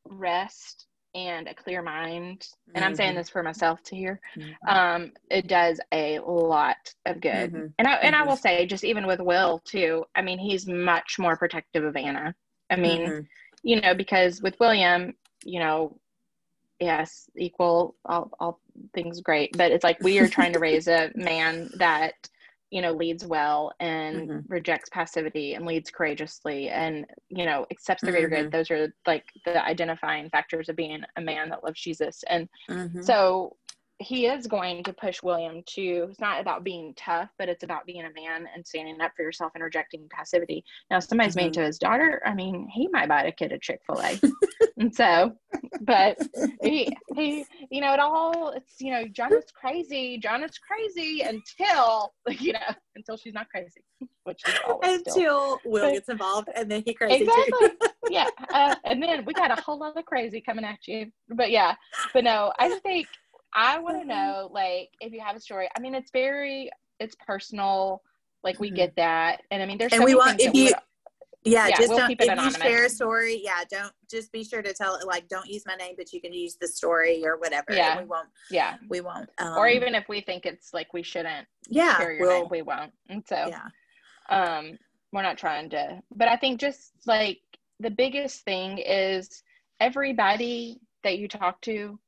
rest 0.09 0.87
and 1.15 1.47
a 1.47 1.55
clear 1.55 1.81
mind, 1.81 2.49
and 2.69 2.77
mm-hmm. 2.77 2.85
I'm 2.85 2.95
saying 2.97 3.11
mm-hmm. 3.11 3.19
this 3.19 3.29
for 3.29 3.43
myself 3.43 3.83
to 3.85 3.97
hear, 3.97 4.21
mm-hmm. 4.37 4.69
um, 4.69 5.13
it 5.31 5.47
does 5.47 5.79
a 5.93 6.19
lot 6.21 6.77
of 7.07 7.21
good. 7.21 7.53
Mm-hmm. 7.53 7.67
And 7.79 7.89
I 7.89 7.93
and 7.97 8.17
I 8.17 8.21
mm-hmm. 8.21 8.31
will 8.31 8.37
say, 8.37 8.67
just 8.67 8.85
even 8.85 9.07
with 9.07 9.21
Will 9.21 9.61
too. 9.65 10.05
I 10.15 10.23
mean, 10.23 10.39
he's 10.39 10.67
much 10.67 11.17
more 11.19 11.37
protective 11.37 11.85
of 11.85 11.97
Anna. 11.97 12.35
I 12.71 12.77
mean, 12.77 13.03
mm-hmm. 13.03 13.21
you 13.63 13.81
know, 13.81 13.95
because 13.95 14.43
with 14.43 14.59
William, 14.59 15.15
you 15.45 15.61
know, 15.61 15.97
yes, 16.85 17.29
equal 17.37 17.97
all 18.05 18.31
all 18.39 18.61
things 18.93 19.21
great, 19.21 19.57
but 19.57 19.73
it's 19.73 19.85
like 19.85 19.99
we 20.03 20.19
are 20.19 20.29
trying 20.29 20.53
to 20.53 20.59
raise 20.59 20.87
a 20.89 21.11
man 21.17 21.71
that 21.79 22.15
you 22.71 22.83
know 22.83 22.93
leads 22.93 23.25
well 23.25 23.73
and 23.79 24.29
mm-hmm. 24.29 24.53
rejects 24.53 24.91
passivity 24.91 25.55
and 25.55 25.65
leads 25.65 25.91
courageously 25.91 26.69
and 26.71 27.07
you 27.29 27.45
know 27.45 27.65
accepts 27.71 28.03
the 28.03 28.11
greater 28.11 28.29
mm-hmm. 28.29 28.45
good 28.45 28.53
those 28.53 28.71
are 28.71 28.93
like 29.07 29.25
the 29.45 29.65
identifying 29.65 30.29
factors 30.31 30.69
of 30.69 30.75
being 30.75 31.03
a 31.17 31.21
man 31.21 31.49
that 31.51 31.63
loves 31.63 31.81
jesus 31.81 32.25
and 32.29 32.49
mm-hmm. 32.69 33.01
so 33.01 33.55
he 33.99 34.27
is 34.27 34.47
going 34.47 34.83
to 34.83 34.93
push 34.93 35.23
William 35.23 35.63
to 35.67 36.09
it's 36.11 36.21
not 36.21 36.41
about 36.41 36.65
being 36.65 36.95
tough, 36.97 37.29
but 37.39 37.49
it's 37.49 37.63
about 37.63 37.87
being 37.87 38.05
a 38.05 38.13
man 38.21 38.49
and 38.55 38.67
standing 38.67 39.01
up 39.01 39.13
for 39.17 39.23
yourself 39.23 39.53
and 39.55 39.63
rejecting 39.63 40.09
passivity. 40.11 40.65
Now, 40.91 40.99
somebody's 40.99 41.37
mm-hmm. 41.37 41.45
mean 41.45 41.53
to 41.53 41.63
his 41.63 41.79
daughter. 41.79 42.21
I 42.27 42.35
mean, 42.35 42.69
he 42.73 42.89
might 42.89 43.09
buy 43.09 43.25
a 43.25 43.33
kid 43.33 43.53
a 43.53 43.59
Chick 43.59 43.81
fil 43.87 44.01
A. 44.01 44.21
and 44.79 44.95
so, 44.95 45.33
but 45.83 46.19
he, 46.63 46.95
he, 47.15 47.45
you 47.71 47.81
know, 47.81 47.93
it 47.93 48.01
all, 48.01 48.51
it's, 48.51 48.81
you 48.81 48.91
know, 48.91 49.07
John 49.07 49.33
is 49.33 49.45
crazy. 49.53 50.19
John 50.19 50.43
is 50.43 50.59
crazy 50.59 51.23
until, 51.23 52.15
you 52.41 52.53
know, 52.53 52.75
until 52.97 53.17
she's 53.17 53.35
not 53.35 53.49
crazy, 53.49 53.85
which 54.25 54.43
Until 54.83 55.13
still. 55.13 55.59
Will 55.65 55.93
gets 55.93 56.09
involved 56.09 56.49
and 56.57 56.69
then 56.69 56.83
he 56.85 56.95
crazy. 56.95 57.25
Exactly. 57.25 57.89
yeah. 58.11 58.29
Uh, 58.53 58.75
and 58.85 59.01
then 59.01 59.25
we 59.25 59.33
got 59.35 59.57
a 59.57 59.63
whole 59.63 59.79
lot 59.79 59.97
of 59.97 60.05
crazy 60.05 60.41
coming 60.41 60.65
at 60.65 60.79
you. 60.89 61.13
But 61.29 61.53
yeah, 61.53 61.77
but 62.13 62.25
no, 62.25 62.53
I 62.59 62.71
think, 62.81 63.07
I 63.55 63.79
want 63.79 64.01
to 64.01 64.07
know, 64.07 64.51
like, 64.53 64.91
if 65.01 65.13
you 65.13 65.21
have 65.21 65.37
a 65.37 65.41
story. 65.41 65.69
I 65.77 65.81
mean, 65.81 65.95
it's 65.95 66.11
very, 66.11 66.71
it's 67.01 67.15
personal. 67.15 68.03
Like, 68.43 68.61
we 68.61 68.69
mm-hmm. 68.69 68.77
get 68.77 68.97
that, 68.97 69.43
and 69.51 69.63
I 69.63 69.67
mean, 69.67 69.79
there's. 69.79 69.93
And 69.93 70.01
so 70.01 70.05
we 70.05 70.15
want 70.15 70.41
if 70.41 70.55
you. 70.55 70.65
Would, 70.67 70.75
yeah, 71.45 71.69
yeah, 71.69 71.77
just 71.77 71.91
we'll 71.91 71.99
don't. 71.99 72.11
if 72.11 72.21
anonymous. 72.21 72.57
you 72.57 72.63
share 72.63 72.87
a 72.87 72.89
story, 72.89 73.41
yeah, 73.45 73.61
don't 73.71 73.93
just 74.11 74.33
be 74.33 74.45
sure 74.45 74.63
to 74.63 74.73
tell 74.73 74.95
it. 74.97 75.07
Like, 75.07 75.29
don't 75.29 75.47
use 75.47 75.65
my 75.67 75.75
name, 75.75 75.95
but 75.97 76.11
you 76.13 76.21
can 76.21 76.33
use 76.33 76.57
the 76.59 76.67
story 76.67 77.23
or 77.25 77.37
whatever. 77.37 77.67
Yeah, 77.71 77.99
we 77.99 78.07
won't. 78.07 78.29
Yeah, 78.51 78.77
we 78.89 79.03
won't. 79.03 79.29
Um, 79.39 79.59
or 79.59 79.69
even 79.69 79.95
if 79.95 80.09
we 80.09 80.23
think 80.23 80.47
it's 80.47 80.73
like 80.73 80.95
we 80.95 81.03
shouldn't. 81.03 81.47
Yeah, 81.69 81.99
share 81.99 82.13
your 82.15 82.27
we'll, 82.27 82.41
name, 82.41 82.49
we 82.51 82.63
won't. 82.63 82.93
And 83.11 83.23
so, 83.29 83.51
yeah, 83.51 83.69
um, 84.31 84.79
we're 85.13 85.23
not 85.23 85.37
trying 85.37 85.69
to. 85.71 86.03
But 86.17 86.29
I 86.29 86.37
think 86.37 86.61
just 86.61 86.93
like 87.07 87.41
the 87.79 87.91
biggest 87.91 88.43
thing 88.45 88.79
is 88.79 89.43
everybody 89.81 90.81
that 91.03 91.19
you 91.19 91.29
talk 91.29 91.61
to 91.63 91.99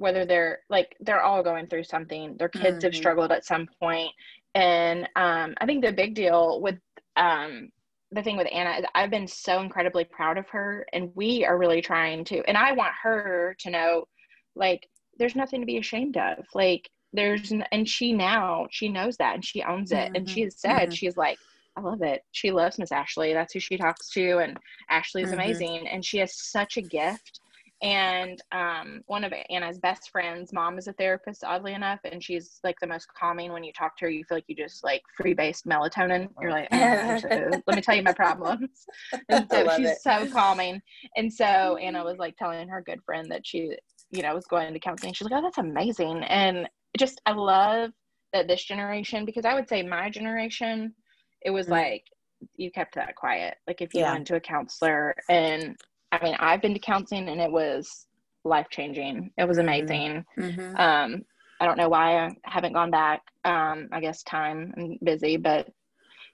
whether 0.00 0.24
they're 0.24 0.60
like 0.70 0.96
they're 1.00 1.22
all 1.22 1.42
going 1.42 1.66
through 1.66 1.84
something 1.84 2.34
their 2.38 2.48
kids 2.48 2.78
mm-hmm. 2.78 2.86
have 2.86 2.94
struggled 2.94 3.30
at 3.30 3.44
some 3.44 3.68
point 3.78 4.10
and 4.54 5.08
um, 5.14 5.54
i 5.60 5.66
think 5.66 5.84
the 5.84 5.92
big 5.92 6.14
deal 6.14 6.60
with 6.60 6.76
um, 7.16 7.70
the 8.10 8.22
thing 8.22 8.36
with 8.36 8.48
anna 8.50 8.78
is 8.78 8.84
i've 8.94 9.10
been 9.10 9.28
so 9.28 9.60
incredibly 9.60 10.04
proud 10.04 10.38
of 10.38 10.48
her 10.48 10.86
and 10.94 11.10
we 11.14 11.44
are 11.44 11.58
really 11.58 11.82
trying 11.82 12.24
to 12.24 12.42
and 12.48 12.56
i 12.56 12.72
want 12.72 12.92
her 13.02 13.54
to 13.58 13.70
know 13.70 14.04
like 14.56 14.88
there's 15.18 15.36
nothing 15.36 15.60
to 15.60 15.66
be 15.66 15.76
ashamed 15.76 16.16
of 16.16 16.38
like 16.54 16.88
there's 17.12 17.52
and 17.70 17.86
she 17.86 18.12
now 18.12 18.66
she 18.70 18.88
knows 18.88 19.16
that 19.18 19.34
and 19.34 19.44
she 19.44 19.62
owns 19.62 19.92
it 19.92 19.96
mm-hmm. 19.96 20.16
and 20.16 20.30
she 20.30 20.42
has 20.42 20.56
said 20.58 20.84
mm-hmm. 20.84 20.92
she's 20.92 21.16
like 21.16 21.36
I 21.76 21.82
love 21.82 22.02
it. 22.02 22.22
She 22.32 22.50
loves 22.50 22.78
Miss 22.78 22.90
Ashley. 22.90 23.32
That's 23.32 23.54
who 23.54 23.60
she 23.60 23.76
talks 23.76 24.10
to, 24.10 24.38
and 24.38 24.58
Ashley 24.90 25.22
is 25.22 25.30
mm-hmm. 25.30 25.40
amazing. 25.40 25.88
And 25.88 26.04
she 26.04 26.18
has 26.18 26.36
such 26.36 26.76
a 26.76 26.82
gift 26.82 27.39
and 27.82 28.42
um, 28.52 29.00
one 29.06 29.24
of 29.24 29.32
Anna's 29.48 29.78
best 29.78 30.10
friends' 30.10 30.52
mom 30.52 30.76
is 30.76 30.86
a 30.86 30.92
therapist, 30.92 31.44
oddly 31.44 31.72
enough, 31.72 32.00
and 32.04 32.22
she's 32.22 32.60
like 32.62 32.76
the 32.80 32.86
most 32.86 33.08
calming. 33.18 33.52
When 33.52 33.64
you 33.64 33.72
talk 33.72 33.96
to 33.98 34.04
her, 34.04 34.10
you 34.10 34.22
feel 34.24 34.36
like 34.36 34.44
you 34.48 34.56
just 34.56 34.84
like 34.84 35.00
free 35.16 35.32
based 35.32 35.66
melatonin. 35.66 36.28
You're 36.40 36.50
like, 36.50 36.68
oh, 36.72 37.20
let 37.66 37.76
me 37.76 37.80
tell 37.80 37.96
you 37.96 38.02
my 38.02 38.12
problems. 38.12 38.84
And 39.30 39.46
so 39.50 39.76
she's 39.76 39.88
it. 39.90 39.98
so 40.02 40.28
calming. 40.30 40.82
And 41.16 41.32
so 41.32 41.76
Anna 41.76 42.04
was 42.04 42.18
like 42.18 42.36
telling 42.36 42.68
her 42.68 42.82
good 42.82 43.02
friend 43.04 43.30
that 43.30 43.46
she, 43.46 43.76
you 44.10 44.22
know, 44.22 44.34
was 44.34 44.46
going 44.46 44.72
to 44.74 44.78
counseling. 44.78 45.14
She's 45.14 45.28
like, 45.28 45.38
oh, 45.38 45.42
that's 45.42 45.58
amazing. 45.58 46.22
And 46.24 46.68
just 46.98 47.22
I 47.24 47.32
love 47.32 47.92
that 48.34 48.46
this 48.46 48.62
generation 48.62 49.24
because 49.24 49.46
I 49.46 49.54
would 49.54 49.68
say 49.68 49.82
my 49.82 50.10
generation, 50.10 50.94
it 51.42 51.50
was 51.50 51.66
mm-hmm. 51.66 51.74
like 51.74 52.04
you 52.56 52.70
kept 52.70 52.94
that 52.96 53.16
quiet. 53.16 53.56
Like 53.66 53.80
if 53.80 53.94
you 53.94 54.00
yeah. 54.00 54.12
went 54.12 54.26
to 54.28 54.36
a 54.36 54.40
counselor 54.40 55.14
and 55.28 55.76
I 56.12 56.24
mean, 56.24 56.36
I've 56.38 56.62
been 56.62 56.74
to 56.74 56.80
counseling 56.80 57.28
and 57.28 57.40
it 57.40 57.50
was 57.50 58.06
life 58.44 58.66
changing. 58.70 59.30
It 59.36 59.46
was 59.46 59.58
mm-hmm. 59.58 59.68
amazing. 59.68 60.24
Mm-hmm. 60.38 60.76
Um, 60.76 61.22
I 61.60 61.66
don't 61.66 61.76
know 61.76 61.88
why 61.88 62.18
I 62.18 62.30
haven't 62.44 62.72
gone 62.72 62.90
back. 62.90 63.22
Um, 63.44 63.88
I 63.92 64.00
guess 64.00 64.22
time 64.22 64.72
and 64.76 64.98
busy, 65.02 65.36
but 65.36 65.68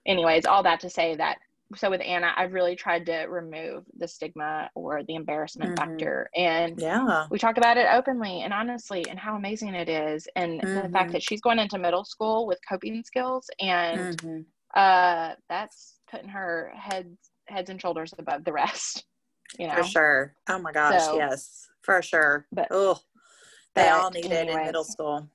anyways, 0.06 0.46
all 0.46 0.62
that 0.62 0.80
to 0.80 0.90
say 0.90 1.16
that 1.16 1.38
so 1.74 1.90
with 1.90 2.00
Anna, 2.00 2.32
I've 2.36 2.52
really 2.52 2.76
tried 2.76 3.06
to 3.06 3.26
remove 3.28 3.84
the 3.96 4.06
stigma 4.06 4.70
or 4.74 5.02
the 5.02 5.16
embarrassment 5.16 5.74
mm-hmm. 5.74 5.90
factor. 5.90 6.30
And 6.36 6.78
yeah, 6.78 7.26
we 7.30 7.38
talk 7.38 7.56
about 7.56 7.76
it 7.76 7.88
openly 7.92 8.42
and 8.42 8.52
honestly 8.52 9.04
and 9.10 9.18
how 9.18 9.34
amazing 9.34 9.74
it 9.74 9.88
is. 9.88 10.28
And 10.36 10.60
mm-hmm. 10.60 10.86
the 10.86 10.88
fact 10.90 11.12
that 11.12 11.22
she's 11.22 11.40
going 11.40 11.58
into 11.58 11.78
middle 11.78 12.04
school 12.04 12.46
with 12.46 12.60
coping 12.68 13.02
skills 13.04 13.50
and 13.58 14.16
mm-hmm. 14.18 14.40
uh, 14.78 15.32
that's 15.48 15.98
putting 16.08 16.28
her 16.28 16.72
heads 16.76 17.18
heads 17.46 17.70
and 17.70 17.80
shoulders 17.80 18.14
above 18.18 18.44
the 18.44 18.52
rest. 18.52 19.04
You 19.58 19.68
know? 19.68 19.76
For 19.76 19.84
sure. 19.84 20.34
Oh 20.48 20.58
my 20.58 20.72
gosh, 20.72 21.02
so, 21.02 21.16
yes, 21.16 21.68
for 21.82 22.02
sure. 22.02 22.46
But 22.52 22.68
oh, 22.70 22.98
they 23.74 23.88
all 23.88 24.10
need 24.10 24.26
anyways. 24.26 24.54
it 24.54 24.58
in 24.58 24.66
middle 24.66 24.84
school. 24.84 25.28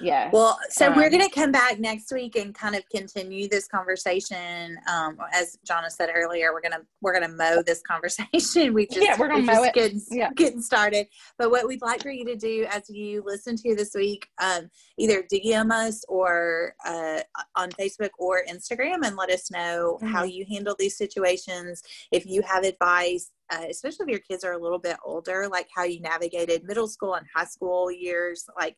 Yeah. 0.00 0.28
Well, 0.32 0.58
so 0.68 0.88
um, 0.88 0.96
we're 0.96 1.08
going 1.08 1.26
to 1.26 1.30
come 1.30 1.50
back 1.50 1.78
next 1.78 2.12
week 2.12 2.36
and 2.36 2.54
kind 2.54 2.74
of 2.74 2.86
continue 2.90 3.48
this 3.48 3.66
conversation. 3.66 4.76
Um, 4.90 5.16
as 5.32 5.58
Jonna 5.66 5.90
said 5.90 6.10
earlier, 6.14 6.52
we're 6.52 6.60
gonna 6.60 6.82
we're 7.00 7.14
gonna 7.14 7.34
mow 7.34 7.62
this 7.64 7.80
conversation. 7.88 8.74
We 8.74 8.86
just 8.86 9.00
yeah, 9.00 9.16
we're 9.18 9.28
gonna 9.28 9.42
mow 9.42 9.62
it. 9.62 9.74
Getting, 9.74 10.02
yeah. 10.10 10.30
getting 10.36 10.60
started. 10.60 11.06
But 11.38 11.50
what 11.50 11.66
we'd 11.66 11.82
like 11.82 12.02
for 12.02 12.10
you 12.10 12.24
to 12.26 12.36
do 12.36 12.66
as 12.70 12.88
you 12.90 13.22
listen 13.24 13.56
to 13.56 13.74
this 13.74 13.92
week, 13.94 14.26
um, 14.42 14.68
either 14.98 15.24
DM 15.32 15.70
us 15.72 16.04
or 16.08 16.74
uh, 16.86 17.20
on 17.56 17.70
Facebook 17.70 18.10
or 18.18 18.42
Instagram, 18.50 19.04
and 19.04 19.16
let 19.16 19.30
us 19.30 19.50
know 19.50 19.98
mm-hmm. 20.02 20.12
how 20.12 20.24
you 20.24 20.44
handle 20.50 20.76
these 20.78 20.98
situations. 20.98 21.82
If 22.10 22.26
you 22.26 22.42
have 22.42 22.64
advice, 22.64 23.30
uh, 23.52 23.66
especially 23.68 24.04
if 24.04 24.08
your 24.08 24.20
kids 24.20 24.44
are 24.44 24.52
a 24.52 24.58
little 24.58 24.78
bit 24.78 24.96
older, 25.04 25.46
like 25.50 25.68
how 25.74 25.84
you 25.84 26.00
navigated 26.00 26.64
middle 26.64 26.88
school 26.88 27.14
and 27.14 27.26
high 27.34 27.44
school 27.44 27.90
years, 27.90 28.46
like 28.58 28.76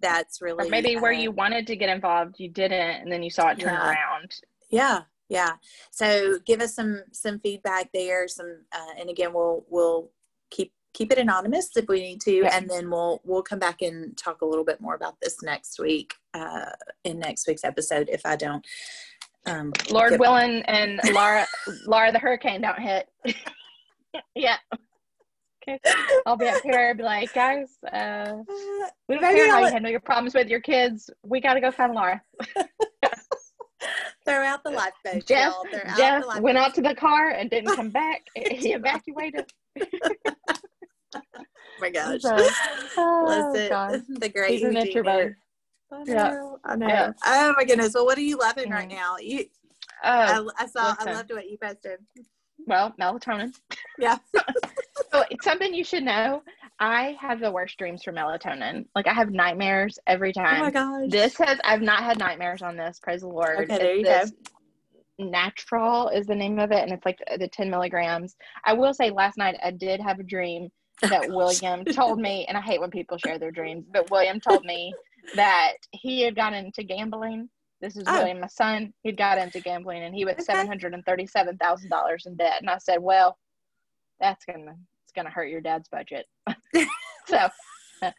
that's 0.00 0.40
really 0.40 0.66
or 0.66 0.70
maybe 0.70 0.96
uh, 0.96 1.00
where 1.00 1.12
you 1.12 1.30
wanted 1.30 1.66
to 1.66 1.76
get 1.76 1.88
involved, 1.88 2.36
you 2.38 2.48
didn't, 2.48 3.02
and 3.02 3.10
then 3.10 3.22
you 3.22 3.30
saw 3.30 3.48
it 3.48 3.58
turn 3.58 3.74
yeah. 3.74 3.88
around. 3.88 4.34
Yeah, 4.70 5.00
yeah. 5.28 5.52
So 5.90 6.38
give 6.46 6.60
us 6.60 6.74
some 6.74 7.02
some 7.12 7.40
feedback 7.40 7.90
there. 7.92 8.28
Some, 8.28 8.64
uh, 8.72 9.00
and 9.00 9.10
again, 9.10 9.32
we'll 9.32 9.64
we'll 9.68 10.10
keep 10.50 10.72
keep 10.94 11.10
it 11.10 11.18
anonymous 11.18 11.70
if 11.76 11.88
we 11.88 12.00
need 12.00 12.20
to, 12.20 12.32
yeah. 12.32 12.56
and 12.56 12.70
then 12.70 12.90
we'll 12.90 13.20
we'll 13.24 13.42
come 13.42 13.58
back 13.58 13.82
and 13.82 14.16
talk 14.16 14.42
a 14.42 14.46
little 14.46 14.64
bit 14.64 14.80
more 14.80 14.94
about 14.94 15.16
this 15.20 15.42
next 15.42 15.80
week 15.80 16.14
uh, 16.34 16.70
in 17.04 17.18
next 17.18 17.48
week's 17.48 17.64
episode. 17.64 18.08
If 18.10 18.24
I 18.24 18.36
don't. 18.36 18.64
Um, 19.44 19.72
Lord 19.90 20.20
willing 20.20 20.62
and 20.66 21.00
Laura 21.12 21.44
Laura 21.86 22.12
the 22.12 22.20
hurricane 22.20 22.60
don't 22.60 22.78
hit. 22.78 23.08
yeah. 24.34 24.56
Okay. 25.62 25.78
I'll 26.26 26.36
be 26.36 26.48
up 26.48 26.62
here 26.62 26.90
and 26.90 26.98
be 26.98 27.04
like, 27.04 27.32
guys, 27.32 27.68
uh, 27.92 28.34
we 29.08 29.18
don't 29.18 29.34
care 29.34 29.50
how 29.50 29.60
you 29.60 29.66
handle 29.66 29.90
your 29.90 30.00
problems 30.00 30.34
with 30.34 30.48
your 30.48 30.60
kids. 30.60 31.08
We 31.24 31.40
got 31.40 31.54
to 31.54 31.60
go 31.60 31.70
find 31.70 31.94
Laura. 31.94 32.20
Throw 34.24 34.44
out 34.44 34.62
the 34.64 34.70
lifeboat. 34.70 35.26
Jeff, 35.26 35.54
Jeff 35.96 36.24
out 36.28 36.42
went 36.42 36.56
out 36.56 36.74
to 36.74 36.82
the 36.82 36.94
car 36.94 37.30
and 37.30 37.50
didn't 37.50 37.74
come 37.74 37.90
back. 37.90 38.22
he 38.34 38.72
evacuated. 38.72 39.52
oh 39.80 41.20
my 41.80 41.90
gosh. 41.90 42.20
So, 42.22 42.36
oh, 42.96 43.50
Listen, 43.52 43.68
gosh. 43.68 44.00
the 44.08 44.28
great 44.28 44.52
He's 44.52 44.62
an 44.62 44.76
introvert. 44.76 45.36
I 45.92 46.04
know. 46.04 46.04
Yeah. 46.06 46.42
I 46.64 46.76
know. 46.76 46.86
Yeah. 46.86 47.12
Oh 47.24 47.54
my 47.56 47.64
goodness. 47.64 47.94
Well, 47.94 48.06
what 48.06 48.16
are 48.16 48.22
you 48.22 48.38
loving 48.38 48.70
right 48.70 48.88
mm. 48.88 48.94
now? 48.94 49.16
You, 49.18 49.46
oh, 50.04 50.50
I, 50.56 50.62
I 50.62 50.66
saw. 50.66 50.90
Listen. 50.90 51.08
I 51.08 51.12
loved 51.12 51.32
what 51.32 51.50
you 51.50 51.58
posted. 51.60 51.98
Well, 52.66 52.94
melatonin. 53.00 53.54
Yeah. 53.98 54.18
so 55.12 55.24
it's 55.30 55.44
something 55.44 55.74
you 55.74 55.84
should 55.84 56.04
know. 56.04 56.42
I 56.78 57.16
have 57.20 57.40
the 57.40 57.50
worst 57.50 57.78
dreams 57.78 58.02
for 58.02 58.12
melatonin. 58.12 58.86
Like 58.94 59.06
I 59.06 59.12
have 59.12 59.30
nightmares 59.30 59.98
every 60.06 60.32
time. 60.32 60.62
Oh 60.62 60.64
my 60.64 60.70
gosh. 60.70 61.10
This 61.10 61.36
has 61.38 61.58
I've 61.64 61.82
not 61.82 62.02
had 62.02 62.18
nightmares 62.18 62.62
on 62.62 62.76
this. 62.76 62.98
Praise 63.00 63.20
the 63.20 63.28
Lord. 63.28 63.70
Okay, 63.70 63.78
there 63.78 63.94
you 63.94 64.04
go. 64.04 64.24
Natrol 65.20 66.08
is 66.08 66.26
the 66.26 66.34
name 66.34 66.58
of 66.58 66.72
it, 66.72 66.82
and 66.82 66.90
it's 66.90 67.04
like 67.04 67.18
the 67.38 67.46
10 67.46 67.70
milligrams. 67.70 68.34
I 68.64 68.72
will 68.72 68.94
say 68.94 69.10
last 69.10 69.36
night 69.36 69.56
I 69.62 69.70
did 69.70 70.00
have 70.00 70.18
a 70.18 70.24
dream 70.24 70.70
oh 71.04 71.08
that 71.08 71.26
oh, 71.28 71.36
William 71.36 71.84
told 71.84 72.18
me, 72.18 72.46
and 72.48 72.56
I 72.56 72.60
hate 72.60 72.80
when 72.80 72.90
people 72.90 73.18
share 73.18 73.38
their 73.38 73.52
dreams, 73.52 73.86
but 73.92 74.10
William 74.10 74.40
told 74.40 74.64
me 74.64 74.92
that 75.36 75.74
he 75.92 76.22
had 76.22 76.34
gotten 76.34 76.66
into 76.66 76.82
gambling 76.82 77.48
this 77.82 77.96
is 77.96 78.04
oh. 78.06 78.18
William, 78.18 78.40
my 78.40 78.46
son. 78.46 78.94
He'd 79.02 79.16
got 79.16 79.38
into 79.38 79.60
gambling 79.60 80.04
and 80.04 80.14
he 80.14 80.24
was 80.24 80.34
okay. 80.34 80.44
seven 80.44 80.68
hundred 80.68 80.94
and 80.94 81.04
thirty-seven 81.04 81.58
thousand 81.58 81.90
dollars 81.90 82.24
in 82.26 82.36
debt. 82.36 82.60
And 82.60 82.70
I 82.70 82.78
said, 82.78 83.02
"Well, 83.02 83.36
that's 84.20 84.44
gonna 84.44 84.76
it's 85.02 85.12
gonna 85.14 85.30
hurt 85.30 85.50
your 85.50 85.60
dad's 85.60 85.88
budget." 85.88 86.26
so 87.26 87.48
that 88.00 88.14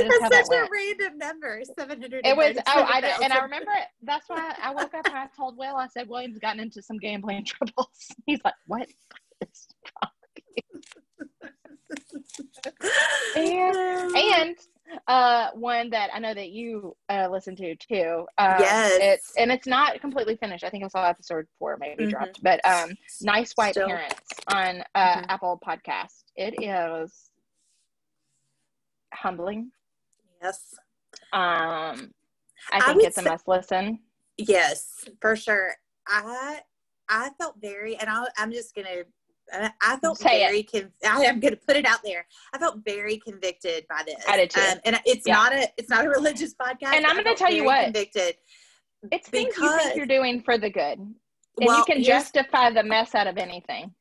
is 0.00 0.12
that's 0.20 0.48
such 0.48 0.58
a 0.58 0.68
random 0.70 1.16
number, 1.16 1.62
seven 1.78 2.00
hundred. 2.00 2.26
It 2.26 2.36
was. 2.36 2.56
Oh, 2.66 2.82
I 2.82 3.18
and 3.22 3.32
I 3.32 3.38
remember 3.42 3.70
it. 3.70 3.86
That's 4.02 4.28
why 4.28 4.54
I 4.60 4.74
woke 4.74 4.92
up 4.92 5.06
and 5.06 5.16
I 5.16 5.28
told 5.36 5.56
Will. 5.56 5.76
I 5.76 5.86
said, 5.86 6.08
"William's 6.08 6.40
gotten 6.40 6.60
into 6.60 6.82
some 6.82 6.98
gambling 6.98 7.44
troubles." 7.46 7.88
He's 8.26 8.40
like, 8.44 8.54
"What?" 8.66 8.88
and, 13.36 14.16
and 14.16 14.56
uh, 15.06 15.48
one 15.54 15.90
that 15.90 16.10
I 16.14 16.18
know 16.18 16.34
that 16.34 16.50
you 16.50 16.96
uh, 17.08 17.28
listen 17.30 17.56
to 17.56 17.76
too. 17.76 18.26
Um, 18.38 18.56
yes. 18.58 18.98
It's, 19.00 19.32
and 19.36 19.50
it's 19.50 19.66
not 19.66 20.00
completely 20.00 20.36
finished. 20.36 20.64
I 20.64 20.70
think 20.70 20.84
I 20.84 20.88
saw 20.88 21.06
episode 21.08 21.46
four 21.58 21.76
maybe 21.78 22.04
mm-hmm. 22.04 22.10
dropped, 22.10 22.42
but 22.42 22.60
um, 22.64 22.94
Nice 23.22 23.52
White 23.52 23.74
Still. 23.74 23.88
Parents 23.88 24.20
on 24.48 24.82
uh, 24.94 25.16
mm-hmm. 25.16 25.24
Apple 25.28 25.60
Podcast. 25.66 26.24
It 26.36 26.54
is 26.62 27.30
humbling. 29.12 29.70
Yes. 30.42 30.74
Um, 31.32 32.12
I 32.72 32.80
think 32.80 33.02
I 33.02 33.06
it's 33.06 33.18
a 33.18 33.22
must 33.22 33.48
listen. 33.48 34.00
Yes, 34.36 35.04
for 35.20 35.36
sure. 35.36 35.74
I 36.06 36.60
I 37.08 37.30
felt 37.38 37.56
very, 37.60 37.96
and 37.96 38.08
I, 38.10 38.26
am 38.38 38.52
just 38.52 38.74
gonna. 38.74 39.04
I 39.52 39.98
felt 39.98 40.18
Say 40.18 40.40
very. 40.40 40.62
Con- 40.62 40.92
I 41.06 41.24
am 41.24 41.38
going 41.40 41.52
to 41.54 41.60
put 41.60 41.76
it 41.76 41.86
out 41.86 42.00
there. 42.02 42.26
I 42.52 42.58
felt 42.58 42.78
very 42.84 43.18
convicted 43.18 43.86
by 43.88 44.02
this. 44.06 44.16
I 44.28 44.36
did 44.36 44.50
too. 44.50 44.60
Um, 44.60 44.78
and 44.84 45.00
it's 45.04 45.26
yeah. 45.26 45.34
not 45.34 45.52
a. 45.52 45.68
It's 45.76 45.90
not 45.90 46.04
a 46.06 46.08
religious 46.18 46.54
podcast. 46.54 46.94
And 46.94 47.06
I'm 47.06 47.14
going 47.14 47.26
to 47.26 47.34
tell 47.34 47.52
you 47.52 47.64
what. 47.64 47.84
Convicted. 47.84 48.36
It's 49.12 49.28
things 49.28 49.54
you 49.56 49.78
think 49.78 49.96
you're 49.96 50.06
doing 50.06 50.42
for 50.42 50.56
the 50.56 50.70
good, 50.70 50.98
and 50.98 51.16
well, 51.60 51.78
you 51.78 51.84
can 51.84 52.02
justify 52.02 52.70
the 52.70 52.82
mess 52.82 53.14
out 53.14 53.26
of 53.26 53.36
anything. 53.36 53.92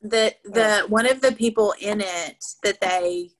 The 0.00 0.34
the 0.44 0.86
one 0.88 1.06
of 1.06 1.20
the 1.20 1.32
people 1.32 1.74
in 1.78 2.00
it 2.00 2.42
that 2.62 2.80
they 2.80 3.32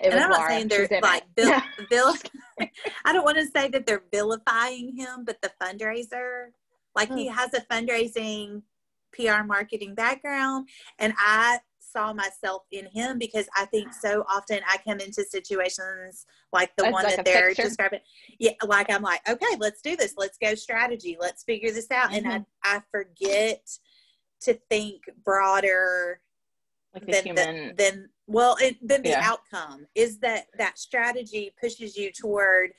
and 0.00 0.14
I'm 0.14 0.30
not 0.30 0.48
saying 0.48 0.68
they're 0.68 0.88
like 1.02 1.24
Bill. 1.34 1.60
I 3.04 3.12
don't 3.12 3.24
want 3.24 3.38
to 3.38 3.46
say 3.46 3.68
that 3.68 3.86
they're 3.86 4.04
vilifying 4.12 4.96
him, 4.96 5.24
but 5.24 5.40
the 5.42 5.50
fundraiser, 5.60 6.46
like 6.94 7.12
he 7.12 7.28
hmm. 7.28 7.34
has 7.34 7.52
a 7.54 7.60
fundraising 7.62 8.62
PR 9.12 9.44
marketing 9.44 9.94
background, 9.94 10.68
and 10.98 11.12
I 11.18 11.58
saw 11.78 12.12
myself 12.12 12.62
in 12.70 12.86
him 12.86 13.18
because 13.18 13.46
I 13.56 13.64
think 13.66 13.92
so 13.92 14.24
often 14.30 14.60
I 14.68 14.76
come 14.86 15.00
into 15.00 15.24
situations 15.24 16.26
like 16.52 16.70
the 16.76 16.90
one 16.90 17.04
like 17.04 17.16
that 17.16 17.24
they're 17.24 17.48
picture. 17.48 17.62
describing. 17.62 18.00
Yeah, 18.38 18.52
like 18.66 18.90
I'm 18.90 19.02
like, 19.02 19.26
okay, 19.28 19.56
let's 19.58 19.80
do 19.80 19.96
this. 19.96 20.14
Let's 20.16 20.38
go 20.38 20.54
strategy. 20.54 21.16
Let's 21.18 21.44
figure 21.44 21.70
this 21.70 21.90
out. 21.90 22.10
Mm-hmm. 22.10 22.30
And 22.30 22.46
I, 22.64 22.76
I 22.76 22.82
forget 22.90 23.66
to 24.42 24.54
think 24.70 25.02
broader 25.24 26.20
like 26.94 27.06
than, 27.06 27.24
human... 27.24 27.68
the, 27.68 27.74
than 27.82 28.08
well, 28.26 28.56
it, 28.60 28.76
then 28.82 29.02
the 29.02 29.10
yeah. 29.10 29.22
outcome 29.22 29.86
is 29.94 30.18
that 30.20 30.46
that 30.58 30.78
strategy 30.78 31.54
pushes 31.60 31.96
you 31.96 32.12
toward 32.12 32.70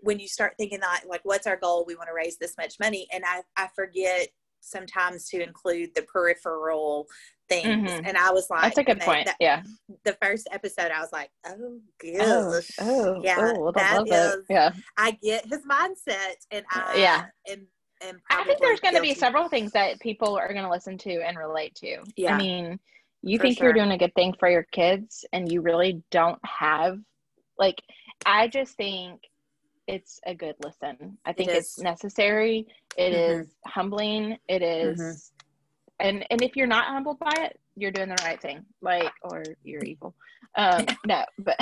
when 0.00 0.18
you 0.18 0.28
start 0.28 0.54
thinking 0.56 0.80
that 0.80 1.02
like 1.08 1.20
what's 1.24 1.46
our 1.46 1.56
goal 1.56 1.84
we 1.84 1.96
want 1.96 2.08
to 2.08 2.14
raise 2.14 2.38
this 2.38 2.54
much 2.56 2.74
money 2.78 3.08
and 3.12 3.24
i 3.26 3.42
i 3.56 3.66
forget 3.74 4.28
sometimes 4.60 5.28
to 5.28 5.42
include 5.42 5.94
the 5.94 6.02
peripheral 6.02 7.06
things. 7.48 7.90
Mm-hmm. 7.90 8.06
and 8.06 8.16
i 8.16 8.30
was 8.30 8.48
like 8.50 8.62
that's 8.62 8.78
a 8.78 8.84
good 8.84 9.00
point. 9.00 9.26
that, 9.26 9.36
yeah. 9.40 9.62
the 10.04 10.16
first 10.20 10.48
episode 10.52 10.90
i 10.90 11.00
was 11.00 11.12
like 11.12 11.30
oh 11.46 11.80
gosh. 12.02 12.70
oh, 12.78 13.14
oh 13.16 13.20
yeah 13.22 13.36
oh, 13.38 13.72
that 13.74 14.06
is, 14.06 14.44
yeah. 14.50 14.70
I 14.96 15.12
get 15.22 15.46
his 15.46 15.60
mindset 15.66 16.34
and 16.50 16.64
uh, 16.74 16.82
i 16.86 16.96
yeah. 16.96 17.24
and 17.50 17.62
and 18.06 18.18
i 18.30 18.44
think 18.44 18.60
there's 18.60 18.80
going 18.80 18.94
to 18.94 19.00
be 19.00 19.14
several 19.14 19.48
things 19.48 19.72
that 19.72 19.98
people 20.00 20.36
are 20.36 20.52
going 20.52 20.64
to 20.64 20.70
listen 20.70 20.98
to 20.98 21.22
and 21.26 21.38
relate 21.38 21.74
to. 21.76 21.98
Yeah. 22.16 22.34
i 22.34 22.38
mean 22.38 22.78
you 23.22 23.38
think 23.38 23.56
sure. 23.56 23.66
you're 23.66 23.74
doing 23.74 23.92
a 23.92 23.98
good 23.98 24.14
thing 24.14 24.34
for 24.38 24.48
your 24.48 24.66
kids 24.70 25.24
and 25.32 25.50
you 25.50 25.60
really 25.60 26.02
don't 26.10 26.38
have 26.44 26.98
like 27.58 27.80
i 28.26 28.46
just 28.46 28.76
think 28.76 29.20
it's 29.88 30.20
a 30.26 30.34
good 30.34 30.54
listen 30.62 31.18
i 31.24 31.32
think 31.32 31.48
it 31.48 31.56
it's 31.56 31.78
necessary 31.78 32.66
It 32.96 33.14
mm-hmm. 33.14 33.40
is 33.40 33.48
humbling 33.66 34.38
It 34.48 34.62
is, 34.62 35.00
mm-hmm. 35.00 36.06
and 36.06 36.26
and 36.30 36.42
if 36.42 36.54
you're 36.54 36.66
not 36.66 36.86
humbled 36.86 37.18
by 37.18 37.34
it 37.38 37.58
you're 37.74 37.90
doing 37.90 38.10
the 38.10 38.22
right 38.22 38.40
thing 38.40 38.64
like 38.82 39.10
or 39.22 39.42
you're 39.64 39.82
evil 39.82 40.14
um 40.56 40.86
no 41.06 41.24
but 41.38 41.56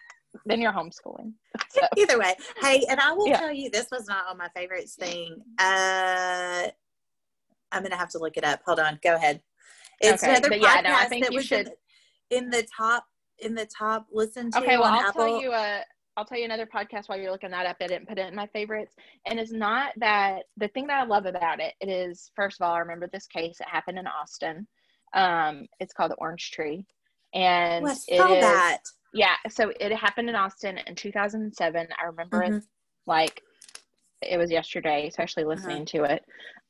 then 0.46 0.60
you're 0.60 0.72
homeschooling 0.72 1.32
so. 1.68 1.80
either 1.98 2.18
way 2.18 2.34
hey 2.62 2.84
and 2.88 3.00
i 3.00 3.12
will 3.12 3.28
yeah. 3.28 3.38
tell 3.38 3.52
you 3.52 3.68
this 3.68 3.88
was 3.90 4.06
not 4.08 4.24
on 4.30 4.38
my 4.38 4.48
favorites 4.54 4.94
thing 4.94 5.42
uh 5.58 6.68
i'm 7.72 7.82
gonna 7.82 7.96
have 7.96 8.08
to 8.10 8.18
look 8.18 8.36
it 8.36 8.44
up 8.44 8.60
hold 8.64 8.80
on 8.80 8.98
go 9.02 9.14
ahead 9.14 9.42
it's 10.02 10.22
okay. 10.22 10.32
another 10.32 10.48
but 10.48 10.58
podcast 10.58 10.74
yeah, 10.74 10.80
no, 10.82 10.96
I 10.96 11.04
think 11.06 11.24
that 11.24 11.32
you 11.32 11.42
should... 11.42 11.70
in, 12.30 12.44
in, 12.44 12.50
the 12.50 12.66
top 12.76 13.04
in 13.38 13.54
the 13.54 13.66
top 13.66 14.06
listen 14.12 14.50
to. 14.50 14.58
Okay, 14.58 14.76
well 14.76 14.92
I'll 14.92 15.08
Apple. 15.08 15.24
tell 15.24 15.40
you 15.40 15.52
a 15.52 15.82
I'll 16.16 16.24
tell 16.24 16.38
you 16.38 16.44
another 16.44 16.66
podcast 16.66 17.08
while 17.08 17.18
you're 17.18 17.30
looking 17.30 17.50
that 17.50 17.66
up. 17.66 17.76
I 17.80 17.86
didn't 17.86 18.08
put 18.08 18.18
it 18.18 18.28
in 18.28 18.34
my 18.34 18.46
favorites. 18.48 18.94
And 19.26 19.40
it's 19.40 19.52
not 19.52 19.92
that 19.96 20.44
the 20.56 20.68
thing 20.68 20.86
that 20.88 21.00
I 21.00 21.06
love 21.06 21.26
about 21.26 21.60
it, 21.60 21.74
it 21.80 21.88
is 21.88 22.30
first 22.36 22.60
of 22.60 22.66
all, 22.66 22.74
I 22.74 22.80
remember 22.80 23.08
this 23.10 23.26
case. 23.26 23.60
It 23.60 23.68
happened 23.68 23.98
in 23.98 24.06
Austin. 24.06 24.66
Um, 25.14 25.66
it's 25.80 25.94
called 25.94 26.10
the 26.10 26.16
Orange 26.16 26.50
Tree. 26.50 26.84
And 27.34 27.86
it 27.86 27.98
is, 28.08 28.18
that. 28.18 28.80
Yeah. 29.14 29.36
So 29.48 29.72
it 29.80 29.92
happened 29.92 30.28
in 30.28 30.34
Austin 30.34 30.78
in 30.86 30.94
2007. 30.94 31.88
I 32.00 32.06
remember 32.06 32.42
mm-hmm. 32.42 32.56
it 32.56 32.64
like 33.06 33.40
it 34.20 34.36
was 34.36 34.50
yesterday, 34.50 35.08
especially 35.08 35.44
uh-huh. 35.44 35.54
listening 35.54 35.82
uh-huh. 35.82 35.98
to 35.98 36.14
it. 36.14 36.24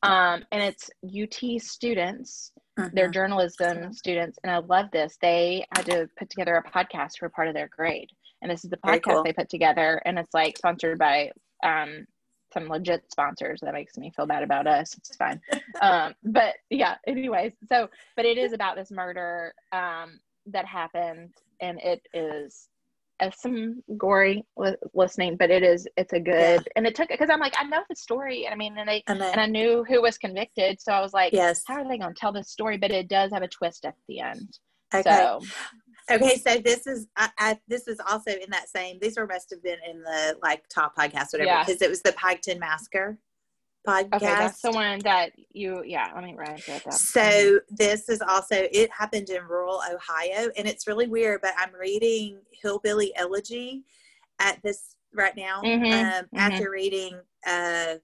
Um, 0.05 0.45
and 0.53 0.63
it's 0.63 0.91
UT 1.05 1.61
students 1.61 2.52
uh-huh. 2.79 2.89
They're 2.95 3.11
journalism 3.11 3.93
students, 3.93 4.39
and 4.43 4.51
I 4.51 4.59
love 4.59 4.87
this. 4.93 5.19
They 5.21 5.67
had 5.77 5.85
to 5.87 6.09
put 6.19 6.31
together 6.31 6.55
a 6.57 6.71
podcast 6.71 7.19
for 7.19 7.29
part 7.29 7.49
of 7.49 7.55
their 7.55 7.69
grade, 7.69 8.09
and 8.41 8.51
this 8.51 8.65
is 8.65 8.71
the 8.71 8.79
podcast 8.79 9.03
cool. 9.03 9.23
they 9.25 9.33
put 9.33 9.51
together, 9.51 10.01
and 10.07 10.19
it's 10.19 10.33
like 10.33 10.57
sponsored 10.57 10.99
by 10.99 11.33
um, 11.63 12.07
some 12.55 12.69
legit 12.69 13.05
sponsors. 13.11 13.61
That 13.61 13.75
makes 13.75 13.99
me 13.99 14.11
feel 14.17 14.27
bad 14.27 14.43
about 14.43 14.67
us. 14.67 14.95
It's 14.97 15.15
fine, 15.17 15.39
um, 15.83 16.15
but 16.25 16.55
yeah. 16.71 16.97
Anyways, 17.07 17.53
so 17.71 17.89
but 18.17 18.25
it 18.25 18.39
is 18.39 18.55
about 18.55 18.77
this 18.77 18.91
murder 18.91 19.53
um, 19.73 20.19
that 20.47 20.65
happened, 20.65 21.35
and 21.61 21.79
it 21.79 22.01
is 22.15 22.69
some 23.31 23.83
gory 23.97 24.45
li- 24.57 24.77
listening, 24.95 25.37
but 25.37 25.51
it 25.51 25.63
is 25.63 25.87
it's 25.97 26.13
a 26.13 26.21
good 26.21 26.61
yeah. 26.61 26.73
and 26.77 26.87
it 26.87 26.95
took 26.95 27.09
because 27.09 27.31
I'm 27.31 27.41
like 27.41 27.55
I 27.59 27.65
know 27.65 27.83
the 27.89 27.97
story. 27.97 28.47
And 28.47 28.55
I 28.55 28.57
mean, 28.57 28.77
and 28.79 28.89
they 28.89 29.03
and, 29.07 29.23
and, 29.23 29.41
I 29.41 29.47
knew 29.47 29.85
who 29.89 30.03
was 30.03 30.19
convicted, 30.19 30.81
so 30.81 30.93
I 30.93 31.01
was 31.01 31.13
like, 31.13 31.33
yes, 31.33 31.63
how 31.67 31.75
are 31.75 31.89
they 31.89 31.99
going 31.99 32.15
to 32.15 32.21
tell 32.21 32.33
this 32.33 32.51
story? 32.51 32.77
But 32.77 32.91
it 32.91 33.09
does 33.09 33.33
have 33.33 33.43
a 33.43 33.49
twist 33.49 33.85
at 33.85 33.95
the 34.09 34.21
end. 34.21 34.59
Okay. 34.95 35.03
So. 35.03 35.41
Okay, 36.11 36.37
so 36.37 36.59
this 36.59 36.89
is 36.89 37.07
I, 37.17 37.31
I, 37.39 37.59
this 37.69 37.87
is 37.87 37.99
also 38.11 38.33
in 38.33 38.51
that 38.51 38.69
same. 38.69 38.99
These 39.01 39.17
were 39.17 39.27
must 39.27 39.51
have 39.51 39.63
been 39.63 39.79
in 39.89 40.03
the 40.03 40.37
like 40.43 40.65
top 40.69 40.97
podcast, 40.97 41.33
whatever, 41.33 41.61
because 41.61 41.81
yeah. 41.81 41.87
it 41.87 41.91
was 41.91 42.03
the 42.03 42.13
Piketon 42.13 42.59
Massacre 42.59 43.19
podcast. 43.87 44.15
Okay, 44.15 44.27
that's 44.27 44.61
the 44.61 44.71
one 44.71 44.99
that 45.01 45.33
you, 45.53 45.83
yeah, 45.85 46.11
let 46.15 46.25
me 46.25 46.35
write 46.37 46.67
it 46.69 46.85
down. 46.85 46.93
So 46.93 47.61
this 47.71 48.09
is 48.09 48.21
also, 48.21 48.57
it 48.73 48.91
happened 48.91 49.31
in 49.31 49.43
rural 49.45 49.83
Ohio 49.93 50.51
and 50.57 50.69
it's 50.69 50.87
really 50.87 51.09
weird, 51.09 51.41
but 51.43 51.53
I'm 51.59 51.75
reading 51.75 52.39
Hillbilly 52.63 53.13
Elegy 53.17 53.85
at 54.39 54.63
this 54.63 54.97
right 55.15 55.37
now 55.37 55.63
mm-hmm, 55.63 55.85
um, 55.85 55.91
mm-hmm. 55.91 56.39
after 56.39 56.71
reading 56.71 57.15
uh, 57.47 57.95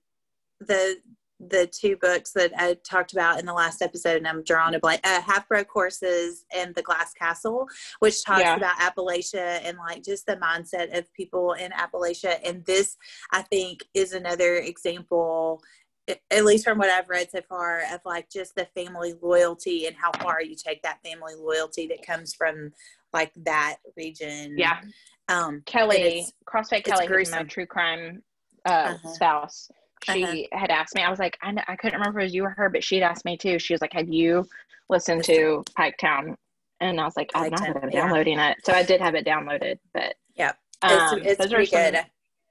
the 0.61 0.97
the 1.41 1.67
two 1.67 1.97
books 1.97 2.33
that 2.33 2.53
I 2.57 2.77
talked 2.89 3.13
about 3.13 3.39
in 3.39 3.47
the 3.47 3.53
last 3.53 3.81
episode, 3.81 4.17
and 4.17 4.27
I'm 4.27 4.43
drawing 4.43 4.75
a 4.75 4.81
blank. 4.81 5.01
Uh, 5.05 5.21
Half 5.21 5.49
Broke 5.49 5.71
Horses 5.71 6.45
and 6.55 6.75
The 6.75 6.83
Glass 6.83 7.13
Castle, 7.13 7.69
which 8.01 8.25
talks 8.25 8.43
yeah. 8.43 8.57
about 8.57 8.77
Appalachia 8.79 9.61
and 9.63 9.79
like 9.79 10.05
just 10.05 10.27
the 10.27 10.37
mindset 10.37 10.97
of 10.97 11.13
people 11.15 11.53
in 11.53 11.71
Appalachia. 11.73 12.39
And 12.45 12.65
this, 12.65 12.97
I 13.33 13.43
think, 13.43 13.85
is 13.95 14.13
another 14.13 14.57
example, 14.57 15.63
at 16.09 16.45
least 16.45 16.65
from 16.65 16.79
what 16.79 16.91
I've 16.91 17.09
read 17.09 17.31
so 17.31 17.41
far, 17.49 17.83
of 17.93 18.01
like 18.05 18.29
just 18.31 18.57
the 18.57 18.67
family 18.75 19.15
loyalty 19.23 19.87
and 19.87 19.95
how 19.95 20.11
far 20.21 20.43
you 20.43 20.57
take 20.57 20.83
that 20.83 20.99
family 21.05 21.35
loyalty 21.37 21.87
that 21.89 22.05
comes 22.05 22.35
from 22.35 22.73
like 23.13 23.33
that 23.37 23.77
region. 23.97 24.57
Yeah. 24.59 24.81
Um, 25.29 25.63
Kelly, 25.67 26.27
CrossFit 26.49 26.85
Kelly, 26.85 27.07
who's 27.07 27.31
my 27.31 27.45
true 27.45 27.67
crime 27.67 28.23
uh, 28.67 28.97
uh-huh. 28.97 29.09
spouse 29.13 29.71
she 30.05 30.25
uh-huh. 30.25 30.59
had 30.59 30.71
asked 30.71 30.95
me. 30.95 31.03
I 31.03 31.11
was 31.11 31.19
like, 31.19 31.37
I, 31.43 31.55
I 31.69 31.77
couldn't 31.77 31.99
remember 31.99 32.21
if 32.21 32.25
it 32.25 32.27
was 32.27 32.35
you 32.35 32.45
or 32.45 32.51
her, 32.51 32.69
but 32.69 32.85
she'd 32.85 33.03
asked 33.03 33.25
me 33.25 33.37
too. 33.37 33.59
She 33.59 33.75
was 33.75 33.81
like, 33.81 33.93
"Have 33.93 34.09
you 34.09 34.47
listened 34.89 35.25
to 35.25 35.65
Piketon?" 35.79 36.35
And 36.81 37.01
I 37.01 37.05
was 37.05 37.17
like, 37.17 37.31
"I'm 37.35 37.51
not 37.51 37.93
yeah. 37.93 38.03
downloading 38.03 38.39
it." 38.39 38.57
So 38.65 38.73
I 38.73 38.83
did 38.83 39.01
have 39.01 39.15
it 39.15 39.27
downloaded, 39.27 39.79
but 39.93 40.15
yeah, 40.35 40.53
um, 40.83 41.19
it's, 41.19 41.41
it's 41.41 41.53
pretty 41.53 41.71
good. 41.71 42.05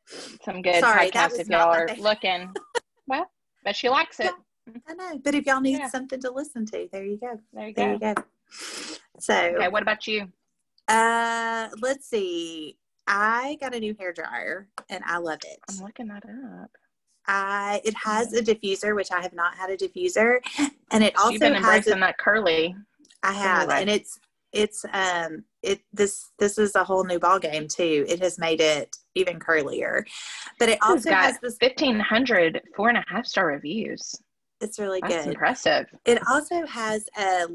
Some, 0.06 0.38
some 0.43 0.62
good 0.62 0.80
Sorry, 0.80 1.10
podcasts 1.10 1.39
if 1.39 1.48
y'all 1.48 1.74
are 1.74 1.89
looking. 2.00 2.54
well, 3.08 3.30
but 3.64 3.76
she 3.76 3.89
likes 3.89 4.20
it. 4.20 4.32
Yeah, 4.68 4.74
I 4.88 4.93
know, 4.93 5.20
but 5.24 5.36
if 5.36 5.45
y'all 5.45 5.62
need 5.62 5.80
yeah. 5.80 5.89
something 5.89 6.20
to 6.22 6.32
listen 6.32 6.66
to, 6.68 6.88
there 6.91 7.06
you 7.06 7.18
go. 7.18 7.39
There 7.54 7.68
you 7.68 7.74
go. 7.74 7.82
There 7.84 7.93
you 7.93 8.16
go. 8.16 8.24
So, 9.20 9.34
okay, 9.34 9.68
what 9.68 9.82
about 9.82 10.08
you? 10.08 10.28
Uh, 10.88 11.70
let's 11.82 12.10
see. 12.10 12.78
I 13.08 13.58
got 13.62 13.74
a 13.74 13.80
new 13.80 13.95
hair 13.98 14.14
dryer 14.14 14.68
and 14.89 15.04
I 15.06 15.18
love 15.18 15.39
it. 15.45 15.60
I'm 15.70 15.84
looking 15.84 16.08
that 16.08 16.24
up. 16.26 16.72
I 17.28 17.82
it 17.84 17.95
has 18.03 18.34
a 18.34 18.41
diffuser, 18.41 18.95
which 18.95 19.11
I 19.11 19.21
have 19.21 19.34
not 19.34 19.55
had 19.55 19.69
a 19.69 19.78
diffuser, 19.78 20.39
and 20.91 21.03
it 21.03 21.15
also 21.17 21.32
You've 21.32 21.41
been 21.41 21.55
has 21.55 21.88
a, 21.88 21.95
that 21.95 22.17
curly. 22.17 22.75
I 23.23 23.34
have, 23.34 23.69
and 23.69 23.89
it's 23.89 24.19
it's 24.53 24.86
um 24.93 25.43
it 25.61 25.82
this 25.91 26.32
this 26.39 26.57
is 26.57 26.75
a 26.75 26.84
whole 26.84 27.03
new 27.03 27.19
ball 27.19 27.39
game 27.39 27.67
too. 27.67 28.05
It 28.07 28.21
has 28.21 28.39
made 28.39 28.61
it 28.61 28.95
even 29.15 29.39
curlier, 29.39 30.03
but 30.59 30.69
it 30.69 30.80
also 30.82 31.11
has 31.11 31.38
this 31.41 31.57
1500 31.59 32.61
four 32.75 32.89
and 32.89 32.97
a 32.97 33.03
half 33.07 33.25
star 33.25 33.47
reviews. 33.47 34.15
It's 34.61 34.80
really 34.80 35.01
That's 35.01 35.25
good. 35.25 35.34
Impressive. 35.34 35.88
It 36.05 36.19
also 36.28 36.65
has 36.65 37.05
a 37.17 37.47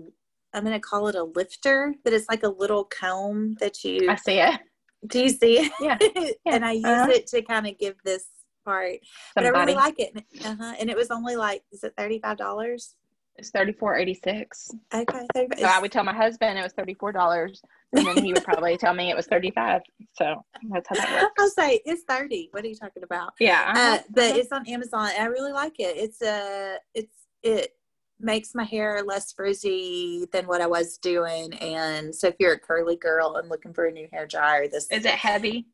I'm 0.54 0.64
going 0.64 0.74
to 0.74 0.80
call 0.80 1.08
it 1.08 1.14
a 1.14 1.24
lifter, 1.24 1.94
but 2.04 2.12
it's 2.12 2.28
like 2.28 2.42
a 2.42 2.48
little 2.48 2.84
comb 2.84 3.56
that 3.60 3.82
you. 3.84 4.10
I 4.10 4.16
see 4.16 4.38
it. 4.38 4.60
Do 5.06 5.20
you 5.20 5.30
see 5.30 5.60
it? 5.60 5.72
Yeah. 5.80 5.96
yeah. 6.44 6.54
and 6.54 6.64
I 6.64 6.72
use 6.72 6.84
uh-huh. 6.84 7.10
it 7.10 7.26
to 7.28 7.42
kind 7.42 7.66
of 7.66 7.78
give 7.78 7.96
this 8.04 8.26
part. 8.64 8.98
But 9.34 9.44
I 9.44 9.48
really 9.48 9.74
like 9.74 9.98
it. 9.98 10.24
Uh-huh. 10.44 10.74
And 10.78 10.90
it 10.90 10.96
was 10.96 11.10
only 11.10 11.36
like, 11.36 11.62
is 11.72 11.84
it 11.84 11.94
$35? 11.96 12.94
It's 13.36 13.50
thirty 13.50 13.72
four 13.72 13.96
eighty 13.96 14.12
six. 14.12 14.70
Okay. 14.92 15.26
So 15.34 15.64
I 15.64 15.80
would 15.80 15.90
tell 15.90 16.04
my 16.04 16.12
husband 16.12 16.58
it 16.58 16.62
was 16.62 16.74
thirty 16.74 16.92
four 16.92 17.12
dollars. 17.12 17.62
and 17.92 18.06
then 18.06 18.24
he 18.24 18.32
would 18.32 18.44
probably 18.44 18.76
tell 18.76 18.94
me 18.94 19.10
it 19.10 19.16
was 19.16 19.26
35. 19.26 19.82
So 20.12 20.42
that's 20.70 20.88
how 20.88 20.94
that 20.94 21.22
works. 21.22 21.34
I'll 21.38 21.50
say 21.50 21.80
it's 21.84 22.04
30. 22.08 22.48
What 22.52 22.64
are 22.64 22.68
you 22.68 22.74
talking 22.74 23.02
about? 23.02 23.32
Yeah, 23.38 23.72
uh-huh. 23.74 23.80
uh, 23.80 23.98
but 24.10 24.24
uh-huh. 24.24 24.38
it's 24.38 24.52
on 24.52 24.66
Amazon. 24.66 25.10
And 25.14 25.24
I 25.24 25.26
really 25.26 25.52
like 25.52 25.78
it. 25.78 25.96
It's 25.96 26.22
a, 26.22 26.74
uh, 26.74 26.78
it's 26.94 27.14
it 27.42 27.70
makes 28.18 28.54
my 28.54 28.64
hair 28.64 29.02
less 29.02 29.32
frizzy 29.32 30.26
than 30.32 30.46
what 30.46 30.60
I 30.60 30.66
was 30.66 30.96
doing. 30.98 31.52
And 31.54 32.14
so 32.14 32.28
if 32.28 32.36
you're 32.38 32.52
a 32.52 32.58
curly 32.58 32.96
girl 32.96 33.36
and 33.36 33.48
looking 33.48 33.74
for 33.74 33.86
a 33.86 33.92
new 33.92 34.08
hair 34.12 34.26
dryer, 34.26 34.68
this 34.68 34.86
is 34.90 35.04
it 35.04 35.12
heavy. 35.12 35.66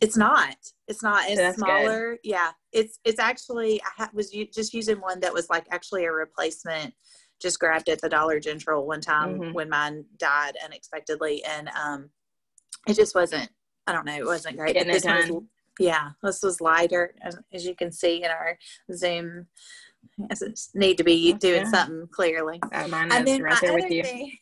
It's 0.00 0.16
not. 0.16 0.56
It's 0.86 1.02
not. 1.02 1.28
It's 1.28 1.38
That's 1.38 1.58
smaller. 1.58 2.12
Good. 2.12 2.20
Yeah. 2.24 2.50
It's 2.72 2.98
it's 3.04 3.18
actually 3.18 3.80
I 3.82 4.04
ha- 4.04 4.10
was 4.12 4.32
u- 4.32 4.48
just 4.52 4.74
using 4.74 5.00
one 5.00 5.20
that 5.20 5.32
was 5.32 5.48
like 5.50 5.66
actually 5.70 6.04
a 6.04 6.12
replacement. 6.12 6.94
Just 7.40 7.60
grabbed 7.60 7.88
at 7.88 8.00
the 8.00 8.08
Dollar 8.08 8.40
General 8.40 8.84
one 8.84 9.00
time 9.00 9.38
mm-hmm. 9.38 9.52
when 9.52 9.68
mine 9.68 10.04
died 10.16 10.56
unexpectedly, 10.64 11.44
and 11.44 11.68
um, 11.68 12.10
it 12.88 12.94
just 12.94 13.14
wasn't. 13.14 13.48
I 13.86 13.92
don't 13.92 14.04
know. 14.04 14.16
It 14.16 14.26
wasn't 14.26 14.56
great. 14.56 14.74
Getting 14.74 14.92
this 14.92 15.04
was, 15.04 15.42
yeah, 15.78 16.10
this 16.20 16.42
was 16.42 16.60
lighter, 16.60 17.14
as, 17.22 17.38
as 17.52 17.64
you 17.64 17.76
can 17.76 17.92
see 17.92 18.24
in 18.24 18.30
our 18.30 18.58
Zoom. 18.92 19.46
Doesn't 20.28 20.60
need 20.74 20.98
to 20.98 21.04
be 21.04 21.32
doing 21.34 21.62
yeah. 21.62 21.70
something 21.70 22.08
clearly. 22.10 22.60
Uh, 22.72 22.88
mine 22.88 23.12
and 23.12 23.26
then 23.26 23.40
right 23.40 23.56
there 23.60 23.74
with 23.74 23.90
you. 23.90 24.02
Thing, 24.02 24.32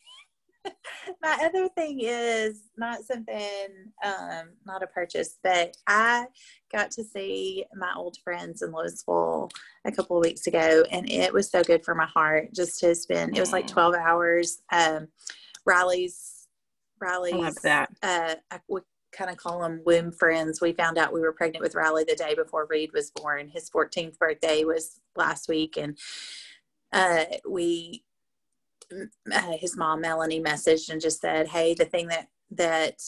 my 1.21 1.37
other 1.43 1.69
thing 1.69 1.99
is 2.01 2.63
not 2.77 3.03
something, 3.03 3.91
um, 4.03 4.49
not 4.65 4.83
a 4.83 4.87
purchase, 4.87 5.37
but 5.43 5.75
I 5.87 6.27
got 6.71 6.91
to 6.91 7.03
see 7.03 7.65
my 7.75 7.91
old 7.95 8.17
friends 8.23 8.61
in 8.61 8.71
Louisville 8.71 9.49
a 9.85 9.91
couple 9.91 10.17
of 10.17 10.23
weeks 10.23 10.47
ago, 10.47 10.83
and 10.91 11.09
it 11.09 11.33
was 11.33 11.49
so 11.49 11.63
good 11.63 11.83
for 11.83 11.95
my 11.95 12.05
heart 12.05 12.53
just 12.53 12.79
to 12.79 12.95
spend. 12.95 13.37
It 13.37 13.39
was 13.39 13.53
like 13.53 13.67
twelve 13.67 13.95
hours. 13.95 14.61
Um, 14.71 15.07
Riley's, 15.65 16.47
Riley's. 17.01 17.33
I 17.33 17.37
love 17.37 17.61
that. 17.63 17.89
Uh, 18.01 18.35
I, 18.51 18.59
we 18.69 18.81
kind 19.11 19.31
of 19.31 19.37
call 19.37 19.61
them 19.61 19.81
womb 19.85 20.11
friends. 20.11 20.61
We 20.61 20.73
found 20.73 20.97
out 20.97 21.13
we 21.13 21.21
were 21.21 21.33
pregnant 21.33 21.63
with 21.63 21.75
Riley 21.75 22.05
the 22.07 22.15
day 22.15 22.35
before 22.35 22.67
Reed 22.69 22.91
was 22.93 23.11
born. 23.11 23.49
His 23.49 23.69
14th 23.69 24.17
birthday 24.17 24.63
was 24.63 24.99
last 25.15 25.49
week, 25.49 25.77
and 25.77 25.97
uh, 26.93 27.25
we 27.49 28.03
Uh, 28.91 29.51
his 29.59 29.75
mom 29.75 30.01
Melanie 30.01 30.41
messaged 30.41 30.89
and 30.89 31.01
just 31.01 31.21
said, 31.21 31.47
"Hey, 31.47 31.73
the 31.73 31.85
thing 31.85 32.07
that 32.07 32.27
that 32.51 33.01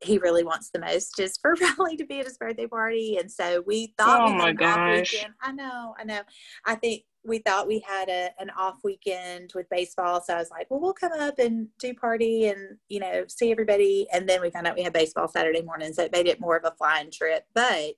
he 0.00 0.18
really 0.18 0.44
wants 0.44 0.70
the 0.70 0.78
most 0.78 1.18
is 1.18 1.38
for 1.40 1.54
Riley 1.78 1.96
to 1.96 2.04
be 2.04 2.20
at 2.20 2.26
his 2.26 2.38
birthday 2.38 2.66
party." 2.66 3.16
And 3.18 3.30
so 3.30 3.62
we 3.66 3.94
thought, 3.98 4.28
"Oh 4.28 4.32
we 4.32 4.38
my 4.38 4.52
gosh!" 4.52 5.24
I 5.42 5.52
know, 5.52 5.94
I 5.98 6.04
know. 6.04 6.20
I 6.64 6.74
think 6.76 7.02
we 7.26 7.38
thought 7.38 7.66
we 7.66 7.80
had 7.80 8.08
a, 8.08 8.30
an 8.38 8.50
off 8.50 8.80
weekend 8.84 9.52
with 9.54 9.68
baseball, 9.70 10.22
so 10.22 10.34
I 10.34 10.38
was 10.38 10.50
like, 10.50 10.70
"Well, 10.70 10.80
we'll 10.80 10.92
come 10.92 11.12
up 11.12 11.38
and 11.38 11.68
do 11.78 11.94
party 11.94 12.46
and 12.48 12.76
you 12.88 13.00
know 13.00 13.24
see 13.28 13.50
everybody." 13.50 14.06
And 14.12 14.28
then 14.28 14.40
we 14.40 14.50
found 14.50 14.66
out 14.66 14.76
we 14.76 14.82
had 14.82 14.92
baseball 14.92 15.28
Saturday 15.28 15.62
morning, 15.62 15.92
so 15.92 16.04
it 16.04 16.12
made 16.12 16.26
it 16.26 16.40
more 16.40 16.56
of 16.56 16.64
a 16.64 16.76
flying 16.76 17.10
trip, 17.10 17.44
but 17.54 17.94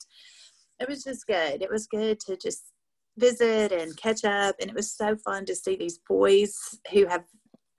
it 0.78 0.89
was 0.89 1.05
just 1.05 1.26
good. 1.26 1.62
It 1.62 1.70
was 1.70 1.87
good 1.87 2.20
to 2.20 2.37
just 2.37 2.64
visit 3.19 3.73
and 3.73 3.97
catch 3.97 4.25
up 4.25 4.57
and 4.61 4.71
it 4.71 4.77
was 4.77 4.93
so 4.93 5.17
fun 5.17 5.45
to 5.47 5.55
see 5.55 5.77
these 5.77 5.99
boys 6.09 6.55
who 6.93 7.07
have 7.07 7.25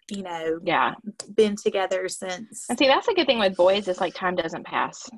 you 0.10 0.24
know 0.24 0.60
yeah. 0.64 0.94
been 1.36 1.56
together 1.56 2.08
since 2.08 2.66
and 2.70 2.80
see 2.80 2.88
that's 2.88 3.08
a 3.08 3.14
good 3.14 3.28
thing 3.28 3.40
with 3.40 3.56
boys 3.56 3.88
is 3.88 4.00
like 4.00 4.14
time 4.14 4.36
doesn't 4.36 4.66
pass. 4.66 5.10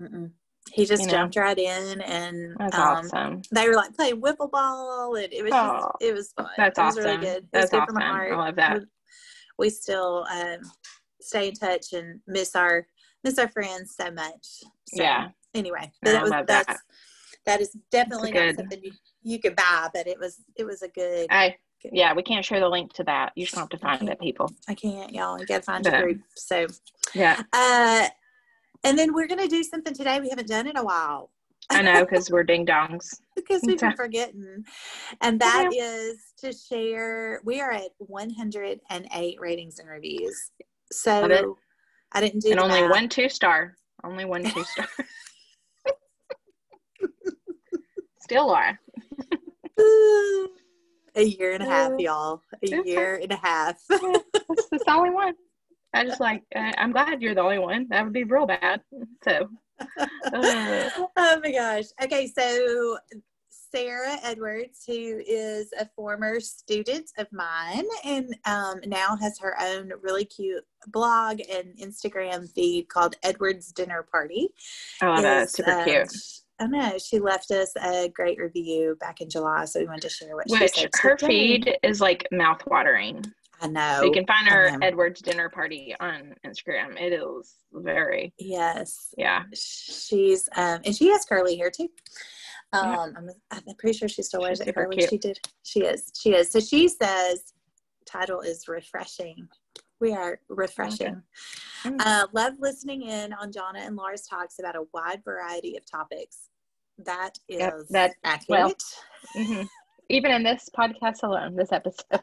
Mm-mm. 0.00 0.30
he 0.72 0.84
just 0.84 1.04
you 1.04 1.10
jumped 1.10 1.36
know? 1.36 1.42
right 1.42 1.58
in 1.58 2.00
and 2.02 2.54
that's 2.58 2.76
um, 2.76 2.82
awesome. 2.82 3.42
they 3.52 3.68
were 3.68 3.74
like 3.74 3.94
playing 3.94 4.20
wiffle 4.20 4.50
ball 4.50 5.16
and 5.16 5.32
it 5.32 5.42
was 5.42 5.52
oh, 5.54 5.72
just 5.72 5.86
it 6.00 6.14
was 6.14 6.32
fun. 6.36 6.48
that's 6.56 6.78
it 6.78 6.82
was 6.82 6.96
awesome. 6.98 7.04
really 7.04 7.24
good. 7.24 7.36
It 7.38 7.48
that's 7.52 7.70
good 7.70 7.80
awesome. 7.80 7.96
I 7.98 8.34
love 8.34 8.56
that. 8.56 8.80
We, 8.80 8.86
we 9.58 9.70
still 9.70 10.26
um, 10.30 10.58
stay 11.20 11.48
in 11.48 11.54
touch 11.54 11.92
and 11.92 12.20
miss 12.26 12.54
our 12.54 12.86
miss 13.24 13.38
our 13.38 13.48
friends 13.48 13.94
so 13.96 14.10
much. 14.10 14.46
So, 14.88 15.02
yeah. 15.02 15.28
anyway 15.54 15.90
that 16.02 16.22
was 16.22 16.30
that's 16.46 16.66
that. 16.66 16.78
that 17.46 17.60
is 17.60 17.76
definitely 17.90 18.32
not 18.32 18.54
something 18.54 18.80
you, 18.82 18.92
you 19.26 19.40
could 19.40 19.56
buy, 19.56 19.88
but 19.92 20.06
it 20.06 20.18
was 20.18 20.38
it 20.56 20.64
was 20.64 20.82
a 20.82 20.88
good. 20.88 21.26
I 21.30 21.56
yeah, 21.92 22.14
we 22.14 22.22
can't 22.22 22.44
share 22.44 22.60
the 22.60 22.68
link 22.68 22.92
to 22.94 23.04
that. 23.04 23.32
You 23.34 23.44
just 23.44 23.56
have 23.56 23.68
to 23.70 23.78
find 23.78 24.08
it, 24.08 24.20
people. 24.20 24.50
I 24.68 24.74
can't, 24.74 25.12
y'all. 25.12 25.38
You 25.38 25.46
got 25.46 25.58
to 25.58 25.62
find 25.62 25.84
but, 25.84 25.92
your 25.92 26.02
group. 26.02 26.20
So 26.34 26.66
yeah. 27.14 27.42
Uh, 27.52 28.08
and 28.84 28.98
then 28.98 29.12
we're 29.12 29.26
gonna 29.26 29.48
do 29.48 29.62
something 29.62 29.92
today 29.94 30.20
we 30.20 30.30
haven't 30.30 30.48
done 30.48 30.66
in 30.68 30.76
a 30.76 30.84
while. 30.84 31.30
I 31.68 31.82
know 31.82 32.04
because 32.04 32.30
we're 32.30 32.44
ding 32.44 32.64
dongs. 32.64 33.18
because 33.36 33.62
we've 33.66 33.80
been 33.80 33.92
forgetting, 33.96 34.64
and 35.20 35.40
that 35.40 35.70
yeah. 35.72 35.82
is 35.82 36.18
to 36.38 36.52
share. 36.52 37.40
We 37.44 37.60
are 37.60 37.72
at 37.72 37.90
108 37.98 39.40
ratings 39.40 39.78
and 39.80 39.88
reviews. 39.88 40.52
So 40.92 41.56
I 42.12 42.20
didn't 42.20 42.42
do 42.42 42.52
and 42.52 42.60
only 42.60 42.82
math. 42.82 42.90
one 42.90 43.08
two 43.08 43.28
star. 43.28 43.76
Only 44.04 44.24
one 44.24 44.44
two 44.44 44.62
star. 44.72 44.86
Still 48.26 48.50
are 48.50 48.80
a 51.14 51.22
year 51.22 51.52
and 51.52 51.62
a 51.62 51.66
half, 51.66 51.92
y'all. 51.98 52.42
A 52.64 52.82
year 52.84 53.20
and 53.22 53.30
a 53.30 53.36
half. 53.36 53.76
that's, 53.88 54.68
the 54.70 54.84
only 54.88 55.10
one. 55.10 55.34
I 55.94 56.04
just 56.04 56.20
like. 56.20 56.42
Uh, 56.54 56.72
I'm 56.76 56.90
glad 56.90 57.22
you're 57.22 57.36
the 57.36 57.42
only 57.42 57.60
one. 57.60 57.86
That 57.90 58.02
would 58.02 58.12
be 58.12 58.24
real 58.24 58.46
bad. 58.46 58.80
So. 59.22 59.48
Uh. 59.78 60.90
oh 61.16 61.40
my 61.40 61.52
gosh. 61.52 61.84
Okay, 62.02 62.26
so 62.26 62.98
Sarah 63.48 64.16
Edwards, 64.24 64.82
who 64.86 65.20
is 65.24 65.70
a 65.78 65.86
former 65.94 66.40
student 66.40 67.10
of 67.18 67.28
mine 67.30 67.84
and 68.04 68.36
um, 68.44 68.80
now 68.86 69.16
has 69.20 69.38
her 69.38 69.54
own 69.60 69.92
really 70.02 70.24
cute 70.24 70.64
blog 70.88 71.40
and 71.52 71.76
Instagram 71.78 72.50
feed 72.52 72.88
called 72.88 73.14
Edwards 73.22 73.70
Dinner 73.72 74.04
Party. 74.10 74.48
Oh, 75.00 75.22
that's 75.22 75.52
super 75.52 75.70
um, 75.70 75.84
cute 75.84 76.12
I 76.58 76.66
know 76.66 76.96
she 76.98 77.18
left 77.18 77.50
us 77.50 77.72
a 77.76 78.08
great 78.08 78.38
review 78.38 78.96
back 78.98 79.20
in 79.20 79.28
July, 79.28 79.66
so 79.66 79.80
we 79.80 79.86
wanted 79.86 80.02
to 80.02 80.08
share 80.08 80.34
what 80.34 80.46
Which 80.48 80.74
she 80.74 80.80
said. 80.80 80.90
Her 80.94 81.18
feed 81.18 81.76
is 81.82 82.00
like 82.00 82.26
mouthwatering. 82.32 83.30
I 83.60 83.68
know. 83.68 83.96
So 84.00 84.04
you 84.06 84.12
can 84.12 84.26
find 84.26 84.48
her 84.48 84.78
Edwards 84.82 85.20
dinner 85.22 85.48
party 85.48 85.94
on 86.00 86.34
Instagram. 86.46 87.00
It 87.00 87.12
is 87.12 87.54
very 87.72 88.32
yes. 88.38 89.14
Yeah. 89.16 89.44
She's 89.54 90.48
um 90.56 90.80
and 90.84 90.94
she 90.94 91.08
has 91.08 91.24
curly 91.24 91.56
hair 91.56 91.70
too. 91.70 91.88
Um 92.72 92.84
yeah. 92.84 93.06
I'm, 93.16 93.30
I'm 93.50 93.76
pretty 93.78 93.96
sure 93.96 94.08
she 94.08 94.22
still 94.22 94.42
wears 94.42 94.60
it 94.60 94.74
curly. 94.74 94.96
Cute. 94.96 95.10
She 95.10 95.18
did. 95.18 95.38
She 95.62 95.80
is. 95.80 96.12
She 96.20 96.34
is. 96.34 96.50
So 96.50 96.60
she 96.60 96.88
says 96.88 97.54
title 98.04 98.40
is 98.40 98.68
refreshing 98.68 99.48
we 100.00 100.12
are 100.12 100.40
refreshing. 100.48 101.22
Okay. 101.86 101.96
Mm. 101.96 102.00
Uh, 102.00 102.26
love 102.32 102.54
listening 102.58 103.02
in 103.02 103.32
on 103.32 103.52
Jonna 103.52 103.86
and 103.86 103.96
Laura's 103.96 104.26
talks 104.26 104.58
about 104.58 104.76
a 104.76 104.84
wide 104.92 105.22
variety 105.24 105.76
of 105.76 105.84
topics. 105.90 106.48
That 106.98 107.38
is 107.48 107.60
yep, 107.60 107.74
that, 107.90 108.14
accurate. 108.24 108.48
Well, 108.48 108.74
mm-hmm. 109.36 109.62
Even 110.08 110.30
in 110.30 110.42
this 110.42 110.68
podcast 110.76 111.22
alone, 111.22 111.56
this 111.56 111.72
episode. 111.72 112.20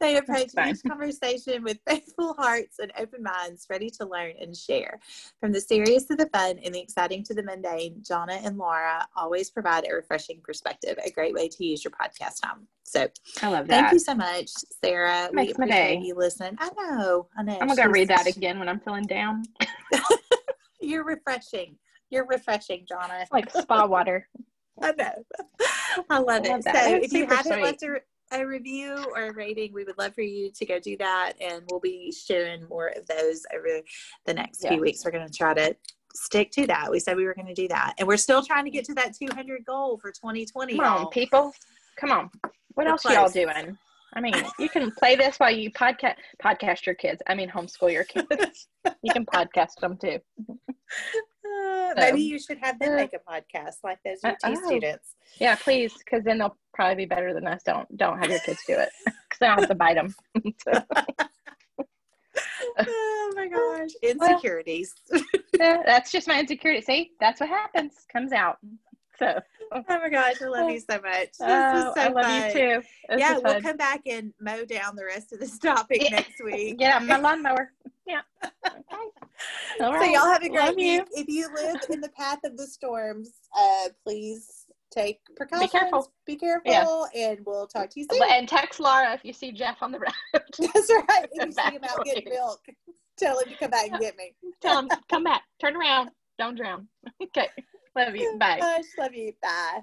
They 0.00 0.16
approach 0.18 0.50
each 0.66 0.82
conversation 0.86 1.62
with 1.62 1.78
faithful 1.88 2.34
hearts 2.34 2.78
and 2.78 2.92
open 2.98 3.22
minds, 3.22 3.66
ready 3.70 3.90
to 3.90 4.06
learn 4.06 4.34
and 4.40 4.56
share. 4.56 5.00
From 5.40 5.52
the 5.52 5.60
serious 5.60 6.04
to 6.06 6.16
the 6.16 6.26
fun 6.26 6.58
and 6.64 6.74
the 6.74 6.80
exciting 6.80 7.22
to 7.24 7.34
the 7.34 7.42
mundane, 7.42 8.02
Jonna 8.02 8.44
and 8.44 8.56
Laura 8.56 9.06
always 9.16 9.50
provide 9.50 9.86
a 9.88 9.94
refreshing 9.94 10.40
perspective, 10.42 10.98
a 11.04 11.10
great 11.10 11.34
way 11.34 11.48
to 11.48 11.64
use 11.64 11.84
your 11.84 11.92
podcast 11.92 12.40
time. 12.42 12.66
So 12.84 13.08
I 13.42 13.48
love 13.48 13.66
that. 13.68 13.80
Thank 13.80 13.92
you 13.92 13.98
so 13.98 14.14
much, 14.14 14.50
Sarah. 14.82 15.26
It 15.26 15.34
makes 15.34 15.58
we 15.58 15.64
appreciate 15.64 16.02
you 16.02 16.14
listening. 16.14 16.56
I 16.58 16.70
know, 16.76 17.28
I 17.36 17.42
know. 17.42 17.58
I'm 17.60 17.68
gonna 17.68 17.90
read 17.90 18.08
that 18.08 18.26
again 18.26 18.58
when 18.58 18.68
I'm 18.68 18.80
feeling 18.80 19.04
down. 19.04 19.44
You're 20.80 21.04
refreshing. 21.04 21.76
You're 22.10 22.26
refreshing, 22.26 22.86
Jonna. 22.90 23.24
Like 23.32 23.50
spa 23.50 23.86
water. 23.86 24.28
I 24.82 24.92
know. 24.92 25.12
I 26.10 26.18
love 26.18 26.28
I 26.28 26.38
love 26.38 26.44
it. 26.46 26.64
That. 26.64 26.84
So 26.84 26.94
if 26.96 27.12
you 27.12 27.26
haven't 27.26 27.62
left 27.62 27.82
a 27.82 28.00
a 28.40 28.46
review 28.46 28.96
or 29.14 29.26
a 29.26 29.32
rating, 29.32 29.72
we 29.72 29.84
would 29.84 29.98
love 29.98 30.14
for 30.14 30.22
you 30.22 30.50
to 30.52 30.66
go 30.66 30.78
do 30.78 30.96
that. 30.98 31.34
And 31.40 31.62
we'll 31.70 31.80
be 31.80 32.12
sharing 32.12 32.66
more 32.68 32.88
of 32.88 33.06
those 33.06 33.44
over 33.54 33.80
the 34.26 34.34
next 34.34 34.62
yes. 34.62 34.72
few 34.72 34.80
weeks. 34.80 35.04
We're 35.04 35.10
going 35.10 35.26
to 35.26 35.32
try 35.32 35.54
to 35.54 35.76
stick 36.14 36.50
to 36.52 36.66
that. 36.66 36.90
We 36.90 37.00
said 37.00 37.16
we 37.16 37.24
were 37.24 37.34
going 37.34 37.46
to 37.46 37.54
do 37.54 37.68
that. 37.68 37.94
And 37.98 38.08
we're 38.08 38.16
still 38.16 38.42
trying 38.42 38.64
to 38.64 38.70
get 38.70 38.84
to 38.86 38.94
that 38.94 39.14
200 39.14 39.64
goal 39.64 39.98
for 39.98 40.10
2020. 40.10 40.76
Come 40.76 40.84
on, 40.84 41.08
people. 41.08 41.52
Come 41.96 42.10
on. 42.10 42.30
What 42.74 42.86
we're 42.86 42.92
else 42.92 43.02
close. 43.02 43.14
y'all 43.14 43.28
doing? 43.28 43.78
I 44.16 44.20
mean, 44.20 44.34
you 44.58 44.68
can 44.68 44.90
play 44.92 45.16
this 45.16 45.38
while 45.38 45.50
you 45.50 45.70
podcast 45.72 46.14
podcast 46.42 46.86
your 46.86 46.94
kids. 46.94 47.20
I 47.26 47.34
mean, 47.34 47.50
homeschool 47.50 47.92
your 47.92 48.04
kids. 48.04 48.68
you 49.02 49.12
can 49.12 49.26
podcast 49.26 49.80
them 49.80 49.96
too. 49.96 50.20
Uh, 51.54 51.88
so, 51.88 52.00
maybe 52.00 52.22
you 52.22 52.38
should 52.38 52.58
have 52.58 52.78
them 52.78 52.96
make 52.96 53.12
a 53.12 53.18
podcast 53.18 53.76
like 53.84 53.98
those 54.04 54.18
UT 54.24 54.36
uh, 54.42 54.50
oh. 54.50 54.66
students. 54.66 55.14
Yeah, 55.40 55.54
please, 55.54 55.92
because 55.98 56.24
then 56.24 56.38
they'll 56.38 56.56
probably 56.72 56.96
be 56.96 57.06
better 57.06 57.32
than 57.32 57.46
us. 57.46 57.62
Don't 57.64 57.96
don't 57.96 58.18
have 58.18 58.30
your 58.30 58.40
kids 58.40 58.60
do 58.66 58.74
it 58.74 58.90
because 59.04 59.42
I 59.42 59.46
don't 59.46 59.60
have 59.60 59.68
to 59.68 59.74
bite 59.74 59.96
them. 59.96 60.14
oh 62.78 63.32
my 63.36 63.48
gosh, 63.48 63.90
insecurities. 64.02 64.94
Well, 65.10 65.22
yeah, 65.58 65.82
that's 65.86 66.10
just 66.10 66.26
my 66.26 66.40
insecurity. 66.40 66.82
See, 66.82 67.10
that's 67.20 67.40
what 67.40 67.48
happens. 67.48 67.92
Comes 68.12 68.32
out. 68.32 68.58
So. 69.18 69.40
Oh 69.72 69.82
my 69.88 70.08
gosh, 70.08 70.42
I 70.42 70.46
love 70.46 70.70
you 70.70 70.80
so 70.80 71.00
much. 71.00 71.28
This 71.28 71.40
oh, 71.40 71.92
so 71.96 72.00
I 72.00 72.08
love 72.08 72.24
fun. 72.24 72.46
you 72.46 72.52
too. 72.52 72.82
This 73.08 73.20
yeah, 73.20 73.38
we'll 73.42 73.60
come 73.60 73.76
back 73.76 74.02
and 74.06 74.32
mow 74.40 74.64
down 74.64 74.94
the 74.94 75.04
rest 75.04 75.32
of 75.32 75.40
this 75.40 75.58
topic 75.58 76.10
next 76.10 76.42
week. 76.44 76.78
Get 76.78 76.94
out 76.94 77.06
my 77.06 77.16
lawnmower. 77.16 77.72
Yeah. 78.06 78.20
Okay. 78.66 78.80
All 79.80 79.92
right. 79.92 80.04
So 80.04 80.10
y'all 80.10 80.32
have 80.32 80.42
a 80.42 80.48
great 80.48 80.76
week. 80.76 81.02
If 81.12 81.28
you 81.28 81.48
live 81.54 81.80
in 81.90 82.00
the 82.00 82.08
path 82.08 82.40
of 82.44 82.56
the 82.56 82.66
storms, 82.66 83.30
uh, 83.56 83.88
please 84.04 84.66
take 84.94 85.20
precautions. 85.36 85.72
Be 85.72 85.78
careful. 85.78 86.12
Be 86.26 86.36
careful, 86.36 87.08
yeah. 87.14 87.28
and 87.28 87.40
we'll 87.44 87.66
talk 87.66 87.90
to 87.90 88.00
you 88.00 88.06
soon. 88.10 88.22
And 88.30 88.48
text 88.48 88.80
Laura 88.80 89.12
if 89.12 89.24
you 89.24 89.32
see 89.32 89.52
Jeff 89.52 89.82
on 89.82 89.92
the 89.92 89.98
road. 89.98 90.12
That's 90.32 90.90
right. 91.08 91.26
If 91.32 91.46
you 91.46 91.52
see 91.52 91.62
him 91.62 91.84
out 91.84 92.04
getting 92.04 92.30
milk, 92.30 92.60
tell 93.16 93.38
him 93.40 93.50
to 93.50 93.56
come 93.56 93.70
back 93.70 93.90
and 93.90 94.00
get 94.00 94.16
me. 94.16 94.34
tell 94.60 94.78
him 94.78 94.88
come 95.08 95.24
back. 95.24 95.42
Turn 95.60 95.76
around. 95.76 96.10
Don't 96.38 96.56
drown. 96.56 96.88
Okay. 97.22 97.48
Love 97.96 98.16
you. 98.16 98.36
Bye. 98.38 98.58
Gosh, 98.60 98.84
love 98.98 99.14
you. 99.14 99.32
Bye. 99.42 99.80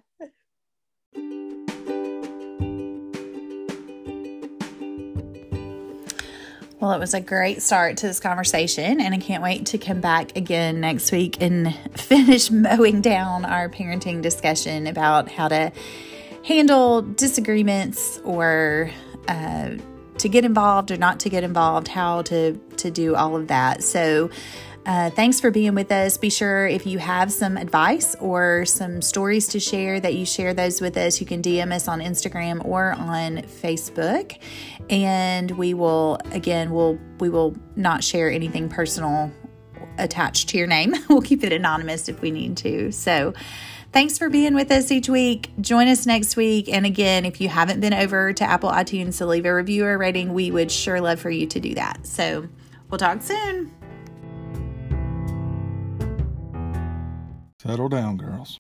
Well, 6.82 6.94
it 6.94 7.00
was 7.00 7.14
a 7.14 7.22
great 7.22 7.62
start 7.62 7.98
to 7.98 8.08
this 8.08 8.20
conversation, 8.20 9.02
and 9.02 9.14
I 9.14 9.20
can't 9.20 9.44
wait 9.44 9.68
to 9.68 9.78
come 9.78 10.02
back 10.02 10.36
again 10.36 10.82
next 10.82 11.12
week 11.12 11.40
and 11.40 11.76
finish 11.96 12.50
mowing 12.50 13.02
down 13.02 13.46
our 13.46 13.70
parenting 13.70 14.24
discussion 14.24 14.88
about 14.88 15.30
how 15.30 15.48
to 15.48 15.72
handle 16.44 17.04
disagreements 17.04 18.20
or 18.24 18.90
uh, 19.28 19.76
to 20.18 20.28
get 20.28 20.44
involved 20.44 20.90
or 20.90 20.98
not 20.98 21.20
to 21.20 21.30
get 21.30 21.44
involved, 21.44 21.88
how 21.88 22.24
to 22.24 22.60
to 22.78 22.90
do 22.90 23.14
all 23.14 23.36
of 23.36 23.50
that. 23.50 23.84
So 23.84 24.32
uh, 24.86 25.12
thanks 25.12 25.40
for 25.40 25.52
being 25.52 25.76
with 25.76 25.92
us. 25.92 26.18
Be 26.18 26.30
sure 26.30 26.66
if 26.66 26.88
you 26.88 26.98
have 26.98 27.32
some 27.32 27.56
advice 27.56 28.16
or 28.16 28.66
some 28.66 29.02
stories 29.02 29.48
to 29.50 29.60
share 29.60 30.00
that 30.00 30.16
you 30.16 30.26
share 30.26 30.54
those 30.54 30.82
with 30.82 30.98
us. 30.98 31.20
You 31.20 31.28
can 31.28 31.42
DM 31.42 31.72
us 31.72 31.88
on 31.88 32.00
Instagram 32.00 32.66
or 32.66 32.94
on 32.94 33.38
Facebook, 33.38 34.40
and 34.90 35.52
we 35.52 35.74
will 35.76 36.20
again 36.32 36.72
we'll 36.72 36.98
we 37.20 37.30
will 37.30 37.56
not 37.76 38.04
share 38.04 38.32
anything 38.32 38.70
personal 38.70 39.32
attached 40.00 40.50
to 40.50 40.58
your 40.58 40.68
name. 40.68 40.96
we'll 41.10 41.22
keep 41.22 41.44
it 41.44 41.54
anonymous 41.54 42.10
if 42.10 42.22
we 42.22 42.32
need 42.32 42.58
to. 42.58 42.92
So. 42.92 43.34
Thanks 43.94 44.18
for 44.18 44.30
being 44.30 44.54
with 44.54 44.72
us 44.72 44.90
each 44.90 45.10
week. 45.10 45.52
Join 45.60 45.90
us 45.90 46.06
next 46.06 46.38
week. 46.38 46.70
And 46.70 46.86
again, 46.86 47.26
if 47.26 47.42
you 47.42 47.50
haven't 47.50 47.82
been 47.82 47.94
over 47.94 48.32
to 48.32 48.44
Apple 48.46 48.70
iTunes 48.70 49.18
to 49.18 49.26
leave 49.26 49.46
a 49.46 49.54
review 49.54 49.84
or 49.84 49.98
rating, 49.98 50.34
we 50.34 50.50
would 50.50 50.72
sure 50.72 51.02
love 51.02 51.20
for 51.20 51.30
you 51.30 51.46
to 51.48 51.60
do 51.60 51.76
that. 51.76 52.08
So 52.08 52.48
we'll 52.90 53.00
talk 53.00 53.22
soon. 53.22 53.70
Settle 57.64 57.90
down, 57.90 58.18
girls. 58.18 58.50